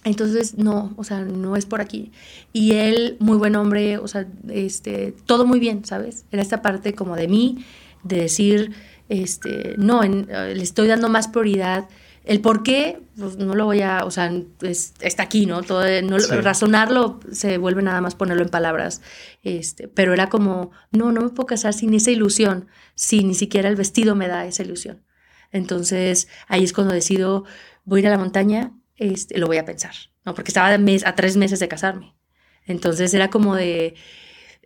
Entonces, 0.05 0.57
no, 0.57 0.95
o 0.97 1.05
sea, 1.05 1.21
no 1.21 1.57
es 1.57 1.67
por 1.67 1.81
aquí. 1.81 2.13
Y 2.53 2.75
él, 2.75 3.17
muy 3.19 3.37
buen 3.37 3.57
hombre, 3.57 3.99
o 3.99 4.07
sea, 4.07 4.27
este, 4.49 5.13
todo 5.27 5.45
muy 5.47 5.59
bien, 5.59 5.85
¿sabes? 5.85 6.25
Era 6.31 6.43
esta 6.43 6.63
parte 6.63 6.95
como 6.95 7.17
de 7.17 7.27
mí, 7.27 7.65
de 8.07 8.23
decir, 8.23 8.73
este, 9.09 9.75
no, 9.79 10.03
le 10.03 10.63
estoy 10.63 10.89
dando 10.89 11.09
más 11.09 11.29
prioridad 11.29 11.89
el 12.27 12.41
por 12.41 12.65
qué, 12.65 13.01
pues 13.17 13.37
no 13.37 13.55
lo 13.55 13.67
voy 13.67 13.83
a, 13.83 14.05
o 14.05 14.11
sea, 14.11 14.33
está 14.61 15.23
aquí, 15.23 15.47
¿no? 15.47 15.63
Todo, 15.63 15.85
no 16.03 16.19
Razonarlo 16.19 17.21
se 17.31 17.57
vuelve 17.57 17.83
nada 17.83 18.01
más 18.01 18.17
ponerlo 18.17 18.43
en 18.43 18.49
palabras. 18.49 19.01
Este, 19.45 19.87
pero 19.87 20.13
era 20.13 20.29
como, 20.29 20.73
no, 20.91 21.13
no 21.13 21.21
me 21.21 21.29
puedo 21.29 21.47
casar 21.47 21.73
sin 21.73 21.95
esa 21.95 22.11
ilusión, 22.11 22.67
si 22.97 23.23
ni 23.23 23.35
siquiera 23.35 23.69
el 23.69 23.77
vestido 23.77 24.17
me 24.17 24.27
da 24.27 24.45
esa 24.45 24.65
ilusión. 24.65 25.05
Entonces, 25.53 26.27
ahí 26.49 26.65
es 26.65 26.73
cuando 26.73 26.93
decido, 26.93 27.45
voy 27.85 28.01
a 28.01 28.03
ir 28.03 28.07
a 28.09 28.11
la 28.11 28.19
montaña, 28.19 28.73
este, 28.97 29.39
lo 29.39 29.47
voy 29.47 29.59
a 29.59 29.65
pensar, 29.65 29.95
¿no? 30.25 30.35
Porque 30.35 30.51
estaba 30.51 30.75
a 30.75 31.15
tres 31.15 31.37
meses 31.37 31.61
de 31.61 31.69
casarme. 31.69 32.17
Entonces 32.67 33.15
era 33.15 33.31
como 33.31 33.55
de, 33.55 33.95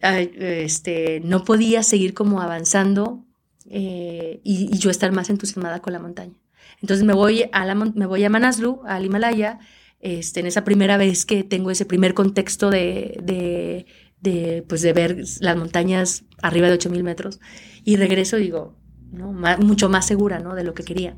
este, 0.01 1.20
no 1.22 1.45
podía 1.45 1.82
seguir 1.82 2.14
como 2.14 2.41
avanzando 2.41 3.26
eh, 3.71 4.41
y, 4.45 4.75
y 4.75 4.79
yo 4.79 4.91
estar 4.91 5.12
más 5.12 5.31
entusiasmada 5.31 5.81
con 5.81 5.93
la 5.93 6.01
montaña. 6.01 6.35
Entonces 6.83 7.05
me 7.07 7.14
voy 7.14 7.45
a, 7.53 7.64
la, 7.64 7.75
me 7.75 8.07
voy 8.07 8.25
a 8.25 8.31
Manaslu, 8.31 8.83
al 8.87 9.05
Himalaya, 9.07 9.61
este, 10.01 10.41
en 10.41 10.47
esa 10.47 10.64
primera 10.64 10.97
vez 10.97 11.25
que 11.25 11.45
tengo 11.45 11.71
ese 11.71 11.85
primer 11.85 12.14
contexto 12.14 12.71
de, 12.71 13.21
de, 13.23 13.87
de, 14.21 14.64
pues 14.68 14.83
de 14.83 14.93
ver 14.93 15.23
las 15.41 15.57
montañas 15.57 16.25
arriba 16.43 16.68
de 16.68 16.79
8.000 16.79 17.03
metros. 17.03 17.41
Y 17.85 17.97
regreso 17.97 18.37
digo, 18.37 18.77
¿no? 19.12 19.33
mucho 19.33 19.89
más 19.89 20.07
segura 20.07 20.41
¿no? 20.41 20.55
de 20.55 20.64
lo 20.64 20.75
que 20.75 20.85
quería. 20.85 21.16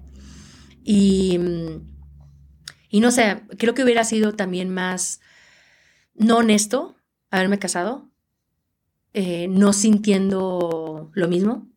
Y, 0.85 1.39
y 2.89 3.01
no 3.01 3.11
sé, 3.11 3.43
creo 3.59 3.75
que 3.75 3.85
hubiera 3.85 4.05
sido 4.05 4.35
también 4.35 4.73
más 4.75 5.21
no 6.15 6.39
honesto 6.39 6.97
haberme 7.31 7.59
casado, 7.59 8.11
eh, 9.15 9.47
no 9.49 9.73
sintiendo 9.73 11.11
lo 11.15 11.29
mismo, 11.29 11.72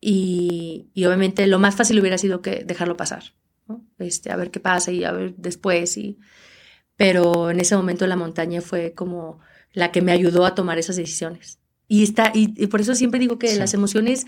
y, 0.00 0.90
obviamente 1.06 1.46
lo 1.46 1.58
más 1.58 1.74
fácil 1.74 1.98
hubiera 2.00 2.18
sido 2.18 2.42
que 2.42 2.64
dejarlo 2.64 2.96
pasar, 2.96 3.24
este, 3.98 4.30
a 4.30 4.36
ver 4.36 4.50
qué 4.50 4.60
pasa 4.60 4.92
y 4.92 5.04
a 5.04 5.12
ver 5.12 5.34
después. 5.36 5.96
Y, 5.96 6.18
pero 6.96 7.50
en 7.50 7.60
ese 7.60 7.76
momento 7.76 8.06
la 8.06 8.16
montaña 8.16 8.60
fue 8.60 8.92
como 8.94 9.40
la 9.72 9.92
que 9.92 10.02
me 10.02 10.12
ayudó 10.12 10.46
a 10.46 10.54
tomar 10.54 10.78
esas 10.78 10.96
decisiones. 10.96 11.58
Y, 11.88 12.02
está, 12.02 12.32
y, 12.34 12.66
por 12.66 12.80
eso 12.80 12.94
siempre 12.94 13.20
digo 13.20 13.38
que 13.38 13.54
las 13.56 13.74
emociones 13.74 14.26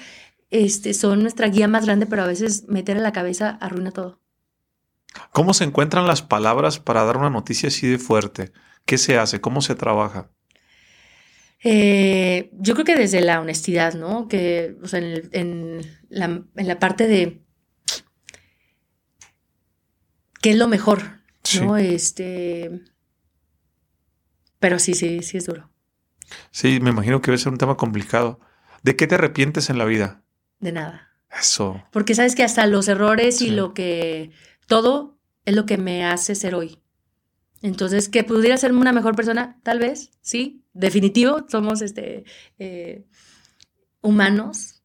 este, 0.50 0.94
son 0.94 1.22
nuestra 1.22 1.48
guía 1.48 1.68
más 1.68 1.84
grande, 1.84 2.06
pero 2.06 2.22
a 2.22 2.26
veces 2.26 2.68
meter 2.68 2.96
en 2.96 3.02
la 3.02 3.12
cabeza 3.12 3.58
arruina 3.60 3.90
todo. 3.90 4.20
¿Cómo 5.32 5.54
se 5.54 5.64
encuentran 5.64 6.06
las 6.06 6.22
palabras 6.22 6.78
para 6.78 7.04
dar 7.04 7.16
una 7.16 7.30
noticia 7.30 7.68
así 7.68 7.86
de 7.86 7.98
fuerte? 7.98 8.52
¿Qué 8.84 8.98
se 8.98 9.18
hace? 9.18 9.40
¿Cómo 9.40 9.60
se 9.60 9.74
trabaja? 9.74 10.30
Eh, 11.64 12.50
yo 12.52 12.74
creo 12.74 12.84
que 12.84 12.96
desde 12.96 13.20
la 13.20 13.40
honestidad, 13.40 13.94
¿no? 13.94 14.28
Que, 14.28 14.76
o 14.82 14.86
sea, 14.86 15.00
en, 15.00 15.80
la, 16.08 16.78
parte 16.78 17.06
de 17.08 17.42
qué 20.40 20.50
es 20.50 20.56
lo 20.56 20.68
mejor, 20.68 21.20
¿no? 21.60 21.76
Este. 21.76 22.82
Pero 24.60 24.78
sí, 24.78 24.94
sí, 24.94 25.22
sí 25.22 25.38
es 25.38 25.46
duro. 25.46 25.70
Sí, 26.50 26.80
me 26.80 26.90
imagino 26.90 27.20
que 27.20 27.30
debe 27.30 27.38
ser 27.38 27.52
un 27.52 27.58
tema 27.58 27.76
complicado. 27.76 28.40
¿De 28.82 28.96
qué 28.96 29.06
te 29.06 29.16
arrepientes 29.16 29.70
en 29.70 29.78
la 29.78 29.84
vida? 29.84 30.22
De 30.60 30.72
nada. 30.72 31.08
Eso. 31.30 31.82
Porque 31.92 32.14
sabes 32.14 32.34
que 32.34 32.44
hasta 32.44 32.66
los 32.66 32.88
errores 32.88 33.42
y 33.42 33.50
lo 33.50 33.74
que. 33.74 34.30
Todo 34.66 35.18
es 35.44 35.54
lo 35.54 35.66
que 35.66 35.78
me 35.78 36.04
hace 36.04 36.34
ser 36.34 36.54
hoy. 36.54 36.80
Entonces, 37.62 38.08
que 38.08 38.24
pudiera 38.24 38.56
ser 38.56 38.72
una 38.72 38.92
mejor 38.92 39.16
persona, 39.16 39.58
tal 39.62 39.78
vez, 39.80 40.10
sí, 40.20 40.64
definitivo, 40.74 41.44
somos 41.48 41.82
este, 41.82 42.24
eh, 42.58 43.04
humanos, 44.00 44.82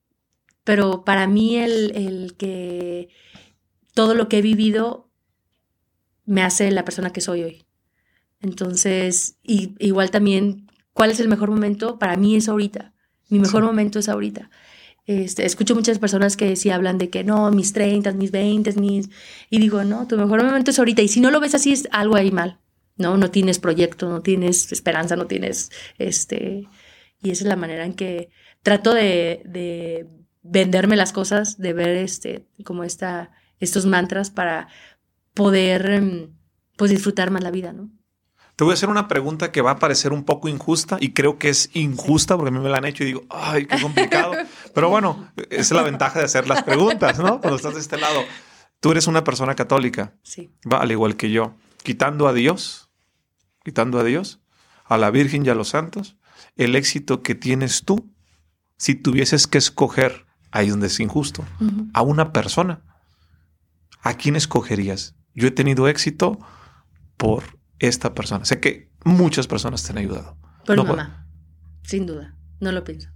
pero 0.63 1.03
para 1.03 1.27
mí 1.27 1.57
el, 1.57 2.35
que 2.37 3.09
todo 3.93 4.15
lo 4.15 4.27
que 4.27 4.39
he 4.39 4.41
vivido 4.41 5.09
me 6.25 6.41
hace 6.41 6.71
la 6.71 6.85
persona 6.85 7.11
que 7.11 7.21
soy 7.21 7.43
hoy. 7.43 7.65
Entonces, 8.39 9.37
y, 9.43 9.75
igual 9.79 10.09
también, 10.09 10.67
¿cuál 10.93 11.11
es 11.11 11.19
el 11.19 11.27
mejor 11.27 11.51
momento? 11.51 11.99
Para 11.99 12.15
mí 12.15 12.35
es 12.35 12.49
ahorita. 12.49 12.93
Mi 13.29 13.39
mejor 13.39 13.63
momento 13.63 13.99
es 13.99 14.09
ahorita. 14.09 14.49
Este, 15.05 15.45
escucho 15.45 15.75
muchas 15.75 15.99
personas 15.99 16.37
que 16.37 16.55
sí 16.55 16.69
hablan 16.69 16.97
de 16.97 17.09
que 17.09 17.23
no, 17.23 17.51
mis 17.51 17.73
30, 17.73 18.13
mis 18.13 18.31
20, 18.31 18.73
mis... 18.73 19.09
Y 19.49 19.59
digo, 19.59 19.83
no, 19.83 20.07
tu 20.07 20.17
mejor 20.17 20.43
momento 20.43 20.71
es 20.71 20.79
ahorita. 20.79 21.01
Y 21.01 21.07
si 21.07 21.19
no 21.19 21.29
lo 21.29 21.39
ves 21.39 21.55
así, 21.55 21.73
es 21.73 21.87
algo 21.91 22.15
ahí 22.15 22.31
mal. 22.31 22.59
¿No? 22.95 23.17
No 23.17 23.31
tienes 23.31 23.59
proyecto, 23.59 24.09
no 24.09 24.21
tienes 24.21 24.71
esperanza, 24.71 25.15
no 25.15 25.27
tienes, 25.27 25.71
este, 25.97 26.67
y 27.21 27.31
esa 27.31 27.43
es 27.43 27.47
la 27.47 27.55
manera 27.55 27.85
en 27.85 27.93
que 27.93 28.29
trato 28.61 28.93
de, 28.93 30.07
venderme 30.45 30.97
las 30.97 31.13
cosas, 31.13 31.57
de 31.57 31.73
ver, 31.73 31.95
este, 31.97 32.45
como 32.65 32.83
esta, 32.83 33.31
estos 33.59 33.85
mantras 33.85 34.29
para 34.29 34.67
poder, 35.33 35.89
em, 35.89 36.33
pues, 36.77 36.91
disfrutar 36.91 37.31
más 37.31 37.43
la 37.43 37.51
vida, 37.51 37.71
¿no? 37.71 37.89
Te 38.55 38.63
voy 38.63 38.71
a 38.71 38.73
hacer 38.75 38.89
una 38.89 39.07
pregunta 39.07 39.51
que 39.51 39.61
va 39.61 39.71
a 39.71 39.79
parecer 39.79 40.13
un 40.13 40.25
poco 40.25 40.47
injusta 40.47 40.97
y 40.99 41.13
creo 41.13 41.39
que 41.39 41.49
es 41.49 41.71
injusta 41.73 42.35
porque 42.35 42.49
a 42.49 42.51
mí 42.51 42.59
me 42.59 42.69
la 42.69 42.77
han 42.77 42.85
hecho 42.85 43.03
y 43.03 43.07
digo, 43.07 43.23
ay, 43.29 43.65
qué 43.65 43.81
complicado. 43.81 44.33
Pero 44.75 44.89
bueno, 44.89 45.31
esa 45.49 45.61
es 45.61 45.71
la 45.71 45.81
ventaja 45.81 46.19
de 46.19 46.25
hacer 46.25 46.47
las 46.47 46.61
preguntas, 46.61 47.17
¿no? 47.17 47.39
Cuando 47.39 47.55
estás 47.55 47.73
de 47.73 47.79
este 47.79 47.97
lado. 47.97 48.23
Tú 48.79 48.91
eres 48.91 49.07
una 49.07 49.23
persona 49.23 49.55
católica. 49.55 50.13
Sí. 50.21 50.51
Va, 50.71 50.81
al 50.81 50.91
igual 50.91 51.15
que 51.15 51.31
yo. 51.31 51.55
Quitando 51.81 52.27
a 52.27 52.33
Dios, 52.33 52.82
quitando 53.63 53.99
a 53.99 54.03
Dios, 54.03 54.41
a 54.85 54.97
la 54.97 55.11
Virgen 55.11 55.45
y 55.45 55.49
a 55.49 55.55
los 55.55 55.69
santos, 55.69 56.17
el 56.55 56.75
éxito 56.75 57.23
que 57.23 57.35
tienes 57.35 57.83
tú, 57.83 58.11
si 58.77 58.95
tuvieses 58.95 59.47
que 59.47 59.57
escoger, 59.57 60.25
ahí 60.51 60.69
donde 60.69 60.87
es 60.87 60.99
injusto, 60.99 61.45
a 61.93 62.01
una 62.01 62.33
persona, 62.33 62.81
¿a 64.01 64.15
quién 64.15 64.35
escogerías? 64.35 65.15
Yo 65.33 65.47
he 65.47 65.51
tenido 65.51 65.87
éxito 65.87 66.39
por 67.17 67.43
esta 67.79 68.13
persona. 68.13 68.45
Sé 68.45 68.59
que 68.59 68.91
muchas 69.03 69.47
personas 69.47 69.83
te 69.83 69.91
han 69.91 69.97
ayudado. 69.97 70.37
Por 70.65 70.77
mi 70.77 70.83
mamá, 70.83 71.27
sin 71.83 72.05
duda, 72.05 72.35
no 72.59 72.71
lo 72.71 72.83
pienso. 72.83 73.09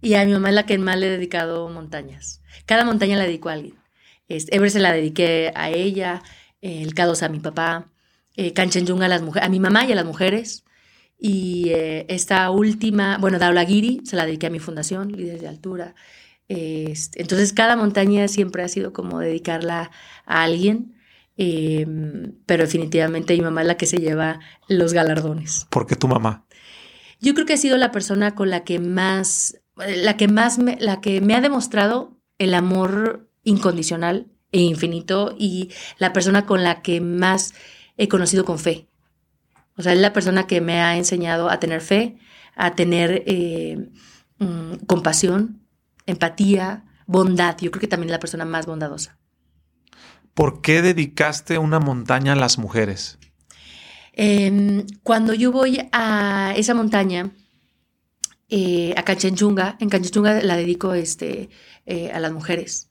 Y 0.00 0.14
a 0.14 0.24
mi 0.24 0.32
mamá 0.32 0.50
es 0.50 0.54
la 0.54 0.66
que 0.66 0.78
más 0.78 0.98
le 0.98 1.06
he 1.06 1.10
dedicado 1.10 1.68
montañas. 1.68 2.42
Cada 2.64 2.84
montaña 2.84 3.16
la 3.16 3.24
dedico 3.24 3.48
a 3.48 3.54
alguien. 3.54 3.76
Este, 4.28 4.70
se 4.70 4.78
la 4.80 4.92
dediqué 4.92 5.52
a 5.54 5.70
ella, 5.70 6.22
el 6.60 6.94
K2 6.94 7.22
a 7.22 7.28
mi 7.28 7.38
papá, 7.38 7.88
eh, 8.36 8.52
Kanchenjunga 8.52 9.06
a 9.06 9.08
las 9.08 9.22
mujeres, 9.22 9.46
a 9.46 9.50
mi 9.50 9.60
mamá 9.60 9.84
y 9.84 9.92
a 9.92 9.94
las 9.94 10.04
mujeres. 10.04 10.64
Y 11.18 11.70
eh, 11.70 12.06
esta 12.08 12.50
última, 12.50 13.18
bueno, 13.18 13.38
Daulagiri, 13.38 14.02
se 14.04 14.16
la 14.16 14.26
dediqué 14.26 14.48
a 14.48 14.50
mi 14.50 14.58
fundación, 14.58 15.12
Líderes 15.12 15.40
de 15.40 15.48
Altura. 15.48 15.94
entonces, 16.48 17.52
cada 17.52 17.74
montaña 17.76 18.28
siempre 18.28 18.62
ha 18.62 18.68
sido 18.68 18.92
como 18.92 19.18
dedicarla 19.18 19.90
a 20.26 20.42
alguien. 20.42 20.96
Em, 21.38 22.32
pero 22.46 22.64
definitivamente 22.64 23.34
mi 23.34 23.42
mamá 23.42 23.60
es 23.60 23.66
la 23.66 23.76
que 23.76 23.86
se 23.86 23.98
lleva 23.98 24.40
los 24.68 24.92
galardones. 24.92 25.66
¿Por 25.70 25.86
qué 25.86 25.96
tu 25.96 26.08
mamá? 26.08 26.46
Yo 27.20 27.34
creo 27.34 27.46
que 27.46 27.54
ha 27.54 27.58
sido 27.58 27.76
la 27.76 27.92
persona 27.92 28.34
con 28.34 28.50
la 28.50 28.64
que 28.64 28.78
más, 28.78 29.60
la 29.76 30.16
que 30.16 30.28
más 30.28 30.58
me, 30.58 30.76
la 30.80 31.00
que 31.00 31.20
me 31.20 31.34
ha 31.34 31.40
demostrado 31.40 32.16
el 32.38 32.54
amor 32.54 33.28
incondicional 33.44 34.26
e 34.52 34.60
infinito 34.60 35.34
y 35.38 35.70
la 35.98 36.12
persona 36.12 36.46
con 36.46 36.62
la 36.62 36.82
que 36.82 37.00
más 37.00 37.54
he 37.96 38.08
conocido 38.08 38.44
con 38.44 38.58
fe. 38.58 38.88
O 39.76 39.82
sea, 39.82 39.92
es 39.92 39.98
la 39.98 40.12
persona 40.12 40.46
que 40.46 40.60
me 40.60 40.80
ha 40.80 40.96
enseñado 40.96 41.50
a 41.50 41.60
tener 41.60 41.80
fe, 41.80 42.18
a 42.54 42.74
tener 42.74 43.22
eh, 43.26 43.90
mm, 44.38 44.86
compasión, 44.86 45.66
empatía, 46.06 46.84
bondad. 47.06 47.56
Yo 47.60 47.70
creo 47.70 47.80
que 47.80 47.88
también 47.88 48.08
es 48.08 48.12
la 48.12 48.20
persona 48.20 48.44
más 48.44 48.66
bondadosa. 48.66 49.18
¿Por 50.34 50.60
qué 50.60 50.82
dedicaste 50.82 51.58
una 51.58 51.80
montaña 51.80 52.32
a 52.32 52.36
las 52.36 52.58
mujeres? 52.58 53.18
Em, 54.12 54.86
cuando 55.02 55.34
yo 55.34 55.52
voy 55.52 55.88
a 55.92 56.54
esa 56.56 56.74
montaña, 56.74 57.32
eh, 58.48 58.94
a 58.96 59.02
Canchenchunga. 59.02 59.76
En 59.80 59.88
Canchenchunga 59.88 60.40
la 60.42 60.56
dedico 60.56 60.94
este, 60.94 61.50
eh, 61.84 62.10
a 62.12 62.20
las 62.20 62.32
mujeres. 62.32 62.88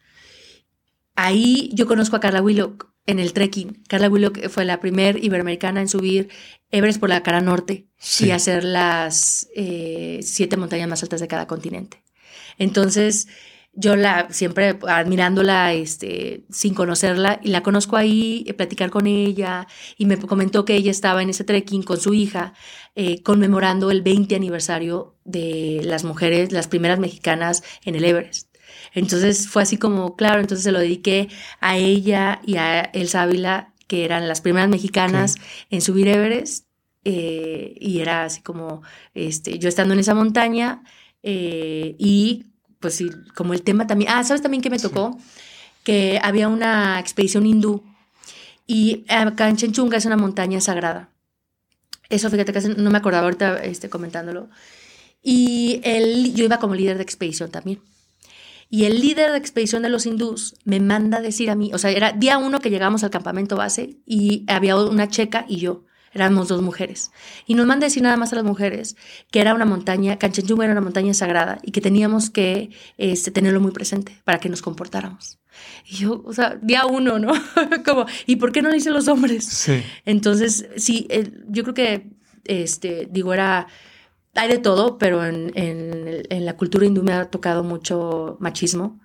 Ahí 1.16 1.72
yo 1.74 1.88
conozco 1.88 2.16
a 2.16 2.20
Carla 2.20 2.42
Willock 2.42 2.95
en 3.06 3.20
el 3.20 3.34
trekking. 3.34 3.84
Carla 3.88 4.10
Willock 4.10 4.50
fue 4.50 4.66
la 4.66 4.80
primera 4.80 5.18
iberoamericana 5.18 5.82
en 5.82 5.88
subir 5.88 6.30
Everest 6.72 7.00
por 7.00 7.10
la 7.10 7.24
cara 7.24 7.42
norte 7.42 7.88
y 8.20 8.32
hacer 8.32 8.64
las 8.64 9.48
eh, 9.56 10.20
siete 10.24 10.58
montañas 10.58 10.90
más 10.90 11.04
altas 11.04 11.22
de 11.22 11.28
cada 11.28 11.48
continente. 11.48 12.04
Entonces, 12.58 13.28
yo 13.74 13.96
la 13.96 14.28
siempre 14.32 14.80
admirándola 14.88 15.74
este 15.74 16.46
sin 16.50 16.74
conocerla 16.74 17.42
y 17.44 17.50
la 17.50 17.62
conozco 17.62 17.98
ahí 17.98 18.46
eh, 18.48 18.54
platicar 18.54 18.90
con 18.90 19.06
ella 19.06 19.68
y 19.98 20.06
me 20.06 20.18
comentó 20.18 20.64
que 20.64 20.76
ella 20.76 20.92
estaba 20.92 21.22
en 21.22 21.30
ese 21.30 21.44
trekking 21.44 21.84
con 21.84 22.00
su 22.00 22.14
hija 22.14 22.54
eh, 22.96 23.22
conmemorando 23.22 23.92
el 23.92 24.02
20 24.02 24.34
aniversario 24.36 25.18
de 25.26 25.82
las 25.84 26.06
mujeres 26.06 26.54
las 26.54 26.68
primeras 26.68 27.00
mexicanas 27.00 27.64
en 27.84 27.96
el 27.96 28.06
Everest 28.06 28.55
entonces 28.96 29.48
fue 29.48 29.62
así 29.62 29.78
como 29.78 30.16
claro 30.16 30.40
entonces 30.40 30.64
se 30.64 30.72
lo 30.72 30.80
dediqué 30.80 31.30
a 31.62 31.78
ella 31.78 32.42
y 32.44 32.56
a 32.56 32.82
Elsa 32.82 33.22
Ávila 33.22 33.74
que 33.88 34.04
eran 34.06 34.28
las 34.28 34.42
primeras 34.42 34.70
mexicanas 34.70 35.36
en 35.70 35.82
subir 35.82 36.08
Everest 36.08 36.66
eh, 37.04 37.76
y 37.80 38.00
era 38.00 38.24
así 38.24 38.42
como 38.42 38.82
este 39.14 39.60
yo 39.60 39.70
estando 39.70 39.94
en 39.94 40.00
esa 40.00 40.16
montaña 40.16 40.82
y 41.28 42.46
pues 42.86 42.94
sí, 42.94 43.10
como 43.34 43.56
el 43.56 43.64
tema 43.64 43.88
también. 43.88 44.12
Ah, 44.14 44.24
¿sabes 44.24 44.44
también 44.44 44.62
que 44.62 44.70
me 44.70 44.78
tocó? 44.78 45.18
Que 45.84 46.20
había 46.22 46.48
una 46.48 47.00
expedición 47.00 47.48
hindú 47.48 47.84
y 48.68 49.06
acá 49.10 49.50
en 49.50 49.56
Chenchunga 49.56 49.98
es 49.98 50.06
una 50.06 50.18
montaña 50.18 50.62
sagrada. 50.62 51.10
Eso, 52.10 52.30
fíjate 52.30 52.54
que 52.54 52.60
no 52.78 52.92
me 52.92 53.00
acordaba 53.00 53.26
ahorita 53.26 53.64
este, 53.64 53.90
comentándolo. 53.90 54.50
Y 55.24 55.82
él, 55.84 56.36
yo 56.36 56.46
iba 56.46 56.60
como 56.60 56.76
líder 56.76 56.98
de 56.98 57.04
expedición 57.04 57.50
también. 57.50 57.82
Y 58.70 58.86
el 58.86 59.00
líder 59.00 59.32
de 59.32 59.38
expedición 59.38 59.84
de 59.84 59.90
los 59.90 60.06
hindús 60.06 60.56
me 60.64 60.80
manda 60.80 61.20
a 61.20 61.22
decir 61.22 61.50
a 61.50 61.56
mí, 61.56 61.72
o 61.74 61.78
sea, 61.78 61.92
era 61.92 62.12
día 62.12 62.38
uno 62.38 62.60
que 62.60 62.70
llegamos 62.70 63.04
al 63.04 63.10
campamento 63.12 63.56
base 63.56 63.98
y 64.06 64.44
había 64.48 64.76
una 64.78 65.08
checa 65.08 65.46
y 65.48 65.58
yo 65.58 65.86
éramos 66.16 66.48
dos 66.48 66.62
mujeres. 66.62 67.12
Y 67.46 67.54
nos 67.54 67.68
manda 67.68 67.86
a 67.86 67.90
decir 67.90 68.02
nada 68.02 68.16
más 68.16 68.32
a 68.32 68.38
las 68.38 68.46
mujeres 68.46 68.96
que 69.30 69.42
era 69.42 69.54
una 69.54 69.66
montaña, 69.66 70.18
Canchenjunga 70.18 70.64
era 70.64 70.72
una 70.72 70.82
montaña 70.82 71.14
sagrada 71.14 71.60
y 71.62 71.72
que 71.72 71.82
teníamos 71.82 72.30
que 72.30 72.72
este, 72.98 73.32
tenerlo 73.32 73.60
muy 73.60 73.72
presente 73.72 74.18
para 74.24 74.40
que 74.40 74.50
nos 74.50 74.62
comportáramos. 74.62 75.38
Y 75.86 75.98
yo, 75.98 76.24
o 76.26 76.34
sea, 76.34 76.58
día 76.62 76.86
uno, 76.86 77.20
¿no? 77.20 77.34
Como, 77.86 78.06
¿y 78.26 78.38
por 78.38 78.54
qué 78.54 78.62
no 78.62 78.70
lo 78.70 78.76
dicen 78.76 78.94
los 78.94 79.10
hombres? 79.10 79.46
Sí. 79.46 79.84
Entonces, 80.06 80.68
sí, 80.78 81.08
yo 81.50 81.64
creo 81.64 81.76
que, 81.76 82.08
este, 82.46 83.08
digo, 83.12 83.34
era, 83.34 83.68
hay 84.36 84.50
de 84.50 84.58
todo, 84.60 84.98
pero 84.98 85.26
en, 85.26 85.52
en, 85.56 86.24
en 86.30 86.46
la 86.46 86.56
cultura 86.58 86.86
hindú 86.86 87.04
me 87.04 87.14
ha 87.14 87.30
tocado 87.30 87.64
mucho 87.64 88.38
machismo. 88.40 89.00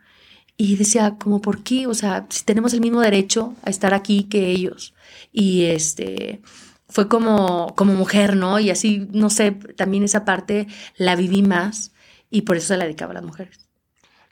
Y 0.56 0.76
decía, 0.76 1.16
como, 1.18 1.40
¿por 1.40 1.62
qué? 1.62 1.86
O 1.86 1.94
sea, 1.94 2.26
si 2.28 2.44
tenemos 2.44 2.74
el 2.74 2.82
mismo 2.82 3.00
derecho 3.00 3.54
a 3.62 3.70
estar 3.70 3.94
aquí 3.94 4.24
que 4.24 4.50
ellos. 4.50 4.92
Y 5.32 5.64
este, 5.64 6.42
fue 6.90 7.08
como, 7.08 7.74
como 7.76 7.94
mujer, 7.94 8.36
¿no? 8.36 8.58
Y 8.58 8.70
así, 8.70 9.08
no 9.12 9.30
sé, 9.30 9.52
también 9.52 10.04
esa 10.04 10.24
parte 10.24 10.66
la 10.96 11.16
viví 11.16 11.42
más 11.42 11.92
y 12.30 12.42
por 12.42 12.56
eso 12.56 12.68
se 12.68 12.76
la 12.76 12.84
dedicaba 12.84 13.12
a 13.12 13.14
las 13.14 13.24
mujeres. 13.24 13.70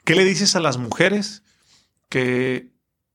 ¿Qué 0.03 0.15
le 0.15 0.23
dices 0.23 0.55
a 0.55 0.59
las 0.59 0.77
mujeres 0.77 1.43
que 2.09 2.69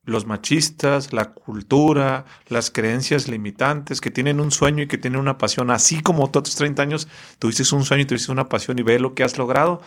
los 0.04 0.26
machistas, 0.26 1.12
la 1.12 1.32
cultura, 1.32 2.24
las 2.48 2.70
creencias 2.70 3.28
limitantes, 3.28 4.00
que 4.00 4.10
tienen 4.10 4.40
un 4.40 4.50
sueño 4.50 4.82
y 4.82 4.88
que 4.88 4.98
tienen 4.98 5.20
una 5.20 5.38
pasión, 5.38 5.70
así 5.70 6.02
como 6.02 6.30
todos 6.30 6.44
tus 6.44 6.56
30 6.56 6.82
años 6.82 7.08
tuviste 7.38 7.62
un 7.74 7.84
sueño 7.84 8.02
y 8.02 8.06
tuviste 8.06 8.32
una 8.32 8.48
pasión 8.48 8.78
y 8.78 8.82
ve 8.82 8.98
lo 8.98 9.14
que 9.14 9.24
has 9.24 9.38
logrado, 9.38 9.80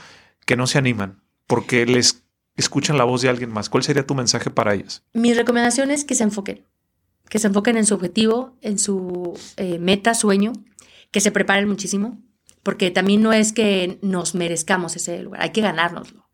que 0.46 0.56
no 0.56 0.68
se 0.68 0.78
animan 0.78 1.22
porque 1.46 1.86
les 1.86 2.24
escuchan 2.56 2.98
la 2.98 3.04
voz 3.04 3.22
de 3.22 3.30
alguien 3.30 3.52
más? 3.52 3.70
¿Cuál 3.70 3.84
sería 3.84 4.06
tu 4.06 4.16
mensaje 4.16 4.50
para 4.50 4.74
ellas? 4.74 5.04
Mi 5.14 5.34
recomendación 5.34 5.92
es 5.92 6.04
que 6.04 6.16
se 6.16 6.24
enfoquen 6.24 6.66
que 7.30 7.40
se 7.40 7.48
enfoquen 7.48 7.78
en 7.78 7.86
su 7.86 7.96
objetivo, 7.96 8.58
en 8.62 8.80
su 8.80 9.38
eh, 9.58 9.80
meta, 9.80 10.14
sueño, 10.14 10.54
que 11.12 11.22
se 11.22 11.32
preparen 11.32 11.68
muchísimo, 11.68 12.22
porque 12.64 12.92
también 12.92 13.22
no 13.22 13.34
es 13.34 13.54
que 13.54 14.00
nos 14.02 14.36
merezcamos 14.36 14.96
ese 14.96 15.22
lugar, 15.22 15.42
hay 15.42 15.52
que 15.52 15.62
ganárnoslo. 15.62 16.27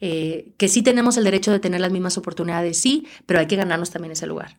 Eh, 0.00 0.52
que 0.58 0.68
sí 0.68 0.82
tenemos 0.82 1.16
el 1.16 1.24
derecho 1.24 1.52
de 1.52 1.60
tener 1.60 1.80
las 1.80 1.92
mismas 1.92 2.18
oportunidades, 2.18 2.78
sí, 2.78 3.06
pero 3.24 3.40
hay 3.40 3.46
que 3.46 3.56
ganarnos 3.56 3.90
también 3.90 4.12
ese 4.12 4.26
lugar. 4.26 4.58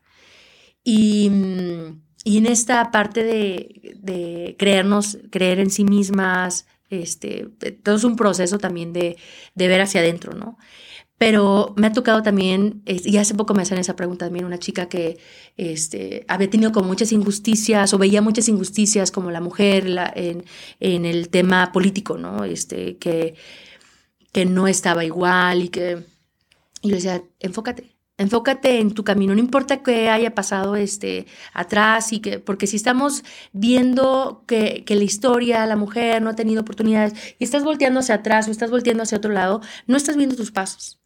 Y, 0.84 1.31
y 2.23 2.38
en 2.38 2.45
esta 2.45 2.91
parte 2.91 3.23
de, 3.23 4.55
creernos, 4.57 5.19
creer 5.31 5.59
en 5.59 5.69
sí 5.69 5.84
mismas, 5.84 6.65
este, 6.89 7.49
todo 7.84 7.95
es 7.95 8.03
un 8.03 8.15
proceso 8.15 8.57
también 8.57 8.93
de, 8.93 9.18
de 9.55 9.68
ver 9.68 9.81
hacia 9.81 10.01
adentro, 10.01 10.34
¿no? 10.34 10.57
Pero 11.18 11.73
me 11.77 11.88
ha 11.88 11.93
tocado 11.93 12.22
también, 12.22 12.84
y 12.85 13.18
hace 13.18 13.34
poco 13.34 13.55
me 13.55 13.64
hacen 13.64 13.80
esa 13.80 13.95
pregunta 13.95 14.26
también, 14.27 14.45
una 14.45 14.59
chica 14.59 14.88
que 14.88 15.18
este, 15.57 16.26
había 16.27 16.49
tenido 16.49 16.72
como 16.72 16.88
muchas 16.88 17.11
injusticias 17.11 17.91
o 17.93 17.97
veía 17.97 18.22
muchas 18.22 18.47
injusticias 18.49 19.09
como 19.09 19.31
la 19.31 19.41
mujer 19.41 19.89
la, 19.89 20.11
en, 20.15 20.45
en, 20.80 21.05
el 21.05 21.30
tema 21.30 21.72
político, 21.72 22.18
¿no? 22.18 22.43
Este, 22.43 22.97
que, 22.97 23.34
que 24.38 24.45
no 24.45 24.68
estaba 24.68 25.03
igual 25.03 25.64
y 25.64 25.69
que... 25.69 26.05
Y 26.84 26.89
yo 26.89 26.95
decía, 26.97 27.23
enfócate, 27.39 27.97
enfócate 28.18 28.80
en 28.80 28.93
tu 28.93 29.03
camino, 29.03 29.34
no 29.34 29.39
importa 29.39 29.81
que 29.81 30.11
haya 30.11 30.35
pasado 30.35 30.76
este, 30.76 31.26
atrás 31.53 32.14
y 32.14 32.19
que, 32.19 32.38
porque 32.38 32.68
si 32.68 32.76
estamos 32.76 33.23
viendo 33.51 34.43
que, 34.45 34.84
que, 34.85 34.95
la 34.95 35.05
historia, 35.05 35.65
la 35.65 35.76
mujer 35.76 36.22
no 36.22 36.30
ha 36.30 36.35
tenido 36.35 36.61
oportunidades 36.61 37.14
y 37.39 37.45
estás 37.45 37.64
volteando 37.64 37.99
hacia 37.99 38.14
atrás 38.14 38.47
o 38.47 38.51
estás 38.51 38.69
volteando 38.69 39.01
hacia 39.01 39.18
otro 39.18 39.31
lado, 39.31 39.61
no 39.88 39.97
estás 39.97 40.18
viendo 40.18 40.35
tus 40.35 40.51
pasos. 40.51 40.99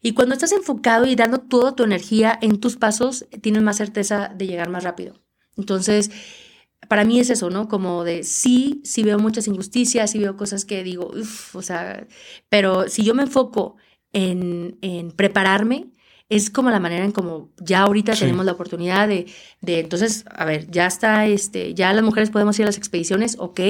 Y 0.00 0.12
cuando 0.12 0.34
estás 0.34 0.52
enfocado 0.52 1.06
y 1.06 1.16
dando 1.16 1.38
toda 1.38 1.74
tu 1.74 1.82
energía 1.82 2.38
en 2.40 2.60
tus 2.60 2.76
pasos, 2.76 3.26
tienes 3.40 3.64
más 3.64 3.78
certeza 3.78 4.28
de 4.32 4.46
llegar 4.46 4.68
más 4.68 4.84
rápido. 4.84 5.20
Entonces, 5.56 6.12
para 6.88 7.04
mí 7.04 7.20
es 7.20 7.30
eso, 7.30 7.50
¿no? 7.50 7.68
Como 7.68 8.04
de 8.04 8.22
sí, 8.24 8.80
sí 8.84 9.02
veo 9.02 9.18
muchas 9.18 9.48
injusticias, 9.48 10.10
sí 10.10 10.18
veo 10.18 10.36
cosas 10.36 10.64
que 10.64 10.84
digo, 10.84 11.10
uff, 11.14 11.56
o 11.56 11.62
sea, 11.62 12.06
pero 12.48 12.88
si 12.88 13.04
yo 13.04 13.14
me 13.14 13.22
enfoco 13.22 13.76
en, 14.12 14.78
en, 14.82 15.10
prepararme, 15.12 15.90
es 16.28 16.50
como 16.50 16.70
la 16.70 16.80
manera 16.80 17.04
en 17.04 17.12
como 17.12 17.50
ya 17.58 17.82
ahorita 17.82 18.14
tenemos 18.14 18.44
la 18.44 18.52
oportunidad 18.52 19.08
de, 19.08 19.26
de, 19.60 19.80
entonces, 19.80 20.24
a 20.34 20.44
ver, 20.44 20.70
ya 20.70 20.86
está, 20.86 21.26
este, 21.26 21.74
ya 21.74 21.92
las 21.92 22.04
mujeres 22.04 22.30
podemos 22.30 22.58
ir 22.58 22.64
a 22.64 22.66
las 22.66 22.78
expediciones, 22.78 23.36
ok, 23.38 23.60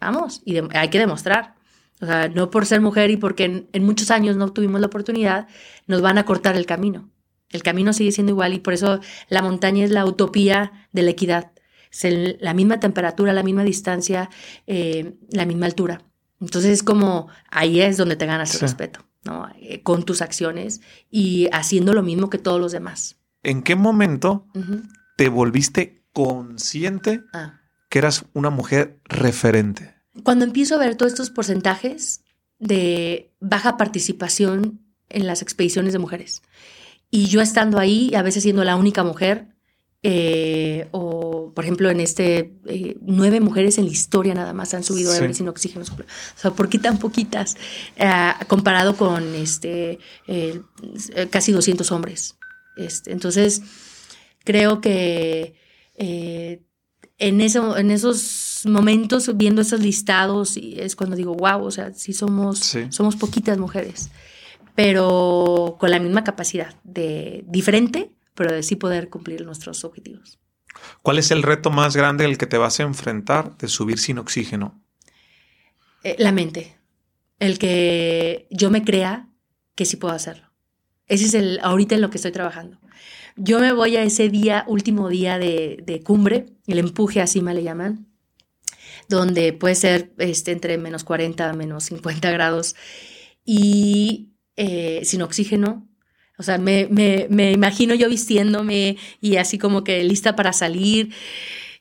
vamos, 0.00 0.42
y 0.44 0.58
hay 0.74 0.88
que 0.88 0.98
demostrar. 0.98 1.54
O 2.00 2.06
sea, 2.06 2.28
no 2.28 2.50
por 2.50 2.66
ser 2.66 2.80
mujer 2.80 3.10
y 3.10 3.16
porque 3.16 3.66
en, 3.70 3.84
muchos 3.84 4.10
años 4.10 4.36
no 4.36 4.52
tuvimos 4.52 4.80
la 4.80 4.86
oportunidad, 4.86 5.48
nos 5.86 6.00
van 6.00 6.18
a 6.18 6.24
cortar 6.24 6.56
el 6.56 6.66
camino. 6.66 7.10
El 7.50 7.62
camino 7.62 7.92
sigue 7.92 8.12
siendo 8.12 8.30
igual 8.30 8.54
y 8.54 8.58
por 8.58 8.72
eso 8.72 9.00
la 9.28 9.42
montaña 9.42 9.84
es 9.84 9.90
la 9.90 10.06
utopía 10.06 10.88
de 10.92 11.02
la 11.02 11.10
equidad. 11.10 11.52
La 12.40 12.54
misma 12.54 12.80
temperatura, 12.80 13.32
la 13.32 13.42
misma 13.42 13.64
distancia, 13.64 14.30
eh, 14.66 15.14
la 15.30 15.46
misma 15.46 15.66
altura. 15.66 16.02
Entonces 16.40 16.70
es 16.70 16.82
como 16.82 17.28
ahí 17.50 17.80
es 17.80 17.96
donde 17.96 18.16
te 18.16 18.26
ganas 18.26 18.54
el 18.54 18.60
respeto, 18.60 19.00
¿no? 19.24 19.48
Eh, 19.60 19.82
con 19.82 20.04
tus 20.04 20.22
acciones 20.22 20.80
y 21.10 21.48
haciendo 21.52 21.92
lo 21.92 22.02
mismo 22.02 22.30
que 22.30 22.38
todos 22.38 22.60
los 22.60 22.72
demás. 22.72 23.18
¿En 23.42 23.62
qué 23.62 23.74
momento 23.76 24.46
te 25.16 25.28
volviste 25.28 26.04
consciente 26.12 27.22
ah. 27.32 27.60
que 27.88 27.98
eras 27.98 28.24
una 28.32 28.50
mujer 28.50 29.00
referente? 29.04 30.00
cuando 30.24 30.44
empiezo 30.44 30.74
a 30.74 30.78
ver 30.78 30.96
todos 30.96 31.12
estos 31.12 31.30
porcentajes 31.30 32.22
de 32.58 33.32
baja 33.40 33.76
participación 33.76 34.80
en 35.08 35.26
las 35.26 35.42
expediciones 35.42 35.92
de 35.92 35.98
mujeres, 35.98 36.42
y 37.10 37.26
yo 37.26 37.40
estando 37.40 37.78
ahí, 37.78 38.14
a 38.14 38.22
veces 38.22 38.42
siendo 38.42 38.62
la 38.64 38.76
única 38.76 39.02
mujer, 39.02 39.48
eh, 40.02 40.88
o 40.92 41.29
por 41.54 41.64
ejemplo 41.64 41.90
en 41.90 42.00
este, 42.00 42.54
eh, 42.66 42.96
nueve 43.02 43.40
mujeres 43.40 43.78
en 43.78 43.86
la 43.86 43.90
historia 43.90 44.34
nada 44.34 44.52
más 44.52 44.74
han 44.74 44.84
subido 44.84 45.12
a 45.12 45.16
Everest 45.16 45.38
sin 45.38 45.48
oxígeno. 45.48 45.84
O 45.84 46.38
sea, 46.40 46.50
¿por 46.52 46.68
qué 46.68 46.78
tan 46.78 46.98
poquitas? 46.98 47.56
Eh, 47.96 48.32
comparado 48.48 48.96
con 48.96 49.34
este, 49.34 49.98
casi 51.30 51.52
200 51.52 51.90
hombres. 51.92 52.36
Este, 52.76 53.12
entonces, 53.12 53.62
creo 54.44 54.80
que 54.80 55.54
en, 57.20 57.40
eso, 57.40 57.76
en 57.76 57.90
esos 57.90 58.62
momentos, 58.64 59.36
viendo 59.36 59.62
esos 59.62 59.80
listados, 59.80 60.56
es 60.56 60.96
cuando 60.96 61.16
digo, 61.16 61.34
wow, 61.34 61.62
o 61.62 61.70
sea, 61.70 61.92
sí 61.92 62.12
somos, 62.12 62.76
somos 62.88 63.16
poquitas 63.16 63.58
mujeres, 63.58 64.10
pero 64.74 65.76
con 65.78 65.90
la 65.90 66.00
misma 66.00 66.24
capacidad 66.24 66.74
de 66.82 67.44
diferente, 67.46 68.10
pero 68.34 68.52
de 68.52 68.62
sí 68.62 68.76
poder 68.76 69.10
cumplir 69.10 69.44
nuestros 69.44 69.84
objetivos. 69.84 70.38
¿Cuál 71.02 71.18
es 71.18 71.30
el 71.30 71.42
reto 71.42 71.70
más 71.70 71.96
grande 71.96 72.24
al 72.24 72.38
que 72.38 72.46
te 72.46 72.58
vas 72.58 72.80
a 72.80 72.84
enfrentar 72.84 73.56
de 73.58 73.68
subir 73.68 73.98
sin 73.98 74.18
oxígeno? 74.18 74.80
Eh, 76.02 76.16
la 76.18 76.32
mente. 76.32 76.76
El 77.38 77.58
que 77.58 78.46
yo 78.50 78.70
me 78.70 78.84
crea 78.84 79.28
que 79.74 79.84
sí 79.84 79.96
puedo 79.96 80.14
hacerlo. 80.14 80.50
Ese 81.06 81.24
es 81.24 81.34
el 81.34 81.58
ahorita 81.62 81.94
en 81.94 82.02
lo 82.02 82.10
que 82.10 82.18
estoy 82.18 82.32
trabajando. 82.32 82.78
Yo 83.36 83.58
me 83.58 83.72
voy 83.72 83.96
a 83.96 84.02
ese 84.02 84.28
día, 84.28 84.64
último 84.68 85.08
día 85.08 85.38
de, 85.38 86.02
cumbre, 86.04 86.46
el 86.66 86.78
empuje 86.78 87.20
así 87.20 87.40
me 87.40 87.54
le 87.54 87.62
llaman, 87.62 88.06
donde 89.08 89.52
puede 89.52 89.74
ser 89.74 90.12
este, 90.18 90.52
entre 90.52 90.78
menos 90.78 91.04
40 91.04 91.52
menos 91.54 91.84
50 91.84 92.30
grados 92.30 92.76
y 93.44 94.34
eh, 94.56 95.00
sin 95.04 95.22
oxígeno. 95.22 95.88
O 96.40 96.42
sea, 96.42 96.56
me, 96.56 96.88
me, 96.90 97.26
me 97.28 97.52
imagino 97.52 97.94
yo 97.94 98.08
vistiéndome 98.08 98.96
y 99.20 99.36
así 99.36 99.58
como 99.58 99.84
que 99.84 100.02
lista 100.04 100.36
para 100.36 100.54
salir. 100.54 101.12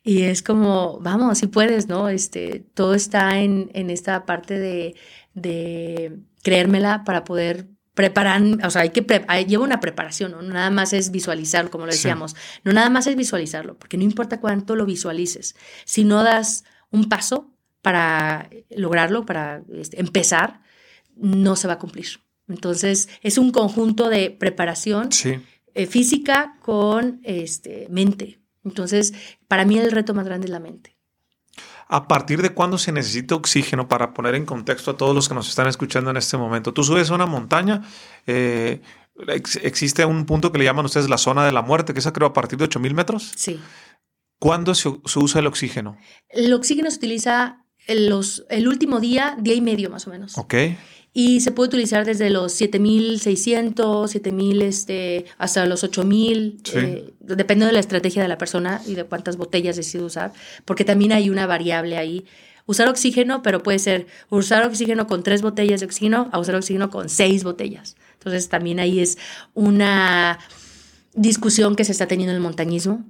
Y 0.03 0.23
es 0.23 0.43
como, 0.43 0.99
vamos, 0.99 1.37
si 1.37 1.47
puedes, 1.47 1.87
¿no? 1.87 2.09
Este, 2.09 2.65
todo 2.73 2.93
está 2.93 3.39
en, 3.39 3.71
en 3.73 3.89
esta 3.89 4.25
parte 4.25 4.59
de, 4.59 4.95
de 5.33 6.19
creérmela 6.43 7.05
para 7.05 7.23
poder 7.23 7.69
preparar, 7.93 8.41
o 8.65 8.69
sea, 8.69 8.81
hay 8.81 8.89
que 8.89 9.05
lleva 9.47 9.63
una 9.63 9.79
preparación, 9.79 10.31
¿no? 10.31 10.41
nada 10.41 10.69
más 10.71 10.91
es 10.91 11.09
visualizarlo, 11.11 11.71
como 11.71 11.85
lo 11.85 11.91
decíamos, 11.91 12.35
no 12.63 12.73
nada 12.73 12.89
más 12.89 13.07
es 13.07 13.15
visualizarlo, 13.15 13.77
porque 13.77 13.97
no 13.97 14.03
importa 14.03 14.39
cuánto 14.39 14.75
lo 14.75 14.85
visualices, 14.85 15.55
si 15.85 16.03
no 16.03 16.23
das 16.23 16.65
un 16.91 17.07
paso 17.09 17.53
para 17.81 18.49
lograrlo, 18.69 19.25
para 19.25 19.63
este, 19.73 19.99
empezar, 19.99 20.61
no 21.15 21.55
se 21.55 21.67
va 21.67 21.73
a 21.73 21.79
cumplir. 21.79 22.07
Entonces, 22.49 23.09
es 23.21 23.37
un 23.37 23.51
conjunto 23.51 24.09
de 24.09 24.31
preparación 24.31 25.09
eh, 25.75 25.85
física 25.85 26.57
con 26.61 27.21
este, 27.23 27.87
mente. 27.89 28.39
Entonces, 28.65 29.13
para 29.47 29.65
mí 29.65 29.77
el 29.77 29.91
reto 29.91 30.13
más 30.13 30.25
grande 30.25 30.45
es 30.45 30.51
la 30.51 30.59
mente. 30.59 30.97
¿A 31.87 32.07
partir 32.07 32.41
de 32.41 32.49
cuándo 32.49 32.77
se 32.77 32.91
necesita 32.91 33.35
oxígeno 33.35 33.87
para 33.87 34.13
poner 34.13 34.35
en 34.35 34.45
contexto 34.45 34.91
a 34.91 34.97
todos 34.97 35.15
los 35.15 35.27
que 35.27 35.35
nos 35.35 35.47
están 35.47 35.67
escuchando 35.67 36.11
en 36.11 36.17
este 36.17 36.37
momento? 36.37 36.73
Tú 36.73 36.83
subes 36.83 37.09
a 37.09 37.15
una 37.15 37.25
montaña, 37.25 37.83
eh, 38.27 38.81
existe 39.63 40.05
un 40.05 40.25
punto 40.25 40.51
que 40.51 40.59
le 40.59 40.65
llaman 40.65 40.85
ustedes 40.85 41.09
la 41.09 41.17
zona 41.17 41.45
de 41.45 41.51
la 41.51 41.61
muerte, 41.61 41.93
que 41.93 41.99
es 41.99 42.11
creo 42.11 42.27
a 42.27 42.33
partir 42.33 42.59
de 42.59 42.65
8000 42.65 42.93
metros. 42.93 43.31
Sí. 43.35 43.59
¿Cuándo 44.37 44.75
se, 44.75 44.89
usa 45.15 45.39
el 45.39 45.47
oxígeno? 45.47 45.97
El 46.29 46.53
oxígeno 46.53 46.89
se 46.91 46.97
utiliza 46.97 47.65
los, 47.87 48.45
el 48.49 48.67
último 48.67 48.99
día, 48.99 49.35
día 49.39 49.55
y 49.55 49.61
medio 49.61 49.89
más 49.89 50.07
o 50.07 50.11
menos. 50.11 50.37
Ok 50.37 50.53
y 51.13 51.41
se 51.41 51.51
puede 51.51 51.69
utilizar 51.69 52.05
desde 52.05 52.29
los 52.29 52.53
7600, 52.53 54.11
7000 54.11 54.61
este, 54.61 55.25
hasta 55.37 55.65
los 55.65 55.83
8000, 55.83 56.61
eh, 56.75 57.13
depende 57.19 57.65
de 57.65 57.71
la 57.71 57.79
estrategia 57.79 58.21
de 58.21 58.27
la 58.27 58.37
persona 58.37 58.81
y 58.85 58.93
de 58.93 59.05
cuántas 59.05 59.37
botellas 59.37 59.75
decide 59.75 60.03
usar, 60.03 60.33
porque 60.65 60.85
también 60.85 61.11
hay 61.11 61.29
una 61.29 61.47
variable 61.47 61.97
ahí. 61.97 62.25
Usar 62.67 62.87
oxígeno, 62.87 63.41
pero 63.41 63.63
puede 63.63 63.79
ser 63.79 64.05
usar 64.29 64.63
oxígeno 64.63 65.07
con 65.07 65.23
tres 65.23 65.41
botellas 65.41 65.79
de 65.79 65.87
oxígeno 65.87 66.29
a 66.31 66.37
usar 66.37 66.53
oxígeno 66.53 66.91
con 66.91 67.09
seis 67.09 67.43
botellas. 67.43 67.95
Entonces 68.13 68.47
también 68.47 68.79
ahí 68.79 68.99
es 68.99 69.17
una 69.55 70.37
discusión 71.15 71.75
que 71.75 71.83
se 71.83 71.91
está 71.91 72.07
teniendo 72.07 72.31
en 72.31 72.35
el 72.35 72.43
montañismo. 72.43 73.03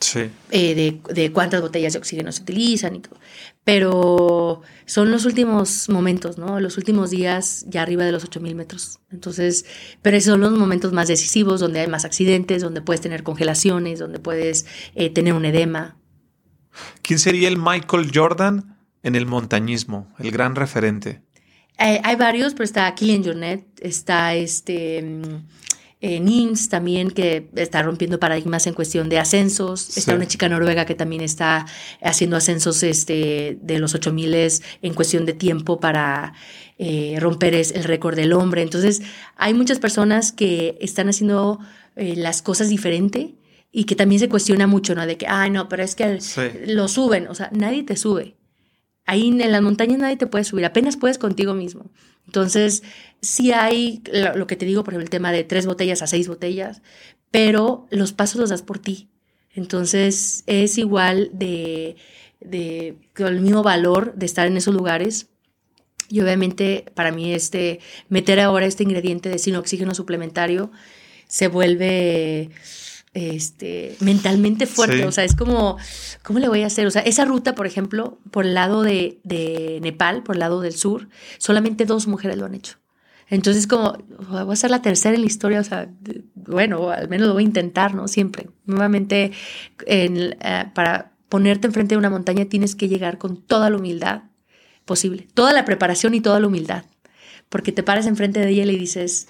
Sí. 0.00 0.30
Eh, 0.50 0.74
de, 0.74 1.00
de, 1.14 1.32
cuántas 1.32 1.62
botellas 1.62 1.94
de 1.94 1.98
oxígeno 1.98 2.30
se 2.30 2.42
utilizan 2.42 2.96
y 2.96 3.00
todo 3.00 3.16
pero 3.66 4.62
son 4.84 5.10
los 5.10 5.24
últimos 5.24 5.88
momentos, 5.88 6.38
¿no? 6.38 6.60
Los 6.60 6.78
últimos 6.78 7.10
días 7.10 7.64
ya 7.66 7.82
arriba 7.82 8.04
de 8.04 8.12
los 8.12 8.22
8000 8.22 8.54
metros. 8.54 9.00
Entonces, 9.10 9.66
pero 10.02 10.16
esos 10.16 10.34
son 10.34 10.40
los 10.40 10.52
momentos 10.52 10.92
más 10.92 11.08
decisivos, 11.08 11.58
donde 11.58 11.80
hay 11.80 11.88
más 11.88 12.04
accidentes, 12.04 12.62
donde 12.62 12.80
puedes 12.80 13.00
tener 13.00 13.24
congelaciones, 13.24 13.98
donde 13.98 14.20
puedes 14.20 14.66
eh, 14.94 15.10
tener 15.10 15.34
un 15.34 15.44
edema. 15.44 15.96
¿Quién 17.02 17.18
sería 17.18 17.48
el 17.48 17.56
Michael 17.56 18.12
Jordan 18.14 18.78
en 19.02 19.16
el 19.16 19.26
montañismo, 19.26 20.14
el 20.20 20.30
gran 20.30 20.54
referente? 20.54 21.22
Eh, 21.80 22.00
hay 22.04 22.14
varios, 22.14 22.52
pero 22.52 22.66
está 22.66 22.94
Killian 22.94 23.24
Jornet, 23.24 23.66
está 23.80 24.36
este 24.36 25.02
mm, 25.02 25.44
eh, 26.00 26.20
NIMS 26.20 26.68
también, 26.68 27.10
que 27.10 27.48
está 27.56 27.82
rompiendo 27.82 28.20
paradigmas 28.20 28.66
en 28.66 28.74
cuestión 28.74 29.08
de 29.08 29.18
ascensos. 29.18 29.96
Está 29.96 30.14
una 30.14 30.26
chica 30.26 30.48
noruega 30.48 30.84
que 30.84 30.94
también 30.94 31.22
está 31.22 31.66
haciendo 32.02 32.36
ascensos 32.36 32.82
este, 32.82 33.58
de 33.62 33.78
los 33.78 33.94
8000 33.94 34.34
en 34.82 34.94
cuestión 34.94 35.24
de 35.24 35.32
tiempo 35.32 35.80
para 35.80 36.34
eh, 36.78 37.16
romper 37.18 37.54
el 37.54 37.84
récord 37.84 38.14
del 38.14 38.34
hombre. 38.34 38.60
Entonces, 38.60 39.00
hay 39.36 39.54
muchas 39.54 39.78
personas 39.78 40.32
que 40.32 40.76
están 40.80 41.08
haciendo 41.08 41.60
eh, 41.96 42.14
las 42.14 42.42
cosas 42.42 42.68
diferente 42.68 43.34
y 43.72 43.84
que 43.84 43.96
también 43.96 44.20
se 44.20 44.28
cuestiona 44.28 44.66
mucho, 44.66 44.94
¿no? 44.94 45.06
De 45.06 45.16
que, 45.16 45.26
ay, 45.26 45.50
no, 45.50 45.68
pero 45.70 45.82
es 45.82 45.94
que 45.94 46.18
lo 46.66 46.88
suben. 46.88 47.28
O 47.28 47.34
sea, 47.34 47.48
nadie 47.52 47.82
te 47.82 47.96
sube. 47.96 48.36
Ahí 49.06 49.28
en 49.28 49.50
las 49.50 49.62
montañas 49.62 49.98
nadie 49.98 50.16
te 50.16 50.26
puede 50.26 50.44
subir, 50.44 50.66
apenas 50.66 50.96
puedes 50.96 51.16
contigo 51.16 51.54
mismo. 51.54 51.90
Entonces, 52.26 52.82
sí 53.22 53.52
hay 53.52 54.02
lo, 54.12 54.46
que 54.46 54.56
te 54.56 54.66
digo, 54.66 54.84
por 54.84 54.94
ejemplo, 54.94 55.04
el 55.04 55.10
tema 55.10 55.32
de 55.32 55.44
tres 55.44 55.66
botellas 55.66 56.02
a 56.02 56.06
seis 56.06 56.28
botellas, 56.28 56.82
pero 57.30 57.86
los 57.90 58.12
pasos 58.12 58.40
los 58.40 58.50
das 58.50 58.62
por 58.62 58.78
ti. 58.78 59.08
Entonces, 59.54 60.44
es 60.46 60.78
igual 60.78 61.30
de, 61.32 61.96
de 62.40 62.96
con 63.16 63.28
el 63.28 63.40
mismo 63.40 63.62
valor 63.62 64.14
de 64.14 64.26
estar 64.26 64.46
en 64.46 64.56
esos 64.56 64.74
lugares. 64.74 65.28
Y 66.08 66.20
obviamente, 66.20 66.84
para 66.94 67.10
mí, 67.10 67.32
este, 67.32 67.80
meter 68.08 68.40
ahora 68.40 68.66
este 68.66 68.84
ingrediente 68.84 69.28
de 69.28 69.38
sin 69.38 69.56
oxígeno 69.56 69.94
suplementario 69.94 70.70
se 71.26 71.48
vuelve 71.48 72.50
este, 73.16 73.96
mentalmente 74.00 74.66
fuerte. 74.66 75.06
O 75.06 75.12
sea, 75.12 75.24
es 75.24 75.34
como, 75.34 75.78
¿cómo 76.22 76.38
le 76.38 76.48
voy 76.48 76.62
a 76.62 76.66
hacer? 76.66 76.86
O 76.86 76.90
sea, 76.90 77.00
esa 77.00 77.24
ruta, 77.24 77.54
por 77.54 77.66
ejemplo, 77.66 78.18
por 78.30 78.44
el 78.44 78.52
lado 78.52 78.82
de, 78.82 79.20
de 79.24 79.78
Nepal, 79.80 80.22
por 80.22 80.36
el 80.36 80.40
lado 80.40 80.60
del 80.60 80.74
sur, 80.74 81.08
solamente 81.38 81.86
dos 81.86 82.06
mujeres 82.06 82.36
lo 82.36 82.44
han 82.44 82.54
hecho. 82.54 82.76
Entonces, 83.28 83.66
como, 83.66 83.96
voy 84.28 84.52
a 84.52 84.56
ser 84.56 84.70
la 84.70 84.82
tercera 84.82 85.14
en 85.14 85.22
la 85.22 85.26
historia, 85.26 85.60
o 85.60 85.64
sea, 85.64 85.88
bueno, 86.34 86.90
al 86.90 87.08
menos 87.08 87.26
lo 87.26 87.32
voy 87.32 87.44
a 87.44 87.46
intentar, 87.46 87.94
¿no? 87.94 88.06
Siempre. 88.06 88.48
Nuevamente, 88.66 89.32
en, 89.86 90.36
eh, 90.40 90.70
para 90.74 91.12
ponerte 91.30 91.66
enfrente 91.66 91.94
de 91.94 91.98
una 91.98 92.10
montaña 92.10 92.44
tienes 92.44 92.76
que 92.76 92.88
llegar 92.88 93.16
con 93.16 93.40
toda 93.42 93.70
la 93.70 93.78
humildad 93.78 94.24
posible, 94.84 95.26
toda 95.32 95.54
la 95.54 95.64
preparación 95.64 96.14
y 96.14 96.20
toda 96.20 96.38
la 96.38 96.46
humildad, 96.48 96.84
porque 97.48 97.72
te 97.72 97.82
paras 97.82 98.06
enfrente 98.06 98.40
de 98.40 98.50
ella 98.50 98.62
y 98.62 98.66
le 98.66 98.78
dices, 98.78 99.28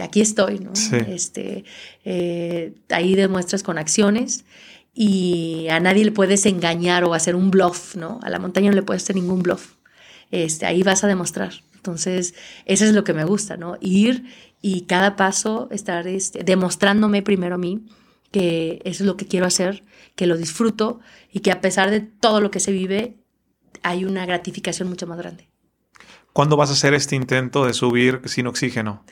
aquí 0.00 0.20
estoy, 0.20 0.58
¿no? 0.58 0.72
Este, 1.08 1.64
eh, 2.04 2.74
ahí 2.90 3.14
demuestras 3.14 3.62
con 3.62 3.78
acciones 3.78 4.44
y 4.94 5.66
a 5.70 5.80
nadie 5.80 6.04
le 6.04 6.12
puedes 6.12 6.46
engañar 6.46 7.04
o 7.04 7.14
hacer 7.14 7.34
un 7.34 7.50
bluff, 7.50 7.96
¿no? 7.96 8.20
A 8.22 8.30
la 8.30 8.38
montaña 8.38 8.70
no 8.70 8.76
le 8.76 8.82
puedes 8.82 9.02
hacer 9.02 9.16
ningún 9.16 9.42
bluff. 9.42 9.74
Este, 10.30 10.66
ahí 10.66 10.82
vas 10.82 11.04
a 11.04 11.08
demostrar. 11.08 11.52
Entonces, 11.74 12.34
eso 12.64 12.84
es 12.84 12.92
lo 12.92 13.04
que 13.04 13.12
me 13.12 13.24
gusta, 13.24 13.56
¿no? 13.56 13.76
Ir 13.80 14.24
y 14.60 14.82
cada 14.82 15.16
paso 15.16 15.68
estar 15.72 16.06
este, 16.06 16.44
demostrándome 16.44 17.22
primero 17.22 17.56
a 17.56 17.58
mí 17.58 17.84
que 18.30 18.80
eso 18.84 19.04
es 19.04 19.06
lo 19.06 19.16
que 19.16 19.26
quiero 19.26 19.46
hacer, 19.46 19.84
que 20.16 20.26
lo 20.26 20.36
disfruto 20.36 21.00
y 21.30 21.40
que 21.40 21.52
a 21.52 21.60
pesar 21.60 21.90
de 21.90 22.00
todo 22.00 22.40
lo 22.40 22.50
que 22.50 22.60
se 22.60 22.72
vive, 22.72 23.18
hay 23.82 24.04
una 24.04 24.26
gratificación 24.26 24.88
mucho 24.88 25.06
más 25.06 25.18
grande. 25.18 25.48
¿Cuándo 26.32 26.56
vas 26.56 26.70
a 26.70 26.72
hacer 26.72 26.94
este 26.94 27.14
intento 27.14 27.66
de 27.66 27.74
subir 27.74 28.22
sin 28.24 28.46
oxígeno? 28.46 29.04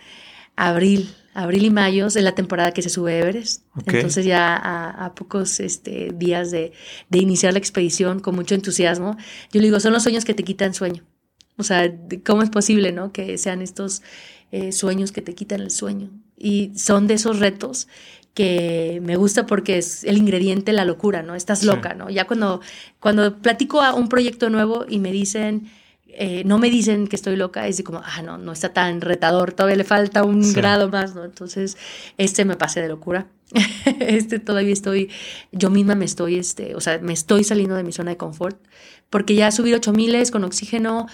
Abril, 0.60 1.08
abril 1.32 1.64
y 1.64 1.70
mayo 1.70 2.06
es 2.06 2.16
la 2.16 2.34
temporada 2.34 2.72
que 2.72 2.82
se 2.82 2.90
sube 2.90 3.18
Everest. 3.18 3.64
Entonces 3.86 4.26
ya 4.26 4.56
a, 4.56 5.14
pocos 5.14 5.58
este, 5.58 6.10
días 6.14 6.50
de, 6.50 6.72
iniciar 7.10 7.54
la 7.54 7.58
expedición 7.58 8.20
con 8.20 8.36
mucho 8.36 8.54
entusiasmo, 8.54 9.16
yo 9.52 9.60
le 9.60 9.68
digo, 9.68 9.80
son 9.80 9.94
los 9.94 10.02
sueños 10.02 10.24
que 10.24 10.34
te 10.34 10.44
quitan 10.44 10.74
sueño. 10.74 11.02
O 11.56 11.62
sea, 11.62 11.90
¿cómo 12.26 12.42
es 12.42 12.50
posible, 12.50 12.92
no? 12.92 13.10
Que 13.10 13.38
sean 13.38 13.62
estos 13.62 14.02
eh, 14.50 14.72
sueños 14.72 15.12
que 15.12 15.22
te 15.22 15.34
quitan 15.34 15.60
el 15.60 15.70
sueño. 15.70 16.10
Y 16.36 16.72
son 16.76 17.06
de 17.06 17.14
esos 17.14 17.38
retos 17.38 17.88
que 18.34 19.00
me 19.02 19.16
gusta 19.16 19.46
porque 19.46 19.78
es 19.78 20.04
el 20.04 20.18
ingrediente 20.18 20.72
la 20.72 20.84
locura, 20.84 21.22
¿no? 21.22 21.34
Estás 21.34 21.64
loca, 21.64 21.94
¿no? 21.94 22.10
Ya 22.10 22.26
cuando, 22.26 22.60
cuando 22.98 23.38
platico 23.38 23.82
a 23.82 23.94
un 23.94 24.08
proyecto 24.08 24.50
nuevo 24.50 24.84
y 24.88 24.98
me 24.98 25.10
dicen, 25.10 25.70
eh, 26.14 26.42
no 26.44 26.58
me 26.58 26.70
dicen 26.70 27.06
que 27.06 27.16
estoy 27.16 27.36
loca, 27.36 27.66
es 27.66 27.82
como, 27.82 28.02
ah, 28.04 28.22
no, 28.22 28.38
no 28.38 28.52
está 28.52 28.72
tan 28.72 29.00
retador, 29.00 29.52
todavía 29.52 29.76
le 29.76 29.84
falta 29.84 30.24
un 30.24 30.52
grado 30.52 30.88
más, 30.88 31.14
¿no? 31.14 31.24
Entonces, 31.24 31.76
este 32.18 32.44
me 32.44 32.56
pasé 32.56 32.82
de 32.82 32.88
locura. 32.88 33.28
este 34.00 34.38
todavía 34.38 34.72
estoy, 34.72 35.10
yo 35.52 35.70
misma 35.70 35.94
me 35.94 36.04
estoy, 36.04 36.38
este, 36.38 36.74
o 36.76 36.80
sea, 36.80 36.98
me 36.98 37.12
estoy 37.12 37.44
saliendo 37.44 37.74
de 37.74 37.82
mi 37.82 37.92
zona 37.92 38.10
de 38.10 38.16
confort, 38.16 38.60
porque 39.10 39.34
ya 39.34 39.50
subir 39.50 39.74
8000 39.74 40.30
con 40.30 40.44
oxígeno, 40.44 41.06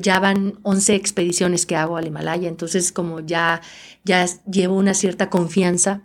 ya 0.00 0.18
van 0.18 0.58
11 0.62 0.94
expediciones 0.94 1.66
que 1.66 1.76
hago 1.76 1.96
al 1.96 2.06
Himalaya, 2.06 2.48
entonces 2.48 2.92
como 2.92 3.20
ya, 3.20 3.60
ya 4.04 4.26
llevo 4.50 4.76
una 4.76 4.94
cierta 4.94 5.28
confianza 5.28 6.02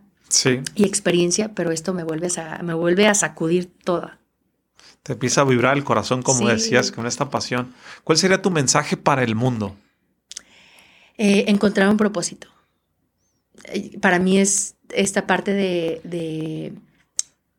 y 0.76 0.86
experiencia, 0.86 1.53
pero 1.56 1.72
esto 1.72 1.94
me 1.94 2.03
vuelve 2.03 2.28
a, 2.38 2.61
me 2.64 2.74
vuelve 2.74 3.07
a 3.07 3.14
sacudir 3.14 3.72
toda. 3.84 4.19
Te 5.08 5.14
empieza 5.14 5.40
a 5.40 5.46
vibrar 5.46 5.78
el 5.78 5.86
corazón, 5.86 6.22
como 6.22 6.50
decías, 6.50 6.92
con 6.92 7.06
esta 7.06 7.30
pasión. 7.30 7.74
¿Cuál 8.04 8.18
sería 8.18 8.42
tu 8.42 8.52
mensaje 8.52 8.98
para 8.98 9.24
el 9.24 9.36
mundo? 9.36 9.74
Eh, 11.18 11.46
encontrar 11.48 11.88
un 11.88 11.96
propósito. 11.96 12.50
Eh, 13.72 13.98
para 14.02 14.20
mí 14.20 14.38
es 14.38 14.76
esta 14.90 15.26
parte 15.26 15.54
de, 15.54 16.02
de, 16.04 16.74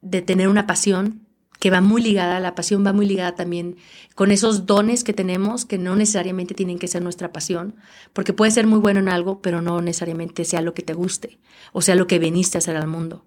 de, 0.02 0.20
tener 0.20 0.48
una 0.48 0.66
pasión 0.66 1.26
que 1.58 1.70
va 1.70 1.80
muy 1.80 2.02
ligada, 2.02 2.38
la 2.38 2.54
pasión 2.54 2.84
va 2.84 2.92
muy 2.92 3.06
ligada 3.06 3.34
también 3.34 3.78
con 4.14 4.30
esos 4.30 4.66
dones 4.66 5.02
que 5.02 5.14
tenemos, 5.14 5.64
que 5.64 5.78
no 5.78 5.96
necesariamente 5.96 6.52
tienen 6.54 6.78
que 6.78 6.86
ser 6.86 7.00
nuestra 7.00 7.32
pasión, 7.32 7.76
porque 8.12 8.34
puede 8.34 8.52
ser 8.52 8.66
muy 8.66 8.78
bueno 8.78 9.00
en 9.00 9.08
algo, 9.08 9.40
pero 9.40 9.62
no 9.62 9.80
necesariamente 9.80 10.44
sea 10.44 10.60
lo 10.60 10.74
que 10.74 10.82
te 10.82 10.92
guste 10.92 11.38
o 11.72 11.80
sea 11.80 11.94
lo 11.94 12.06
que 12.06 12.18
veniste 12.18 12.58
a 12.58 12.60
hacer 12.60 12.76
al 12.76 12.86
mundo. 12.88 13.24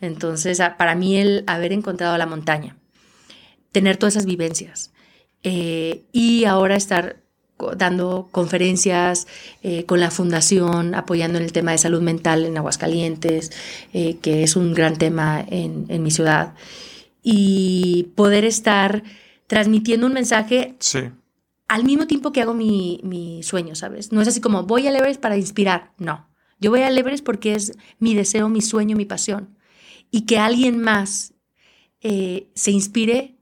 Entonces, 0.00 0.60
para 0.78 0.94
mí 0.94 1.16
el 1.16 1.42
haber 1.46 1.72
encontrado 1.72 2.16
la 2.18 2.26
montaña, 2.26 2.76
tener 3.74 3.96
todas 3.96 4.14
esas 4.14 4.24
vivencias, 4.24 4.92
eh, 5.42 6.04
y 6.12 6.44
ahora 6.44 6.76
estar 6.76 7.24
dando 7.76 8.28
conferencias 8.30 9.26
eh, 9.62 9.84
con 9.84 9.98
la 9.98 10.10
fundación, 10.10 10.94
apoyando 10.94 11.38
en 11.38 11.44
el 11.44 11.52
tema 11.52 11.72
de 11.72 11.78
salud 11.78 12.00
mental 12.00 12.44
en 12.44 12.56
Aguascalientes, 12.56 13.50
eh, 13.92 14.18
que 14.18 14.44
es 14.44 14.54
un 14.54 14.74
gran 14.74 14.96
tema 14.96 15.44
en, 15.48 16.02
mi 16.02 16.10
ciudad, 16.10 16.54
y 17.22 18.12
poder 18.14 18.44
estar 18.44 19.02
transmitiendo 19.48 20.06
un 20.06 20.12
mensaje 20.12 20.76
al 21.66 21.84
mismo 21.84 22.06
tiempo 22.06 22.30
que 22.30 22.42
hago 22.42 22.54
mi, 22.54 23.00
mi, 23.02 23.42
sueño, 23.42 23.74
¿sabes? 23.74 24.12
No 24.12 24.20
es 24.22 24.28
así 24.28 24.40
como 24.40 24.62
voy 24.62 24.86
a 24.86 24.96
Everest 24.96 25.20
para 25.20 25.36
inspirar, 25.36 25.92
no. 25.98 26.28
Yo 26.60 26.70
voy 26.70 26.80
a 26.80 26.90
Everest 26.90 27.24
porque 27.24 27.54
es 27.54 27.72
mi 27.98 28.14
deseo, 28.14 28.48
mi 28.48 28.60
sueño, 28.60 28.96
mi 28.96 29.04
pasión. 29.04 29.56
Y 30.10 30.22
que 30.22 30.38
alguien 30.38 30.78
más 30.78 31.34
eh, 32.00 32.48
se 32.54 32.70
inspire 32.70 33.33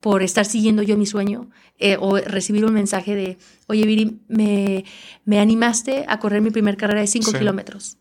por 0.00 0.22
estar 0.22 0.44
siguiendo 0.44 0.82
yo 0.82 0.96
mi 0.96 1.06
sueño 1.06 1.50
eh, 1.78 1.96
o 1.98 2.18
recibir 2.18 2.64
un 2.64 2.72
mensaje 2.72 3.14
de, 3.14 3.38
oye 3.66 3.84
Viri, 3.84 4.20
me, 4.28 4.84
me 5.24 5.40
animaste 5.40 6.04
a 6.08 6.18
correr 6.18 6.40
mi 6.40 6.50
primer 6.50 6.76
carrera 6.76 7.00
de 7.00 7.06
5 7.06 7.32
kilómetros. 7.32 7.98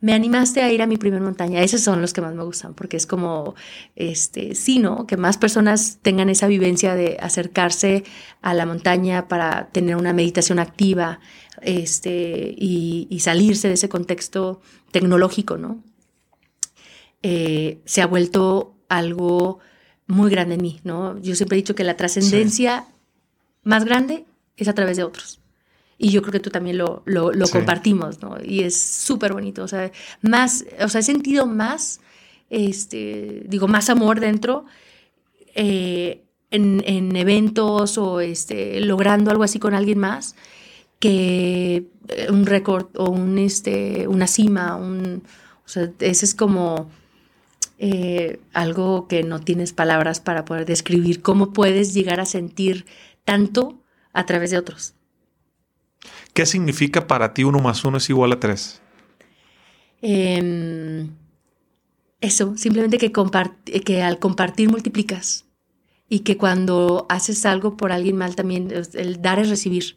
Me 0.00 0.12
animaste 0.12 0.60
a 0.60 0.70
ir 0.70 0.82
a 0.82 0.86
mi 0.86 0.98
primer 0.98 1.22
montaña. 1.22 1.62
Esos 1.62 1.80
son 1.80 2.02
los 2.02 2.12
que 2.12 2.20
más 2.20 2.34
me 2.34 2.44
gustan, 2.44 2.74
porque 2.74 2.98
es 2.98 3.06
como, 3.06 3.54
este, 3.94 4.54
sí, 4.54 4.78
¿no? 4.78 5.06
Que 5.06 5.16
más 5.16 5.38
personas 5.38 6.00
tengan 6.02 6.28
esa 6.28 6.48
vivencia 6.48 6.94
de 6.94 7.16
acercarse 7.18 8.04
a 8.42 8.52
la 8.52 8.66
montaña 8.66 9.26
para 9.26 9.68
tener 9.68 9.96
una 9.96 10.12
meditación 10.12 10.58
activa 10.58 11.20
este, 11.62 12.54
y, 12.58 13.06
y 13.08 13.20
salirse 13.20 13.68
de 13.68 13.74
ese 13.74 13.88
contexto 13.88 14.60
tecnológico, 14.90 15.56
¿no? 15.56 15.82
Eh, 17.22 17.80
se 17.86 18.02
ha 18.02 18.06
vuelto 18.06 18.74
algo 18.88 19.60
muy 20.06 20.30
grande 20.30 20.54
en 20.54 20.62
mí, 20.62 20.80
¿no? 20.84 21.18
Yo 21.20 21.34
siempre 21.34 21.56
he 21.56 21.60
dicho 21.62 21.74
que 21.74 21.84
la 21.84 21.96
trascendencia 21.96 22.86
más 23.62 23.84
grande 23.84 24.24
es 24.56 24.68
a 24.68 24.74
través 24.74 24.96
de 24.96 25.04
otros. 25.04 25.40
Y 25.98 26.10
yo 26.10 26.20
creo 26.20 26.32
que 26.32 26.40
tú 26.40 26.50
también 26.50 26.78
lo, 26.78 27.02
lo, 27.06 27.48
compartimos, 27.48 28.20
¿no? 28.20 28.36
Y 28.44 28.62
es 28.62 28.78
súper 28.78 29.32
bonito. 29.32 29.62
O 29.64 29.68
sea, 29.68 29.90
más, 30.20 30.64
o 30.80 30.88
sea, 30.88 31.00
he 31.00 31.04
sentido 31.04 31.46
más, 31.46 32.00
este, 32.50 33.44
digo, 33.46 33.66
más 33.66 33.88
amor 33.88 34.20
dentro 34.20 34.66
eh, 35.54 36.22
en, 36.50 36.82
en, 36.86 37.16
eventos 37.16 37.96
o 37.96 38.20
este, 38.20 38.80
logrando 38.80 39.30
algo 39.30 39.42
así 39.42 39.58
con 39.58 39.74
alguien 39.74 39.98
más 39.98 40.36
que 40.98 41.86
un 42.30 42.46
récord 42.46 42.86
o 42.96 43.10
un, 43.10 43.38
este, 43.38 44.06
una 44.06 44.26
cima. 44.26 44.76
Un, 44.76 45.22
o 45.64 45.68
sea, 45.68 45.90
ese 46.00 46.26
es 46.26 46.34
como 46.34 46.90
eh, 47.78 48.40
algo 48.52 49.06
que 49.06 49.22
no 49.22 49.40
tienes 49.40 49.72
palabras 49.72 50.20
para 50.20 50.44
poder 50.44 50.64
describir 50.64 51.20
cómo 51.20 51.52
puedes 51.52 51.92
llegar 51.92 52.20
a 52.20 52.26
sentir 52.26 52.86
tanto 53.24 53.82
a 54.12 54.24
través 54.24 54.50
de 54.50 54.58
otros. 54.58 54.94
¿Qué 56.32 56.46
significa 56.46 57.06
para 57.06 57.34
ti 57.34 57.44
uno 57.44 57.58
más 57.58 57.84
uno 57.84 57.98
es 57.98 58.08
igual 58.08 58.32
a 58.32 58.40
tres? 58.40 58.80
Em, 60.00 61.10
eso, 62.20 62.56
simplemente 62.56 62.98
que, 62.98 63.12
que 63.84 64.02
al 64.02 64.18
compartir 64.18 64.70
multiplicas 64.70 65.46
y 66.08 66.20
que 66.20 66.36
cuando 66.36 67.06
haces 67.08 67.44
algo 67.44 67.76
por 67.76 67.92
alguien 67.92 68.16
mal 68.16 68.36
también, 68.36 68.72
el 68.94 69.22
dar 69.22 69.38
es 69.38 69.48
recibir. 69.48 69.96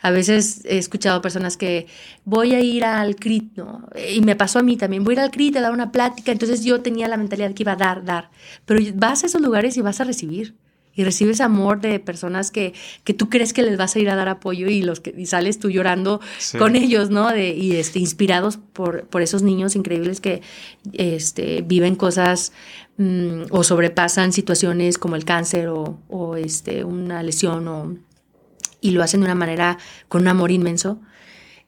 A 0.00 0.10
veces 0.10 0.62
he 0.64 0.78
escuchado 0.78 1.22
personas 1.22 1.56
que 1.56 1.86
voy 2.24 2.54
a 2.54 2.60
ir 2.60 2.84
al 2.84 3.16
CRIT, 3.16 3.56
¿no? 3.56 3.88
Y 4.12 4.20
me 4.20 4.36
pasó 4.36 4.58
a 4.58 4.62
mí 4.62 4.76
también, 4.76 5.04
voy 5.04 5.12
a 5.12 5.14
ir 5.14 5.20
al 5.20 5.30
CRIT 5.30 5.56
a 5.56 5.60
dar 5.60 5.72
una 5.72 5.92
plática, 5.92 6.32
entonces 6.32 6.64
yo 6.64 6.80
tenía 6.80 7.08
la 7.08 7.16
mentalidad 7.16 7.54
que 7.54 7.62
iba 7.62 7.72
a 7.72 7.76
dar, 7.76 8.04
dar. 8.04 8.30
Pero 8.64 8.80
vas 8.94 9.22
a 9.22 9.26
esos 9.26 9.40
lugares 9.40 9.76
y 9.76 9.80
vas 9.80 10.00
a 10.00 10.04
recibir 10.04 10.54
y 10.96 11.04
recibes 11.04 11.40
amor 11.42 11.80
de 11.80 12.00
personas 12.00 12.50
que, 12.50 12.72
que 13.04 13.12
tú 13.12 13.28
crees 13.28 13.52
que 13.52 13.62
les 13.62 13.76
vas 13.76 13.94
a 13.94 13.98
ir 13.98 14.08
a 14.08 14.16
dar 14.16 14.28
apoyo 14.28 14.66
y, 14.68 14.80
los 14.82 15.00
que, 15.00 15.14
y 15.16 15.26
sales 15.26 15.58
tú 15.58 15.70
llorando 15.70 16.20
con 16.58 16.74
ellos, 16.74 17.10
¿no? 17.10 17.28
De, 17.28 17.50
y 17.50 17.76
este, 17.76 17.98
inspirados 17.98 18.56
por, 18.56 19.06
por 19.06 19.20
esos 19.20 19.42
niños 19.42 19.76
increíbles 19.76 20.20
que 20.22 20.40
este, 20.94 21.60
viven 21.60 21.96
cosas 21.96 22.52
mm, 22.96 23.42
o 23.50 23.62
sobrepasan 23.62 24.32
situaciones 24.32 24.96
como 24.96 25.16
el 25.16 25.26
cáncer 25.26 25.68
o, 25.68 25.98
o 26.08 26.36
este, 26.36 26.82
una 26.82 27.22
lesión 27.22 27.68
o, 27.68 27.94
y 28.80 28.90
lo 28.90 29.02
hacen 29.02 29.20
de 29.20 29.26
una 29.26 29.34
manera 29.34 29.78
con 30.08 30.22
un 30.22 30.28
amor 30.28 30.50
inmenso. 30.50 31.00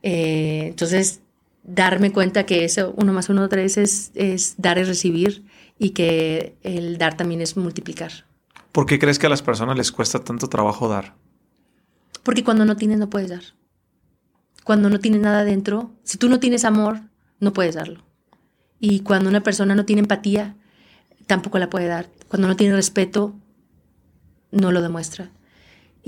Eh, 0.02 0.66
entonces, 0.68 1.20
darme 1.64 2.12
cuenta 2.12 2.47
que 2.47 2.64
eso, 2.64 2.94
uno 2.97 3.12
más 3.12 3.28
uno, 3.28 3.48
tres, 3.48 3.76
es, 3.76 4.10
es 4.14 4.55
dar 4.59 4.78
y 4.78 4.85
recibir 4.85 5.44
y 5.78 5.90
que 5.90 6.56
el 6.62 6.98
dar 6.98 7.16
también 7.16 7.40
es 7.40 7.56
multiplicar. 7.56 8.26
¿Por 8.72 8.86
qué 8.86 8.98
crees 8.98 9.18
que 9.18 9.26
a 9.26 9.30
las 9.30 9.43
personas 9.43 9.76
les 9.76 9.93
cuesta 9.93 10.20
tanto 10.20 10.48
trabajo 10.48 10.89
dar? 10.89 11.14
Porque 12.22 12.44
cuando 12.44 12.64
no 12.64 12.76
tienes, 12.76 12.98
no 12.98 13.10
puedes 13.10 13.30
dar. 13.30 13.43
Cuando 14.64 14.90
no 14.90 15.01
tienes 15.01 15.20
nada 15.20 15.44
dentro, 15.44 15.93
si 16.02 16.18
tú 16.18 16.28
no 16.28 16.40
tienes 16.40 16.64
amor, 16.64 17.01
no 17.40 17.52
puedes 17.52 17.74
darlo. 17.74 18.05
Y 18.80 19.01
cuando 19.01 19.30
una 19.30 19.43
persona 19.43 19.74
no 19.74 19.85
tiene 19.85 20.01
empatía, 20.01 20.56
tampoco 21.26 21.59
la 21.59 21.70
puede 21.70 21.86
dar. 21.86 22.10
Cuando 22.28 22.48
no 22.48 22.56
tiene 22.56 22.74
respeto, 22.74 23.35
no 24.51 24.72
lo 24.72 24.82
demuestra. 24.82 25.30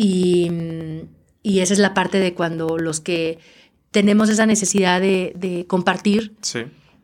Y, 0.03 1.61
esa 1.61 1.75
es 1.75 1.79
la 1.79 1.93
parte 1.93 2.19
de 2.19 2.33
cuando 2.33 2.79
los 2.79 3.01
que 3.01 3.39
tenemos 3.91 4.31
esa 4.31 4.47
necesidad 4.47 4.99
de, 5.01 5.65
compartir, 5.69 6.33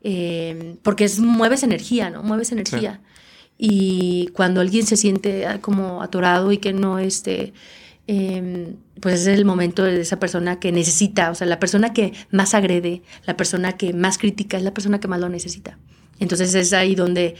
eh, 0.03 0.77
porque 0.83 1.05
es, 1.05 1.19
mueves 1.19 1.63
energía, 1.63 2.09
¿no? 2.09 2.23
Mueves 2.23 2.53
energía. 2.53 3.03
Y 3.59 4.29
cuando 4.29 4.63
alguien 4.63 4.87
se 4.87 4.97
siente 4.97 5.47
ah, 5.47 5.61
como 5.61 6.03
atorado 6.03 6.53
y 6.53 6.59
que 6.59 6.73
no 6.73 6.99
esté, 6.99 7.53
em, 8.07 8.77
pues 9.01 9.23
es 9.23 9.27
el 9.27 9.45
momento 9.45 9.83
de 9.83 10.01
esa 10.01 10.19
persona 10.19 10.59
que 10.59 10.73
necesita, 10.73 11.31
o 11.31 11.35
sea, 11.35 11.47
la 11.47 11.59
persona 11.59 11.93
que 11.93 12.13
más 12.31 12.55
agrede, 12.55 13.03
la 13.27 13.37
persona 13.37 13.77
que 13.77 13.93
más 13.93 14.17
critica, 14.17 14.57
es 14.57 14.63
la 14.63 14.73
persona 14.73 15.01
que 15.01 15.09
más 15.09 15.21
lo 15.21 15.29
necesita. 15.29 15.79
Entonces 16.19 16.55
es 16.55 16.73
ahí 16.73 16.95
donde, 16.95 17.35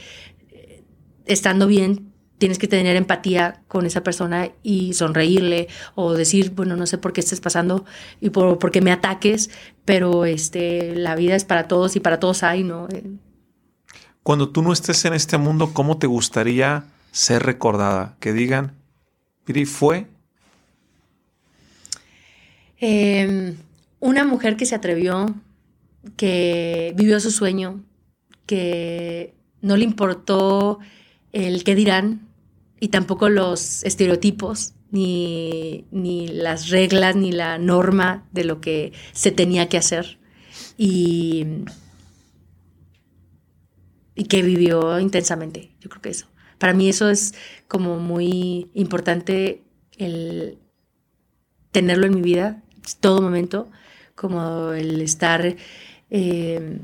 eh, 0.51 0.83
estando 1.25 1.65
bien, 1.67 2.11
tienes 2.37 2.59
que 2.59 2.67
tener 2.67 2.95
empatía 2.95 3.61
con 3.67 3.85
esa 3.85 4.03
persona 4.03 4.49
y 4.63 4.93
sonreírle 4.93 5.67
o 5.95 6.13
decir, 6.13 6.51
bueno, 6.51 6.75
no 6.75 6.85
sé 6.85 6.97
por 6.97 7.13
qué 7.13 7.21
estés 7.21 7.41
pasando 7.41 7.85
y 8.21 8.29
por, 8.29 8.59
por 8.59 8.71
qué 8.71 8.81
me 8.81 8.91
ataques, 8.91 9.49
pero 9.85 10.25
este, 10.25 10.95
la 10.95 11.15
vida 11.15 11.35
es 11.35 11.45
para 11.45 11.67
todos 11.67 11.95
y 11.95 11.99
para 11.99 12.19
todos 12.19 12.43
hay, 12.43 12.63
¿no? 12.63 12.87
Cuando 14.23 14.49
tú 14.49 14.61
no 14.61 14.73
estés 14.73 15.03
en 15.05 15.13
este 15.13 15.37
mundo, 15.37 15.71
¿cómo 15.73 15.97
te 15.97 16.07
gustaría 16.07 16.85
ser 17.11 17.43
recordada? 17.43 18.17
Que 18.19 18.33
digan, 18.33 18.73
Piri 19.45 19.65
fue. 19.65 20.07
Em, 22.79 23.55
una 23.99 24.25
mujer 24.25 24.57
que 24.57 24.65
se 24.65 24.75
atrevió, 24.75 25.33
que 26.15 26.93
vivió 26.95 27.19
su 27.19 27.31
sueño, 27.31 27.83
que 28.45 29.33
no 29.61 29.75
le 29.75 29.83
importó 29.83 30.79
el 31.31 31.63
qué 31.63 31.73
dirán 31.73 32.26
y 32.79 32.89
tampoco 32.89 33.29
los 33.29 33.83
estereotipos, 33.83 34.73
ni, 34.91 35.85
ni 35.91 36.27
las 36.27 36.69
reglas, 36.69 37.15
ni 37.15 37.31
la 37.31 37.57
norma 37.57 38.27
de 38.31 38.43
lo 38.43 38.61
que 38.61 38.93
se 39.11 39.31
tenía 39.31 39.69
que 39.69 39.77
hacer. 39.77 40.19
Y 40.77 41.45
y 44.17 44.25
que 44.25 44.41
vivió 44.41 44.99
intensamente. 44.99 45.71
Yo 45.79 45.89
creo 45.89 46.01
que 46.01 46.09
eso. 46.09 46.25
Para 46.57 46.73
mí 46.73 46.89
eso 46.89 47.09
es 47.09 47.35
como 47.67 47.99
muy 47.99 48.69
importante 48.73 49.63
el 49.97 50.57
tenerlo 51.71 52.07
en 52.07 52.15
mi 52.15 52.21
vida, 52.21 52.63
todo 52.99 53.21
momento, 53.21 53.69
como 54.15 54.71
el 54.71 55.01
estar, 55.01 55.55
eh, 56.09 56.79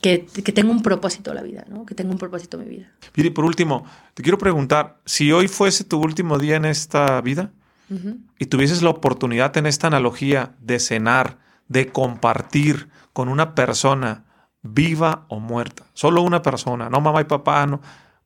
que, 0.00 0.26
que 0.26 0.52
tenga 0.52 0.70
un 0.70 0.82
propósito 0.82 1.34
la 1.34 1.42
vida, 1.42 1.64
¿no? 1.68 1.84
Que 1.84 1.94
tenga 1.94 2.10
un 2.10 2.18
propósito 2.18 2.58
mi 2.58 2.66
vida. 2.66 2.92
Y 3.14 3.30
por 3.30 3.44
último, 3.44 3.84
te 4.14 4.22
quiero 4.22 4.38
preguntar, 4.38 5.00
si 5.04 5.32
hoy 5.32 5.48
fuese 5.48 5.84
tu 5.84 6.00
último 6.00 6.38
día 6.38 6.56
en 6.56 6.64
esta 6.64 7.20
vida 7.20 7.50
y 8.38 8.46
tuvieses 8.46 8.82
la 8.82 8.90
oportunidad 8.90 9.56
en 9.56 9.66
esta 9.66 9.86
analogía 9.86 10.54
de 10.60 10.78
cenar, 10.78 11.38
de 11.68 11.88
compartir 11.88 12.88
con 13.12 13.28
una 13.28 13.54
persona 13.54 14.24
viva 14.62 15.24
o 15.28 15.40
muerta. 15.40 15.84
Solo 15.94 16.22
una 16.22 16.42
persona, 16.42 16.90
no 16.90 17.00
mamá 17.00 17.22
y 17.22 17.24
papá, 17.24 17.66
no. 17.66 17.80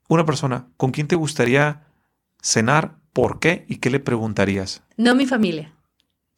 Una 0.09 0.27
persona. 0.27 0.67
¿Con 0.77 0.91
quién 0.91 1.07
te 1.07 1.17
gustaría 1.17 1.85
cenar? 2.43 2.97
¿Por 3.13 3.39
qué? 3.39 3.65
¿Y 3.69 3.77
qué 3.77 3.89
le 3.89 4.01
preguntarías? 4.01 4.83
No 4.97 5.15
mi 5.15 5.27
familia. 5.27 5.73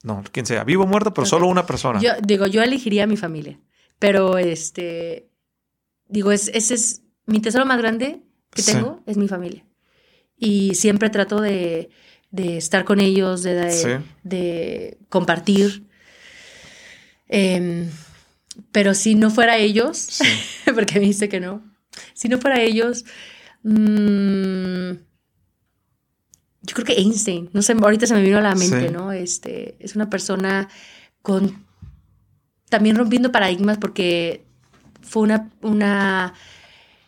No, 0.02 0.22
quien 0.30 0.44
sea, 0.44 0.64
vivo 0.64 0.84
o 0.84 0.86
muerto, 0.86 1.14
pero 1.14 1.26
solo 1.26 1.46
una 1.46 1.64
persona. 1.64 1.98
Yo 1.98 2.10
digo, 2.22 2.46
yo 2.46 2.62
elegiría 2.62 3.04
a 3.04 3.06
mi 3.06 3.16
familia. 3.16 3.58
Pero 4.04 4.36
este, 4.36 5.30
digo, 6.10 6.30
es, 6.30 6.48
ese 6.48 6.74
es 6.74 7.00
mi 7.24 7.40
tesoro 7.40 7.64
más 7.64 7.78
grande 7.78 8.20
que 8.50 8.62
tengo, 8.62 9.02
es 9.06 9.16
mi 9.16 9.28
familia. 9.28 9.64
Y 10.36 10.74
siempre 10.74 11.08
trato 11.08 11.40
de, 11.40 11.88
estar 12.36 12.84
con 12.84 13.00
ellos, 13.00 13.42
de, 13.42 14.02
de, 14.22 14.98
compartir. 15.08 15.86
Eh, 17.30 17.88
pero 18.72 18.92
si 18.92 19.14
no 19.14 19.30
fuera 19.30 19.56
ellos, 19.56 20.18
porque 20.74 21.00
me 21.00 21.06
dice 21.06 21.30
que 21.30 21.40
no, 21.40 21.62
si 22.12 22.28
no 22.28 22.36
fuera 22.36 22.60
ellos, 22.60 23.06
mm, 23.62 24.90
yo 26.60 26.74
creo 26.74 26.84
que 26.84 27.00
Einstein, 27.00 27.48
no 27.54 27.62
sé, 27.62 27.72
ahorita 27.72 28.06
se 28.06 28.12
me 28.12 28.22
vino 28.22 28.36
a 28.36 28.42
la 28.42 28.54
mente, 28.54 28.90
¿no? 28.90 29.12
Este, 29.12 29.76
es 29.78 29.96
una 29.96 30.10
persona 30.10 30.68
con, 31.22 31.63
también 32.74 32.96
rompiendo 32.96 33.30
paradigmas 33.30 33.78
porque 33.78 34.42
fue 35.00 35.22
una, 35.22 35.48
una, 35.62 36.34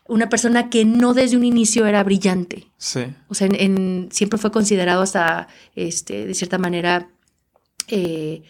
una 0.07 0.29
persona 0.29 0.71
que 0.71 0.85
no 0.85 1.13
desde 1.13 1.37
un 1.37 1.43
inicio 1.43 1.87
era 1.87 2.05
brillante. 2.05 2.69
Sí. 2.77 3.01
O 3.27 3.35
sea, 3.35 3.49
en, 3.51 4.09
siempre 4.13 4.39
fue 4.39 4.53
considerado 4.53 5.03
hasta, 5.03 5.49
este, 5.75 6.25
de 6.25 6.35
cierta 6.35 6.59
manera, 6.59 7.09
eh, 7.89 8.45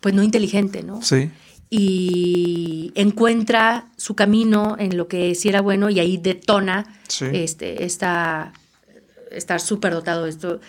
pues 0.00 0.14
no 0.14 0.22
inteligente, 0.22 0.82
¿no? 0.82 1.02
Sí. 1.02 1.30
Y 1.68 2.90
encuentra 2.94 3.90
su 3.98 4.14
camino 4.14 4.76
en 4.78 4.96
lo 4.96 5.08
que 5.08 5.34
sí 5.34 5.50
era 5.50 5.60
bueno 5.60 5.90
y 5.90 6.00
ahí 6.00 6.16
detona 6.16 6.86
este, 7.32 7.84
esta, 7.84 8.54
estar 9.30 9.60
súper 9.60 9.92
dotado 9.92 10.24
de 10.24 10.30
esto. 10.30 10.60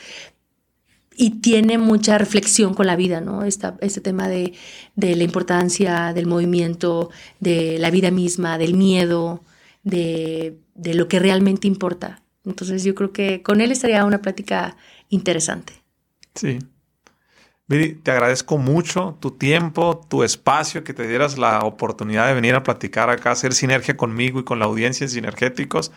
Y 1.20 1.42
tiene 1.42 1.80
mucha 1.80 2.20
reflexión 2.20 2.76
con 2.76 2.86
la 2.86 2.96
vida, 2.96 3.22
¿no? 3.22 3.44
Esta, 3.44 3.76
este 3.82 4.02
tema 4.02 4.28
de, 4.30 4.54
de 4.96 5.16
la 5.16 5.24
importancia 5.24 6.14
del 6.14 6.28
movimiento, 6.28 7.10
de 7.40 7.80
la 7.80 7.90
vida 7.90 8.12
misma, 8.12 8.60
del 8.60 8.76
miedo, 8.76 9.44
de, 9.82 10.60
de 10.76 10.94
lo 10.94 11.08
que 11.08 11.18
realmente 11.18 11.68
importa. 11.68 12.22
Entonces 12.46 12.84
yo 12.84 12.94
creo 12.94 13.12
que 13.12 13.42
con 13.42 13.62
él 13.62 13.72
estaría 13.72 14.06
una 14.06 14.22
plática 14.22 14.78
interesante. 15.10 15.74
Sí. 16.36 16.60
Viri, 17.68 17.96
te 17.96 18.12
agradezco 18.12 18.60
mucho 18.60 19.18
tu 19.20 19.32
tiempo, 19.32 20.00
tu 20.08 20.24
espacio, 20.24 20.84
que 20.84 20.94
te 20.94 21.08
dieras 21.08 21.38
la 21.38 21.62
oportunidad 21.62 22.28
de 22.28 22.36
venir 22.36 22.54
a 22.54 22.64
platicar 22.64 23.10
acá, 23.10 23.32
hacer 23.32 23.54
sinergia 23.54 23.98
conmigo 23.98 24.40
y 24.40 24.44
con 24.44 24.60
la 24.60 24.66
audiencia 24.66 25.04
en 25.04 25.10
Sinergéticos. 25.10 25.92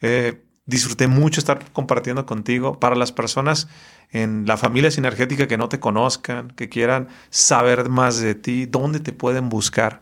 Eh, 0.00 0.40
disfruté 0.66 1.08
mucho 1.08 1.40
estar 1.40 1.70
compartiendo 1.72 2.26
contigo. 2.26 2.78
Para 2.78 2.96
las 2.96 3.12
personas 3.12 3.68
en 4.10 4.46
la 4.46 4.56
familia 4.56 4.90
sinergética 4.90 5.48
que 5.48 5.56
no 5.56 5.68
te 5.68 5.80
conozcan, 5.80 6.50
que 6.50 6.68
quieran 6.68 7.08
saber 7.30 7.88
más 7.88 8.20
de 8.20 8.34
ti, 8.34 8.66
¿dónde 8.66 9.00
te 9.00 9.12
pueden 9.12 9.48
buscar? 9.48 10.00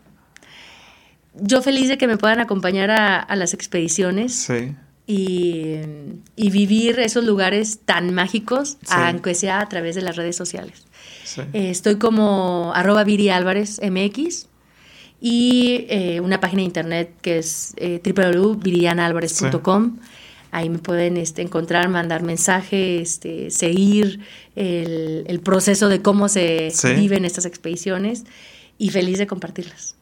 Yo 1.33 1.61
feliz 1.61 1.87
de 1.87 1.97
que 1.97 2.07
me 2.07 2.17
puedan 2.17 2.39
acompañar 2.39 2.91
a, 2.91 3.35
las 3.35 3.53
expediciones. 3.53 4.35
Sí. 4.35 4.75
Y, 5.07 5.79
vivir 6.35 6.99
esos 6.99 7.23
lugares 7.25 7.79
tan 7.85 8.13
mágicos, 8.13 8.77
aunque 8.89 9.35
sea 9.35 9.61
a 9.61 9.69
través 9.69 9.95
de 9.95 10.01
las 10.01 10.15
redes 10.15 10.35
sociales. 10.35 10.85
Eh, 11.53 11.69
estoy 11.69 11.95
como 11.95 12.73
arroba 12.75 13.03
Viri 13.03 13.29
Álvarez 13.29 13.79
MX 13.81 14.47
y 15.21 15.85
eh, 15.89 16.19
una 16.19 16.39
página 16.39 16.61
de 16.61 16.65
internet 16.65 17.13
que 17.21 17.37
es 17.37 17.73
eh, 17.77 18.01
www.virianalvarez.com. 18.03 19.97
Ahí 20.51 20.69
me 20.69 20.79
pueden 20.79 21.17
este, 21.17 21.41
encontrar, 21.41 21.87
mandar 21.89 22.23
mensajes, 22.23 23.13
este, 23.13 23.51
seguir 23.51 24.19
el, 24.55 25.39
proceso 25.43 25.87
de 25.87 26.01
cómo 26.01 26.27
se 26.27 26.71
viven 26.95 27.25
estas 27.25 27.45
expediciones 27.45 28.25
y 28.77 28.89
feliz 28.89 29.17
de 29.17 29.27
compartirlas. 29.27 29.95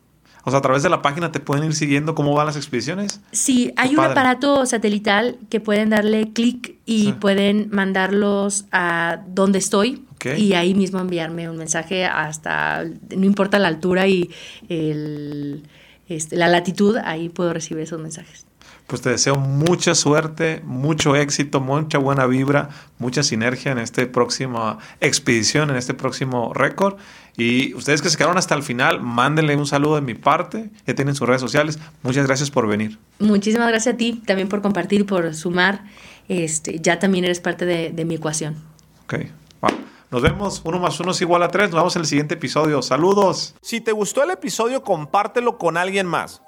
O 0.43 0.51
sea, 0.51 0.59
a 0.59 0.61
través 0.61 0.81
de 0.81 0.89
la 0.89 1.01
página 1.01 1.31
te 1.31 1.39
pueden 1.39 1.65
ir 1.65 1.76
siguiendo 1.76 2.15
cómo 2.15 2.34
van 2.34 2.47
las 2.47 2.55
expediciones. 2.55 3.21
Sí, 3.31 3.73
hay 3.76 3.95
un 3.95 3.99
aparato 3.99 4.65
satelital 4.65 5.38
que 5.49 5.59
pueden 5.59 5.91
darle 5.91 6.34
clic 6.34 6.76
y 6.85 7.13
pueden 7.13 7.69
mandarlos 7.71 8.65
a 8.71 9.19
donde 9.27 9.59
estoy. 9.59 10.03
Y 10.38 10.53
ahí 10.53 10.73
mismo 10.73 10.99
enviarme 10.99 11.49
un 11.49 11.57
mensaje 11.57 12.05
hasta, 12.05 12.84
no 12.84 13.26
importa 13.26 13.59
la 13.59 13.69
altura 13.69 14.07
y 14.07 14.31
este, 14.67 16.35
la 16.35 16.47
latitud, 16.47 16.97
ahí 16.97 17.30
puedo 17.30 17.53
recibir 17.53 17.84
esos 17.84 18.01
mensajes 18.01 18.48
pues 18.89 19.03
te 19.03 19.11
deseo 19.11 19.35
mucha 19.35 19.93
suerte, 19.93 20.61
mucho 20.65 21.15
éxito, 21.15 21.61
mucha 21.61 21.99
buena 21.99 22.25
vibra, 22.25 22.69
mucha 22.97 23.21
sinergia 23.21 23.71
en 23.71 23.77
esta 23.77 24.11
próxima 24.11 24.79
expedición, 24.99 25.69
en 25.69 25.75
este 25.75 25.93
próximo 25.93 26.53
récord. 26.55 26.97
Y 27.37 27.75
ustedes 27.75 28.01
que 28.01 28.09
se 28.09 28.17
quedaron 28.17 28.39
hasta 28.39 28.55
el 28.55 28.63
final, 28.63 28.99
mándenle 28.99 29.55
un 29.55 29.67
saludo 29.67 29.95
de 29.95 30.01
mi 30.01 30.15
parte. 30.15 30.71
Ya 30.87 30.95
tienen 30.95 31.13
sus 31.13 31.27
redes 31.27 31.39
sociales. 31.39 31.77
Muchas 32.01 32.25
gracias 32.25 32.49
por 32.49 32.67
venir. 32.67 32.97
Muchísimas 33.19 33.69
gracias 33.69 33.93
a 33.93 33.97
ti 33.97 34.23
también 34.25 34.49
por 34.49 34.63
compartir, 34.63 35.05
por 35.05 35.35
sumar. 35.35 35.83
Este, 36.27 36.79
ya 36.79 36.97
también 36.97 37.25
eres 37.25 37.39
parte 37.39 37.65
de, 37.65 38.05
mi 38.05 38.15
ecuación. 38.15 38.55
Ok, 39.03 39.15
Nos 40.09 40.21
vemos. 40.23 40.61
Uno 40.65 40.79
más 40.79 40.99
uno 40.99 41.11
es 41.11 41.21
igual 41.21 41.43
a 41.43 41.49
tres. 41.49 41.69
Nos 41.69 41.79
vemos 41.79 41.95
en 41.95 42.01
el 42.01 42.07
siguiente 42.07 42.33
episodio. 42.33 42.81
Saludos. 42.81 43.55
Si 43.61 43.81
te 43.81 43.91
gustó 43.91 44.23
el 44.23 44.31
episodio, 44.31 44.81
compártelo 44.81 45.59
con 45.59 45.77
alguien 45.77 46.07
más. 46.07 46.41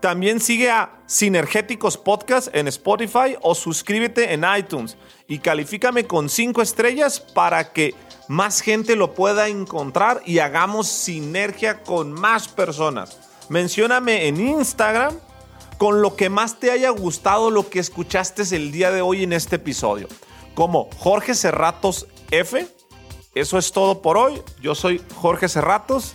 También 0.00 0.38
sigue 0.38 0.70
a 0.70 0.92
Sinergéticos 1.06 1.96
Podcast 1.96 2.54
en 2.54 2.68
Spotify 2.68 3.36
o 3.42 3.56
suscríbete 3.56 4.32
en 4.32 4.44
iTunes 4.56 4.96
y 5.26 5.40
califícame 5.40 6.04
con 6.04 6.28
5 6.28 6.62
estrellas 6.62 7.18
para 7.18 7.72
que 7.72 7.94
más 8.28 8.60
gente 8.60 8.94
lo 8.94 9.14
pueda 9.14 9.48
encontrar 9.48 10.22
y 10.24 10.38
hagamos 10.38 10.86
sinergia 10.86 11.82
con 11.82 12.12
más 12.12 12.46
personas. 12.46 13.18
Mencióname 13.48 14.28
en 14.28 14.40
Instagram 14.40 15.18
con 15.78 16.00
lo 16.00 16.14
que 16.14 16.28
más 16.28 16.60
te 16.60 16.70
haya 16.70 16.90
gustado 16.90 17.50
lo 17.50 17.68
que 17.68 17.80
escuchaste 17.80 18.42
el 18.54 18.70
día 18.70 18.92
de 18.92 19.00
hoy 19.00 19.24
en 19.24 19.32
este 19.32 19.56
episodio. 19.56 20.06
Como 20.54 20.88
Jorge 20.98 21.34
Cerratos 21.34 22.06
F. 22.30 22.68
Eso 23.34 23.58
es 23.58 23.72
todo 23.72 24.00
por 24.02 24.16
hoy. 24.16 24.42
Yo 24.60 24.74
soy 24.74 25.00
Jorge 25.14 25.48
Cerratos 25.48 26.14